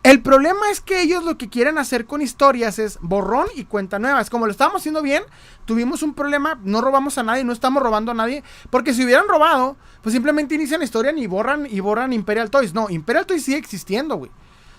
[0.01, 3.99] El problema es que ellos lo que quieren hacer con historias es borrón y cuenta
[3.99, 4.21] nueva.
[4.21, 5.21] Es como lo estábamos haciendo bien,
[5.65, 8.41] tuvimos un problema, no robamos a nadie, no estamos robando a nadie.
[8.69, 12.73] Porque si hubieran robado, pues simplemente inician la historia y borran y borran Imperial Toys.
[12.73, 14.31] No, Imperial Toys sigue existiendo, güey.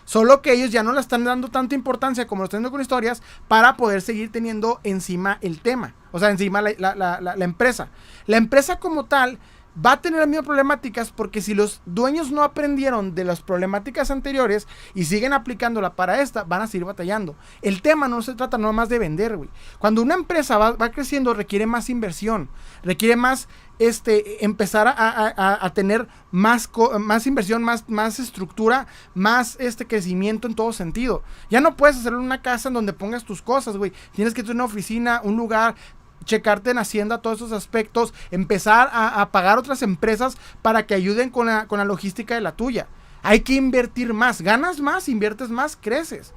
[0.06, 2.80] Solo que ellos ya no le están dando tanta importancia como lo están dando con
[2.80, 5.92] historias para poder seguir teniendo encima el tema.
[6.10, 6.72] O sea, encima la,
[7.20, 7.90] la empresa.
[8.24, 9.38] La empresa como tal
[9.84, 14.10] va a tener las mismas problemáticas porque si los dueños no aprendieron de las problemáticas
[14.10, 17.36] anteriores y siguen aplicándola para esta, van a seguir batallando.
[17.62, 19.50] El tema no se trata nada más de vender, güey.
[19.78, 22.48] Cuando una empresa va, creciendo requiere más inversión,
[22.82, 23.48] requiere más
[23.78, 30.72] este, empezar a, tener más, más inversión, más, más estructura, más este crecimiento en todo
[30.72, 31.22] sentido.
[31.50, 33.92] Ya no puedes hacerlo en una casa en donde pongas tus cosas, güey.
[34.12, 35.76] Tienes que tener una oficina, un lugar,
[36.24, 41.46] checarte en Hacienda todos esos aspectos, empezar a, pagar otras empresas para que ayuden con
[41.46, 42.86] la, logística de la tuya.
[43.22, 46.32] Hay que invertir más, ganas más, inviertes más, creces.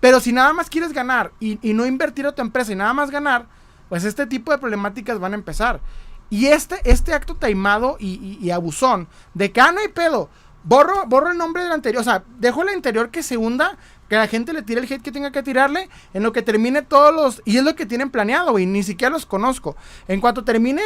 [0.00, 3.10] Pero si nada más quieres ganar y, no invertir a tu empresa y nada más
[3.10, 3.46] ganar,
[3.88, 5.80] pues este tipo de problemáticas van a empezar.
[6.28, 10.28] Y este, este acto taimado y, y, abusón de que, ah, no pedo,
[10.66, 13.78] borro, borro el nombre del anterior, o sea, dejo el anterior que se hunda,
[14.08, 16.82] que la gente le tire el hate que tenga que tirarle, en lo que termine
[16.82, 19.76] todos los, y es lo que tienen planeado, güey, ni siquiera los conozco.
[20.08, 20.82] En cuanto termine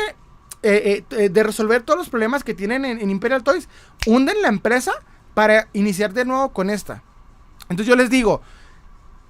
[0.62, 3.68] eh, eh, de resolver todos los problemas que tienen en, en Imperial Toys,
[4.06, 4.92] hunden la empresa
[5.34, 7.02] para iniciar de nuevo con esta.
[7.68, 8.42] Entonces yo les digo,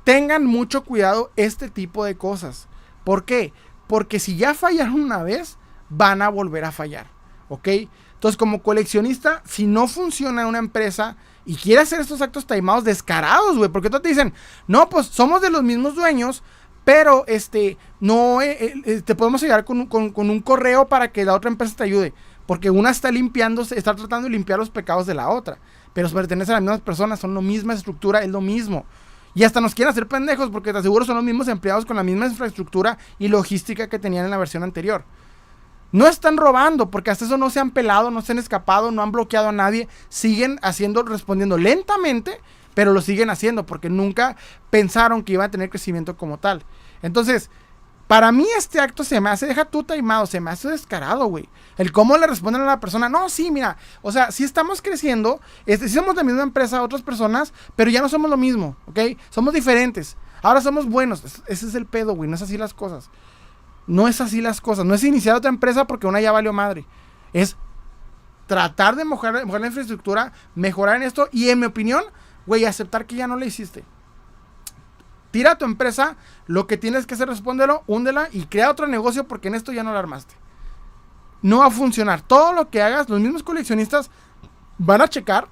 [0.05, 2.69] tengan mucho cuidado este tipo de cosas.
[3.05, 3.53] ¿Por qué?
[3.87, 7.07] Porque si ya fallaron una vez, van a volver a fallar.
[7.49, 7.69] ¿Ok?
[8.15, 11.17] Entonces, como coleccionista, si no funciona una empresa
[11.51, 14.33] y quiere hacer estos actos timados descarados, güey, porque todos te dicen,
[14.69, 16.45] no, pues somos de los mismos dueños,
[16.85, 21.25] pero este, no, eh, eh, eh, te podemos ayudar con, con, un correo para que
[21.25, 22.15] la otra empresa te ayude.
[22.47, 25.59] Porque una está limpiándose, está tratando de limpiar los pecados de la otra.
[25.93, 28.85] Pero pertenecen a las mismas personas, son la misma estructura, es lo mismo.
[29.35, 32.05] Y hasta nos quieren hacer pendejos porque te aseguro son los mismos empleados con la
[32.05, 35.03] misma infraestructura y logística que tenían en la versión anterior.
[35.93, 39.03] No están robando porque hasta eso no se han pelado, no se han escapado, no
[39.03, 39.89] han bloqueado a nadie.
[40.09, 42.41] Siguen haciendo, respondiendo lentamente,
[42.75, 44.37] pero lo siguen haciendo porque nunca
[44.71, 46.65] pensaron que iba a tener crecimiento como tal.
[47.03, 47.51] Entonces,
[48.11, 51.49] para mí este acto se me hace, deja tú taimado, se me hace descarado, güey.
[51.79, 55.41] El cómo le responden a la persona, no, sí, mira, o sea, sí estamos creciendo,
[55.65, 59.17] este, sí somos la misma empresa otras personas, pero ya no somos lo mismo, ¿ok?
[59.31, 60.17] Somos diferentes.
[60.43, 61.23] Ahora somos buenos.
[61.47, 63.11] Ese es el pedo, güey, no es así las cosas.
[63.91, 64.85] No es así las cosas.
[64.85, 66.87] No es iniciar otra empresa porque una ya valió madre.
[67.33, 67.57] Es
[68.47, 72.05] tratar de mejorar, la infraestructura, mejorar en esto y en mi opinión,
[72.47, 73.85] güey, aceptar que ya no la hiciste
[75.31, 79.49] tira tu empresa, lo que tienes que hacer, respóndelo, húndela y crea otro negocio porque
[79.49, 80.35] en esto ya no la armaste.
[81.43, 82.21] No va a funcionar.
[82.21, 84.11] Todo lo que hagas, los mismos coleccionistas
[84.79, 85.49] van a checar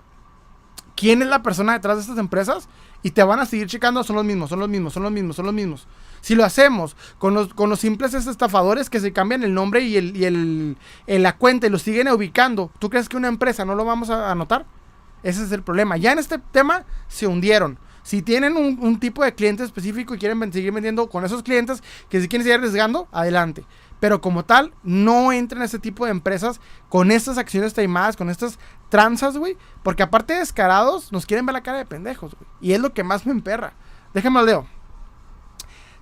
[0.97, 2.69] quién es la persona detrás de estas empresas
[3.03, 5.37] y te van a seguir checando, son los mismos, son los mismos, son los mismos,
[5.37, 5.87] son los mismos.
[6.21, 11.23] Si lo hacemos con los, simples estafadores que se cambian el nombre y, el, el,
[11.23, 14.31] la cuenta y lo siguen ubicando, ¿tú crees que una empresa no lo vamos a
[14.31, 14.67] anotar?
[15.23, 15.97] Ese es el problema.
[15.97, 17.79] Ya en este tema se hundieron.
[18.03, 22.21] Si tienen un, tipo de cliente específico y quieren seguir vendiendo con esos clientes que
[22.23, 23.67] si quieren seguir arriesgando, adelante.
[24.01, 28.31] Pero como tal, no entren a ese tipo de empresas con estas acciones taimadas, con
[28.31, 29.59] estas tranzas, güey.
[29.83, 32.49] Porque aparte de descarados, nos quieren ver la cara de pendejos, güey.
[32.63, 33.75] Y es lo que más me emperra.
[34.15, 34.67] Déjame leo.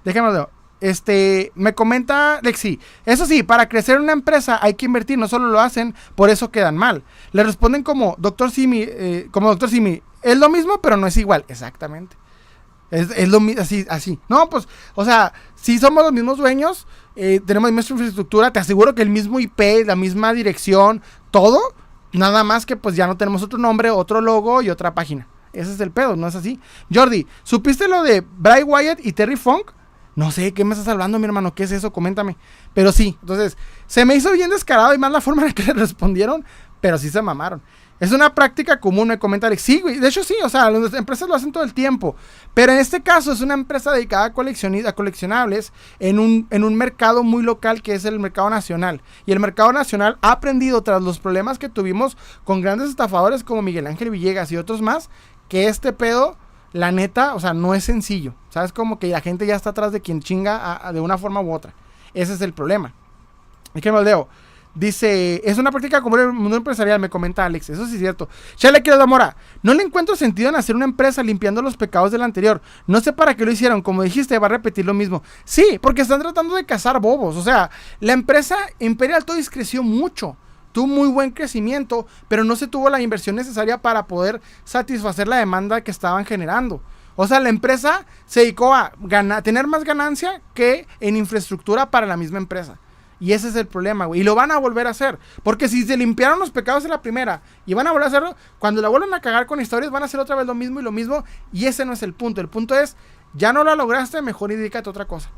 [0.06, 0.48] Déjame leo.
[0.80, 5.48] Este, me comenta Lexi, eso sí, para crecer una empresa hay que invertir, no solo
[5.48, 7.02] lo hacen, por eso quedan mal.
[7.32, 11.16] Le responden como, doctor Simi, eh, como doctor Simi, es lo mismo, pero no es
[11.16, 11.44] igual.
[11.48, 12.16] Exactamente.
[12.90, 14.20] Es, lo mismo, así, así.
[14.28, 16.86] No, pues, o sea, si somos los mismos dueños,
[17.16, 21.02] eh, tenemos la misma infraestructura, te aseguro que el mismo IP, la misma dirección,
[21.32, 21.74] todo,
[22.12, 25.26] nada más que pues ya no tenemos otro nombre, otro logo y otra página.
[25.52, 26.60] Ese es el pedo, ¿no es así?
[26.94, 29.72] Jordi, ¿supiste lo de Bray Wyatt y Terry Funk?
[30.16, 31.54] No sé, ¿qué me estás hablando, mi hermano?
[31.54, 31.92] ¿Qué es eso?
[31.92, 32.36] Coméntame.
[32.74, 35.74] Pero sí, entonces, se me hizo bien descarado y más la forma en que le
[35.74, 36.44] respondieron,
[36.80, 37.62] pero sí se mamaron.
[37.98, 39.62] Es una práctica común, me comenta Alex.
[39.62, 39.98] Sí, güey.
[39.98, 42.14] De hecho, sí, o sea, las empresas lo hacen todo el tiempo.
[42.52, 46.74] Pero en este caso es una empresa dedicada a, a coleccionables en un, en un
[46.74, 49.00] mercado muy local que es el mercado nacional.
[49.24, 53.62] Y el mercado nacional ha aprendido, tras los problemas que tuvimos con grandes estafadores como
[53.62, 55.08] Miguel Ángel Villegas y otros más,
[55.48, 56.36] que este pedo,
[56.76, 58.34] la neta, o sea, no es sencillo.
[58.50, 58.72] ¿Sabes?
[58.72, 61.72] Como que la gente ya está atrás de quien chinga de una forma u otra.
[62.14, 62.92] Ese es el problema.
[63.74, 64.28] Y que maldeo.
[64.74, 67.70] Dice, es una práctica común en el mundo empresarial, me comenta Alex.
[67.70, 68.28] Eso sí es cierto.
[68.56, 69.34] Chale, quiero Mora.
[69.62, 72.60] No le encuentro sentido en hacer una empresa limpiando los pecados del anterior.
[72.86, 73.80] No sé para qué lo hicieron.
[73.80, 75.22] Como dijiste, va a repetir lo mismo.
[75.46, 77.36] Sí, porque están tratando de cazar bobos.
[77.36, 80.36] O sea, la empresa Imperial Toys creció mucho.
[80.76, 85.38] Tuvo muy buen crecimiento, pero no se tuvo la inversión necesaria para poder satisfacer la
[85.38, 86.82] demanda que estaban generando.
[87.14, 88.92] O sea, la empresa se dedicó a
[89.42, 92.78] tener más ganancia que en infraestructura para la misma empresa.
[93.18, 94.20] Y ese es el problema, güey.
[94.20, 95.18] Y lo van a volver a hacer.
[95.42, 98.36] Porque si se limpiaron los pecados en la primera y van a volver a hacerlo,
[98.58, 100.82] cuando la vuelvan a cagar con historias, van a hacer otra vez lo mismo y
[100.82, 101.24] lo mismo.
[101.54, 102.42] Y ese no es el punto.
[102.42, 102.96] El punto es,
[103.32, 105.30] ya no la lograste, mejor indícate otra cosa.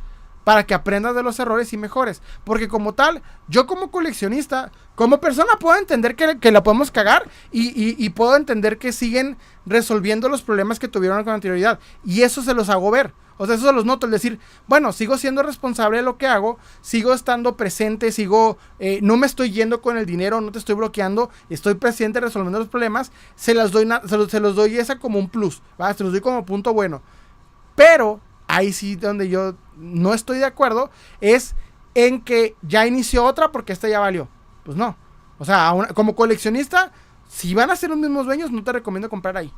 [0.49, 2.23] Para que aprendas de los errores y mejores.
[2.43, 7.29] Porque como tal, yo como coleccionista, como persona puedo entender que, que la podemos cagar
[7.53, 9.37] y, y puedo entender que siguen
[9.67, 11.79] resolviendo los problemas que tuvieron con anterioridad.
[12.03, 13.13] Y eso se los hago ver.
[13.37, 16.27] O sea, eso se los noto, el decir, bueno, sigo siendo responsable de lo que
[16.27, 20.59] hago, sigo estando presente, sigo, eh, no me estoy yendo con el dinero, no te
[20.59, 23.87] estoy bloqueando, estoy presente resolviendo los problemas, se, las doy
[24.31, 25.93] se, los, doy esa como un plus, ¿va?
[25.93, 27.03] se los doy como punto bueno.
[27.77, 31.55] Pero ahí sí donde yo no estoy de acuerdo es
[31.95, 34.29] en que ya inició otra porque esta ya valió.
[34.65, 34.97] Pues no.
[35.39, 36.93] O sea, como coleccionista,
[37.29, 39.53] si van a ser los mismos dueños, no te recomiendo comprar ahí.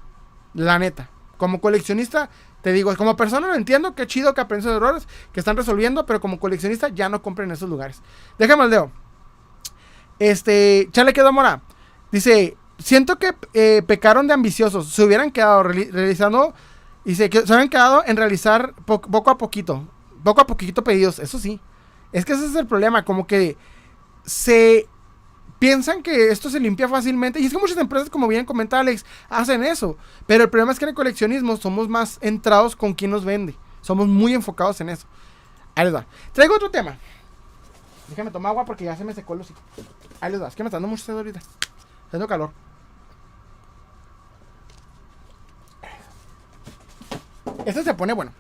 [0.55, 1.09] La neta.
[1.39, 2.29] Como coleccionista,
[2.63, 6.21] te digo, como persona lo entiendo, qué chido que aprendes errores que están resolviendo, pero
[6.21, 8.03] como coleccionista ya no compren en esos lugares.
[8.39, 8.93] Déjame el dedo.
[10.19, 11.63] Este, Chale quedó mora.
[12.13, 14.89] Dice, siento que eh, pecaron de ambiciosos.
[14.93, 16.55] Se hubieran quedado reali- realizando.
[17.11, 19.85] Dice que se habían quedado en realizar po- poco a poquito.
[20.23, 21.19] Poco a poquito pedidos.
[21.19, 21.61] Eso sí.
[22.13, 23.05] Es que ese es el problema.
[23.05, 23.57] Como que
[24.25, 24.87] se
[25.59, 27.41] piensan que esto se limpia fácilmente.
[27.41, 29.97] Y es que muchas empresas, como bien comenta Alex, hacen eso.
[30.29, 33.57] Pero el problema es que en el coleccionismo somos más entrados con quien nos vende.
[33.81, 35.09] Somos muy enfocados en eso.
[35.75, 36.07] Ahí les va.
[36.33, 36.97] Traigo otro tema.
[38.09, 39.61] Déjame tomar agua porque ya se me secó el hocico.
[40.21, 40.47] Ahí les va.
[40.47, 41.41] Es que me está dando mucho sed ahorita.
[42.13, 42.53] Tengo calor.
[47.65, 48.33] Este se pone bueno.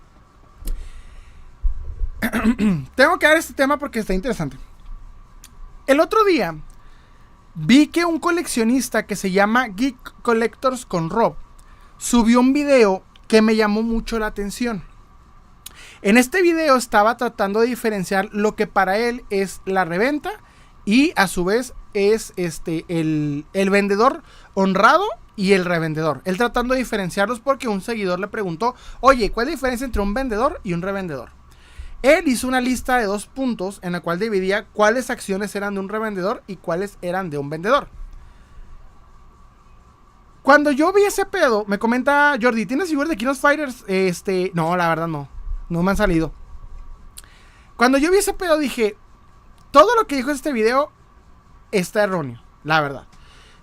[2.94, 4.56] Tengo que dar este tema porque está interesante.
[5.86, 6.54] El otro día
[7.54, 11.34] vi que un coleccionista que se llama Geek Collectors con Rob
[11.98, 14.84] subió un video que me llamó mucho la atención.
[16.02, 20.32] En este video estaba tratando de diferenciar lo que para él es la reventa
[20.84, 24.22] y a su vez es este el, el vendedor
[24.54, 25.04] honrado
[25.40, 26.20] y el revendedor.
[26.26, 30.02] Él tratando de diferenciarlos porque un seguidor le preguntó, oye, ¿cuál es la diferencia entre
[30.02, 31.30] un vendedor y un revendedor?
[32.02, 35.80] Él hizo una lista de dos puntos en la cual dividía cuáles acciones eran de
[35.80, 37.88] un revendedor y cuáles eran de un vendedor.
[40.42, 43.82] Cuando yo vi ese pedo, me comenta Jordi, ¿tienes figuras de King of Fighters?
[43.86, 45.26] Este, no, la verdad no.
[45.70, 46.34] No me han salido.
[47.76, 48.94] Cuando yo vi ese pedo dije,
[49.70, 50.92] todo lo que dijo este video
[51.72, 53.09] está erróneo, la verdad.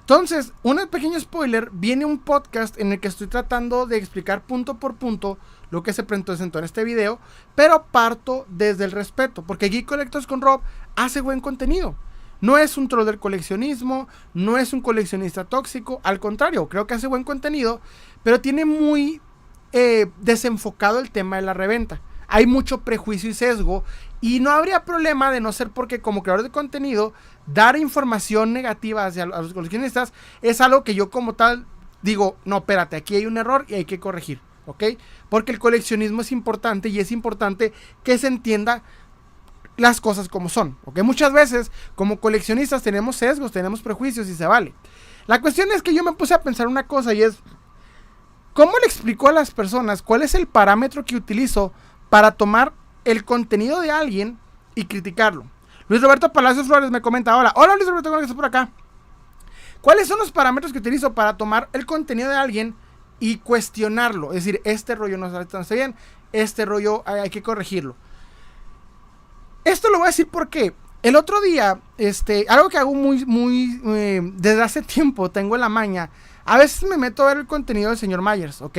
[0.10, 4.80] Entonces, un pequeño spoiler, viene un podcast en el que estoy tratando de explicar punto
[4.80, 5.38] por punto
[5.70, 7.20] lo que se presentó en este video,
[7.56, 10.62] pero parto desde el respeto, porque Geek Collectors con Rob
[10.96, 11.98] hace buen contenido.
[12.40, 16.94] No es un troll del coleccionismo, no es un coleccionista tóxico, al contrario, creo que
[16.94, 17.82] hace buen contenido,
[18.24, 19.20] pero tiene muy
[19.74, 22.00] eh, desenfocado el tema de la reventa.
[22.30, 23.84] Hay mucho prejuicio y sesgo
[24.22, 27.14] y no habría problema de no ser porque como creador de contenido,
[27.46, 31.66] dar información negativa hacia los coleccionistas es algo que yo como tal
[32.02, 34.84] digo, no, espérate, aquí hay un error y hay que corregir, ¿ok?
[35.30, 37.74] Porque el coleccionismo es importante y es importante
[38.04, 38.84] que se entienda
[39.78, 41.02] las cosas como son, ¿ok?
[41.04, 44.74] Muchas veces como coleccionistas tenemos sesgos, tenemos prejuicios y se vale.
[45.28, 47.38] La cuestión es que yo me puse a pensar una cosa y es,
[48.54, 51.74] ¿cómo le explico a las personas cuál es el parámetro que utilizo
[52.10, 52.74] para tomar
[53.12, 54.38] el contenido de alguien
[54.76, 55.46] y criticarlo?
[55.88, 58.70] Luis Roberto Palacios Flores me comenta ahora, hola Luis Roberto, ¿cómo estás por acá?
[59.82, 62.76] ¿Cuáles son los parámetros que utilizo para tomar el contenido de alguien
[63.20, 64.30] y cuestionarlo?
[64.30, 65.96] Es decir, este rollo no está bien,
[66.34, 67.96] este rollo hay, que corregirlo.
[69.64, 73.82] Esto lo voy a decir porque el otro día, este, algo que hago muy, muy,
[73.86, 76.10] eh, desde hace tiempo, tengo en la maña,
[76.44, 78.78] a veces me meto a ver el contenido del señor Myers, ¿ok?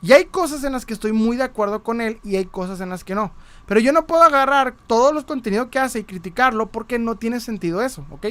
[0.00, 2.80] Y hay cosas en las que estoy muy de acuerdo con él y hay cosas
[2.80, 3.32] en las que no.
[3.68, 7.38] Pero yo no puedo agarrar todos los contenidos que hace y criticarlo porque no tiene
[7.38, 8.28] sentido eso, ¿ok?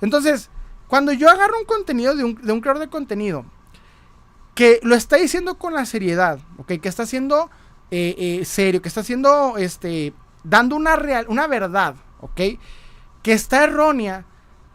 [0.00, 0.50] Entonces,
[0.86, 3.44] cuando yo agarro un contenido de un, de creador de contenido
[4.54, 6.74] que lo está diciendo con la seriedad, ¿ok?
[6.80, 7.50] Que está haciendo
[7.90, 12.40] eh, eh, serio, que está haciendo, este, dando una, real, una verdad, ¿ok?
[13.22, 14.26] Que está errónea,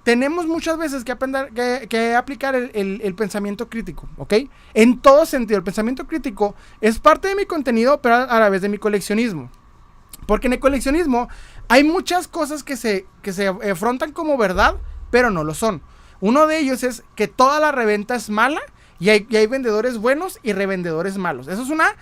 [0.03, 1.53] tenemos muchas veces que, aprender,
[1.87, 4.33] que, aplicar el, el, pensamiento crítico, ¿ok?
[4.73, 8.61] En todo sentido, el pensamiento crítico es parte de mi contenido, pero a la vez
[8.61, 9.49] de mi coleccionismo.
[10.25, 11.29] Porque en el coleccionismo
[11.67, 14.75] hay muchas cosas que se, que se afrontan como verdad,
[15.11, 15.81] pero no lo son.
[16.19, 18.61] Uno de ellos es que toda la reventa es mala
[18.99, 21.47] y hay, y hay vendedores buenos y revendedores malos.
[21.47, 21.95] Eso es una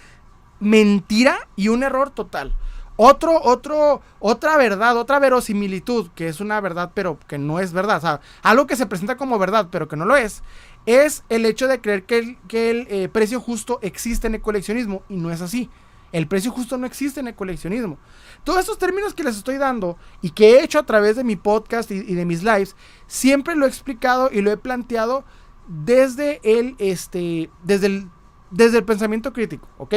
[0.59, 2.55] mentira y un error total.
[2.97, 7.97] Otro, otro, otra verdad, otra verosimilitud, que es una verdad, pero que no es verdad.
[7.97, 10.43] O sea, algo que se presenta como verdad, pero que no lo es,
[10.85, 14.41] es el hecho de creer que el, que el eh, precio justo existe en el
[14.41, 15.01] coleccionismo.
[15.09, 15.69] Y no es así.
[16.11, 17.97] El precio justo no existe en el coleccionismo.
[18.43, 21.35] Todos estos términos que les estoy dando y que he hecho a través de mi
[21.35, 22.75] podcast y, de mis lives,
[23.07, 25.23] siempre lo he explicado y lo he planteado
[25.67, 28.09] desde el, este, desde el,
[28.49, 29.95] desde el pensamiento crítico, ¿ok?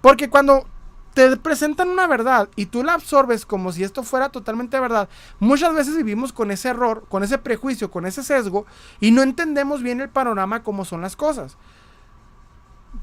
[0.00, 0.66] Porque cuando
[1.14, 5.72] te presentan una verdad y tú la absorbes como si esto fuera totalmente verdad, muchas
[5.72, 8.66] veces vivimos con ese error, con ese prejuicio, con ese sesgo
[9.00, 11.56] y no entendemos bien el panorama como son las cosas.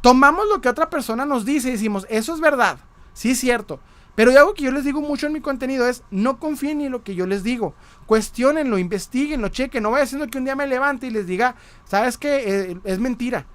[0.01, 2.79] Tomamos lo que otra persona nos dice y decimos, eso es verdad,
[3.13, 3.79] sí es cierto.
[4.15, 7.03] Pero algo que yo les digo mucho en mi contenido es, no confíen en lo
[7.03, 7.73] que yo les digo.
[8.07, 9.83] Cuestionenlo, investiguenlo, chequen.
[9.83, 11.55] No vaya haciendo que un día me levante y les diga,
[11.85, 13.45] sabes que eh, es mentira.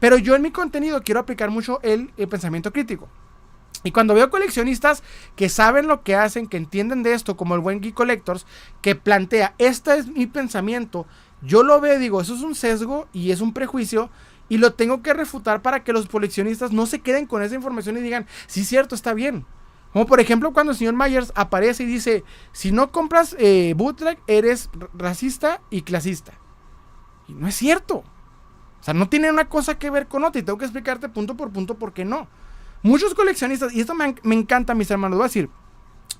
[0.00, 3.08] Pero yo en mi contenido quiero aplicar mucho el, el pensamiento crítico.
[3.84, 5.02] Y cuando veo coleccionistas
[5.36, 8.46] que saben lo que hacen, que entienden de esto, como el buen Geek Collectors,
[8.80, 11.06] que plantea, este es mi pensamiento,
[11.42, 14.10] yo lo veo y digo, eso es un sesgo y es un prejuicio
[14.48, 17.96] y lo tengo que refutar para que los coleccionistas no se queden con esa información
[17.96, 19.44] y digan, sí, cierto, está bien.
[19.92, 24.18] Como por ejemplo cuando el señor Myers aparece y dice, si no compras eh, bootleg,
[24.26, 26.34] eres racista y clasista.
[27.28, 28.04] Y no es cierto.
[28.80, 31.36] O sea, no tiene una cosa que ver con otra y tengo que explicarte punto
[31.36, 32.28] por punto por qué no.
[32.82, 35.50] Muchos coleccionistas, y esto me, me encanta, mis hermanos, voy a decir,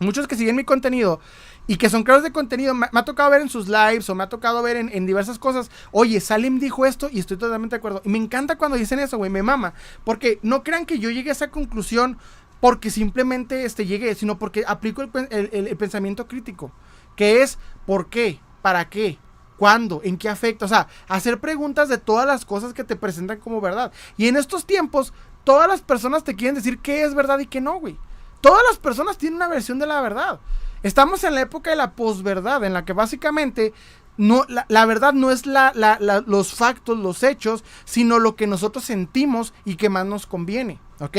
[0.01, 1.21] muchos que siguen mi contenido
[1.67, 4.25] y que son creadores de contenido, me, ha tocado ver en sus lives o me
[4.25, 7.79] ha tocado ver en, en, diversas cosas, oye, Salim dijo esto y estoy totalmente de
[7.79, 8.03] acuerdo.
[8.05, 9.75] Y me encanta cuando dicen eso, güey, me mama.
[10.05, 12.19] Porque no crean que yo llegue a esa conclusión
[12.61, 16.73] porque simplemente este, llegué, sino porque aplico el, el, el, pensamiento crítico,
[17.15, 18.41] que es ¿por qué?
[18.63, 19.19] ¿Para qué?
[19.57, 20.01] ¿Cuándo?
[20.05, 20.65] ¿En qué afecta?
[20.65, 23.93] O sea, hacer preguntas de todas las cosas que te presentan como verdad.
[24.17, 25.13] Y en estos tiempos,
[25.45, 27.99] todas las personas te quieren decir qué es verdad y qué no, güey.
[28.41, 30.41] Todas las personas tienen una versión de la verdad.
[30.83, 33.73] Estamos en la época de la posverdad, en la que básicamente
[34.19, 38.85] no, la, verdad no es la, la, los factos, los hechos, sino lo que nosotros
[38.85, 40.81] sentimos y que más nos conviene.
[41.01, 41.19] ¿Ok?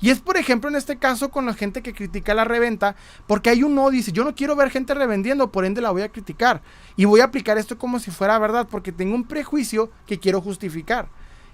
[0.00, 2.94] Y es, por ejemplo, en este caso con la gente que critica la reventa,
[3.26, 6.12] porque hay uno dice, yo no quiero ver gente revendiendo, por ende la voy a
[6.12, 6.62] criticar.
[6.96, 10.40] Y voy a aplicar esto como si fuera verdad, porque tengo un prejuicio que quiero
[10.40, 11.08] justificar.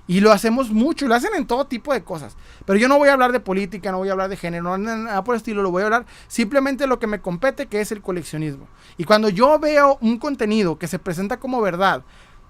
[0.06, 2.36] Y lo hacemos mucho, y lo hacen en todo tipo de cosas.
[2.66, 5.22] Pero yo no voy a hablar de política, no voy a hablar de género, nada
[5.22, 8.02] por el estilo, lo voy a hablar simplemente lo que me compete, que es el
[8.02, 8.66] coleccionismo.
[8.96, 12.02] Y cuando yo veo un contenido que se presenta como verdad,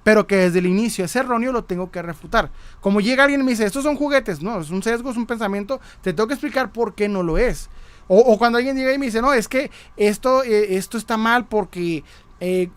[0.03, 2.51] pero que desde el inicio es erróneo, lo tengo que refutar.
[2.81, 5.27] Como llega alguien y me dice, estos son juguetes, no, es un sesgo, es un
[5.27, 7.69] pensamiento, te tengo que explicar por qué no lo es.
[8.09, 11.47] O, cuando alguien llega y me dice, no, es que esto, eh, esto está mal
[11.47, 12.05] porque
[12.45, 12.71] eh,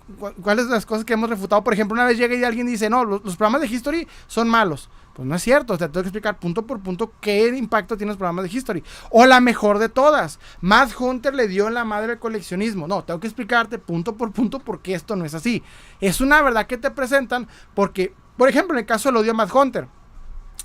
[0.44, 1.64] cuáles las cosas que hemos refutado.
[1.64, 4.92] Por ejemplo, una vez llega y alguien dice, no, los, programas de History son malos.
[5.16, 8.18] Pues no es cierto, sea, tengo que explicar punto por punto qué impacto tienen los
[8.18, 8.84] programas de History.
[9.10, 12.88] O la mejor de todas, Matt Hunter le dio la madre del coleccionismo.
[12.88, 15.64] No, tengo que explicarte punto por punto por qué esto no es así.
[16.00, 19.36] Es una verdad que te presentan porque, por ejemplo, en el caso del odio a
[19.36, 19.88] Matt Hunter.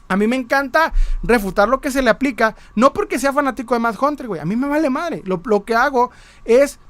[0.09, 3.81] A mí me encanta refutar lo que se le aplica, no porque sea fanático de
[3.81, 4.43] Matt Hunter, güey.
[4.43, 5.23] A mí me vale madre.
[5.25, 6.11] Lo, lo que hago
[6.45, 6.81] es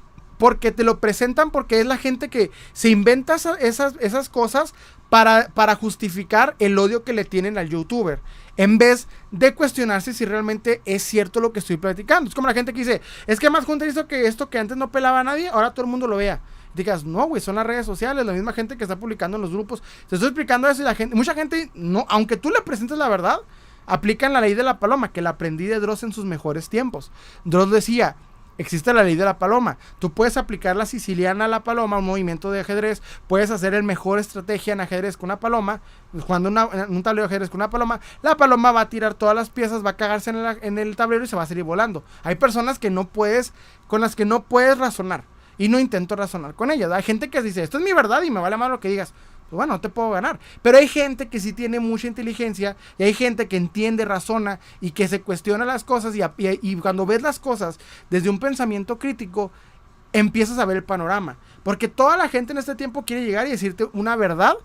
[0.41, 4.73] porque te lo presentan porque es la gente que se inventa esas, esas cosas
[5.11, 8.21] para, para justificar el odio que le tienen al youtuber.
[8.57, 12.27] En vez de cuestionarse si realmente es cierto lo que estoy platicando.
[12.27, 14.77] Es como la gente que dice, es que más Hunter hizo que esto que antes
[14.77, 16.41] no pelaba a nadie, ahora todo el mundo lo vea.
[16.73, 19.51] digas, no, güey, son las redes sociales, la misma gente que está publicando en los
[19.51, 19.83] grupos.
[20.09, 23.09] Te estoy explicando eso y la gente, mucha gente, no, aunque tú le presentes la
[23.09, 23.41] verdad,
[23.85, 27.11] aplican la ley de la paloma, que la aprendí de Dross en sus mejores tiempos.
[27.45, 28.15] Dross decía,
[28.61, 29.79] Existe la ley de la paloma.
[29.97, 33.01] Tú puedes aplicar la siciliana a la paloma, un movimiento de ajedrez.
[33.27, 35.81] Puedes hacer el mejor estrategia en ajedrez con una paloma.
[36.13, 37.99] Jugando un tablero de ajedrez con una paloma.
[38.21, 41.23] La paloma va a tirar todas las piezas, va a cagarse en, en el tablero
[41.23, 42.03] y se va a seguir volando.
[42.21, 43.51] Hay personas que no puedes,
[43.87, 45.23] con las que no puedes razonar.
[45.57, 46.91] Y no intento razonar con ellas.
[46.91, 49.13] Hay gente que dice, esto es mi verdad y me vale más lo que digas.
[49.51, 50.39] Pues bueno, no te puedo ganar.
[50.61, 54.91] Pero hay gente que sí tiene mucha inteligencia y hay gente que entiende, razona y
[54.91, 57.77] que se cuestiona las cosas y, y, cuando ves las cosas
[58.09, 59.51] desde un pensamiento crítico,
[60.13, 61.35] empiezas a ver el panorama.
[61.63, 64.55] Porque toda la gente en este tiempo quiere llegar y decirte una verdad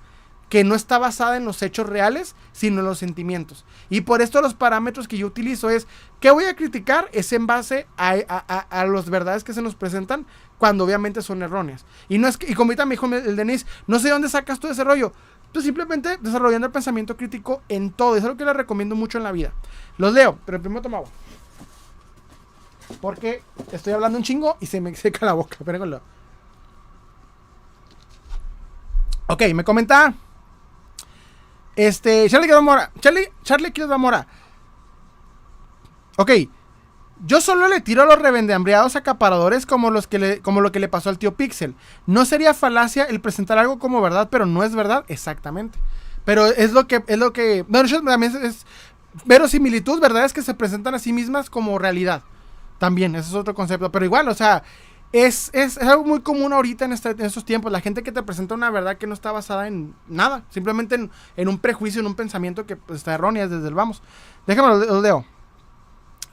[0.48, 3.64] que no está basada en los hechos reales, sino en los sentimientos.
[3.90, 5.86] Y por esto los parámetros que yo utilizo es,
[6.20, 7.08] ¿qué voy a criticar?
[7.12, 10.26] Es en base a, a, a, las verdades que se nos presentan,
[10.58, 11.84] cuando obviamente son erróneas.
[12.08, 14.60] Y no es que, y como ahorita me dijo el Denis, no sé dónde sacas
[14.60, 15.12] tú ese rollo.
[15.52, 18.16] Tú simplemente desarrollando el pensamiento crítico en todo.
[18.16, 19.52] Es lo que les recomiendo mucho en la vida.
[19.96, 21.08] Los leo, pero primero tomo agua.
[23.00, 23.42] Porque
[23.72, 25.56] estoy hablando un chingo y se me seca la boca.
[25.58, 26.00] Espérenlo.
[29.28, 30.14] Ok, me comenta.
[31.76, 32.90] Este, Charlie Mora.
[33.00, 34.26] Charlie, Charlie Mora.
[36.16, 36.30] Ok,
[37.24, 40.80] yo solo le tiro a los revendeambreados acaparadores como, los que le, como lo que
[40.80, 41.74] le pasó al tío Pixel.
[42.06, 45.78] No sería falacia el presentar algo como verdad, pero no es verdad exactamente.
[46.24, 48.66] Pero es lo que, es lo que, no, también es,
[49.24, 52.22] verosimilitud, verdades que se presentan a sí mismas como realidad.
[52.78, 53.90] También, ese es otro concepto.
[53.90, 54.62] Pero igual, o sea,
[55.24, 57.72] es, es, algo muy común ahorita en, este, en, estos tiempos.
[57.72, 60.44] La gente que te presenta una verdad que no está basada en nada.
[60.50, 60.96] Simplemente
[61.36, 64.02] en, un prejuicio, en un pensamiento que pues, está errónea desde el vamos.
[64.46, 65.24] Déjame lo, lo leo.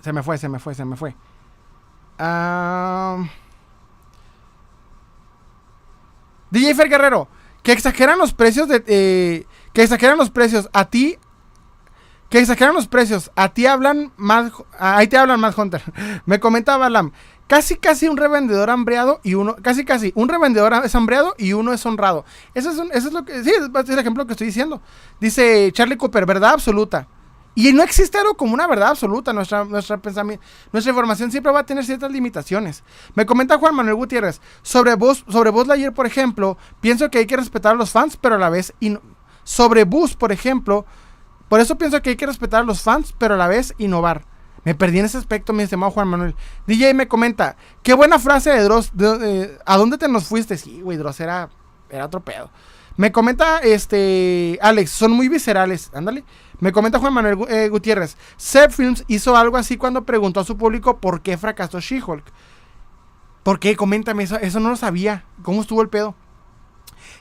[0.01, 1.15] Se me fue, se me fue, se me fue.
[2.19, 3.25] Uh...
[6.53, 7.27] DJ Fer Guerrero,
[7.63, 8.83] que exageran los precios de.
[8.85, 10.69] Eh, que exageran los precios.
[10.71, 11.17] A ti.
[12.29, 13.31] Que exageran los precios.
[13.35, 14.51] A ti hablan más.
[14.77, 15.81] Ahí te hablan más, Hunter.
[16.27, 17.11] Me comentaba Lam.
[17.47, 19.55] Casi, casi un revendedor hambreado y uno.
[19.61, 20.11] Casi, casi.
[20.15, 22.25] Un revendedor es hambreado y uno es honrado.
[22.53, 23.43] Eso es, un, eso es lo que.
[23.43, 24.81] Sí, es el ejemplo que estoy diciendo.
[25.19, 27.07] Dice Charlie Cooper, verdad absoluta.
[27.55, 29.31] Y no existe algo como una verdad absoluta.
[29.33, 32.83] Nuestra, nuestra, pensamiento, nuestra información siempre va a tener ciertas limitaciones.
[33.13, 34.41] Me comenta Juan Manuel Gutiérrez.
[34.63, 38.35] Sobre Buzz, sobre Lightyear, por ejemplo, pienso que hay que respetar a los fans, pero
[38.35, 38.73] a la vez...
[39.43, 40.85] sobre Buzz, por ejemplo,
[41.47, 44.25] por eso pienso que hay que respetar a los fans, pero a la vez innovar.
[44.65, 46.35] Me perdí en ese aspecto, mi estimado Juan Manuel.
[46.67, 48.91] DJ me comenta, qué buena frase de Dross.
[48.93, 50.57] de- ¿A dónde te nos fuiste?
[50.57, 51.49] Sí, güey, Dross era,
[51.89, 52.23] era otro.
[52.95, 55.89] Me comenta, este, Alex, son muy viscerales.
[55.93, 56.23] Ándale.
[56.59, 58.15] Me comenta Juan Manuel eh, Gutiérrez.
[58.37, 62.23] Seb Films hizo algo así cuando preguntó a su público por qué fracasó She-Hulk.
[63.41, 63.75] ¿Por qué?
[63.75, 65.25] Coméntame, eso, eso no lo sabía.
[65.41, 66.15] ¿Cómo estuvo el pedo?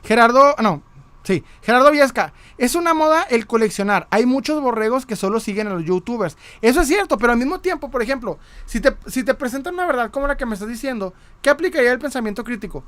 [0.05, 0.83] Gerardo, no,
[1.23, 4.07] sí, Gerardo Viesca, es una moda el coleccionar.
[4.11, 6.37] Hay muchos borregos que solo siguen a los youtubers.
[6.61, 9.87] Eso es cierto, pero al mismo tiempo, por ejemplo, si te, si te presentan una
[9.87, 12.85] verdad como la que me estás diciendo, ¿qué aplicaría el pensamiento crítico?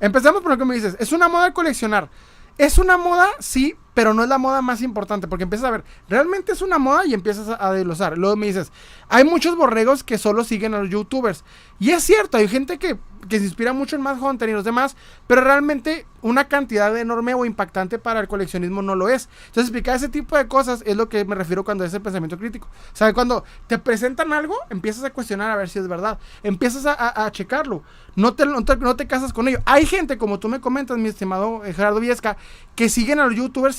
[0.00, 2.08] Empezamos por lo que me dices, es una moda el coleccionar.
[2.56, 5.84] Es una moda, sí, pero no es la moda más importante, porque empiezas a ver,
[6.08, 8.16] realmente es una moda y empiezas a, a desglosar.
[8.16, 8.70] Luego me dices,
[9.08, 11.42] hay muchos borregos que solo siguen a los youtubers.
[11.80, 12.96] Y es cierto, hay gente que,
[13.28, 14.94] que se inspira mucho en Mad Hunter y los demás,
[15.26, 19.28] pero realmente una cantidad enorme o impactante para el coleccionismo no lo es.
[19.46, 22.38] Entonces, explicar ese tipo de cosas es lo que me refiero cuando es el pensamiento
[22.38, 22.68] crítico.
[22.92, 26.18] O sea, cuando te presentan algo, empiezas a cuestionar a ver si es verdad.
[26.44, 27.82] Empiezas a, a- a checarlo.
[28.16, 29.58] No te, no, te, no te casas con ello.
[29.64, 32.36] Hay gente, como tú me comentas, mi estimado eh, Gerardo Viesca,
[32.74, 33.76] que siguen a los youtubers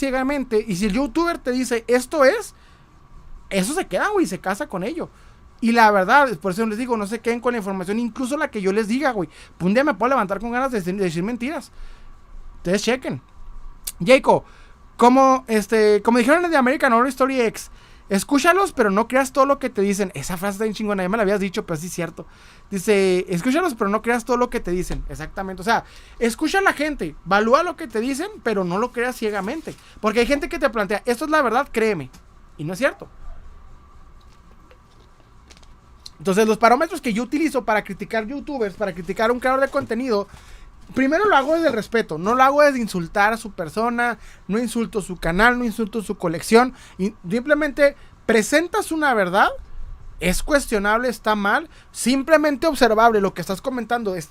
[0.67, 2.55] Y si el youtuber te dice esto es,
[3.49, 5.09] eso se queda, güey, se casa con ello.
[5.61, 8.49] Y la verdad, por eso les digo, no se queden con la información, incluso la
[8.49, 9.29] que yo les diga, güey.
[9.59, 11.71] Un día me puedo levantar con ganas de decir, de decir mentiras.
[12.57, 13.21] Ustedes chequen.
[14.05, 14.45] Jaco,
[14.95, 17.71] como, este, como dijeron en The American Horror Story X,
[18.09, 20.11] escúchalos, pero no creas todo lo que te dicen.
[20.15, 22.25] Esa frase está bien chingona, ya me la habías dicho, pero sí es cierto.
[22.69, 25.03] Dice, escúchalos, pero no creas todo lo que te dicen.
[25.09, 25.61] Exactamente.
[25.61, 25.85] O sea,
[26.19, 29.75] escucha a la gente, valúa lo que te dicen, pero no lo creas ciegamente.
[30.01, 32.09] Porque hay gente que te plantea, esto es la verdad, créeme.
[32.57, 33.07] Y no es cierto.
[36.17, 40.27] Entonces, los parámetros que yo utilizo para criticar youtubers, para criticar un creador de contenido,
[40.93, 45.01] primero lo hago desde respeto, no lo hago desde insultar a su persona, no insulto
[45.01, 46.73] su canal, no insulto su colección,
[47.29, 47.95] simplemente
[48.25, 49.49] presentas una verdad,
[50.19, 54.29] es cuestionable, está mal, simplemente observable, lo que estás comentando es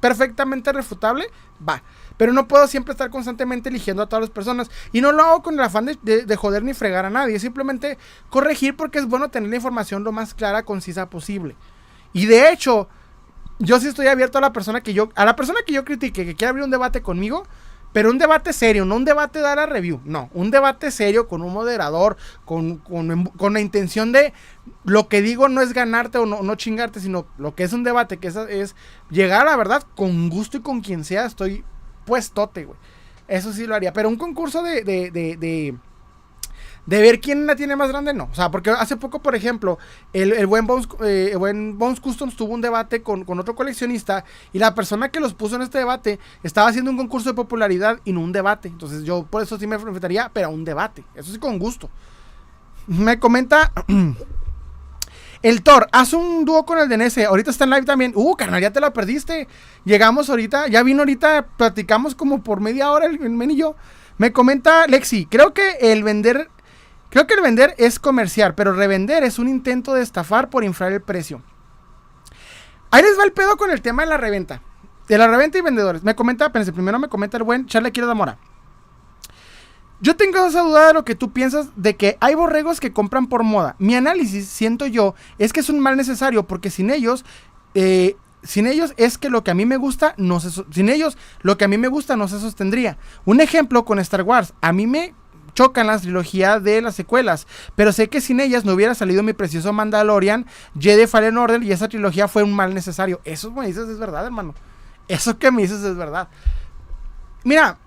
[0.00, 1.26] perfectamente refutable,
[1.66, 1.82] va.
[2.16, 4.70] Pero no puedo siempre estar constantemente eligiendo a todas las personas.
[4.92, 7.38] Y no lo hago con el afán de joder ni fregar a nadie.
[7.38, 7.96] Simplemente
[8.28, 11.56] corregir porque es bueno tener la información lo más clara, concisa posible.
[12.12, 12.88] Y de hecho,
[13.60, 16.24] yo sí estoy abierto a la persona que yo, a la persona que yo critique,
[16.24, 17.44] que quiera abrir un debate conmigo,
[17.92, 21.42] pero un debate serio, no un debate de a review, no, un debate serio con
[21.42, 24.32] un moderador, con, con, con la intención de
[24.84, 27.84] lo que digo no es ganarte o no, no chingarte, sino lo que es un
[27.84, 28.76] debate, que es, es
[29.10, 31.64] llegar a la verdad con gusto y con quien sea, estoy
[32.06, 32.78] puestote, güey.
[33.28, 35.76] Eso sí lo haría, pero un concurso de, de, de
[36.86, 38.28] de ver quién la tiene más grande, no.
[38.30, 39.78] O sea, porque hace poco, por ejemplo,
[40.12, 44.58] el, el buen, Bones, eh, buen Customs tuvo un debate con, con otro coleccionista y
[44.58, 48.12] la persona que los puso en este debate estaba haciendo un concurso de popularidad y
[48.12, 48.68] no un debate.
[48.68, 51.04] Entonces yo por eso sí me enfrentaría, pero a un debate.
[51.14, 51.90] Eso sí con gusto.
[52.86, 53.72] Me comenta...
[55.42, 57.16] El Thor, haz un dúo con el DNS.
[57.24, 58.12] Ahorita está en live también.
[58.14, 59.48] Uh, carnal, ya te la perdiste.
[59.86, 63.74] Llegamos ahorita, ya vino ahorita, platicamos como por media hora el, el men y yo.
[64.18, 66.50] Me comenta Lexi, creo que el vender
[67.10, 70.92] Creo que el vender es comerciar, pero revender es un intento de estafar por inflar
[70.92, 71.42] el precio.
[72.90, 74.62] Ahí les va el pedo con el tema de la reventa.
[75.08, 76.04] De la reventa y vendedores.
[76.04, 78.38] Me comenta, espérense, primero me comenta el buen Charlie Quiero de Mora.
[80.00, 83.26] Yo tengo esa duda de lo que tú piensas de que hay borregos que compran
[83.26, 83.76] por moda.
[83.78, 87.24] Mi análisis, siento yo, es que es un mal necesario porque sin ellos,
[87.74, 91.18] eh, sin ellos es que lo que a mí me gusta no se, sin ellos
[91.42, 92.96] lo que a mí me gusta no se sostendría.
[93.26, 95.14] Un ejemplo con Star Wars, a mí me
[95.54, 99.32] chocan las trilogías de las secuelas, pero sé que sin ellas no hubiera salido mi
[99.32, 100.46] precioso Mandalorian,
[100.78, 103.20] Jedi Fallen Order y esa trilogía fue un mal necesario.
[103.24, 104.54] Eso me dices es verdad, hermano.
[105.08, 106.28] Eso que me dices es verdad.
[107.44, 107.78] Mira,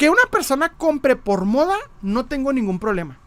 [0.00, 3.19] que una persona compre por moda, no tengo ningún problema.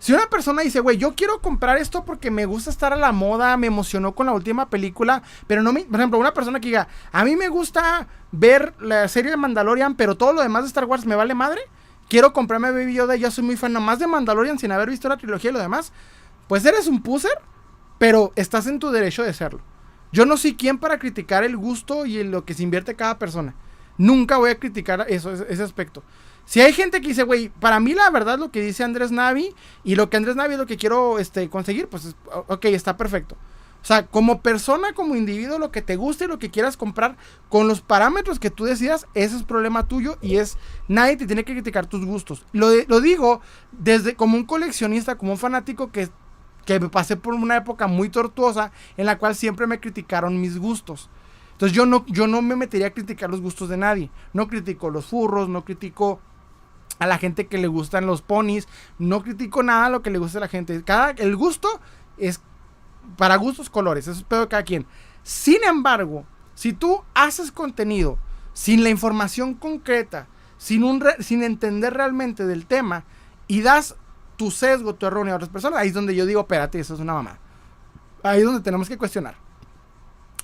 [0.00, 3.12] Si una persona dice, güey, yo quiero comprar esto porque me gusta estar a la
[3.12, 5.82] moda, me emocionó con la última película, pero no me.
[5.84, 9.96] Por ejemplo, una persona que diga, a mí me gusta ver la serie de Mandalorian,
[9.96, 11.60] pero todo lo demás de Star Wars me vale madre.
[12.08, 15.18] Quiero comprarme Baby Yoda, yo soy muy fan nomás de Mandalorian sin haber visto la
[15.18, 15.92] trilogía y lo demás.
[16.48, 17.38] Pues eres un puser,
[17.98, 19.60] pero estás en tu derecho de serlo.
[20.12, 23.18] Yo no soy quien para criticar el gusto y en lo que se invierte cada
[23.18, 23.54] persona.
[23.98, 26.02] Nunca voy a criticar eso, ese ese aspecto.
[26.44, 29.54] Si hay gente que dice, güey, para mí la verdad lo que dice Andrés Navi
[29.84, 32.16] y lo que Andrés Navi es lo que quiero este, conseguir, pues
[32.48, 33.36] ok, está perfecto.
[33.82, 37.16] O sea, como persona, como individuo, lo que te guste y lo que quieras comprar
[37.48, 41.44] con los parámetros que tú decidas, ese es problema tuyo y es nadie te tiene
[41.44, 42.44] que criticar tus gustos.
[42.52, 43.40] Lo, lo digo
[43.72, 46.10] desde como un coleccionista, como un fanático que,
[46.66, 50.58] que me pasé por una época muy tortuosa en la cual siempre me criticaron mis
[50.58, 51.08] gustos.
[51.52, 54.10] Entonces yo no, yo no me metería a criticar los gustos de nadie.
[54.34, 56.20] No critico los furros, no critico
[57.00, 58.68] a la gente que le gustan los ponis.
[58.98, 60.80] No critico nada lo que le gusta a la gente.
[60.84, 61.80] Cada, el gusto
[62.16, 62.40] es
[63.16, 64.06] para gustos colores.
[64.06, 64.86] Eso es peor de cada quien.
[65.24, 68.18] Sin embargo, si tú haces contenido
[68.52, 73.04] sin la información concreta, sin, un sin entender realmente del tema
[73.48, 73.96] y das
[74.36, 77.00] tu sesgo, tu erróneo a otras personas, ahí es donde yo digo, espérate, eso es
[77.00, 77.38] una mamá.
[78.22, 79.36] Ahí es donde tenemos que cuestionar.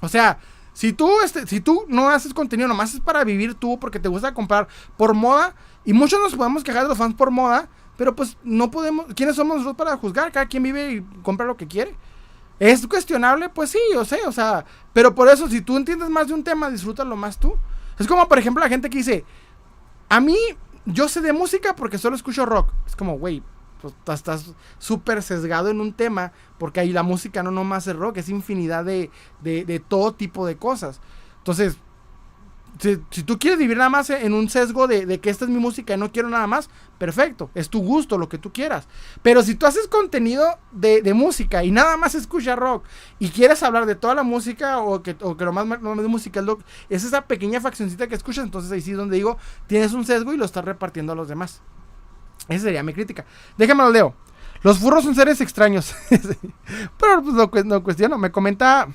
[0.00, 0.38] O sea,
[0.72, 4.08] si tú, este, si tú no haces contenido, nomás es para vivir tú porque te
[4.08, 5.54] gusta comprar por moda,
[5.86, 9.36] y muchos nos podemos quejar de los fans por moda, pero pues no podemos, ¿quiénes
[9.36, 10.32] somos nosotros para juzgar?
[10.32, 11.94] Cada quien vive y compra lo que quiere.
[12.58, 13.48] ¿Es cuestionable?
[13.48, 16.42] Pues sí, yo sé, o sea, pero por eso si tú entiendes más de un
[16.42, 17.54] tema, disfrútalo más tú.
[17.98, 19.24] Es como, por ejemplo, la gente que dice,
[20.08, 20.36] a mí,
[20.86, 22.72] yo sé de música porque solo escucho rock.
[22.86, 23.42] Es como, güey,
[23.80, 28.16] pues estás súper sesgado en un tema porque ahí la música no nomás es rock,
[28.16, 31.00] es infinidad de, de, de todo tipo de cosas.
[31.38, 31.78] Entonces,
[32.78, 35.94] si, tú quieres vivir nada más en un sesgo de, que esta es mi música
[35.94, 38.88] y no quiero nada más, perfecto, es tu gusto, lo que tú quieras.
[39.22, 42.84] Pero si tú haces contenido de, música y nada más escuchas rock
[43.18, 46.40] y quieres hablar de toda la música o que, o que lo más, de música
[46.40, 49.92] es, lo, es esa pequeña faccioncita que escuchas, entonces ahí sí es donde digo, tienes
[49.92, 51.62] un sesgo y lo estás repartiendo a los demás.
[52.48, 53.24] Esa sería mi crítica.
[53.56, 54.14] Déjame lo leo.
[54.62, 55.94] Los furros son seres extraños.
[56.98, 58.18] Pero pues no cuestiono.
[58.18, 58.88] Me comenta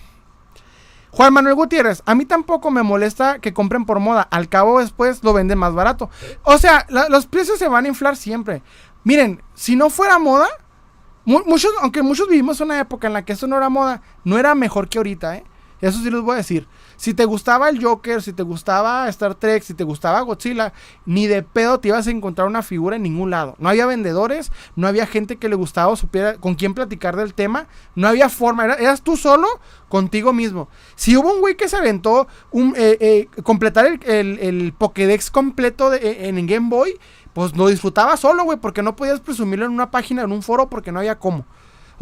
[1.11, 4.21] Juan Manuel Gutiérrez, a mí tampoco me molesta que compren por moda.
[4.31, 6.09] Al cabo después lo venden más barato.
[6.43, 8.63] O sea, los precios se van a inflar siempre.
[9.03, 10.47] Miren, si no fuera moda,
[11.25, 14.55] muchos, aunque muchos vivimos una época en la que eso no era moda, no era
[14.55, 15.43] mejor que ahorita, ¿eh?
[15.81, 16.67] Eso sí les voy a decir.
[17.01, 20.71] Si te gustaba el Joker, si te gustaba Star Trek, si te gustaba Godzilla,
[21.07, 23.55] ni de pedo te ibas a encontrar una figura en ningún lado.
[23.57, 27.33] No había vendedores, no había gente que le gustaba o supiera con quién platicar del
[27.33, 27.65] tema.
[27.95, 29.47] No había forma, eras tú solo
[29.89, 30.69] contigo mismo.
[30.95, 35.91] Si hubo un güey que se aventó un, eh, eh, completar el, el, Pokédex completo
[35.91, 36.99] e, en, en Game Boy,
[37.33, 40.69] pues lo disfrutaba solo, güey, porque no podías presumirlo en una página, en un foro,
[40.69, 41.47] porque no había cómo.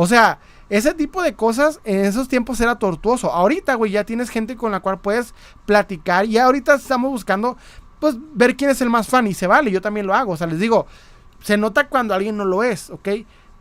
[0.02, 3.34] O sea, ese tipo de cosas en esos tiempos era tortuoso.
[3.34, 6.26] Ahorita, güey, ya tienes gente con la cual puedes platicar.
[6.26, 7.58] Y ahorita estamos buscando,
[8.00, 9.28] pues, ver quién es el más fan.
[9.28, 10.32] Y se vale, yo también lo hago.
[10.32, 10.88] O sea, les digo,
[11.44, 13.10] se nota cuando alguien no lo es, ¿ok?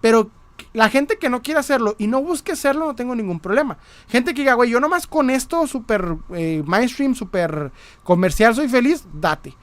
[0.01, 0.31] Pero
[0.73, 3.79] la gente que no quiere hacerlo y no busque hacerlo, no tengo ningún problema.
[4.07, 7.73] Gente que diga, güey, yo nomás con esto, súper eh, mainstream, súper
[8.05, 9.57] comercial, soy feliz, date.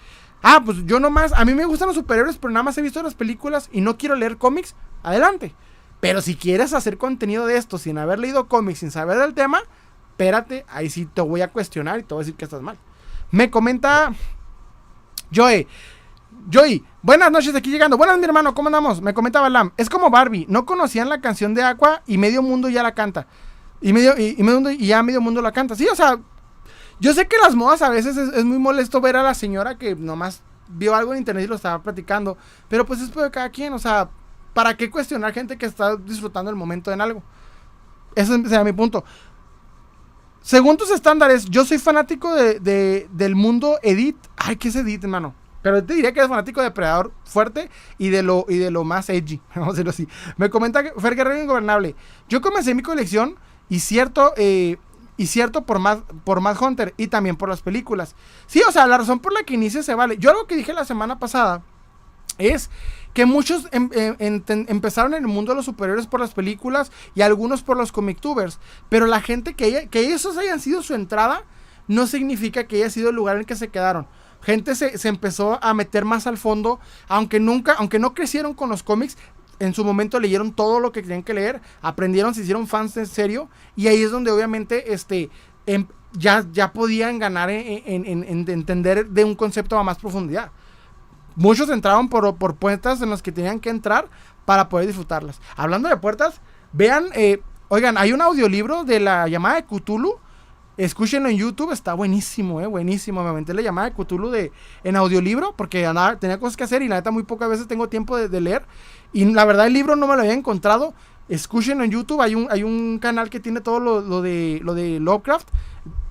[0.44, 3.02] Ah, pues yo nomás, a mí me gustan los superhéroes, pero nada más he visto
[3.02, 5.56] las películas y no quiero leer cómics, adelante.
[6.00, 9.62] Pero si quieres hacer contenido de esto sin haber leído cómics, sin saber del tema,
[10.12, 12.78] espérate, ahí sí te voy a cuestionar y te voy a decir que estás mal.
[13.32, 14.14] Me comenta
[15.34, 15.68] Joey.
[16.54, 17.98] Joey, buenas noches, aquí llegando.
[17.98, 19.02] Buenas, mi hermano, ¿cómo andamos?
[19.02, 19.72] Me comentaba Lam.
[19.78, 23.28] Es como Barbie, no conocían la canción de Aqua y medio mundo ya la canta.
[23.82, 24.36] Y, medio, y,
[24.80, 25.76] y ya medio mundo la canta.
[25.76, 26.20] Sí, o sea,
[27.00, 29.78] yo sé que las modas a veces es, es, muy molesto ver a la señora
[29.78, 32.38] que nomás vio algo en internet y lo estaba platicando.
[32.70, 34.10] Pero pues es de cada quien, o sea,
[34.56, 37.22] ¿Para qué cuestionar gente que está disfrutando el momento en algo?
[38.16, 39.04] Ese sería mi punto.
[40.42, 44.16] Según tus estándares, yo soy fanático de, del mundo Edit.
[44.38, 45.36] Ay, ¿qué es Edit, hermano?
[45.62, 48.86] Pero te diría que es fanático de Predador fuerte y de lo, y de lo
[48.86, 49.42] más edgy.
[49.56, 50.08] Vamos a decirlo así.
[50.38, 51.94] Me comenta que Fer Guerrero Ingobernable.
[52.30, 53.36] Yo comencé mi colección
[53.68, 54.78] y cierto, eh,
[55.18, 58.16] y cierto por más, por más Hunter y también por las películas.
[58.48, 60.18] Sí, o sea, la razón por la que inicia se vale.
[60.18, 61.62] Yo algo que dije la semana pasada
[62.38, 62.70] es
[63.16, 67.22] que muchos em, em, empezaron en el mundo de los superiores por las películas y
[67.22, 71.44] algunos por los comictubers, pero la gente que, esos hayan sido su entrada
[71.88, 74.06] no significa que haya sido el lugar en el que se quedaron.
[74.42, 78.84] Gente se, empezó a meter más al fondo, aunque nunca, aunque no crecieron con los
[78.84, 79.18] cómics,
[79.60, 83.08] en su momento leyeron todo lo que tenían que leer, aprendieron, se hicieron fans en
[83.08, 85.30] serio, y ahí es donde obviamente este,
[85.66, 87.86] em, ya, ya podían ganar en,
[88.50, 90.52] entender de un concepto a más profundidad.
[91.36, 94.08] Muchos entraron por, por puertas en las que tenían que entrar
[94.46, 95.42] para poder disfrutarlas.
[95.58, 96.40] Hablando de puertas,
[96.72, 100.20] vean, eh, oigan, hay un audiolibro de la llamada de Cthulhu.
[100.78, 103.24] Escúchenlo en YouTube, está buenísimo, eh, buenísimo.
[103.24, 104.52] Me aventé la llamada de Cthulhu de,
[104.84, 105.90] en audiolibro porque
[106.20, 108.66] tenía cosas que hacer y la neta muy pocas veces tengo tiempo de, leer.
[109.14, 110.94] Y la verdad el libro no me lo había encontrado.
[111.28, 114.74] Escúchenlo en YouTube, hay un, hay un canal que tiene todo lo, lo, de, lo
[114.74, 115.48] de Lovecraft.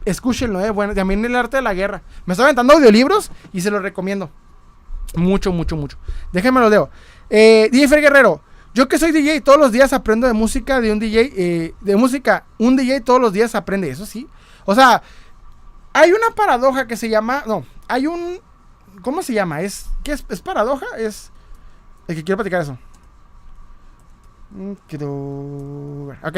[0.06, 2.02] Escúchenlo, eh, bueno, también el arte de la guerra.
[2.26, 4.30] Me estoy aventando audiolibros y se los recomiendo.
[5.14, 5.96] Mucho, mucho, mucho.
[6.32, 6.90] Déjenme lo leo.
[7.30, 8.40] Eh, DJ Fer Guerrero.
[8.74, 11.32] Yo que soy DJ, todos los días aprendo de música de un DJ.
[11.36, 14.28] Eh, de música, un DJ todos los días aprende, eso sí.
[14.64, 15.02] O sea,
[15.92, 17.44] hay una paradoja que se llama.
[17.46, 18.40] No, hay un.
[19.02, 19.60] ¿Cómo se llama?
[19.60, 20.86] ¿Es, ¿qué es, ¿Es paradoja?
[20.98, 21.30] Es.
[22.08, 22.76] El que quiero platicar eso.
[24.50, 24.72] Mm,
[26.22, 26.36] ok.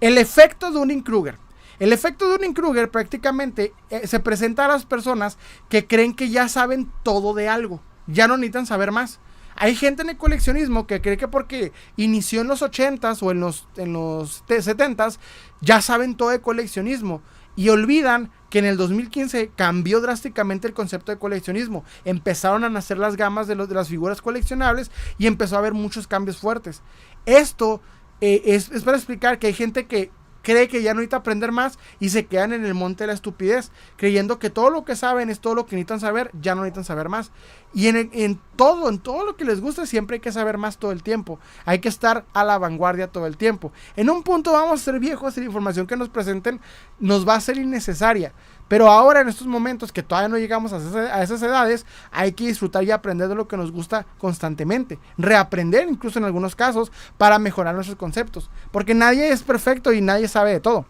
[0.00, 1.38] El efecto de un Kruger.
[1.78, 5.36] El efecto de un Kruger prácticamente eh, se presenta a las personas
[5.68, 7.80] que creen que ya saben todo de algo.
[8.06, 9.20] Ya no necesitan saber más.
[9.56, 13.40] Hay gente en el coleccionismo que cree que porque inició en los 80s o en
[13.40, 15.18] los, en los 70s,
[15.62, 17.22] ya saben todo de coleccionismo.
[17.58, 21.84] Y olvidan que en el 2015 cambió drásticamente el concepto de coleccionismo.
[22.04, 26.36] Empezaron a nacer las gamas de, las figuras coleccionables y empezó a haber muchos cambios
[26.36, 26.82] fuertes.
[27.24, 27.80] Esto
[28.20, 30.10] eh, es para explicar que hay gente que
[30.46, 33.14] cree que ya no necesita aprender más y se quedan en el monte de la
[33.14, 36.60] estupidez, creyendo que todo lo que saben es todo lo que necesitan saber, ya no
[36.60, 37.32] necesitan saber más.
[37.74, 40.78] Y en, en, todo, en todo lo que les gusta, siempre hay que saber más
[40.78, 41.40] todo el tiempo.
[41.64, 43.72] Hay que estar a la vanguardia todo el tiempo.
[43.96, 46.60] En un punto vamos a ser viejos y la información que nos presenten
[47.00, 48.32] nos va a ser innecesaria.
[48.68, 50.78] Pero ahora en estos momentos que todavía no llegamos a
[51.22, 54.98] esas, edades, hay que disfrutar y aprender de lo que nos gusta constantemente.
[55.16, 58.50] Reaprender incluso en algunos casos para mejorar nuestros conceptos.
[58.72, 60.84] Porque nadie es perfecto y nadie sabe de todo.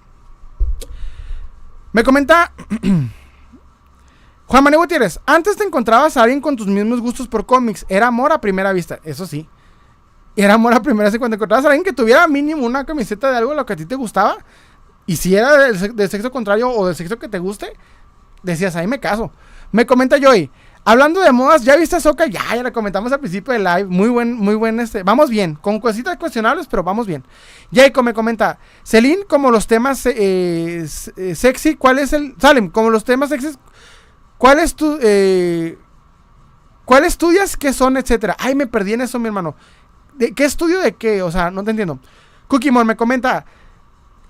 [1.92, 2.52] Me comenta
[4.46, 7.84] Juan Manuel Gutiérrez, antes te encontrabas a alguien con tus mismos gustos por cómics.
[7.88, 9.48] Era amor a primera vista, eso sí.
[10.34, 13.38] Era amor a primera vista cuando encontrabas a alguien que tuviera mínimo una camiseta de
[13.38, 14.38] algo de lo que a ti te gustaba
[15.06, 17.72] y si era del, sexo contrario o del sexo que te guste,
[18.42, 19.30] decías, ahí me caso.
[19.72, 20.50] Me comenta Joy,
[20.84, 22.26] hablando de modas, ¿ya viste Soca?
[22.26, 23.84] Ya, ya la comentamos al principio del live.
[23.84, 25.02] Muy buen, muy buen este.
[25.02, 27.24] Vamos bien, con cositas cuestionables, pero vamos bien.
[27.72, 30.86] Jacob me comenta, Celine, como los temas eh,
[31.16, 32.34] eh, sexy, ¿cuál es el.
[32.38, 33.48] Salem, como los temas sexy,
[34.38, 34.98] ¿cuál es tu.
[35.02, 35.78] Eh,
[36.84, 37.56] ¿Cuál estudias?
[37.56, 37.96] ¿Qué son?
[37.96, 38.36] Etcétera.
[38.38, 39.56] Ay, me perdí en eso, mi hermano.
[40.14, 41.20] ¿De ¿Qué estudio de qué?
[41.20, 41.98] O sea, no te entiendo.
[42.46, 43.44] Cookie Mon me comenta,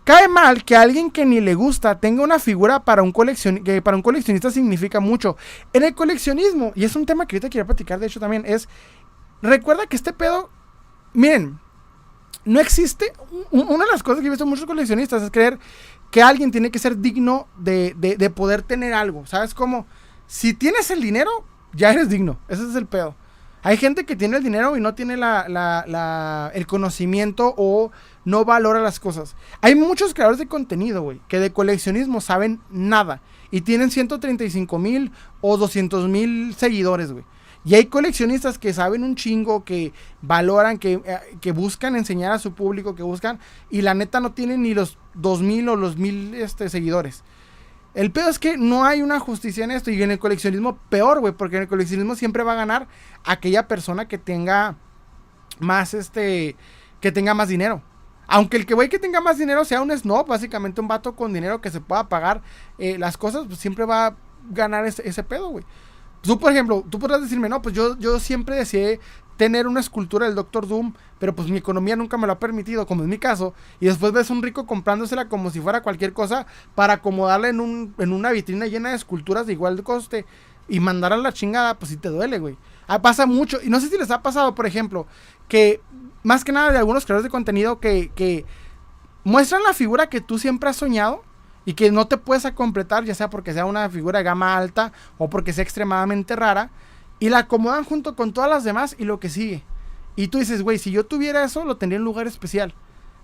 [0.06, 3.82] Cae mal que alguien que ni le gusta tenga una figura para un, coleccion que
[3.82, 5.36] para un coleccionista significa mucho.
[5.72, 8.68] En el coleccionismo, y es un tema que ahorita quiero platicar, de hecho también, es,
[9.42, 10.48] recuerda que este pedo,
[11.12, 11.58] miren,
[12.44, 13.12] no existe,
[13.50, 15.58] una de las cosas que he visto muchos coleccionistas es creer
[16.12, 19.54] que alguien tiene que ser digno de, de poder tener algo, ¿sabes?
[19.54, 19.88] Como,
[20.28, 21.32] si tienes el dinero,
[21.72, 23.16] ya eres digno, ese es el pedo.
[23.66, 27.90] Hay gente que tiene el dinero y no tiene la, el conocimiento o
[28.24, 29.34] no valora las cosas.
[29.60, 35.10] Hay muchos creadores de contenido, güey, que de coleccionismo saben nada y tienen 135 mil
[35.40, 37.24] o 200 mil seguidores, güey.
[37.64, 42.38] Y hay coleccionistas que saben un chingo, que valoran, que, eh, que, buscan enseñar a
[42.38, 46.36] su público, que buscan, y la neta no tienen ni los 2000 o los 1000
[46.36, 47.24] este, seguidores.
[47.96, 49.90] El peor es que no hay una justicia en esto.
[49.90, 51.32] Y en el coleccionismo, peor, güey.
[51.32, 52.88] Porque en el coleccionismo siempre va a ganar
[53.24, 54.76] aquella persona que tenga
[55.60, 56.56] más, este,
[57.00, 57.82] que tenga más dinero.
[58.28, 61.32] Aunque el que güey que tenga más dinero sea un snob, básicamente un vato con
[61.32, 62.42] dinero que se pueda pagar
[62.76, 64.16] eh, las cosas, pues siempre va a
[64.50, 65.64] ganar ese, pedo, güey.
[66.20, 69.00] Tú, por ejemplo, tú podrás decirme, no, pues yo, yo siempre deseé
[69.36, 72.86] tener una escultura del Doctor Doom, pero pues mi economía nunca me lo ha permitido,
[72.86, 76.46] como es mi caso, y después ves un rico comprándosela como si fuera cualquier cosa
[76.74, 80.24] para acomodarla en, un, en una vitrina llena de esculturas de igual coste
[80.68, 82.56] y mandar a la chingada, pues si te duele, güey.
[82.88, 85.06] Ah, pasa mucho, y no sé si les ha pasado, por ejemplo,
[85.48, 85.80] que
[86.22, 88.44] más que nada de algunos creadores de contenido que, que
[89.22, 91.22] muestran la figura que tú siempre has soñado
[91.64, 94.92] y que no te puedes completar, ya sea porque sea una figura de gama alta
[95.18, 96.70] o porque sea extremadamente rara
[97.18, 99.62] y la acomodan junto con todas las demás y lo que sigue.
[100.16, 102.74] Y tú dices, güey, si yo tuviera eso, lo tendría en un lugar especial.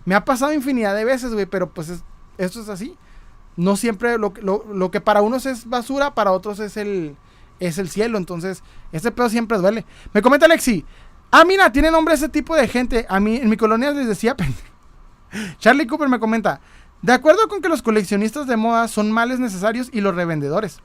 [0.04, 2.02] Me ha pasado infinidad de veces, güey, pero pues
[2.38, 2.96] esto es así.
[3.56, 7.16] No siempre lo, lo, que para unos es basura, para otros es el,
[7.60, 8.18] es el cielo.
[8.18, 8.62] Entonces,
[8.92, 9.84] ese pedo siempre duele.
[10.12, 10.84] Me comenta Alexi.
[11.30, 13.06] Ah, mira, tiene nombre ese tipo de gente.
[13.08, 14.36] A mí, en mi colonia les decía.
[15.58, 16.60] Charlie Cooper me comenta.
[17.00, 20.80] De acuerdo con que los coleccionistas de moda son males necesarios y los revendedores.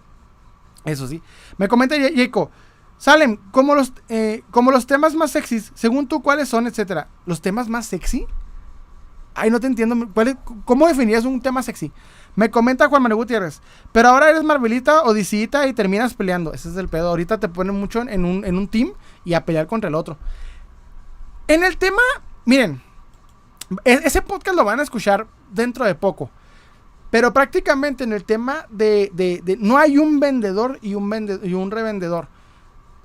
[0.85, 1.21] Eso sí.
[1.57, 2.49] Me comenta Jaco.
[2.97, 7.07] Salem, como los, eh, como los temas más sexys, según tú, ¿cuáles son, etcétera?
[7.25, 8.25] ¿Los temas más sexy?
[9.35, 10.09] Ay, no te entiendo.
[10.65, 11.91] ¿Cómo definirías un tema sexy?
[12.35, 13.61] Me comenta Juan Manuel Gutiérrez.
[13.91, 16.53] Pero ahora eres Marvelita o DCita y terminas peleando.
[16.53, 17.09] Ese es el pedo.
[17.09, 18.93] Ahorita te ponen mucho en un, en un team
[19.23, 20.17] y a pelear contra el otro.
[21.47, 22.01] En el tema,
[22.45, 22.81] miren,
[23.85, 26.31] e, ese podcast lo van a escuchar dentro de poco.
[27.11, 31.53] Pero prácticamente en el tema de, de, de no hay un vendedor y un, y
[31.53, 32.27] un revendedor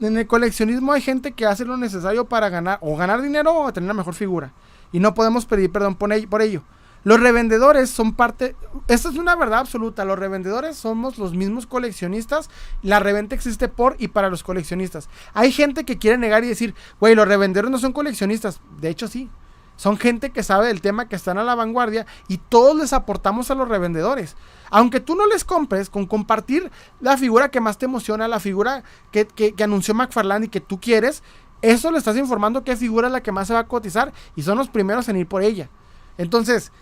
[0.06, 3.72] en el coleccionismo hay gente que hace lo necesario para ganar o ganar dinero o
[3.72, 4.52] tener una mejor figura.
[4.92, 6.62] Y no podemos pedir perdón por ello.
[7.04, 8.54] Los revendedores son parte,
[8.86, 12.48] esta es una verdad absoluta, los revendedores somos los mismos coleccionistas,
[12.82, 15.08] la reventa existe por y para los coleccionistas.
[15.34, 19.08] Hay gente que quiere negar y decir, güey, los revendedores no son coleccionistas, de hecho
[19.08, 19.28] sí,
[19.76, 23.50] son gente que sabe del tema, que están a la vanguardia y todos les aportamos
[23.50, 24.36] a los revendedores.
[24.74, 28.82] Aunque tú no les compres, con compartir la figura que más te emociona, la figura
[29.10, 31.22] que, anunció McFarlane y que tú quieres,
[31.60, 34.40] eso le estás informando qué figura es la que más se va a cotizar y
[34.40, 35.68] son los primeros en ir por ella.
[36.16, 36.72] Entonces,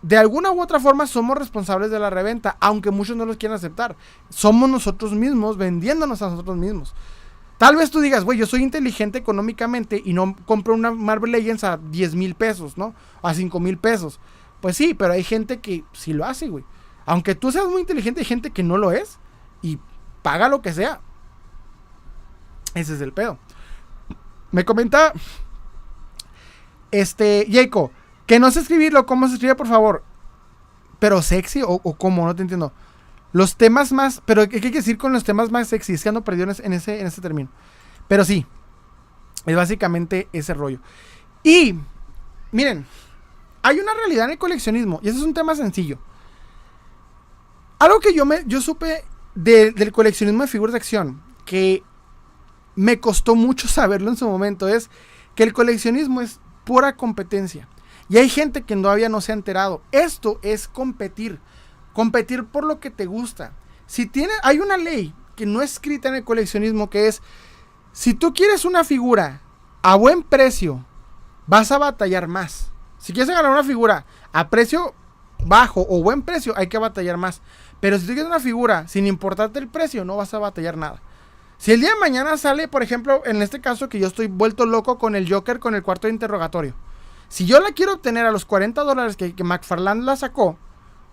[0.00, 3.56] de alguna u otra forma somos responsables de la reventa, aunque muchos no los quieran
[3.56, 3.96] aceptar.
[4.28, 6.94] Somos nosotros mismos vendiéndonos a nosotros mismos.
[7.58, 11.64] Tal vez tú digas, güey, yo soy inteligente económicamente y no compro una Marvel Legends
[11.64, 12.94] a 10 mil pesos, ¿no?
[13.22, 14.20] A 5 mil pesos.
[14.60, 16.64] Pues sí, pero hay gente que sí lo hace, güey.
[17.06, 19.18] Aunque tú seas muy inteligente, hay gente que no lo es
[19.62, 19.78] y
[20.22, 21.00] paga lo que sea.
[22.74, 23.38] Ese es el pedo.
[24.50, 25.12] Me comenta
[26.90, 27.90] este Jaco,
[28.26, 30.04] que no sé escribirlo, ¿cómo se escribe, por favor?
[30.98, 32.72] Pero sexy o, o cómo, no te entiendo.
[33.32, 35.94] Los temas más, pero ¿qué hay que decir con los temas más sexy?
[35.94, 37.50] Es que ando perdido en ese, en ese término.
[38.06, 38.46] Pero sí,
[39.44, 40.78] es básicamente ese rollo.
[41.42, 41.74] Y,
[42.52, 42.86] miren,
[43.62, 45.98] hay una realidad en el coleccionismo, y ese es un tema sencillo.
[47.84, 49.04] Algo que yo, me, yo supe
[49.34, 51.82] del coleccionismo de figuras de acción, que
[52.76, 54.88] me costó mucho saberlo en su momento, es
[55.34, 57.68] que el coleccionismo es pura competencia.
[58.08, 59.82] Y hay gente que todavía no se ha enterado.
[59.92, 61.40] Esto es competir.
[61.92, 63.52] Competir por lo que te gusta.
[63.84, 67.20] Si tiene, hay una ley que no es escrita en el coleccionismo que es,
[67.92, 69.42] si tú quieres una figura
[69.82, 70.86] a buen precio,
[71.46, 72.72] vas a batallar más.
[72.96, 74.94] Si quieres ganar una figura a precio
[75.44, 77.42] bajo o buen precio, hay que batallar más.
[77.84, 81.02] Pero si tú quieres una figura sin importarte el precio, no vas a batallar nada.
[81.58, 84.64] Si el día de mañana sale, por ejemplo, en este caso que yo estoy vuelto
[84.64, 86.72] loco con el Joker con el cuarto de interrogatorio.
[87.28, 90.56] Si yo la quiero obtener a los 40 dólares que, que McFarland la sacó,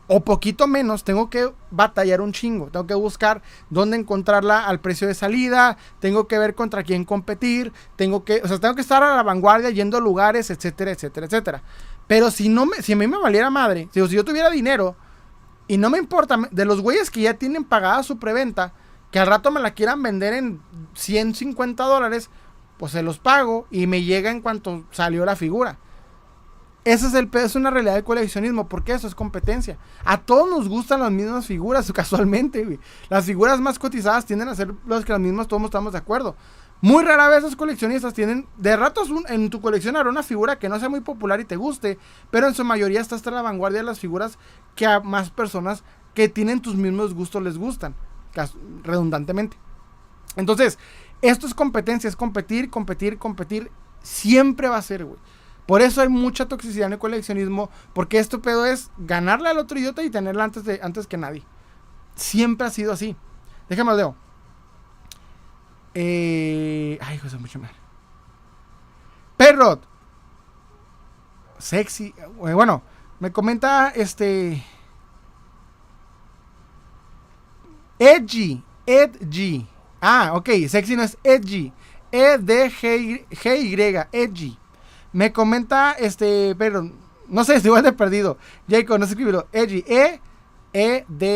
[0.07, 2.67] o poquito menos, tengo que batallar un chingo.
[2.67, 7.73] Tengo que buscar dónde encontrarla al precio de salida, tengo que ver contra quién competir,
[7.97, 11.25] tengo que, o sea, tengo que estar a la vanguardia yendo a lugares, etcétera, etcétera,
[11.25, 11.63] etcétera.
[12.07, 14.95] Pero si no me, si a mí me valiera madre, si, si yo tuviera dinero
[15.71, 18.73] y no me importa, de los güeyes que ya tienen pagada su preventa,
[19.09, 20.61] que al rato me la quieran vender en
[20.95, 22.29] 150 dólares,
[22.75, 25.77] pues se los pago y me llega en cuanto salió la figura.
[26.83, 29.77] Ese es el es una realidad del coleccionismo, porque eso es competencia.
[30.03, 32.77] A todos nos gustan las mismas figuras, casualmente,
[33.07, 36.35] Las figuras más cotizadas tienden a ser las que las mismas todos estamos de acuerdo.
[36.81, 40.67] Muy rara vez los coleccionistas tienen, de ratos en tu colección habrá una figura que
[40.67, 41.99] no sea muy popular y te guste,
[42.31, 44.39] pero en su mayoría está hasta la vanguardia de las figuras
[44.75, 45.83] que a más personas
[46.15, 47.93] que tienen tus mismos gustos les gustan
[48.83, 49.57] redundantemente.
[50.35, 50.79] Entonces,
[51.21, 53.69] esto es competencia, es competir, competir, competir.
[54.01, 55.19] Siempre va a ser, güey.
[55.67, 59.77] Por eso hay mucha toxicidad en el coleccionismo, porque esto pedo es ganarle al otro
[59.77, 61.43] idiota y tenerla antes, de, antes que nadie.
[62.15, 63.15] Siempre ha sido así.
[63.69, 64.15] Déjame leo.
[65.93, 67.71] Eh, ay, José, mucho más.
[69.37, 69.83] Perrot.
[71.57, 72.13] Sexy.
[72.17, 72.81] Eh, bueno,
[73.19, 74.63] me comenta este.
[77.99, 78.63] Edgy.
[78.85, 79.67] Edgy.
[80.01, 80.49] Ah, ok.
[80.67, 81.71] Sexy no es edgy.
[82.11, 83.27] E-D-G-Y.
[84.11, 84.57] Edgy.
[85.13, 86.55] Me comenta este.
[86.55, 86.95] Perdón.
[87.27, 88.37] No sé, estoy igual de perdido.
[88.69, 89.47] Jacob, no sé escribirlo.
[89.51, 89.83] Edgy.
[90.73, 91.31] E-E-D-G-Y.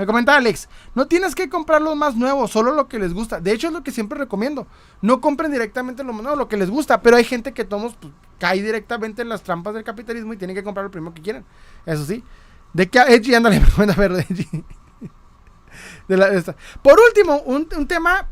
[0.00, 3.38] Me comenta Alex, no tienes que comprar los más nuevos, solo lo que les gusta.
[3.38, 4.66] De hecho, es lo que siempre recomiendo.
[5.02, 7.02] No compren directamente lo nuevo, lo que les gusta.
[7.02, 10.54] Pero hay gente que tomos, pues, cae directamente en las trampas del capitalismo y tiene
[10.54, 11.44] que comprar lo primero que quieren.
[11.84, 12.24] Eso sí.
[12.72, 14.64] De que Edgy, ándale, me comenta ver Edgy.
[16.82, 18.26] Por último, un, tema,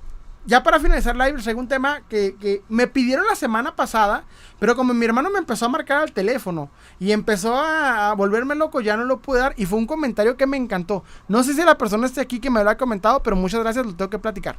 [0.48, 4.24] ya para finalizar live, un tema que, me pidieron la semana pasada,
[4.58, 8.80] pero como mi hermano me empezó a marcar al teléfono y empezó a, volverme loco,
[8.80, 11.04] ya no lo pude dar y fue un comentario que me encantó.
[11.28, 13.84] No sé si la persona esté aquí que me lo ha comentado, pero muchas gracias,
[13.84, 14.56] lo tengo que platicar.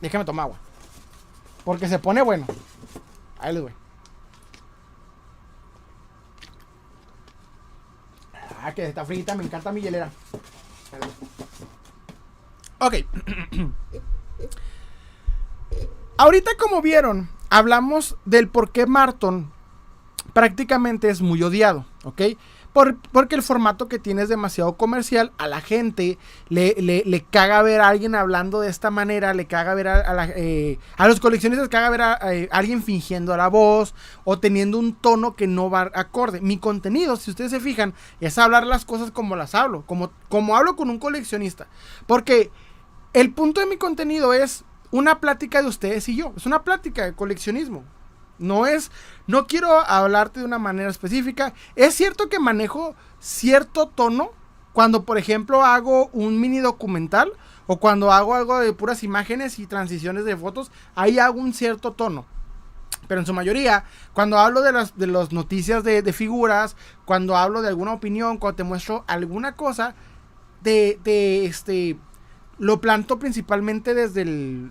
[0.00, 0.58] Déjame tomar agua.
[1.64, 2.46] Porque se pone bueno.
[3.40, 3.72] Ahí les voy.
[8.62, 10.08] Ah, que está frita, me encanta mi hielera.
[12.78, 12.94] Ok.
[16.20, 19.50] Ahorita como vieron, hablamos del por qué Marton
[20.34, 22.20] prácticamente es muy odiado, ¿ok?
[23.10, 26.18] porque el formato que tiene es demasiado comercial, a la gente
[26.50, 30.78] le, le, caga ver a alguien hablando de esta manera, le caga ver a, eh,
[30.98, 32.12] los coleccionistas, caga ver a,
[32.50, 36.42] alguien fingiendo a la voz o teniendo un tono que no va acorde.
[36.42, 40.54] Mi contenido, si ustedes se fijan, es hablar las cosas como las hablo, como, como
[40.54, 41.66] hablo con un coleccionista.
[42.06, 42.50] Porque
[43.14, 46.32] el punto de mi contenido es una plática de ustedes y yo.
[46.36, 47.84] Es una plática de coleccionismo.
[48.38, 48.90] No es,
[49.26, 51.52] no quiero hablarte de una manera específica.
[51.76, 54.32] Es cierto que manejo cierto tono
[54.72, 57.32] cuando, por ejemplo, hago un mini documental
[57.66, 61.92] o cuando hago algo de puras imágenes y transiciones de fotos, ahí hago un cierto
[61.92, 62.24] tono.
[63.06, 66.70] Pero en su mayoría, cuando hablo de las, de noticias de, de,
[67.04, 69.94] cuando hablo de alguna opinión, cuando te muestro alguna cosa,
[70.62, 71.98] de, de este,
[72.60, 74.70] lo planto principalmente desde, el,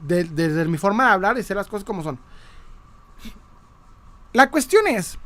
[0.00, 2.18] desde mi forma de hablar y hacer las cosas como son.
[4.32, 5.18] La cuestión es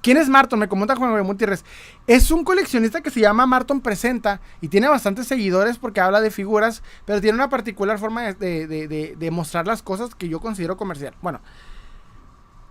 [0.00, 0.60] ¿Quién es Marton?
[0.60, 1.64] Me comenta Juan Gabriel Gutiérrez.
[2.06, 6.30] Es un coleccionista que se llama Marton Presenta y tiene bastantes seguidores porque habla de
[6.30, 10.76] figuras, pero tiene una particular forma de, de, de, mostrar las cosas que yo considero
[10.76, 11.14] comercial.
[11.20, 11.40] Bueno,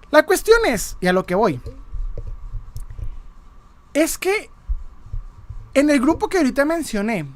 [0.09, 1.59] la cuestión es, y a lo que voy,
[3.93, 4.49] es que
[5.73, 7.27] en el grupo que ahorita mencioné,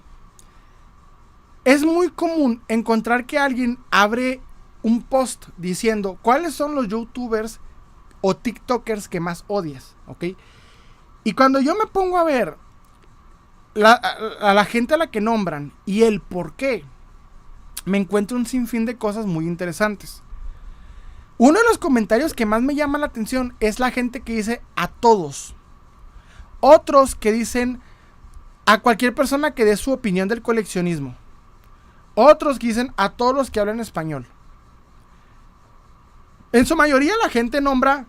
[1.66, 4.42] es muy común encontrar que alguien abre
[4.84, 7.60] un post diciendo cuáles son los youtubers
[8.22, 10.26] o TikTokers que más odias, ¿ok?
[11.24, 12.58] Y cuando yo me pongo a ver
[13.76, 16.84] a, la gente a la que nombran y el por qué,
[17.86, 20.24] me encuentro un sinfín de cosas muy interesantes.
[21.38, 24.62] Uno de los comentarios que más me llama la atención es la gente que dice
[24.76, 25.56] a todos.
[26.60, 27.82] Otros que dicen
[28.68, 31.16] a cualquier persona que dé su opinión del coleccionismo.
[32.16, 34.26] Otros dicen a todos los que hablan español.
[36.52, 38.06] En su mayoría la gente nombra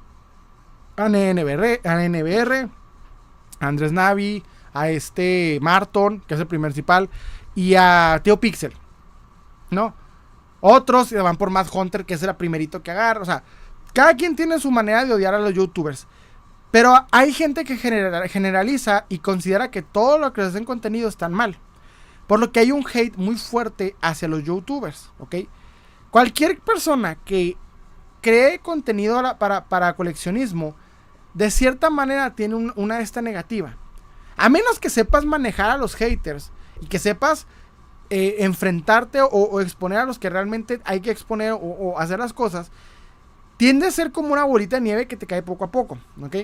[0.97, 2.69] a NBR, a NBR,
[3.61, 4.43] Andrés Navi,
[4.75, 7.09] a este Marton, que es el principal,
[7.55, 8.73] y a Teo Pixel.
[9.71, 9.95] ¿No?
[10.61, 13.23] Otros se van por Matt Hunter, que es el primerito que agarra.
[13.23, 13.43] O sea,
[13.93, 16.07] cada quien tiene su manera de odiar a los youtubers.
[16.71, 21.59] Pero hay gente que generaliza y considera que todo lo que hacen contenido están mal.
[22.27, 25.37] Por lo que hay un hate muy fuerte hacia los youtubers, ¿ok?
[26.11, 27.57] Cualquier persona que
[28.21, 30.75] cree contenido para, coleccionismo,
[31.35, 33.77] de cierta manera tiene una esta negativa.
[34.37, 37.47] A menos que sepas manejar a los haters y que sepas
[38.11, 42.71] eh, enfrentarte o, exponer a los que realmente hay que exponer o, hacer las cosas,
[43.57, 46.37] tiende a ser como una bolita de nieve que te cae poco a poco, ¿ok?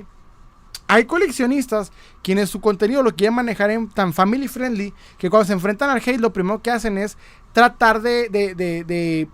[0.89, 1.92] Hay coleccionistas
[2.23, 5.99] quienes su contenido lo quieren manejar en tan family friendly que cuando se enfrentan al
[5.99, 7.18] hate lo primero que hacen es
[7.52, 9.28] tratar de,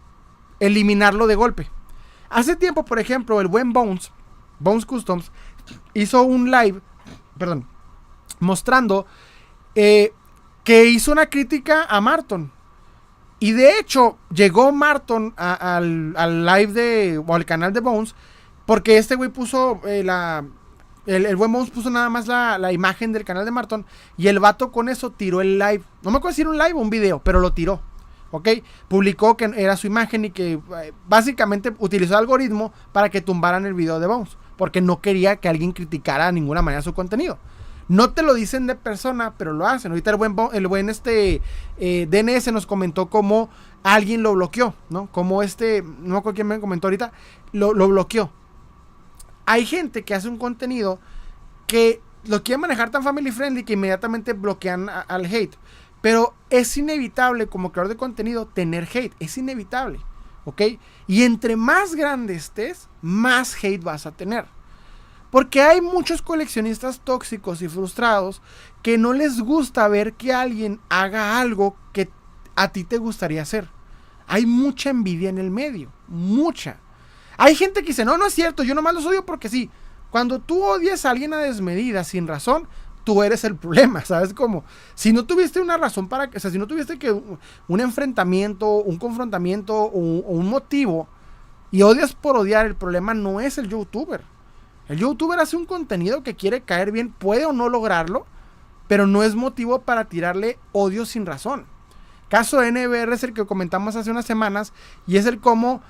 [0.59, 1.71] eliminarlo de golpe.
[2.29, 4.11] Hace tiempo, por ejemplo, el buen Bones,
[4.59, 5.31] Bones Customs,
[5.95, 6.81] hizo un live,
[7.39, 7.69] perdón,
[8.41, 9.07] mostrando
[9.77, 10.13] eh,
[10.65, 12.51] que hizo una crítica a Marton.
[13.39, 18.17] Y de hecho, llegó Marton al, live de, o al canal de Bones,
[18.67, 20.45] porque este güey puso eh, la...
[21.07, 23.85] El, buen Bones puso nada más la, la, imagen del canal de Marton
[24.17, 25.83] y el vato con eso tiró el live.
[26.03, 27.81] No me acuerdo si era un live o un video, pero lo tiró.
[28.35, 28.49] ¿ok?
[28.89, 33.65] Publicó que era su imagen y que eh, básicamente utilizó el algoritmo para que tumbaran
[33.65, 37.39] el video de Bones, porque no quería que alguien criticara de ninguna manera su contenido.
[37.87, 39.93] No te lo dicen de persona, pero lo hacen.
[39.93, 41.43] Ahorita el buen, el buen este,
[41.79, 43.51] eh, DNS nos comentó cómo
[43.85, 45.07] alguien lo bloqueó, ¿no?
[45.13, 47.13] Como este, no me acuerdo quién me comentó ahorita,
[47.53, 48.31] lo, bloqueó.
[49.47, 50.99] Hay gente que hace un contenido
[51.67, 55.57] que lo quiere manejar tan family friendly que inmediatamente bloquean al hate.
[56.01, 59.15] Pero es inevitable como creador de contenido tener hate.
[59.21, 60.01] Es inevitable.
[60.45, 60.63] ¿Ok?
[61.07, 64.47] Y entre más grande estés, más hate vas a tener.
[65.31, 68.41] Porque hay muchos coleccionistas tóxicos y frustrados
[68.83, 72.09] que no les gusta ver que alguien haga algo que
[72.55, 73.69] a ti te gustaría hacer.
[74.27, 75.91] Hay mucha envidia en el medio.
[76.07, 76.77] Mucha.
[77.37, 79.71] Hay gente que dice, no, no es cierto, yo nomás los odio porque sí.
[80.11, 82.69] Cuando tú odias a alguien a desmedida, sin razón,
[83.05, 84.35] tú eres el problema, ¿sabes?
[84.35, 84.65] Como,
[84.95, 88.77] si no tuviste una razón para que, o sea, si no tuviste que un enfrentamiento,
[88.77, 91.09] un confrontamiento o, un motivo
[91.71, 94.23] y odias por odiar, el problema no es el youtuber.
[94.89, 98.27] El youtuber hace un contenido que quiere caer bien, puede o no lograrlo,
[98.87, 101.67] pero no es motivo para tirarle odio sin razón.
[102.29, 104.73] Caso NBR es el que comentamos hace unas semanas
[105.07, 105.83] y es el cómo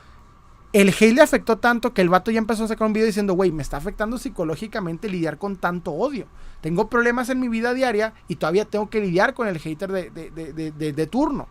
[0.75, 3.35] el hate le afectó tanto que el vato ya empezó a sacar un video diciendo,
[3.35, 6.27] güey, me está afectando psicológicamente lidiar con tanto odio.
[6.63, 11.09] Tengo problemas en mi vida diaria y todavía tengo que lidiar con el hater de,
[11.09, 11.47] turno.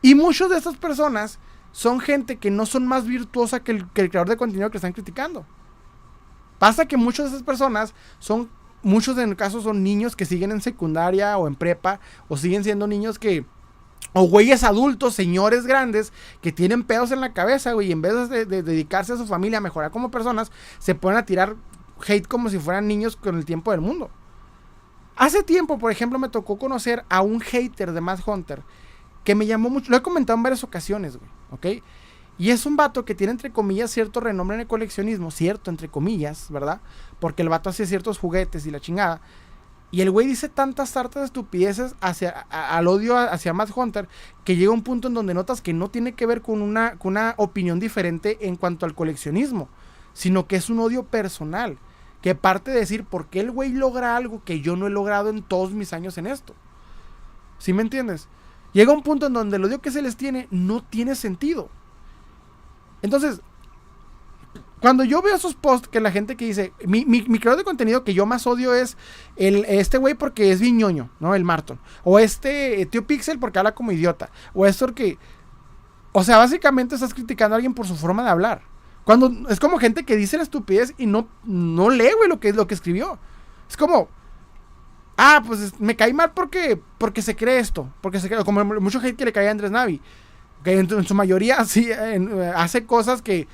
[0.00, 1.38] Y muchas de estas personas
[1.72, 4.78] son gente que no son más virtuosa que el, que el creador de contenido que
[4.78, 5.44] están criticando.
[6.58, 8.48] Pasa que muchas de esas personas son,
[8.82, 12.64] muchos en el caso son niños que siguen en secundaria o en prepa, o siguen
[12.64, 13.44] siendo niños que
[14.12, 18.28] o güeyes adultos, señores grandes, que tienen pedos en la cabeza, güey, y en vez
[18.28, 21.56] de, dedicarse a su familia, a mejorar como personas, se ponen a tirar
[22.06, 24.10] hate como si fueran niños con el tiempo del mundo.
[25.16, 28.62] Hace tiempo, por ejemplo, me tocó conocer a un hater de Matt Hunter
[29.24, 29.90] que me llamó mucho.
[29.90, 31.84] Lo he comentado en varias ocasiones, güey, ¿ok?
[32.38, 35.88] Y es un vato que tiene, entre comillas, cierto renombre en el coleccionismo, cierto, entre
[35.88, 36.80] comillas, ¿verdad?
[37.18, 39.20] Porque el vato hace ciertos juguetes y la chingada.
[39.90, 44.06] Y el güey dice tantas hartas estupideces hacia, al odio hacia Matt Hunter
[44.44, 47.12] que llega un punto en donde notas que no tiene que ver con una, con
[47.12, 49.68] una opinión diferente en cuanto al coleccionismo,
[50.12, 51.78] sino que es un odio personal.
[52.20, 55.30] Que parte de decir, ¿por qué el güey logra algo que yo no he logrado
[55.30, 56.54] en todos mis años en esto?
[57.58, 58.28] ¿Sí me entiendes?
[58.72, 61.70] Llega un punto en donde el odio que se les tiene no tiene sentido.
[63.02, 63.40] Entonces,
[64.80, 68.04] cuando yo veo esos posts que la gente que dice, mi, mi, creador de contenido
[68.04, 68.96] que yo más odio es
[69.36, 71.34] el, este güey porque es viñoño, ¿no?
[71.34, 71.80] El Marton.
[72.04, 74.30] O este tío Pixel porque habla como idiota.
[74.54, 75.18] O esto porque...
[76.12, 78.62] O sea, básicamente estás criticando a alguien por su forma de hablar.
[79.04, 82.52] Cuando es como gente que dice la estupidez y no, no lee, güey, lo que,
[82.52, 83.18] lo que escribió.
[83.68, 84.08] Es como,
[85.16, 87.92] ah, pues me caí mal porque, porque se cree esto.
[88.00, 90.00] Porque se cree, como mucho gente que le cae a Andrés Navi.
[90.62, 93.48] Que en, su mayoría sí, eh, hace cosas que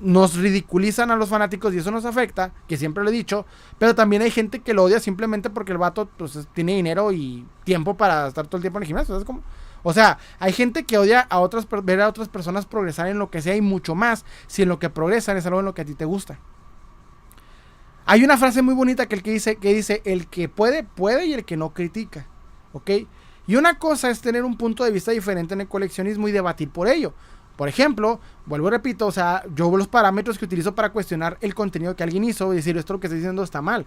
[0.00, 3.46] nos ridiculizan a los fanáticos y eso nos afecta, que siempre lo he dicho,
[3.78, 7.46] pero también hay gente que lo odia simplemente porque el vato pues, tiene dinero y
[7.64, 9.24] tiempo para estar todo el tiempo en el gimnasio.
[9.24, 9.42] como,
[9.82, 13.30] o sea, hay gente que odia a otras, ver a otras personas progresar en lo
[13.30, 15.82] que sea y mucho más si en lo que progresan es algo en lo que
[15.82, 16.38] a ti te gusta.
[18.06, 21.26] Hay una frase muy bonita que, el que, dice, que dice, el que puede, puede
[21.26, 22.26] y el que no critica.
[22.72, 22.90] ¿Ok?
[23.46, 26.70] Y una cosa es tener un punto de vista diferente en el coleccionismo y debatir
[26.70, 27.14] por ello.
[27.60, 31.54] Por ejemplo, vuelvo y repito, o sea, yo los parámetros que utilizo para cuestionar el
[31.54, 33.84] contenido que alguien hizo y decir esto lo que está diciendo está mal.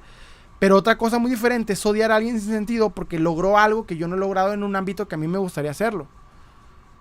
[0.59, 3.97] Pero otra cosa muy diferente es odiar a alguien sin sentido porque logró algo que
[3.97, 6.07] yo no he logrado en un ámbito que a mí me gustaría hacerlo.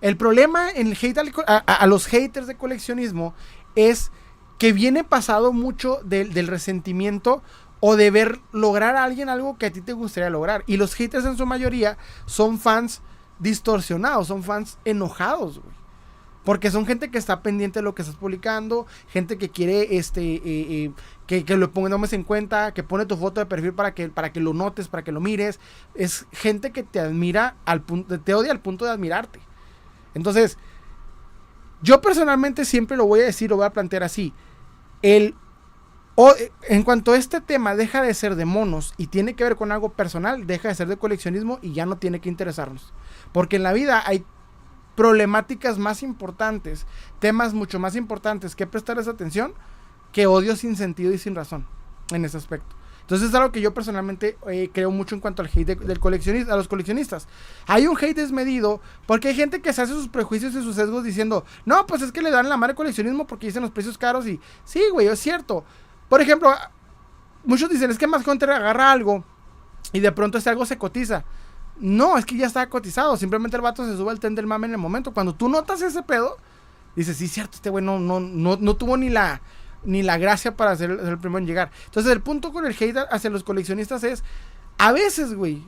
[0.01, 3.35] El problema en el hate a, los haters de coleccionismo
[3.75, 4.09] es
[4.57, 7.43] que viene pasado mucho del resentimiento
[7.81, 10.63] o de ver lograr a alguien algo que a ti te gustaría lograr.
[10.65, 13.03] Y los haters en su mayoría son fans
[13.37, 15.82] distorsionados, son fans enojados, güey.
[16.43, 20.21] Porque son gente que está pendiente de lo que estás publicando, gente que quiere este
[20.21, 20.91] eh, eh,
[21.25, 24.33] que, que, lo pongamos en cuenta, que pone tu foto de perfil para que, para
[24.33, 25.59] que lo notes, para que lo mires.
[25.95, 29.39] Es gente que te admira al punto, te odia al punto de admirarte.
[30.13, 30.57] Entonces,
[31.81, 34.33] yo personalmente siempre lo voy a decir, lo voy a plantear así.
[35.01, 35.35] El
[36.69, 39.89] en cuanto este tema deja de ser de monos y tiene que ver con algo
[39.89, 42.93] personal, deja de ser de coleccionismo y ya no tiene que interesarnos.
[43.31, 44.23] Porque en la vida hay
[44.95, 46.85] problemáticas más importantes,
[47.19, 49.53] temas mucho más importantes que prestarles atención
[50.11, 51.65] que odio sin sentido y sin razón
[52.11, 52.75] en ese aspecto.
[53.01, 56.53] Entonces es algo que yo personalmente eh, creo mucho en cuanto al hate del coleccionista,
[56.53, 57.27] a los coleccionistas.
[57.67, 61.03] Hay un hate desmedido porque hay gente que se hace sus prejuicios y sus sesgos
[61.03, 64.25] diciendo, no, pues es que le dan la madre coleccionismo porque dicen los precios caros
[64.25, 65.65] y sí, güey, es cierto.
[66.07, 66.53] Por ejemplo,
[67.43, 69.25] muchos dicen, es que más Hunter agarra algo
[69.91, 71.25] y de pronto ese algo se cotiza.
[71.79, 73.17] No, es que ya está cotizado.
[73.17, 75.13] Simplemente el vato se sube al tren del mame en el momento.
[75.13, 76.37] Cuando tú notas ese pedo,
[76.95, 79.41] dices, sí, cierto, este güey no, no, no, tuvo ni la,
[79.83, 81.71] ni la gracia para ser, el primero en llegar.
[81.85, 84.23] Entonces, el punto con el hate hacia los coleccionistas es,
[84.77, 85.63] a veces, güey,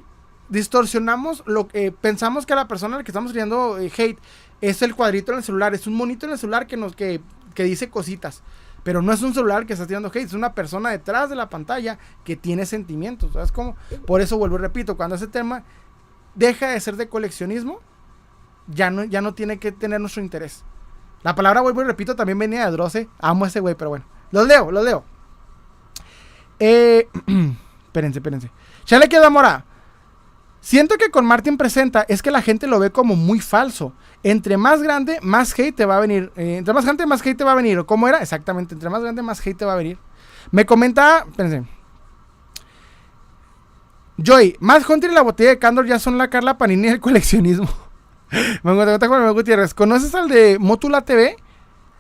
[0.50, 4.19] distorsionamos lo que pensamos que a la persona a la que estamos viendo eh, hate
[4.61, 7.22] es el cuadrito en el celular, es un monito en el celular que nos que,
[7.53, 8.43] que dice cositas.
[8.84, 11.50] Pero no es un celular que está tirando hate, es una persona detrás de la
[11.50, 13.34] pantalla que tiene sentimientos.
[13.34, 13.75] ¿Sabes cómo?
[14.06, 15.64] Por eso vuelvo y repito, cuando ese tema
[16.35, 17.80] deja de ser de coleccionismo,
[18.67, 20.64] ya no, ya no tiene que tener nuestro interés.
[21.23, 23.09] La palabra, vuelvo y repito, también venía de Droce.
[23.19, 24.05] Amo a ese güey, pero bueno.
[24.31, 25.03] Los leo, los leo.
[26.59, 27.07] Eh,
[27.88, 28.51] espérense, espérense.
[28.85, 29.65] Ya le queda mora.
[30.61, 33.93] Siento que con Martin presenta es que la gente lo ve como muy falso.
[34.23, 36.31] Entre más grande, más hate te va a venir.
[36.35, 37.85] Eh, entre más grande, más hate te va a venir.
[37.85, 38.19] ¿Cómo era?
[38.19, 38.73] Exactamente.
[38.73, 39.97] Entre más grande, más hate te va a venir.
[40.51, 41.75] Me comenta, espérense.
[44.18, 47.68] Joy, más Hunter y la botella de Candor ya son la Carla Panini del coleccionismo.
[48.64, 49.74] me encuentro con Gutiérrez.
[49.74, 51.35] ¿Conoces al de Mótula TV?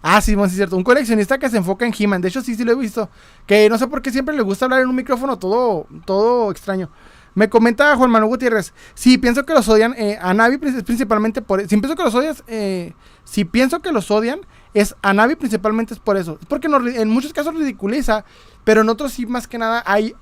[0.01, 0.77] Ah, sí, es cierto.
[0.77, 2.21] Un coleccionista que se enfoca en He-Man.
[2.21, 3.09] De hecho, sí, sí lo he visto.
[3.45, 6.89] Que no sé por qué siempre le gusta hablar en un micrófono todo, todo extraño.
[7.33, 8.73] Me comenta Juan Manuel Gutiérrez.
[8.93, 9.93] Sí, pienso que los odian.
[9.97, 12.43] Eh, a Navi principalmente por Si pienso que los odias.
[12.47, 12.93] Eh,
[13.25, 14.39] si pienso que los odian,
[14.73, 16.37] es a Navi principalmente es por eso.
[16.39, 18.23] Es porque en muchos casos ridiculiza.
[18.63, 20.15] Pero en otros sí, más que nada, hay.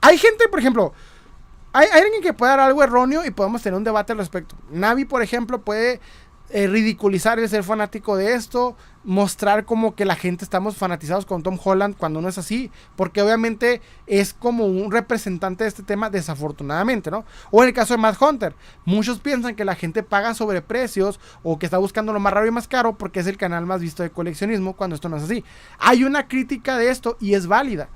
[0.00, 0.92] Hay gente, por ejemplo
[1.76, 4.56] hay, alguien que puede dar algo erróneo y podemos tener un debate al respecto.
[4.70, 6.00] Navi, por ejemplo, puede
[6.48, 11.42] eh, ridiculizar el ser fanático de esto, mostrar como que la gente estamos fanatizados con
[11.42, 16.08] Tom Holland cuando no es así, porque obviamente es como un representante de este tema
[16.08, 17.26] desafortunadamente, ¿no?
[17.50, 18.54] O en el caso de Matt Hunter,
[18.86, 22.52] muchos piensan que la gente paga sobreprecios o que está buscando lo más raro y
[22.52, 25.44] más caro porque es el canal más visto de coleccionismo cuando esto no es así.
[25.78, 27.90] Hay una crítica de esto y es válida.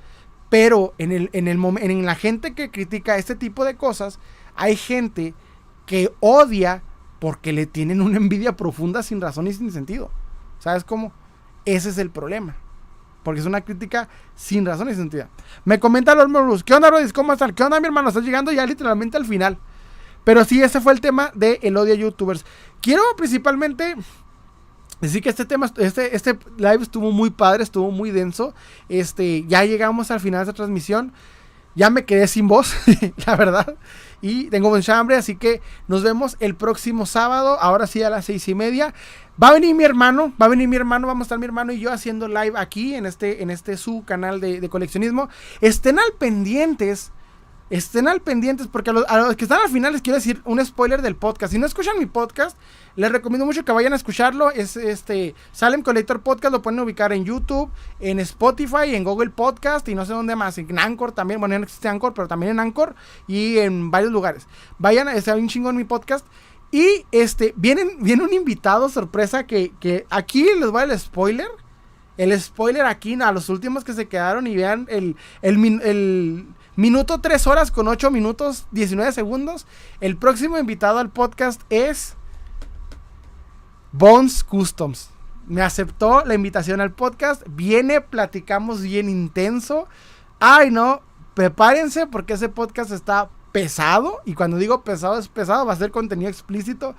[0.50, 4.18] Pero en, el, en, el en la gente que critica este tipo de cosas,
[4.56, 5.32] hay gente
[5.86, 6.82] que odia
[7.20, 10.10] porque le tienen una envidia profunda sin razón y sin sentido.
[10.58, 11.12] ¿Sabes cómo?
[11.64, 12.56] Ese es el problema.
[13.22, 15.28] Porque es una crítica sin razón y sin sentido.
[15.64, 16.64] Me comenta Lord Morus.
[16.64, 17.12] ¿Qué onda, Rodis?
[17.12, 17.52] ¿Cómo están?
[17.52, 18.08] ¿Qué onda, mi hermano?
[18.08, 19.58] Estás llegando ya literalmente al final.
[20.24, 22.44] Pero sí, ese fue el tema de el odio a youtubers.
[22.80, 23.94] Quiero principalmente
[25.00, 28.54] Decir que este tema, este, este live estuvo muy padre, estuvo muy denso.
[28.88, 31.12] Este, ya llegamos al final de esta transmisión.
[31.74, 32.74] ya me quedé sin voz,
[33.26, 33.76] la verdad.
[34.20, 38.26] Y tengo mucha hambre, así que nos vemos el próximo sábado, ahora sí a las
[38.26, 38.92] seis y media.
[39.42, 41.72] Va a venir mi hermano, va a venir mi hermano, vamos a estar mi hermano
[41.72, 45.30] y yo haciendo live aquí en este, en este su canal de coleccionismo.
[45.62, 47.12] Estén al pendientes
[47.70, 51.02] estén al pendientes porque a los, que están al final les quiero decir un spoiler
[51.02, 51.52] del podcast.
[51.52, 52.58] Si no escuchan mi podcast,
[52.96, 54.50] les recomiendo mucho que vayan a escucharlo.
[54.50, 59.88] Es este Salem Collector Podcast, lo pueden ubicar en YouTube, en Spotify, en Google Podcast
[59.88, 61.38] y no sé dónde más, en Anchor también.
[61.38, 62.96] Bueno, no existe Anchor, pero también en Anchor
[63.28, 64.48] y en varios lugares.
[64.78, 66.26] Vayan, está un chingón mi podcast.
[66.72, 71.48] Y este, vienen, viene un invitado sorpresa que, que aquí les voy el spoiler.
[72.16, 77.20] El spoiler aquí a los últimos que se quedaron y vean el, el, el Minuto
[77.20, 79.66] 3 horas con 8 minutos 19 segundos.
[80.00, 82.14] El próximo invitado al podcast es
[83.92, 85.10] Bones Customs.
[85.46, 87.42] Me aceptó la invitación al podcast.
[87.50, 89.88] Viene, platicamos bien intenso.
[90.38, 91.02] Ay, no,
[91.34, 94.20] prepárense porque ese podcast está pesado.
[94.24, 95.66] Y cuando digo pesado, es pesado.
[95.66, 96.94] Va a ser contenido explícito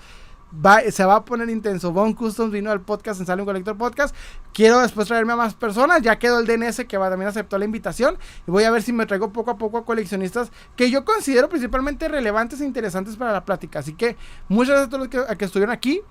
[0.91, 1.91] se va a poner intenso.
[1.91, 4.15] Bone Customs vino al podcast en Sale un Colector Podcast.
[4.53, 6.01] Quiero después traerme a más personas.
[6.01, 8.17] Ya quedó el DNS que va, también aceptó la invitación.
[8.47, 11.49] Y voy a ver si me traigo poco a poco a coleccionistas que yo considero
[11.49, 13.79] principalmente relevantes e interesantes para la plática.
[13.79, 14.17] Así que
[14.49, 16.01] muchas gracias a todos los que estuvieron aquí.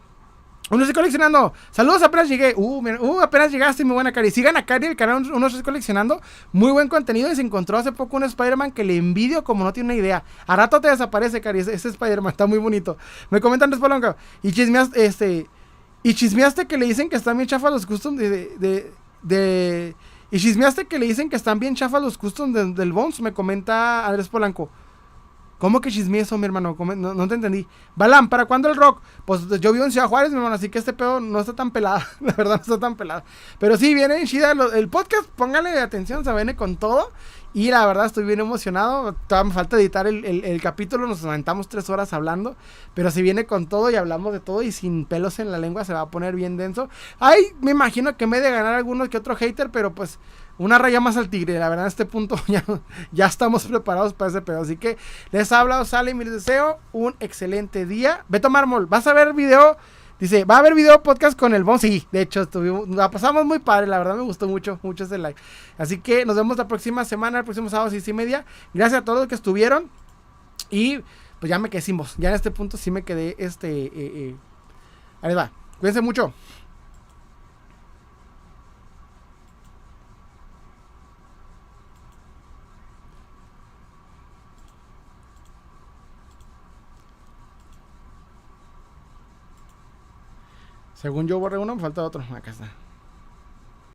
[0.68, 1.52] Uno estoy coleccionando.
[1.70, 2.54] Saludos, apenas llegué.
[2.56, 4.30] Uh, uh, apenas llegaste, mi buena Cari.
[4.30, 6.20] Sigan a Cari, el canal Uno estoy coleccionando.
[6.52, 7.30] Muy buen contenido.
[7.30, 10.22] Y se encontró hace poco un Spider-Man que le envidio como no tiene una idea.
[10.46, 11.60] A rato te desaparece, Cari.
[11.60, 12.96] Ese, Spider-Man está muy bonito.
[13.30, 14.16] Me comentan Respolonga.
[14.42, 15.46] Y chismeaste, este.
[16.04, 19.96] Y chismeaste que le dicen que están bien chafas los customs de, de,
[20.30, 23.20] y chismeaste que le dicen que están bien chafas los customs del Bones.
[23.20, 24.70] Me comenta Andrés Polanco.
[25.60, 26.74] ¿Cómo que chisme eso, mi hermano?
[26.96, 27.66] No, te entendí.
[27.94, 29.02] Balam, ¿para cuándo el rock?
[29.26, 31.70] Pues yo vivo en Ciudad Juárez, mi hermano, así que este pedo no está tan
[31.70, 32.00] pelado.
[32.20, 33.24] La verdad, no está tan pelado.
[33.58, 35.28] Pero sí, viene chida el podcast.
[35.28, 37.12] Póngale atención, se viene con todo.
[37.52, 39.12] Y la verdad, estoy bien emocionado.
[39.26, 41.06] Todavía me falta editar el, capítulo.
[41.08, 42.56] Nos aventamos tres horas hablando.
[42.94, 45.84] Pero si viene con todo y hablamos de todo y sin pelos en la lengua,
[45.84, 46.88] se va a poner bien denso.
[47.18, 50.20] Ay, me imagino que me he de ganar algunos que otro hater, pero pues
[50.60, 51.58] una raya más al tigre.
[51.58, 52.62] La verdad, en este punto ya,
[53.12, 54.60] ya estamos preparados para ese pedo.
[54.60, 54.98] Así que
[55.32, 58.24] les ha hablado Sale y les deseo un excelente día.
[58.28, 59.78] Beto Mármol, ¿vas a ver video?
[60.18, 61.78] Dice, ¿va a haber video podcast con el Bon?
[61.78, 65.16] Sí, de hecho, estuvimos, la pasamos muy padre, la verdad me gustó mucho, mucho ese
[65.16, 65.40] like.
[65.78, 68.44] Así que nos vemos la próxima semana, el próximo sábado, seis y media.
[68.74, 69.88] Gracias a todos los que estuvieron.
[70.68, 71.00] Y
[71.38, 71.82] pues ya me quedé.
[72.18, 74.36] Ya en este punto sí me quedé, este, eh, eh.
[75.22, 75.52] ahí va.
[75.78, 76.34] Cuídense mucho.
[91.00, 92.22] Según yo borré uno, me falta otro.
[92.34, 92.68] Acá está.